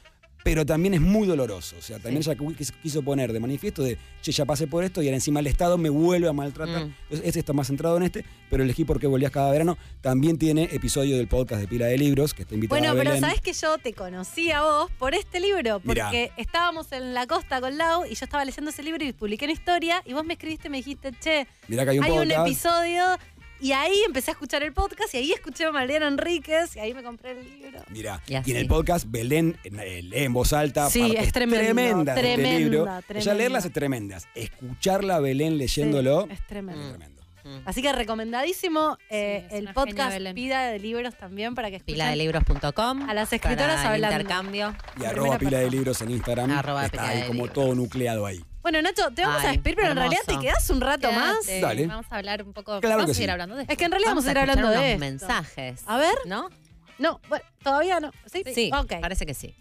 pero 0.45 0.67
también 0.67 0.93
es 0.93 1.01
muy 1.01 1.27
doloroso. 1.27 1.75
O 1.79 1.83
sea, 1.83 1.99
también 1.99 2.23
ella 2.23 2.37
quiso, 2.83 3.03
poner 3.03 3.33
de 3.33 3.41
manifiesto 3.41 3.83
de, 3.83 3.97
che, 4.21 4.31
ya 4.31 4.45
pasé 4.45 4.67
por 4.67 4.85
esto 4.85 5.03
y 5.03 5.07
ahora 5.07 5.17
encima 5.17 5.41
el 5.41 5.47
Estado 5.47 5.79
me 5.79 5.89
vuelve 5.89 6.29
a 6.29 6.35
maltratar. 6.35 6.85
Mm. 6.85 6.95
Entonces, 7.05 7.27
este 7.27 7.41
está 7.41 7.55
más 7.55 7.67
centrado 7.67 7.97
en 7.97 8.03
este, 8.03 8.27
pero 8.51 8.63
elegí 8.63 8.85
porque 8.85 9.07
volvías 9.07 9.33
cada 9.33 9.51
verano. 9.51 9.79
También 10.03 10.39
tiene 10.39 10.69
episodio 10.71 11.17
del 11.17 11.29
podcast 11.29 11.63
de 11.63 11.67
Pila 11.67 11.87
de 11.87 11.97
Libros, 11.97 12.35
que 12.35 12.43
está 12.43 12.55
invitada 12.55 12.79
Bueno, 12.79 12.95
pero 12.95 13.19
sabes 13.19 13.41
que 13.41 13.55
yo 13.55 13.79
te 13.79 13.95
conocí 13.95 14.51
a 14.51 14.63
vos 14.63 14.91
por 14.99 15.15
este 15.15 15.41
libro, 15.41 15.81
Mirá. 15.83 16.05
porque 16.05 16.31
estábamos 16.37 16.93
en 16.93 17.15
la 17.15 17.27
costa 17.27 17.63
con 17.63 17.79
Lau 17.79 18.05
y 18.05 18.15
yo 18.15 18.25
estaba 18.25 18.45
leyendo 18.45 18.71
ese 18.71 18.83
libro 18.83 19.03
y 19.03 19.15
publiqué 19.15 19.47
una 19.47 19.55
historia 19.55 20.03
y 20.05 20.13
vos 20.13 20.27
me 20.27 20.35
escribiste 20.35 20.69
y 20.69 20.71
me 20.71 20.77
dijiste, 20.77 21.11
che, 21.19 21.47
Mirá 21.69 21.85
que 21.85 21.93
hay 21.93 21.99
un 22.01 22.07
podcast. 22.07 22.47
episodio 22.47 23.03
y 23.65 23.73
ahí 23.73 24.03
empecé 24.07 24.31
a 24.31 24.35
escuchar 24.35 24.63
el 24.63 24.73
podcast 24.73 25.15
y 25.15 25.17
ahí 25.17 25.33
escuché 25.33 25.65
a 25.65 25.73
Mariana 25.73 26.09
Enríquez 26.09 26.77
y 26.77 26.81
ahí 26.81 26.93
me 26.93 27.03
compré 27.03 27.33
el 27.33 27.45
libro. 27.45 27.81
Mira, 27.89 28.21
Y 28.29 28.51
en 28.51 28.57
el 28.59 28.67
podcast 28.67 29.07
Belén 29.09 29.57
eh, 29.65 30.03
lee 30.03 30.25
en 30.25 30.33
voz 30.35 30.53
alta. 30.53 30.91
Sí, 30.91 31.15
es 31.17 31.33
tremendo, 31.33 31.65
tremendas 31.65 32.15
de 32.17 32.21
este 32.21 32.35
tremenda, 32.43 32.59
libro. 32.59 32.85
tremenda. 33.07 33.21
Ya 33.25 33.35
leerlas 33.35 33.65
es 33.65 33.73
tremendas. 33.73 34.29
Escucharla 34.35 35.17
a 35.17 35.21
Belén 35.21 35.57
leyéndolo 35.57 36.25
Sí, 36.27 36.33
es 36.33 36.47
tremendo. 36.47 36.83
es 36.83 36.89
tremendo. 36.91 37.15
Así 37.67 37.83
que 37.83 37.93
recomendadísimo 37.93 38.97
eh, 39.11 39.47
el 39.51 39.73
podcast. 39.75 40.17
Pila 40.35 40.63
de 40.69 40.79
Libros 40.79 41.15
también 41.17 41.55
para 41.55 41.69
que 41.71 41.77
escuchen 41.77 41.95
Piladelibros.com. 41.95 43.09
a 43.09 43.15
las 43.15 43.33
escritoras 43.33 43.85
hablando. 43.85 44.17
intercambio. 44.17 44.75
Y 45.01 45.05
arroba 45.05 45.39
pila 45.39 45.59
de 45.59 45.71
libros 45.71 46.01
en 46.03 46.11
Instagram. 46.11 46.51
Arroba 46.51 46.87
está 46.87 46.99
pila 47.03 47.09
ahí 47.09 47.21
de 47.21 47.27
como 47.27 47.39
libros. 47.45 47.53
todo 47.55 47.75
nucleado 47.75 48.27
ahí. 48.27 48.45
Bueno, 48.65 48.81
Nacho, 48.83 49.11
te 49.15 49.23
vamos 49.23 49.45
a 49.45 49.49
despedir, 49.53 49.77
pero 49.77 49.91
en 49.91 49.97
realidad 49.97 50.23
te 50.27 50.39
quedas 50.39 50.69
un 50.71 50.81
rato 50.81 51.13
más. 51.13 51.37
Dale. 51.61 51.87
Vamos 51.87 52.07
a 52.11 52.17
hablar 52.17 52.43
un 52.43 52.53
poco. 52.53 52.81
Claro 52.81 52.97
vamos 52.97 53.05
que 53.07 53.11
a 53.13 53.15
seguir 53.15 53.29
sí. 53.29 53.31
hablando 53.33 53.55
de 53.57 53.63
esto. 53.63 53.73
Es 53.73 53.79
que 53.79 53.85
en 53.85 53.91
realidad 53.93 54.11
vamos, 54.11 54.27
a 54.27 54.31
ir 54.31 54.37
escuchar 54.39 54.59
hablando 54.59 54.81
de 54.81 54.93
esto. 54.93 55.01
mensajes. 55.01 55.83
A 55.87 55.99
ver. 55.99 56.15
¿No? 56.25 56.49
No, 56.99 57.21
bueno, 57.29 57.45
todavía 57.63 58.01
no. 58.01 58.11
¿Sí? 58.25 58.43
Sí, 58.55 58.71
Ok. 58.75 58.95
parece 59.03 59.27
que 59.27 59.35
sí. 59.35 59.55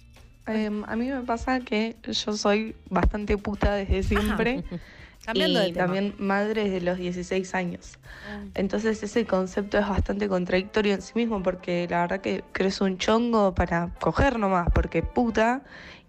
Em, 0.48 0.84
a 0.86 0.96
mí 0.96 1.08
me 1.10 1.22
pasa 1.22 1.60
que 1.60 1.96
yo 2.04 2.34
soy 2.34 2.76
bastante 2.90 3.38
puta 3.38 3.74
desde 3.76 4.04
siempre 4.04 4.64
Cambiando 5.26 5.60
de 5.60 5.68
y 5.70 5.74
tema. 5.74 5.86
también 5.86 6.16
madre 6.20 6.66
desde 6.66 6.82
los 6.82 6.98
16 6.98 7.56
años. 7.56 7.98
Ah. 8.30 8.42
Entonces 8.56 9.02
ese 9.04 9.26
concepto 9.26 9.78
es 9.80 9.88
bastante 9.88 10.28
contradictorio 10.28 10.94
en 10.94 11.02
sí 11.02 11.14
mismo 11.16 11.42
porque 11.42 11.88
la 11.90 12.02
verdad 12.02 12.20
que 12.22 12.44
crees 12.52 12.82
un 12.82 12.98
chongo 12.98 13.54
para 13.56 13.90
coger 14.02 14.38
nomás, 14.38 14.68
porque 14.74 15.02
puta, 15.02 15.62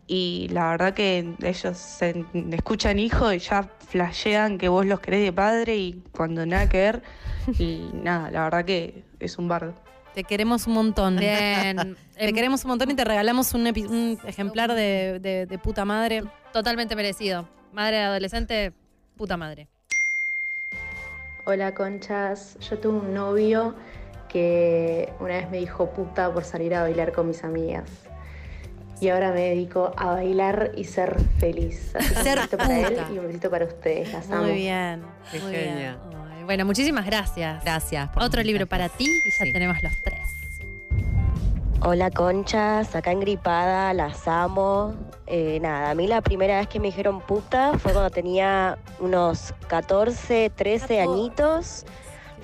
y 0.07 0.49
la 0.51 0.71
verdad 0.71 0.95
que 0.95 1.35
ellos 1.43 1.77
se 1.79 2.25
escuchan 2.53 2.99
hijo 2.99 3.33
y 3.33 3.39
ya 3.39 3.63
flashean 3.89 4.59
que 4.59 4.69
vos 4.69 4.85
los 4.87 5.01
querés 5.01 5.23
de 5.25 5.33
padre 5.33 5.77
y 5.77 6.03
cuando 6.13 6.45
nada 6.47 6.69
que 6.69 6.79
ver, 6.79 7.03
y 7.59 7.89
nada, 7.95 8.31
la 8.31 8.45
verdad 8.45 8.65
que 8.65 9.05
es 9.21 9.39
un 9.39 9.49
bardo. 9.49 9.75
Te 10.15 10.23
queremos 10.25 10.67
un 10.69 10.75
montón. 10.75 11.17
Bien. 11.17 11.97
Te 12.15 12.29
Em, 12.29 12.35
queremos 12.35 12.65
un 12.65 12.69
montón 12.71 12.89
y 12.91 12.95
te 12.95 13.05
regalamos 13.05 13.53
un 13.55 13.67
ejemplar 13.67 14.73
de, 14.73 15.19
de- 15.21 15.47
de 15.47 15.59
puta 15.59 15.85
madre. 15.85 16.23
Totalmente 16.53 16.95
merecido. 16.95 17.49
Madre 17.73 17.97
de 17.97 18.03
adolescente, 18.05 18.73
puta 19.17 19.37
madre. 19.37 19.67
Hola 21.47 21.75
conchas, 21.75 22.57
yo 22.61 22.79
tuve 22.79 22.99
un 23.01 23.13
novio 23.15 23.75
que 24.29 25.13
una 25.19 25.35
vez 25.35 25.51
me 25.51 25.59
dijo 25.59 25.91
puta 25.91 26.33
por 26.33 26.45
salir 26.45 26.75
a 26.77 26.83
bailar 26.83 27.13
con 27.13 27.27
mis 27.27 27.43
amigas. 27.43 28.04
Y 29.01 29.09
ahora 29.09 29.33
me 29.33 29.41
dedico 29.41 29.93
a 29.97 30.07
bailar 30.13 30.73
y 30.77 30.85
ser 30.85 31.21
feliz. 31.39 31.95
Así 31.97 32.15
Ser 32.23 32.39
un 32.39 32.45
besito 32.45 32.57
para 32.57 32.81
él 32.81 32.99
y 33.13 33.19
un 33.19 33.27
besito 33.27 33.51
para 33.51 33.65
ustedes. 33.67 34.13
Las 34.13 34.31
amo. 34.31 34.45
Muy 34.45 34.55
bien. 34.55 35.03
Qué 35.31 35.41
muy 35.41 35.53
genia. 35.53 35.77
bien. 35.77 36.47
Bueno, 36.47 36.65
muchísimas 36.65 37.05
gracias. 37.07 37.63
Gracias. 37.65 38.09
por 38.11 38.23
Otro 38.23 38.43
libro 38.43 38.67
para 38.67 38.89
ti 38.89 39.05
y 39.07 39.31
ya 39.39 39.45
Sí. 39.45 39.53
tenemos 39.53 39.83
los 39.83 39.93
tres. 40.03 40.21
Hola 41.87 42.11
conchas, 42.11 42.95
acá 42.97 43.13
engripada, 43.13 43.93
las 43.93 44.27
amo. 44.27 44.95
Eh, 45.27 45.59
nada, 45.61 45.91
a 45.91 45.95
mí 45.95 46.07
la 46.07 46.21
primera 46.23 46.59
vez 46.59 46.69
que 46.69 46.81
me 46.81 46.87
dijeron 46.87 47.21
puta 47.21 47.79
fue 47.79 47.93
cuando 47.93 48.11
tenía 48.11 48.79
unos 49.01 49.53
14, 49.69 50.51
13 50.55 51.01
añitos. 51.01 51.85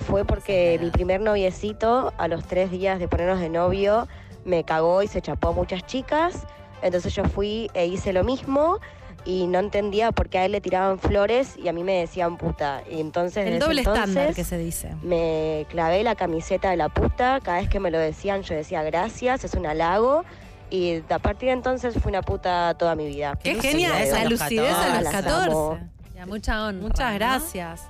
Fue 0.07 0.25
porque 0.25 0.79
mi 0.83 0.91
primer 0.91 1.21
noviecito, 1.21 2.13
a 2.19 2.29
los 2.29 2.45
tres 2.47 2.71
días 2.71 2.99
de 2.99 3.09
ponernos 3.09 3.39
de 3.41 3.49
novio, 3.51 4.09
me 4.45 4.65
cagó 4.65 5.03
y 5.03 5.09
se 5.09 5.21
chapó 5.21 5.49
a 5.49 5.53
muchas 5.53 5.85
chicas. 5.87 6.47
Entonces 6.83 7.15
yo 7.15 7.25
fui 7.25 7.71
e 7.75 7.87
hice 7.87 8.13
lo 8.13 8.25
mismo 8.25 8.79
y 9.27 9.47
no 9.47 9.59
entendía 9.59 10.13
por 10.13 10.31
qué 10.31 10.39
a 10.39 10.45
él 10.47 10.53
le 10.53 10.61
tiraban 10.63 10.99
flores 10.99 11.57
y 11.59 11.69
a 11.69 11.73
mí 11.73 11.85
me 11.85 12.01
decían 12.01 12.39
puta. 12.39 12.83
Y 12.91 13.01
entonces 13.01 13.47
El 13.47 13.59
doble 13.59 13.83
estándar 13.83 14.35
que 14.35 14.45
se 14.45 14.57
dice. 14.57 14.95
me 15.03 15.67
clavé 15.69 16.03
la 16.03 16.15
camiseta 16.15 16.71
de 16.71 16.77
la 16.79 16.89
puta, 16.89 17.41
cada 17.43 17.61
vez 17.61 17.69
que 17.69 17.81
me 17.81 17.91
lo 17.91 17.99
decían 17.99 18.43
yo 18.43 18.55
decía 18.55 18.83
gracias, 18.83 19.45
es 19.45 19.55
un 19.55 19.67
halago. 19.67 20.25
Y 20.71 21.03
a 21.11 21.19
partir 21.19 21.49
de 21.49 21.55
entonces 21.55 21.95
fui 22.01 22.11
una 22.11 22.23
puta 22.23 22.75
toda 22.79 22.95
mi 22.95 23.07
vida. 23.09 23.37
Qué 23.43 23.61
genial, 23.61 24.01
esa 24.03 24.25
lucidez 24.25 24.73
a 24.73 24.95
los 24.95 25.03
Las 25.03 25.13
14. 25.13 25.51
amo. 25.51 25.79
Ya, 26.15 26.27
mucha 26.27 26.65
honra. 26.65 26.81
Muchas 26.83 27.13
¿no? 27.13 27.19
gracias. 27.19 27.83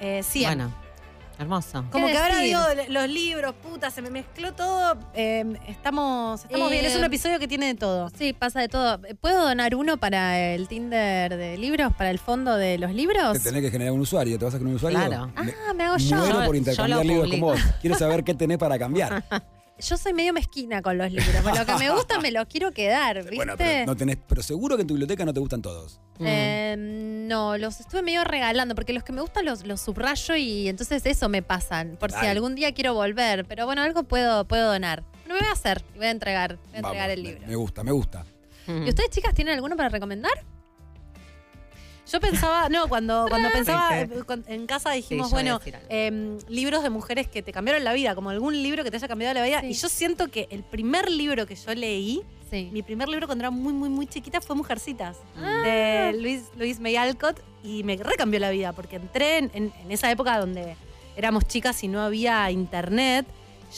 Eh, 0.00 0.22
sí, 0.22 0.44
Bueno, 0.44 0.72
hermoso. 1.38 1.84
como 1.90 2.06
¿Qué 2.06 2.12
que 2.12 2.18
ahora 2.18 2.38
digo, 2.38 2.60
los 2.88 3.08
libros, 3.08 3.54
puta, 3.62 3.90
se 3.90 4.02
me 4.02 4.10
mezcló 4.10 4.52
todo. 4.54 4.96
eh, 5.14 5.44
estamos 5.68 6.44
estamos 6.44 6.70
bien, 6.70 6.84
es 6.84 6.96
un 6.96 7.02
Eh, 7.02 7.06
episodio 7.06 7.38
que 7.38 7.48
tiene 7.48 7.66
de 7.66 7.74
todo. 7.74 8.10
Sí, 8.16 8.32
pasa 8.32 8.60
de 8.60 8.68
todo. 8.68 9.00
¿Puedo 9.20 9.42
donar 9.42 9.74
uno 9.74 9.96
para 9.96 10.38
el 10.38 10.68
Tinder 10.68 11.36
de 11.36 11.56
libros, 11.58 11.92
para 11.94 12.10
el 12.10 12.18
fondo 12.18 12.56
de 12.56 12.78
los 12.78 12.92
libros? 12.92 13.32
Te 13.34 13.40
tenés 13.40 13.62
que 13.62 13.70
generar 13.70 13.92
un 13.92 14.00
usuario. 14.00 14.38
¿Te 14.38 14.44
vas 14.44 14.54
a 14.54 14.58
crear 14.58 14.68
un 14.70 14.76
usuario? 14.76 14.98
Claro. 14.98 15.26
Me- 15.42 15.54
Ah, 15.68 15.72
me 15.74 15.84
hago 15.84 15.96
yo. 15.96 16.16
Muero 16.16 16.32
Yo- 16.40 16.44
por 16.46 16.54
yo 16.54 16.58
intercambiar 16.58 16.98
lo 16.98 17.02
libros 17.04 17.20
con 17.30 17.40
publico. 17.40 17.46
vos. 17.46 17.60
Quiero 17.80 17.96
saber 17.98 18.24
qué 18.24 18.34
tenés 18.34 18.58
para 18.58 18.78
cambiar. 18.78 19.22
Yo 19.78 19.96
soy 19.96 20.12
medio 20.12 20.32
mezquina 20.32 20.80
con 20.80 20.96
los 20.96 21.10
libros. 21.10 21.44
Lo 21.44 21.66
que 21.66 21.74
me 21.74 21.90
gusta 21.90 22.20
me 22.20 22.30
los 22.30 22.46
quiero 22.46 22.70
quedar, 22.72 23.16
¿viste? 23.22 23.36
Bueno, 23.36 23.54
pero, 23.56 23.86
no 23.86 23.96
tenés, 23.96 24.16
pero 24.28 24.42
seguro 24.42 24.76
que 24.76 24.82
en 24.82 24.86
tu 24.88 24.94
biblioteca 24.94 25.24
no 25.24 25.32
te 25.32 25.40
gustan 25.40 25.60
todos. 25.60 26.00
Eh, 26.20 26.76
no, 26.78 27.58
los 27.58 27.80
estuve 27.80 28.02
medio 28.02 28.22
regalando 28.22 28.74
porque 28.76 28.92
los 28.92 29.02
que 29.02 29.12
me 29.12 29.20
gustan 29.22 29.44
los, 29.44 29.66
los 29.66 29.80
subrayo 29.80 30.36
y 30.36 30.68
entonces 30.68 31.04
eso 31.06 31.28
me 31.28 31.42
pasan. 31.42 31.96
Por 31.98 32.12
si 32.12 32.26
algún 32.26 32.54
día 32.54 32.72
quiero 32.72 32.94
volver. 32.94 33.44
Pero 33.46 33.66
bueno, 33.66 33.82
algo 33.82 34.04
puedo, 34.04 34.44
puedo 34.46 34.70
donar. 34.72 35.02
No 35.26 35.34
me 35.34 35.40
voy 35.40 35.48
a 35.48 35.52
hacer, 35.52 35.82
voy 35.96 36.06
a 36.06 36.10
entregar, 36.10 36.56
voy 36.66 36.74
a 36.74 36.76
entregar 36.78 37.08
Vamos, 37.08 37.12
el 37.16 37.22
me- 37.22 37.28
libro. 37.30 37.46
Me 37.48 37.56
gusta, 37.56 37.82
me 37.82 37.92
gusta. 37.92 38.24
¿Y 38.68 38.88
ustedes, 38.88 39.10
chicas, 39.10 39.34
tienen 39.34 39.54
alguno 39.54 39.76
para 39.76 39.88
recomendar? 39.88 40.32
Yo 42.10 42.20
pensaba, 42.20 42.68
no, 42.68 42.88
cuando, 42.88 43.26
cuando 43.30 43.48
pensaba 43.50 44.00
eh, 44.00 44.08
en 44.48 44.66
casa 44.66 44.90
dijimos, 44.92 45.28
Sí, 45.28 45.34
bueno, 45.34 45.60
em, 45.88 46.38
libros 46.48 46.82
de 46.82 46.90
mujeres 46.90 47.28
que 47.28 47.42
te 47.42 47.52
cambiaron 47.52 47.84
la 47.84 47.92
vida, 47.92 48.14
como 48.14 48.30
algún 48.30 48.60
libro 48.62 48.82
que 48.84 48.90
te 48.90 48.96
haya 48.96 49.08
cambiado 49.08 49.34
la 49.34 49.44
vida. 49.44 49.60
Sí. 49.60 49.66
Y 49.68 49.72
yo 49.74 49.88
siento 49.88 50.28
que 50.28 50.48
el 50.50 50.62
primer 50.64 51.10
libro 51.10 51.46
que 51.46 51.54
yo 51.54 51.74
leí, 51.74 52.22
Sí. 52.50 52.68
mi 52.70 52.82
primer 52.82 53.08
libro 53.08 53.26
cuando 53.26 53.42
era 53.44 53.50
muy, 53.50 53.72
muy, 53.72 53.88
muy 53.88 54.06
chiquita 54.06 54.40
fue 54.42 54.54
Mujercitas, 54.56 55.16
Ah. 55.38 55.62
de 55.64 56.20
Luis, 56.20 56.42
Luis 56.56 56.80
May 56.80 56.96
Alcott, 56.96 57.40
y 57.64 57.82
me 57.84 57.96
recambió 57.96 58.40
la 58.40 58.50
vida, 58.50 58.72
porque 58.72 58.96
entré 58.96 59.38
en, 59.38 59.50
en- 59.54 59.72
en 59.82 59.90
esa 59.92 60.10
época 60.10 60.38
donde 60.38 60.76
éramos 61.16 61.46
chicas 61.46 61.82
y 61.84 61.88
no 61.88 62.02
había 62.02 62.50
internet. 62.50 63.24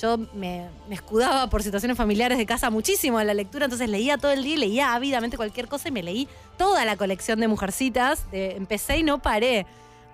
Yo 0.01 0.19
me, 0.35 0.69
me 0.89 0.95
escudaba 0.97 1.49
por 1.49 1.63
situaciones 1.63 1.97
familiares 1.97 2.37
de 2.39 2.47
casa 2.47 2.69
muchísimo 2.71 3.21
en 3.21 3.27
la 3.29 3.35
lectura, 3.35 3.67
entonces 3.67 3.89
leía 3.89 4.19
todo 4.19 4.33
el 4.33 4.43
día 4.43 4.55
y 4.55 4.59
leía 4.59 4.95
ávidamente 4.95 5.37
cualquier 5.37 5.69
cosa 5.69 5.89
y 5.89 5.93
me 5.93 6.03
leí 6.03 6.29
toda 6.59 6.85
la 6.85 6.97
colección 6.97 7.39
de 7.41 7.49
Mujercitas. 7.49 8.29
de- 8.31 8.57
empecé 8.57 8.99
y 8.99 9.03
no 9.05 9.21
paré. 9.23 9.67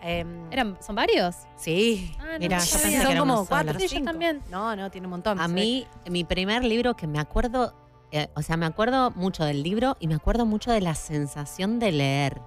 Em, 0.03 0.51
¿Eran, 0.51 0.79
¿Son 0.83 0.95
varios? 0.95 1.37
sí. 1.57 2.15
Ah, 2.19 2.33
no 2.33 2.39
Mira, 2.39 2.59
yo 2.59 2.65
sabía. 2.65 2.83
pensé 2.85 2.99
que 3.09 3.17
son 3.17 3.19
como 3.29 3.47
cuatro. 3.47 3.75
Sí, 3.79 3.83
yo 3.87 3.89
cinco. 3.91 4.05
también. 4.07 4.41
No, 4.51 4.75
no, 4.77 4.91
tiene 4.91 5.07
un 5.07 5.11
montón. 5.11 5.39
A 5.41 5.47
sí. 5.47 5.53
mí, 5.53 5.87
mi 6.09 6.25
primer 6.25 6.65
libro 6.65 6.95
que 6.97 7.07
me 7.07 7.19
acuerdo, 7.19 7.75
eh, 8.13 8.29
o 8.35 8.43
sea, 8.43 8.57
me 8.57 8.67
acuerdo 8.67 9.11
mucho 9.13 9.45
del 9.45 9.63
libro 9.63 9.97
y 10.01 10.09
me 10.09 10.15
acuerdo 10.15 10.47
mucho 10.47 10.73
de 10.73 10.81
la 10.81 10.95
sensación 10.95 11.79
de 11.79 11.93
leer. 11.93 12.41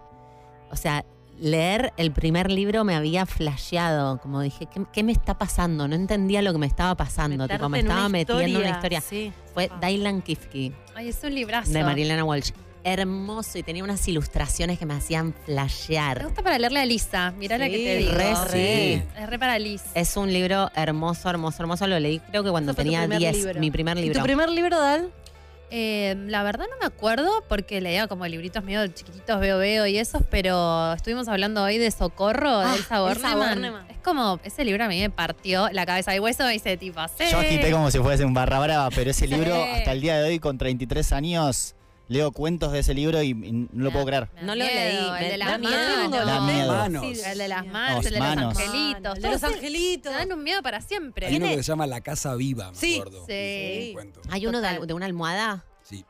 O 0.72 0.76
sea, 0.76 1.05
leer 1.39 1.93
el 1.97 2.11
primer 2.11 2.51
libro 2.51 2.84
me 2.84 2.95
había 2.95 3.26
flasheado, 3.26 4.19
como 4.19 4.41
dije, 4.41 4.68
¿qué, 4.68 4.84
qué 4.93 5.03
me 5.03 5.11
está 5.11 5.38
pasando? 5.38 5.88
No 5.88 5.95
entendía 5.95 6.41
lo 6.41 6.51
que 6.53 6.60
me 6.60 6.68
estaba 6.68 6.95
pasando, 6.95 7.47
tipo, 7.47 7.69
me 7.69 7.80
una 7.80 7.89
estaba 7.89 8.10
metiendo 8.10 8.41
en 8.43 8.55
una 8.57 8.69
historia, 8.69 8.97
historia. 8.99 9.01
sí. 9.01 9.34
Fue 9.53 9.69
Dylan 9.81 10.22
Kifke, 10.22 10.72
Ay, 10.95 11.10
es 11.10 11.23
un 11.23 11.34
librazo. 11.35 11.72
de 11.72 11.84
Marilena 11.84 12.23
Walsh. 12.23 12.51
Hermoso 12.85 13.57
y 13.57 13.64
tenía 13.64 13.81
unas 13.81 14.05
ilustraciones 14.10 14.77
que 14.77 14.85
me 14.85 14.93
hacían 14.93 15.27
Me 15.27 15.34
flashear. 15.45 16.22
gusta 16.26 16.43
para 16.43 16.60
leerle 16.60 16.81
a 16.81 16.85
Lisa. 16.85 17.31
Mirá 17.38 17.57
la 17.57 17.69
que 17.69 17.77
te 17.77 17.97
digo. 17.97 18.11
re 18.14 18.34
sí. 18.51 19.01
Es 19.18 19.30
re 19.30 19.39
para 19.39 19.57
Liz. 19.57 19.84
Es 19.95 20.18
un 20.18 20.34
libro 20.34 20.69
hermoso, 20.76 21.30
hermoso, 21.30 21.64
hermoso. 21.64 21.88
Lo 21.88 21.97
leí 21.99 22.19
creo 22.19 22.43
que 22.43 22.49
cuando 22.51 22.73
fue 22.73 22.84
tenía 22.84 22.99
primer 23.01 23.19
10, 23.19 23.35
libro. 23.38 23.60
mi 23.61 23.72
primer 23.72 23.97
¿Y 23.99 24.01
libro. 24.01 24.19
tu 24.19 24.23
primer 24.26 24.49
libro, 24.49 24.77
Dal? 24.77 25.10
Eh, 25.75 26.15
la 26.27 26.43
verdad 26.43 26.65
no 26.69 26.77
me 26.79 26.85
acuerdo 26.85 27.31
porque 27.49 27.81
leía 27.81 28.07
como 28.07 28.27
libritos 28.27 28.63
medio 28.63 28.85
chiquititos, 28.89 29.39
veo, 29.39 29.57
veo 29.57 29.87
y 29.87 29.97
esos, 29.97 30.21
pero 30.29 30.93
estuvimos 30.93 31.27
hablando 31.27 31.63
hoy 31.63 31.79
de 31.79 31.89
Socorro, 31.89 32.59
de 32.59 32.65
Ah, 32.91 32.99
Bornemann. 32.99 33.37
Bornemann. 33.39 33.85
Es 33.89 33.97
como, 33.97 34.39
ese 34.43 34.65
libro 34.65 34.83
a 34.83 34.87
mí 34.87 34.99
me 35.01 35.09
partió 35.09 35.69
la 35.71 35.87
cabeza 35.87 36.11
de 36.11 36.19
hueso 36.19 36.49
y 36.51 36.57
hice 36.57 36.77
tipo, 36.77 36.99
sí. 37.17 37.23
Yo 37.31 37.39
agité 37.39 37.71
como 37.71 37.89
si 37.89 37.97
fuese 37.97 38.23
un 38.23 38.35
barra 38.35 38.59
brava, 38.59 38.89
pero 38.93 39.09
ese 39.09 39.25
Sí. 39.27 39.33
libro, 39.33 39.55
hasta 39.63 39.91
el 39.93 40.01
día 40.01 40.17
de 40.21 40.29
hoy, 40.29 40.39
con 40.39 40.59
33 40.59 41.11
años, 41.11 41.73
leo 42.07 42.31
cuentos 42.31 42.71
de 42.71 42.80
ese 42.80 42.93
libro 42.93 43.21
y, 43.23 43.30
y 43.30 43.34
no 43.71 43.84
lo 43.85 43.91
puedo 43.91 44.05
creer. 44.05 44.30
No 44.41 44.55
lo 44.55 44.63
leí, 44.65 44.97
El 45.19 45.30
de 45.31 45.38
las 45.38 45.59
manos. 45.59 45.71
El 46.03 46.11
de 47.38 47.47
las 47.47 47.65
manos, 47.65 48.03
Los 48.03 48.05
el 48.05 48.13
de 48.13 48.19
los 48.19 48.38
angelitos. 48.38 49.15
El 49.15 49.21
de 49.23 49.30
los 49.31 49.43
angelitos. 49.43 50.13
Dan 50.13 50.31
un 50.34 50.43
miedo 50.43 50.61
para 50.61 50.81
siempre. 50.81 51.27
Hay 51.27 51.38
uno 51.38 51.47
que 51.47 51.57
se 51.57 51.63
llama 51.63 51.88
La 51.88 52.01
Casa 52.01 52.35
Viva, 52.35 52.71
me 52.71 52.77
Sí, 52.77 52.95
acuerdo. 52.99 53.25
sí. 53.27 53.95
Hay 54.30 54.45
uno 54.47 54.61
de, 54.61 54.93
una 54.93 55.05
almohada. 55.05 55.65
Sí, 55.81 56.05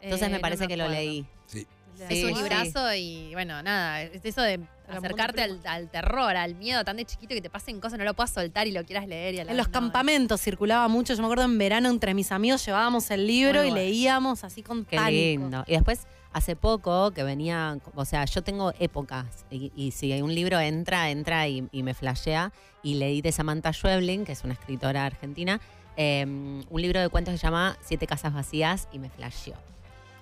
Entonces 0.00 0.28
Eh, 0.28 0.30
me 0.30 0.36
no 0.38 0.42
parece 0.42 0.66
que 0.68 0.76
lo 0.76 0.88
leí. 0.88 1.26
sí. 1.46 1.66
Es 2.10 2.24
un 2.24 2.34
librazo 2.34 2.92
y 2.94 3.32
bueno, 3.32 3.62
nada, 3.62 4.02
es 4.02 4.22
eso 4.22 4.42
de 4.42 4.60
acercarte 4.88 5.42
al, 5.42 5.60
al 5.64 5.88
terror, 5.90 6.36
al 6.36 6.54
miedo 6.54 6.84
tan 6.84 6.96
de 6.96 7.04
chiquito 7.04 7.34
que 7.34 7.40
te 7.40 7.50
pasen 7.50 7.80
cosas, 7.80 7.98
no 7.98 8.04
lo 8.04 8.14
puedas 8.14 8.30
soltar 8.30 8.66
y 8.66 8.72
lo 8.72 8.84
quieras 8.84 9.06
leer. 9.06 9.34
Y 9.34 9.40
a 9.40 9.44
la 9.44 9.50
En 9.52 9.56
los 9.56 9.66
no. 9.68 9.72
campamentos 9.72 10.40
circulaba 10.40 10.88
mucho. 10.88 11.14
Yo 11.14 11.20
me 11.20 11.26
acuerdo 11.26 11.44
en 11.44 11.58
verano 11.58 11.88
entre 11.88 12.14
mis 12.14 12.32
amigos 12.32 12.64
llevábamos 12.64 13.10
el 13.10 13.26
libro 13.26 13.64
y 13.64 13.70
leíamos 13.70 14.44
así 14.44 14.62
con 14.62 14.84
Qué 14.84 14.96
pánico. 14.96 15.40
lindo. 15.42 15.64
Y 15.66 15.72
después, 15.72 16.06
hace 16.32 16.54
poco 16.56 17.10
que 17.12 17.22
venía, 17.22 17.78
o 17.94 18.04
sea, 18.04 18.24
yo 18.26 18.42
tengo 18.42 18.72
épocas 18.78 19.26
y, 19.50 19.72
y 19.74 19.90
si 19.92 20.20
un 20.20 20.34
libro 20.34 20.60
entra, 20.60 21.10
entra 21.10 21.48
y, 21.48 21.66
y 21.72 21.82
me 21.82 21.94
flashea. 21.94 22.52
Y 22.82 22.94
leí 22.94 23.20
de 23.22 23.32
Samantha 23.32 23.72
Schweblin, 23.72 24.24
que 24.24 24.32
es 24.32 24.44
una 24.44 24.52
escritora 24.52 25.06
argentina, 25.06 25.60
eh, 25.96 26.24
un 26.24 26.82
libro 26.82 27.00
de 27.00 27.08
cuentos 27.08 27.32
que 27.32 27.38
se 27.38 27.42
llama 27.46 27.76
Siete 27.84 28.06
casas 28.06 28.32
vacías 28.34 28.86
y 28.92 28.98
me 28.98 29.08
flasheó. 29.10 29.54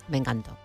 Me 0.09 0.19
encantó. 0.19 0.57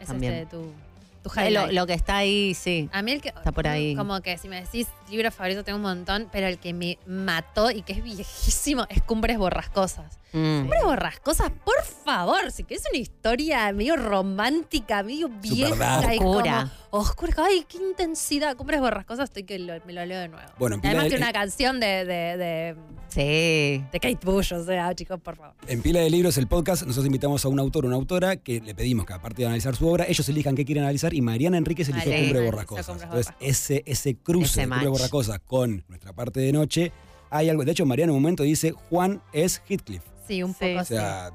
Es 0.00 0.08
también. 0.08 0.32
este 0.34 0.56
tu 0.56 0.72
Tu 1.22 1.30
Eh, 1.40 1.72
lo 1.72 1.86
que 1.86 1.94
está 1.94 2.18
ahí, 2.18 2.54
sí. 2.54 2.88
A 2.92 3.02
mí 3.02 3.12
el 3.12 3.20
que. 3.20 3.28
Está 3.28 3.52
por 3.52 3.66
ahí. 3.66 3.94
Como 3.94 4.20
que 4.20 4.38
si 4.38 4.48
me 4.48 4.60
decís 4.60 4.88
libro 5.10 5.30
favorito 5.30 5.64
tengo 5.64 5.76
un 5.76 5.82
montón, 5.82 6.28
pero 6.32 6.46
el 6.46 6.58
que 6.58 6.72
me 6.72 6.98
mató 7.06 7.70
y 7.70 7.82
que 7.82 7.92
es 7.94 8.02
viejísimo 8.02 8.86
es 8.88 9.02
Cumbres 9.02 9.38
Borrascosas. 9.38 10.19
Mm. 10.32 10.60
Cumbres 10.60 10.82
Borrascosas, 10.84 11.50
por 11.64 11.82
favor, 12.04 12.50
si 12.52 12.64
querés 12.64 12.84
una 12.90 12.98
historia 13.00 13.72
medio 13.72 13.96
romántica, 13.96 15.02
medio 15.02 15.28
vieja 15.28 16.14
y 16.14 16.18
como 16.18 16.30
Oscura. 16.32 16.72
oscura. 16.90 17.34
Ay, 17.38 17.64
qué 17.68 17.78
intensidad. 17.78 18.56
Cumbres 18.56 18.80
Borrascosas, 18.80 19.24
estoy 19.24 19.44
que 19.44 19.58
lo- 19.58 19.74
me 19.86 19.92
lo 19.92 20.04
leo 20.06 20.20
de 20.20 20.28
nuevo. 20.28 20.48
Bueno, 20.58 20.76
Además 20.82 21.04
de- 21.04 21.10
tiene 21.10 21.24
una 21.24 21.32
canción 21.32 21.80
de, 21.80 22.04
de, 22.04 22.36
de, 22.36 22.76
Sí. 23.08 23.84
de 23.92 23.98
Kate 24.00 24.18
Bush, 24.24 24.52
o 24.52 24.64
sea, 24.64 24.94
chicos, 24.94 25.20
por 25.20 25.36
favor. 25.36 25.54
En 25.66 25.82
Pila 25.82 25.98
de 26.00 26.10
Libros, 26.10 26.38
el 26.38 26.46
podcast, 26.46 26.82
nosotros 26.82 27.06
invitamos 27.06 27.44
a 27.44 27.48
un 27.48 27.58
autor 27.58 27.84
o 27.84 27.88
una 27.88 27.96
autora 27.96 28.36
que 28.36 28.60
le 28.60 28.72
pedimos 28.74 29.06
que, 29.06 29.12
aparte 29.14 29.42
de 29.42 29.46
analizar 29.46 29.74
su 29.74 29.88
obra, 29.88 30.04
ellos 30.08 30.28
elijan 30.28 30.54
qué 30.54 30.64
quieren 30.64 30.84
analizar 30.84 31.12
y 31.12 31.20
Mariana 31.20 31.56
Enríquez 31.58 31.88
eligió 31.88 32.08
Mariana 32.10 32.24
Cumbre 32.28 32.38
eligió 32.38 32.52
Borrascosas. 32.66 33.02
Entonces, 33.02 33.34
ese, 33.40 33.82
ese 33.86 34.14
cruce 34.16 34.46
Ese 34.46 34.60
de 34.62 34.68
Cumbre. 34.68 34.88
Borrascosas 34.88 35.40
con 35.40 35.84
nuestra 35.88 36.12
parte 36.12 36.38
de 36.38 36.52
noche, 36.52 36.92
hay 37.30 37.48
algo. 37.48 37.64
De 37.64 37.72
hecho, 37.72 37.84
Mariana 37.86 38.12
en 38.12 38.16
un 38.16 38.22
momento 38.22 38.42
dice: 38.44 38.70
Juan 38.90 39.20
es 39.32 39.60
Heathcliff. 39.68 40.02
Sí, 40.30 40.42
un 40.42 40.52
Sí. 40.54 40.58
poco 40.70 40.80
O 40.80 40.84
sea, 40.84 41.30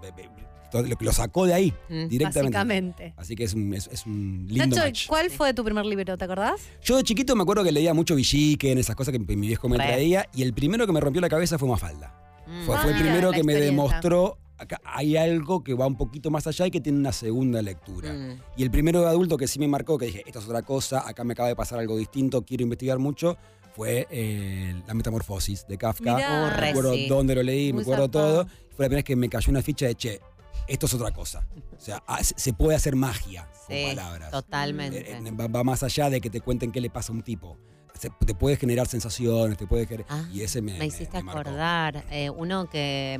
lo, 0.73 0.95
lo 0.99 1.11
sacó 1.13 1.45
de 1.45 1.53
ahí 1.53 1.73
Mm. 1.89 2.07
directamente. 2.07 2.41
Básicamente. 2.57 3.13
Así 3.17 3.35
que 3.35 3.43
es 3.45 3.53
un, 3.53 3.73
es, 3.73 3.87
es 3.91 4.05
un 4.05 4.45
lindo 4.49 4.65
Nacho, 4.75 4.81
match. 4.87 5.07
¿cuál 5.07 5.29
fue 5.29 5.53
tu 5.53 5.63
primer 5.63 5.85
libro? 5.85 6.17
¿Te 6.17 6.25
acordás? 6.25 6.61
Yo 6.83 6.97
de 6.97 7.03
chiquito 7.03 7.35
me 7.35 7.43
acuerdo 7.43 7.63
que 7.63 7.71
leía 7.71 7.93
mucho 7.93 8.15
Villiquen, 8.15 8.77
esas 8.77 8.95
cosas 8.95 9.11
que 9.11 9.19
mi 9.19 9.35
mi 9.35 9.47
viejo 9.47 9.69
me 9.69 9.77
Re. 9.77 9.85
traía, 9.85 10.25
y 10.33 10.41
el 10.43 10.53
primero 10.53 10.85
que 10.85 10.91
me 10.93 10.99
rompió 10.99 11.21
la 11.21 11.29
cabeza 11.29 11.57
fue 11.57 11.67
Mafalda. 11.69 12.13
Mm. 12.47 12.65
Fue, 12.65 12.77
fue 12.79 12.91
el 12.91 12.97
Ah, 12.97 12.99
primero 12.99 13.31
que 13.31 13.43
me 13.43 13.53
demostró, 13.55 14.37
acá 14.57 14.79
hay 14.85 15.15
algo 15.17 15.63
que 15.63 15.73
va 15.73 15.87
un 15.87 15.95
poquito 15.97 16.29
más 16.29 16.45
allá 16.47 16.67
y 16.67 16.71
que 16.71 16.81
tiene 16.81 16.99
una 16.99 17.11
segunda 17.13 17.61
lectura. 17.61 18.13
Mm. 18.13 18.39
Y 18.57 18.63
el 18.63 18.71
primero 18.71 19.01
de 19.01 19.07
adulto 19.07 19.37
que 19.37 19.47
sí 19.47 19.59
me 19.59 19.67
marcó, 19.67 19.97
que 19.97 20.07
dije, 20.07 20.23
esto 20.25 20.39
es 20.39 20.45
otra 20.45 20.61
cosa, 20.61 21.07
acá 21.07 21.23
me 21.23 21.33
acaba 21.33 21.47
de 21.49 21.55
pasar 21.55 21.79
algo 21.79 21.95
distinto, 21.97 22.43
quiero 22.45 22.63
investigar 22.63 22.99
mucho, 22.99 23.37
fue 23.75 24.07
eh, 24.09 24.73
La 24.87 24.93
Metamorfosis 24.93 25.65
de 25.67 25.77
Kafka. 25.77 26.15
Mirá. 26.15 26.57
Me 26.61 26.69
acuerdo 26.69 26.93
sí. 26.93 27.07
dónde 27.09 27.35
lo 27.35 27.43
leí, 27.43 27.73
me 27.73 27.81
acuerdo 27.81 28.03
zarpado. 28.05 28.45
todo. 28.45 28.47
Fue 28.75 28.85
la 28.85 28.89
primera 28.89 28.97
vez 28.97 29.03
que 29.05 29.15
me 29.15 29.29
cayó 29.29 29.49
una 29.51 29.61
ficha 29.61 29.85
de, 29.85 29.95
che, 29.95 30.21
esto 30.67 30.85
es 30.85 30.93
otra 30.93 31.11
cosa. 31.11 31.47
O 31.77 31.79
sea, 31.81 32.03
ah, 32.07 32.23
se 32.23 32.53
puede 32.53 32.75
hacer 32.75 32.95
magia 32.95 33.47
con 33.67 33.75
Sí, 33.75 33.83
palabras. 33.87 34.31
totalmente. 34.31 35.11
Eh, 35.11 35.17
eh, 35.25 35.31
va, 35.31 35.47
va 35.47 35.63
más 35.63 35.83
allá 35.83 36.09
de 36.09 36.19
que 36.21 36.29
te 36.29 36.41
cuenten 36.41 36.71
qué 36.71 36.81
le 36.81 36.89
pasa 36.89 37.11
a 37.11 37.15
un 37.15 37.21
tipo. 37.23 37.57
Se- 37.99 38.09
te 38.25 38.35
puede 38.35 38.57
generar 38.57 38.87
sensaciones, 38.87 39.57
te 39.57 39.65
puede 39.67 39.87
gener- 39.87 40.05
Ah, 40.09 40.25
y 40.31 40.41
ese 40.41 40.61
me, 40.61 40.77
Me 40.77 40.85
hiciste 40.87 41.23
me 41.23 41.31
acordar, 41.31 42.03
eh, 42.11 42.29
uno 42.29 42.69
que, 42.69 43.17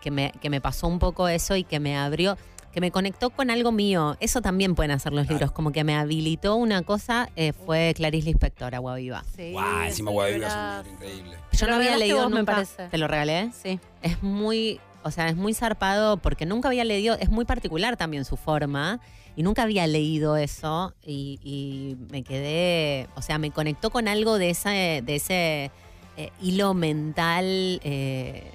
que, 0.00 0.10
me, 0.10 0.32
que 0.40 0.48
me 0.48 0.60
pasó 0.62 0.86
un 0.86 0.98
poco 0.98 1.28
eso 1.28 1.54
y 1.56 1.64
que 1.64 1.80
me 1.80 1.96
abrió, 1.96 2.38
que 2.74 2.80
me 2.80 2.90
conectó 2.90 3.30
con 3.30 3.50
algo 3.50 3.70
mío. 3.72 4.16
Eso 4.18 4.42
también 4.42 4.74
pueden 4.74 4.90
hacer 4.90 5.12
los 5.12 5.22
Claro. 5.26 5.34
libros, 5.38 5.52
como 5.52 5.70
que 5.70 5.84
me 5.84 5.94
habilitó 5.94 6.56
una 6.56 6.82
cosa, 6.82 7.30
eh, 7.36 7.52
fue 7.52 7.94
Clarice 7.96 8.26
Lispector, 8.26 8.74
Agua 8.74 8.96
Viva. 8.96 9.24
Sí. 9.36 9.52
Guau, 9.52 9.82
encima 9.84 10.10
Viva 10.10 10.24
es 10.26 10.32
un 10.34 10.40
libro 10.40 10.90
increíble. 10.92 11.36
Yo 11.52 11.66
no 11.68 11.76
había 11.76 11.96
leído 11.96 12.22
vos, 12.24 12.30
me 12.32 12.44
parece. 12.44 12.88
¿Te 12.88 12.98
lo 12.98 13.06
regalé? 13.06 13.50
Sí. 13.62 13.78
Es 14.02 14.22
muy, 14.24 14.80
o 15.04 15.12
sea, 15.12 15.28
es 15.28 15.36
muy 15.36 15.54
zarpado 15.54 16.16
porque 16.16 16.46
nunca 16.46 16.66
había 16.68 16.84
leído, 16.84 17.14
es 17.18 17.30
muy 17.30 17.44
particular 17.44 17.96
también 17.96 18.24
su 18.24 18.36
forma 18.36 18.98
y 19.36 19.44
nunca 19.44 19.62
había 19.62 19.86
leído 19.86 20.36
eso 20.36 20.94
y, 21.04 21.38
y 21.44 21.96
me 22.10 22.24
quedé, 22.24 23.08
o 23.14 23.22
sea, 23.22 23.38
me 23.38 23.52
conectó 23.52 23.90
con 23.90 24.08
algo 24.08 24.36
de 24.36 24.50
ese, 24.50 25.02
de 25.06 25.14
ese 25.14 25.70
eh, 26.16 26.30
hilo 26.42 26.74
mental 26.74 27.80
eh, 27.84 28.50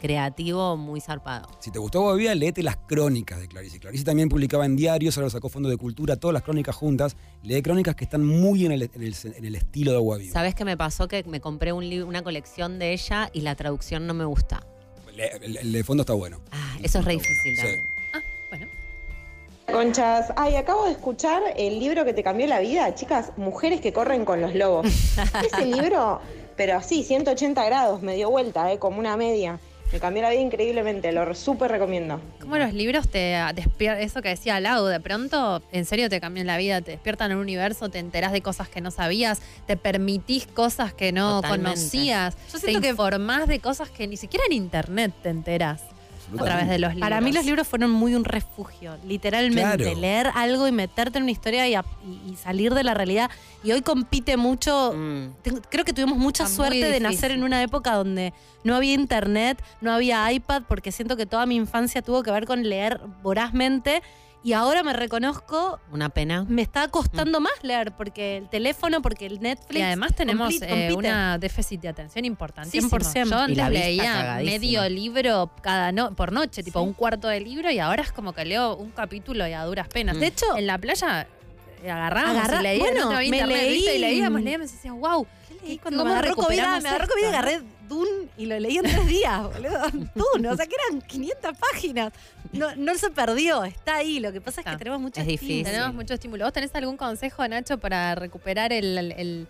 creativo 0.00 0.76
muy 0.76 1.00
zarpado. 1.00 1.48
Si 1.60 1.70
te 1.70 1.78
gustó 1.78 2.14
Viva, 2.14 2.34
léete 2.34 2.62
las 2.62 2.76
crónicas 2.76 3.38
de 3.38 3.46
Clarice. 3.48 3.78
Clarice 3.78 4.04
también 4.04 4.28
publicaba 4.28 4.64
en 4.66 4.74
diarios, 4.76 5.16
ahora 5.16 5.26
lo 5.26 5.30
sacó 5.30 5.48
Fondo 5.48 5.68
de 5.68 5.76
Cultura, 5.76 6.16
todas 6.16 6.32
las 6.32 6.42
crónicas 6.42 6.74
juntas. 6.74 7.16
Lee 7.42 7.62
crónicas 7.62 7.94
que 7.94 8.04
están 8.04 8.24
muy 8.26 8.66
en 8.66 8.72
el, 8.72 8.82
en 8.82 9.02
el- 9.02 9.14
en 9.36 9.44
el 9.44 9.54
estilo 9.54 9.92
de 9.92 10.18
Viva. 10.18 10.32
¿Sabes 10.32 10.54
qué 10.54 10.64
me 10.64 10.76
pasó? 10.76 11.06
Que 11.06 11.22
me 11.24 11.40
compré 11.40 11.72
un 11.72 11.90
una 11.90 12.22
colección 12.22 12.78
de 12.78 12.92
ella 12.92 13.30
y 13.32 13.40
la 13.42 13.54
traducción 13.56 14.06
no 14.06 14.14
me 14.14 14.24
gusta. 14.24 14.64
El, 15.42 15.56
el 15.58 15.72
de 15.72 15.84
fondo 15.84 16.02
está 16.02 16.14
bueno. 16.14 16.40
Ah, 16.50 16.76
eso 16.82 17.00
es 17.00 17.04
re 17.04 17.12
difícil 17.14 17.56
Sí. 17.56 17.62
también. 17.62 17.80
Bueno. 18.50 18.66
Conchas, 19.70 20.32
ay, 20.36 20.56
acabo 20.56 20.84
de 20.86 20.92
escuchar 20.92 21.42
el 21.56 21.78
libro 21.78 22.04
que 22.04 22.12
te 22.12 22.22
cambió 22.24 22.46
la 22.46 22.58
vida, 22.58 22.92
chicas, 22.94 23.32
Mujeres 23.36 23.80
que 23.80 23.92
corren 23.92 24.24
con 24.24 24.40
los 24.40 24.54
lobos. 24.54 24.86
Ese 25.52 25.66
libro, 25.66 26.20
pero 26.56 26.76
así, 26.76 27.04
180 27.04 27.64
grados, 27.64 28.02
me 28.02 28.14
dio 28.16 28.30
vuelta, 28.30 28.72
eh, 28.72 28.78
como 28.78 28.98
una 28.98 29.16
media. 29.16 29.60
Me 29.92 29.98
cambió 29.98 30.22
la 30.22 30.30
vida 30.30 30.40
increíblemente, 30.40 31.10
lo 31.10 31.34
súper 31.34 31.70
recomiendo. 31.70 32.20
¿Cómo 32.40 32.56
los 32.58 32.72
libros 32.72 33.08
te 33.08 33.36
despiertan? 33.54 34.02
Eso 34.02 34.22
que 34.22 34.28
decía 34.28 34.60
Lau, 34.60 34.84
de 34.86 35.00
pronto, 35.00 35.62
en 35.72 35.84
serio 35.84 36.08
te 36.08 36.20
cambian 36.20 36.46
la 36.46 36.56
vida, 36.58 36.80
te 36.80 36.92
despiertan 36.92 37.32
en 37.32 37.38
un 37.38 37.42
universo, 37.42 37.88
te 37.88 37.98
enterás 37.98 38.30
de 38.30 38.40
cosas 38.40 38.68
que 38.68 38.80
no 38.80 38.92
sabías, 38.92 39.40
te 39.66 39.76
permitís 39.76 40.46
cosas 40.46 40.94
que 40.94 41.10
no 41.10 41.40
Totalmente. 41.40 41.70
conocías, 41.80 42.36
Yo 42.52 42.60
te 42.60 42.66
siento 42.66 42.80
que- 42.82 42.88
informás 42.90 43.48
de 43.48 43.58
cosas 43.58 43.90
que 43.90 44.06
ni 44.06 44.16
siquiera 44.16 44.44
en 44.46 44.52
internet 44.52 45.12
te 45.22 45.28
enterás 45.30 45.82
a 46.38 46.44
través 46.44 46.68
de 46.68 46.78
los 46.78 46.90
libros. 46.94 47.00
Para 47.08 47.20
mí 47.20 47.32
los 47.32 47.44
libros 47.44 47.66
fueron 47.66 47.90
muy 47.90 48.14
un 48.14 48.24
refugio, 48.24 48.96
literalmente. 49.04 49.84
Claro. 49.84 50.00
Leer 50.00 50.30
algo 50.34 50.68
y 50.68 50.72
meterte 50.72 51.18
en 51.18 51.24
una 51.24 51.32
historia 51.32 51.66
y, 51.68 51.74
a- 51.74 51.84
y- 52.06 52.32
y 52.32 52.36
salir 52.36 52.74
de 52.74 52.84
la 52.84 52.94
realidad. 52.94 53.30
Y 53.64 53.72
hoy 53.72 53.82
compite 53.82 54.36
mucho. 54.36 54.92
Mm. 54.96 55.34
Tengo- 55.42 55.60
Creo 55.70 55.84
que 55.84 55.92
tuvimos 55.92 56.16
mucha 56.18 56.44
Está 56.44 56.54
suerte 56.56 56.90
de 56.90 57.00
nacer 57.00 57.30
en 57.30 57.42
una 57.42 57.62
época 57.62 57.94
donde 57.94 58.32
no 58.64 58.74
había 58.76 58.92
internet, 58.94 59.62
no 59.80 59.92
había 59.92 60.30
iPad, 60.32 60.62
porque 60.68 60.92
siento 60.92 61.16
que 61.16 61.26
toda 61.26 61.46
mi 61.46 61.56
infancia 61.56 62.02
tuvo 62.02 62.22
que 62.22 62.30
ver 62.30 62.46
con 62.46 62.62
leer 62.68 63.00
vorazmente. 63.22 64.02
Y 64.42 64.54
ahora 64.54 64.82
me 64.82 64.94
reconozco, 64.94 65.78
Una 65.92 66.08
pena. 66.08 66.46
me 66.48 66.62
está 66.62 66.88
costando 66.88 67.40
más 67.40 67.52
leer, 67.62 67.92
porque 67.92 68.38
el 68.38 68.48
teléfono, 68.48 69.02
porque 69.02 69.26
el 69.26 69.38
Netflix. 69.40 69.78
Y 69.78 69.82
además 69.82 70.14
tenemos 70.14 70.54
eh, 70.62 70.94
una 70.96 71.36
déficit 71.36 71.80
de 71.82 71.88
atención 71.88 72.24
importantísimo. 72.24 72.88
100%. 72.88 73.24
Yo 73.28 73.48
Y 73.52 73.54
la 73.54 73.66
antes 73.66 73.86
vista 73.88 74.38
leía 74.40 74.40
medio 74.42 74.88
libro 74.88 75.50
cada 75.60 75.92
no 75.92 76.14
por 76.16 76.32
noche, 76.32 76.62
tipo 76.62 76.80
un 76.80 76.94
cuarto 76.94 77.28
de 77.28 77.40
libro, 77.40 77.70
y 77.70 77.78
ahora 77.80 78.02
es 78.02 78.12
como 78.12 78.32
que 78.32 78.46
leo 78.46 78.76
un 78.76 78.90
capítulo 78.92 79.46
y 79.46 79.52
a 79.52 79.62
duras 79.64 79.88
penas. 79.88 80.18
De 80.18 80.28
hecho- 80.28 80.56
en 80.56 80.66
la 80.66 80.78
playa 80.78 81.26
eh, 81.82 81.90
agarramos 81.90 82.36
Agarra- 82.38 82.60
y 82.60 82.62
leía, 82.62 82.78
bueno, 82.82 83.10
no 83.10 83.16
había 83.18 83.30
me 83.30 83.36
internet, 83.38 83.62
leí- 83.62 83.72
¿viste? 83.74 83.96
y 83.96 83.98
leíamos, 83.98 84.40
leíamos 84.42 84.70
y 84.70 84.74
decía, 84.76 84.92
wow, 84.92 85.26
Y 85.64 85.78
cuando 85.78 86.00
¿cómo 86.02 86.12
me 86.14 86.18
agarró 86.18 86.36
COVID, 86.36 86.56
me 86.56 86.62
agarró 86.88 87.06
COVID 87.08 87.22
y 87.22 87.26
agarré 87.26 87.62
Dune 87.88 88.28
y 88.38 88.46
lo 88.46 88.58
leí 88.58 88.78
en 88.78 88.84
tres 88.84 89.06
días, 89.06 89.42
boludo. 89.42 89.82
Dune, 90.14 90.48
o 90.48 90.56
sea 90.56 90.66
que 90.66 90.76
eran 90.88 91.00
500 91.02 91.52
páginas. 91.58 92.12
No, 92.52 92.74
no 92.76 92.94
se 92.96 93.10
perdió, 93.10 93.64
está 93.64 93.96
ahí. 93.96 94.20
Lo 94.20 94.32
que 94.32 94.40
pasa 94.40 94.60
es 94.60 94.64
que 94.64 94.70
Está. 94.70 94.78
tenemos 94.78 95.00
mucho 95.00 95.20
Es 95.20 95.26
estímulo. 95.28 95.46
difícil. 95.48 95.64
Tenemos 95.72 95.94
mucho 95.94 96.14
estímulo. 96.14 96.44
¿Vos 96.44 96.52
tenés 96.52 96.74
algún 96.74 96.96
consejo, 96.96 97.46
Nacho, 97.46 97.78
para 97.78 98.14
recuperar 98.14 98.72
el, 98.72 98.96
el- 98.96 99.12
el- 99.12 99.48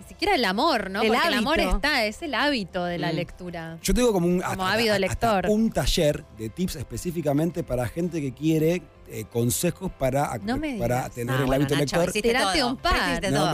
ni 0.00 0.06
siquiera 0.08 0.34
el 0.34 0.44
amor, 0.44 0.90
¿no? 0.90 1.02
El 1.02 1.08
Porque 1.08 1.28
el 1.28 1.34
amor 1.34 1.60
está, 1.60 2.04
es 2.04 2.20
el 2.22 2.34
hábito 2.34 2.84
de 2.84 2.98
la 2.98 3.12
Mm. 3.12 3.16
lectura. 3.16 3.78
Yo 3.82 3.94
tengo 3.94 4.12
como 4.12 4.26
un 4.26 4.40
Como 4.40 4.66
ávido 4.66 4.98
lector. 4.98 5.46
un 5.48 5.70
taller 5.70 6.24
de 6.36 6.48
tips 6.48 6.76
específicamente 6.76 7.62
para 7.62 7.86
gente 7.88 8.20
que 8.20 8.34
quiere 8.34 8.82
eh, 9.08 9.24
consejos 9.30 9.92
para, 9.98 10.36
No 10.42 10.56
me 10.56 10.78
para 10.78 11.08
tener 11.10 11.34
Ah, 11.36 11.38
el 11.40 11.44
bueno, 11.46 11.62
hábito 11.66 11.78
Nacho, 11.78 11.98
lector. 11.98 12.12
Tirate 12.22 12.64
un 12.64 12.76
par. 12.78 13.30
No, 13.30 13.52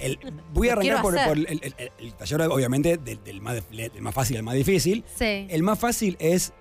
el- 0.00 0.18
voy 0.52 0.68
a 0.68 0.72
arrancar 0.72 1.02
por, 1.02 1.16
el, 1.18 1.46
el- 1.46 1.60
el- 1.76 1.92
el 1.98 2.14
taller, 2.14 2.42
obviamente, 2.42 2.96
del, 2.96 3.22
del 3.22 3.40
más, 3.40 3.62
del 3.70 4.02
más 4.02 4.14
fácil 4.14 4.36
al 4.38 4.42
más 4.42 4.54
difícil. 4.54 5.04
Sí. 5.16 5.46
El 5.48 5.62
más 5.62 5.78
fácil 5.78 6.16
es 6.18 6.52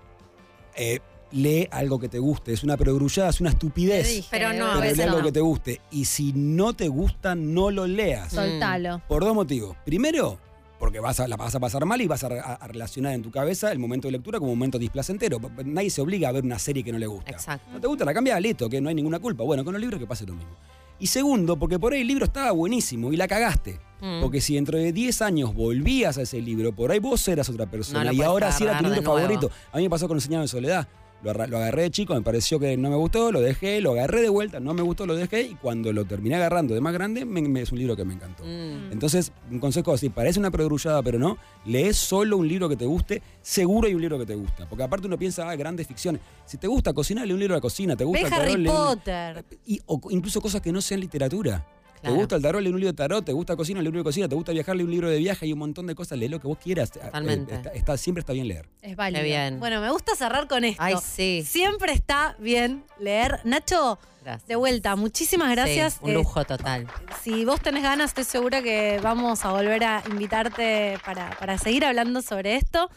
eh, 0.75 0.99
lee 1.31 1.67
algo 1.71 1.99
que 1.99 2.09
te 2.09 2.19
guste. 2.19 2.53
Es 2.53 2.63
una 2.63 2.77
perogrullada, 2.77 3.29
es 3.29 3.41
una 3.41 3.49
estupidez. 3.51 4.07
Dije, 4.07 4.27
Pero 4.31 4.53
no, 4.53 4.65
a 4.65 4.69
pero 4.69 4.81
veces 4.81 4.97
lee 4.97 5.03
algo 5.03 5.19
no. 5.19 5.25
que 5.25 5.31
te 5.31 5.41
guste. 5.41 5.81
Y 5.91 6.05
si 6.05 6.33
no 6.33 6.73
te 6.73 6.87
gusta, 6.87 7.35
no 7.35 7.71
lo 7.71 7.85
leas. 7.87 8.31
Soltalo. 8.33 9.01
Por 9.07 9.23
dos 9.23 9.35
motivos. 9.35 9.75
Primero, 9.85 10.39
porque 10.79 10.99
vas 11.01 11.19
a, 11.19 11.27
la 11.27 11.35
vas 11.35 11.53
a 11.53 11.59
pasar 11.59 11.85
mal 11.85 11.99
y 12.01 12.07
vas 12.07 12.23
a, 12.23 12.29
re- 12.29 12.39
a- 12.39 12.53
a 12.53 12.67
relacionar 12.67 13.13
en 13.13 13.21
tu 13.21 13.31
cabeza 13.31 13.71
el 13.71 13.79
momento 13.79 14.07
de 14.07 14.13
lectura 14.13 14.39
como 14.39 14.53
un 14.53 14.57
momento 14.57 14.79
displacentero. 14.79 15.37
Nadie 15.65 15.89
se 15.89 16.01
obliga 16.01 16.29
a 16.29 16.31
ver 16.31 16.43
una 16.45 16.57
serie 16.57 16.83
que 16.83 16.91
no 16.93 16.97
le 16.97 17.07
gusta. 17.07 17.31
Exacto. 17.31 17.69
No 17.73 17.81
te 17.81 17.87
gusta, 17.87 18.05
la 18.05 18.13
cambia, 18.13 18.39
listo, 18.39 18.69
que 18.69 18.79
no 18.79 18.87
hay 18.89 18.95
ninguna 18.95 19.19
culpa. 19.19 19.43
Bueno, 19.43 19.63
con 19.65 19.73
los 19.73 19.81
libros 19.81 19.99
que 19.99 20.07
pase 20.07 20.25
lo 20.25 20.33
mismo. 20.35 20.55
Y 20.99 21.07
segundo, 21.07 21.57
porque 21.57 21.79
por 21.79 21.93
ahí 21.93 22.01
el 22.01 22.07
libro 22.07 22.25
estaba 22.25 22.51
buenísimo 22.51 23.11
y 23.13 23.17
la 23.17 23.27
cagaste. 23.27 23.79
Mm. 24.01 24.21
Porque 24.21 24.41
si 24.41 24.55
dentro 24.55 24.77
de 24.77 24.91
10 24.91 25.21
años 25.21 25.53
volvías 25.53 26.17
a 26.17 26.21
ese 26.21 26.41
libro, 26.41 26.73
por 26.73 26.91
ahí 26.91 26.99
vos 26.99 27.25
eras 27.27 27.49
otra 27.49 27.65
persona. 27.65 28.05
No 28.05 28.13
y 28.13 28.21
ahora 28.21 28.51
sí 28.51 28.63
era 28.63 28.77
tu 28.77 28.85
libro 28.85 29.01
favorito. 29.03 29.51
A 29.71 29.77
mí 29.77 29.83
me 29.83 29.89
pasó 29.89 30.07
con 30.07 30.17
El 30.17 30.21
Señor 30.21 30.41
de 30.41 30.47
Soledad. 30.47 30.87
Lo, 31.21 31.31
agarré 31.31 31.81
de 31.83 31.91
chico, 31.91 32.13
me 32.15 32.21
pareció 32.21 32.59
que 32.59 32.77
no 32.77 32.89
me 32.89 32.95
gustó, 32.95 33.31
lo 33.31 33.41
dejé, 33.41 33.81
lo 33.81 33.91
agarré 33.91 34.21
de 34.21 34.29
vuelta, 34.29 34.59
no 34.61 34.73
me 34.73 34.81
gustó, 34.81 35.05
lo 35.05 35.15
dejé. 35.15 35.41
Y 35.41 35.55
cuando 35.55 35.91
lo 35.91 36.05
terminé 36.05 36.35
agarrando 36.35 36.73
de 36.73 36.79
más 36.81 36.93
grande, 36.93 37.25
me- 37.25 37.41
me- 37.41 37.61
es 37.61 37.71
un 37.73 37.77
libro 37.79 37.95
que 37.97 38.05
me 38.05 38.13
encantó. 38.13 38.43
Mm. 38.45 38.91
Entonces, 38.93 39.31
un 39.51 39.59
consejo 39.59 39.91
así, 39.93 40.09
parece 40.09 40.39
una 40.39 40.49
perogrullada, 40.49 41.03
pero 41.03 41.19
no, 41.19 41.37
lees 41.65 41.97
solo 41.97 42.37
un 42.37 42.47
libro 42.47 42.69
que 42.69 42.77
te 42.77 42.85
guste, 42.85 43.21
seguro 43.41 43.87
hay 43.87 43.93
un 43.95 44.01
libro 44.01 44.17
que 44.17 44.25
te 44.25 44.35
gusta. 44.35 44.67
Porque 44.69 44.83
aparte 44.83 45.07
uno 45.07 45.17
piensa, 45.17 45.49
ah, 45.49 45.55
grandes 45.57 45.87
ficciones. 45.87 46.21
Si 46.45 46.57
te 46.57 46.67
gusta 46.67 46.93
cocinar, 46.93 47.27
lee 47.27 47.33
un 47.33 47.39
libro 47.39 47.55
de 47.55 47.61
cocina, 47.61 47.95
te 47.97 48.05
gusta 48.05 48.23
Ve 48.29 48.35
Harry 48.35 48.63
Potter. 48.65 49.45
y, 49.65 49.79
o 49.87 49.99
incluso 50.11 50.39
cosas 50.41 50.61
que 50.61 50.71
no 50.71 50.79
sean 50.81 51.01
literatura. 51.01 51.65
¿Te 52.01 52.09
gusta 52.11 52.35
el 52.37 52.41
tarot? 52.41 52.61
Lee 52.61 52.69
un 52.69 52.75
libro 52.79 52.91
de 52.91 52.95
tarot. 52.97 53.25
¿Te 53.25 53.33
gusta 53.33 53.55
cocina? 53.55 53.81
Lee 53.81 53.87
un 53.87 53.93
libro 53.93 53.99
de 54.01 54.09
cocina. 54.09 54.27
¿Te 54.29 54.35
gusta 54.35 54.51
viajar? 54.51 54.75
Lee 54.75 54.83
un 54.83 54.91
libro 54.91 55.09
de 55.09 55.17
viaje. 55.17 55.45
Hay 55.45 55.53
un 55.53 55.59
montón 55.59 55.85
de 55.87 55.95
cosas. 55.95 56.17
Lee 56.17 56.27
lo 56.29 56.39
que 56.39 56.47
vos 56.47 56.57
quieras. 56.57 56.91
Eh, 56.95 56.99
Totalmente. 57.03 57.53
está- 57.55 57.69
está- 57.73 57.97
siempre 57.97 58.21
está 58.21 58.33
bien 58.33 58.47
leer. 58.47 58.67
Es 58.81 58.95
válido. 58.95 59.21
Qué 59.21 59.27
bien. 59.27 59.59
Bueno, 59.59 59.81
me 59.81 59.91
gusta 59.91 60.15
cerrar 60.15 60.47
con 60.47 60.63
esto. 60.63 60.81
Ay, 60.81 60.95
sí. 61.03 61.43
Siempre 61.45 61.91
está 61.93 62.35
bien 62.39 62.83
leer. 62.99 63.39
Nacho, 63.43 63.99
Gracias. 64.23 64.47
de 64.47 64.55
vuelta, 64.55 64.95
muchísimas 64.95 65.49
gracias. 65.51 65.93
Sí, 65.93 65.99
un 66.03 66.09
Eh, 66.11 66.13
lujo 66.13 66.43
total. 66.45 66.87
si 67.23 67.43
vos 67.45 67.59
tenés 67.61 67.83
ganas, 67.83 68.11
estoy 68.11 68.23
segura 68.23 68.61
que 68.61 68.99
vamos 69.03 69.43
a 69.45 69.51
volver 69.51 69.83
a 69.83 70.03
invitarte 70.09 70.97
para, 71.05 71.31
para 71.39 71.57
seguir 71.57 71.83
hablando 71.85 72.21
sobre 72.21 72.55
esto. 72.55 72.89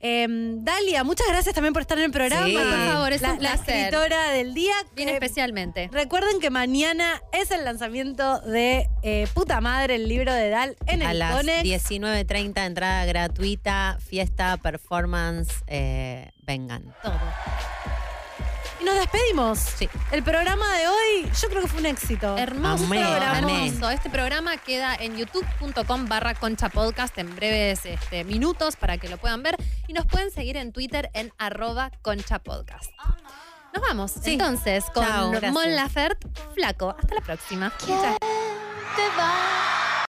Eh, 0.00 0.26
Dalia, 0.28 1.04
muchas 1.04 1.26
gracias 1.28 1.54
también 1.54 1.72
por 1.72 1.82
estar 1.82 1.98
en 1.98 2.04
el 2.04 2.10
programa. 2.10 2.46
Sí. 2.46 2.54
Por 2.54 2.64
favor, 2.92 3.12
es 3.12 3.22
la, 3.22 3.32
un 3.32 3.42
la 3.42 3.54
placer. 3.54 3.76
escritora 3.76 4.30
del 4.30 4.54
día. 4.54 4.74
Bien 4.94 5.08
especialmente. 5.08 5.88
Recuerden 5.92 6.38
que 6.40 6.50
mañana 6.50 7.22
es 7.32 7.50
el 7.50 7.64
lanzamiento 7.64 8.40
de 8.40 8.88
eh, 9.02 9.26
Puta 9.34 9.60
Madre, 9.60 9.96
el 9.96 10.08
libro 10.08 10.32
de 10.32 10.50
Dal 10.50 10.76
en 10.86 11.02
A 11.02 11.12
el 11.12 11.18
las 11.18 11.36
Conex. 11.36 11.64
19.30, 11.88 12.66
entrada 12.66 13.04
gratuita, 13.06 13.98
fiesta, 14.00 14.56
performance, 14.58 15.50
eh, 15.66 16.30
vengan. 16.42 16.94
Todo. 17.02 17.18
Nos 18.86 18.94
despedimos. 18.94 19.58
Sí. 19.58 19.88
El 20.12 20.22
programa 20.22 20.64
de 20.76 20.86
hoy, 20.86 21.30
yo 21.42 21.48
creo 21.48 21.60
que 21.60 21.66
fue 21.66 21.80
un 21.80 21.86
éxito. 21.86 22.38
Hermoso, 22.38 22.84
Amé, 22.84 23.02
amé. 23.02 23.66
hermoso. 23.66 23.90
Este 23.90 24.08
programa 24.08 24.56
queda 24.58 24.94
en 24.94 25.16
youtube.com 25.16 26.06
barra 26.06 26.34
concha 26.34 26.68
podcast 26.68 27.18
en 27.18 27.34
breves 27.34 27.84
este, 27.84 28.22
minutos 28.22 28.76
para 28.76 28.96
que 28.96 29.08
lo 29.08 29.18
puedan 29.18 29.42
ver 29.42 29.56
y 29.88 29.92
nos 29.92 30.06
pueden 30.06 30.30
seguir 30.30 30.56
en 30.56 30.72
Twitter 30.72 31.10
en 31.14 31.32
arroba 31.36 31.90
concha 32.00 32.38
podcast. 32.38 32.92
Nos 33.74 33.82
vamos 33.82 34.12
entonces 34.24 34.84
con 34.94 35.04
Chao. 35.04 35.32
Mon 35.50 35.74
Laferte, 35.74 36.28
flaco. 36.54 36.94
Hasta 36.96 37.16
la 37.16 37.20
próxima. 37.22 37.72
Muchas 37.80 38.16
te 38.18 39.02
va 39.18 39.95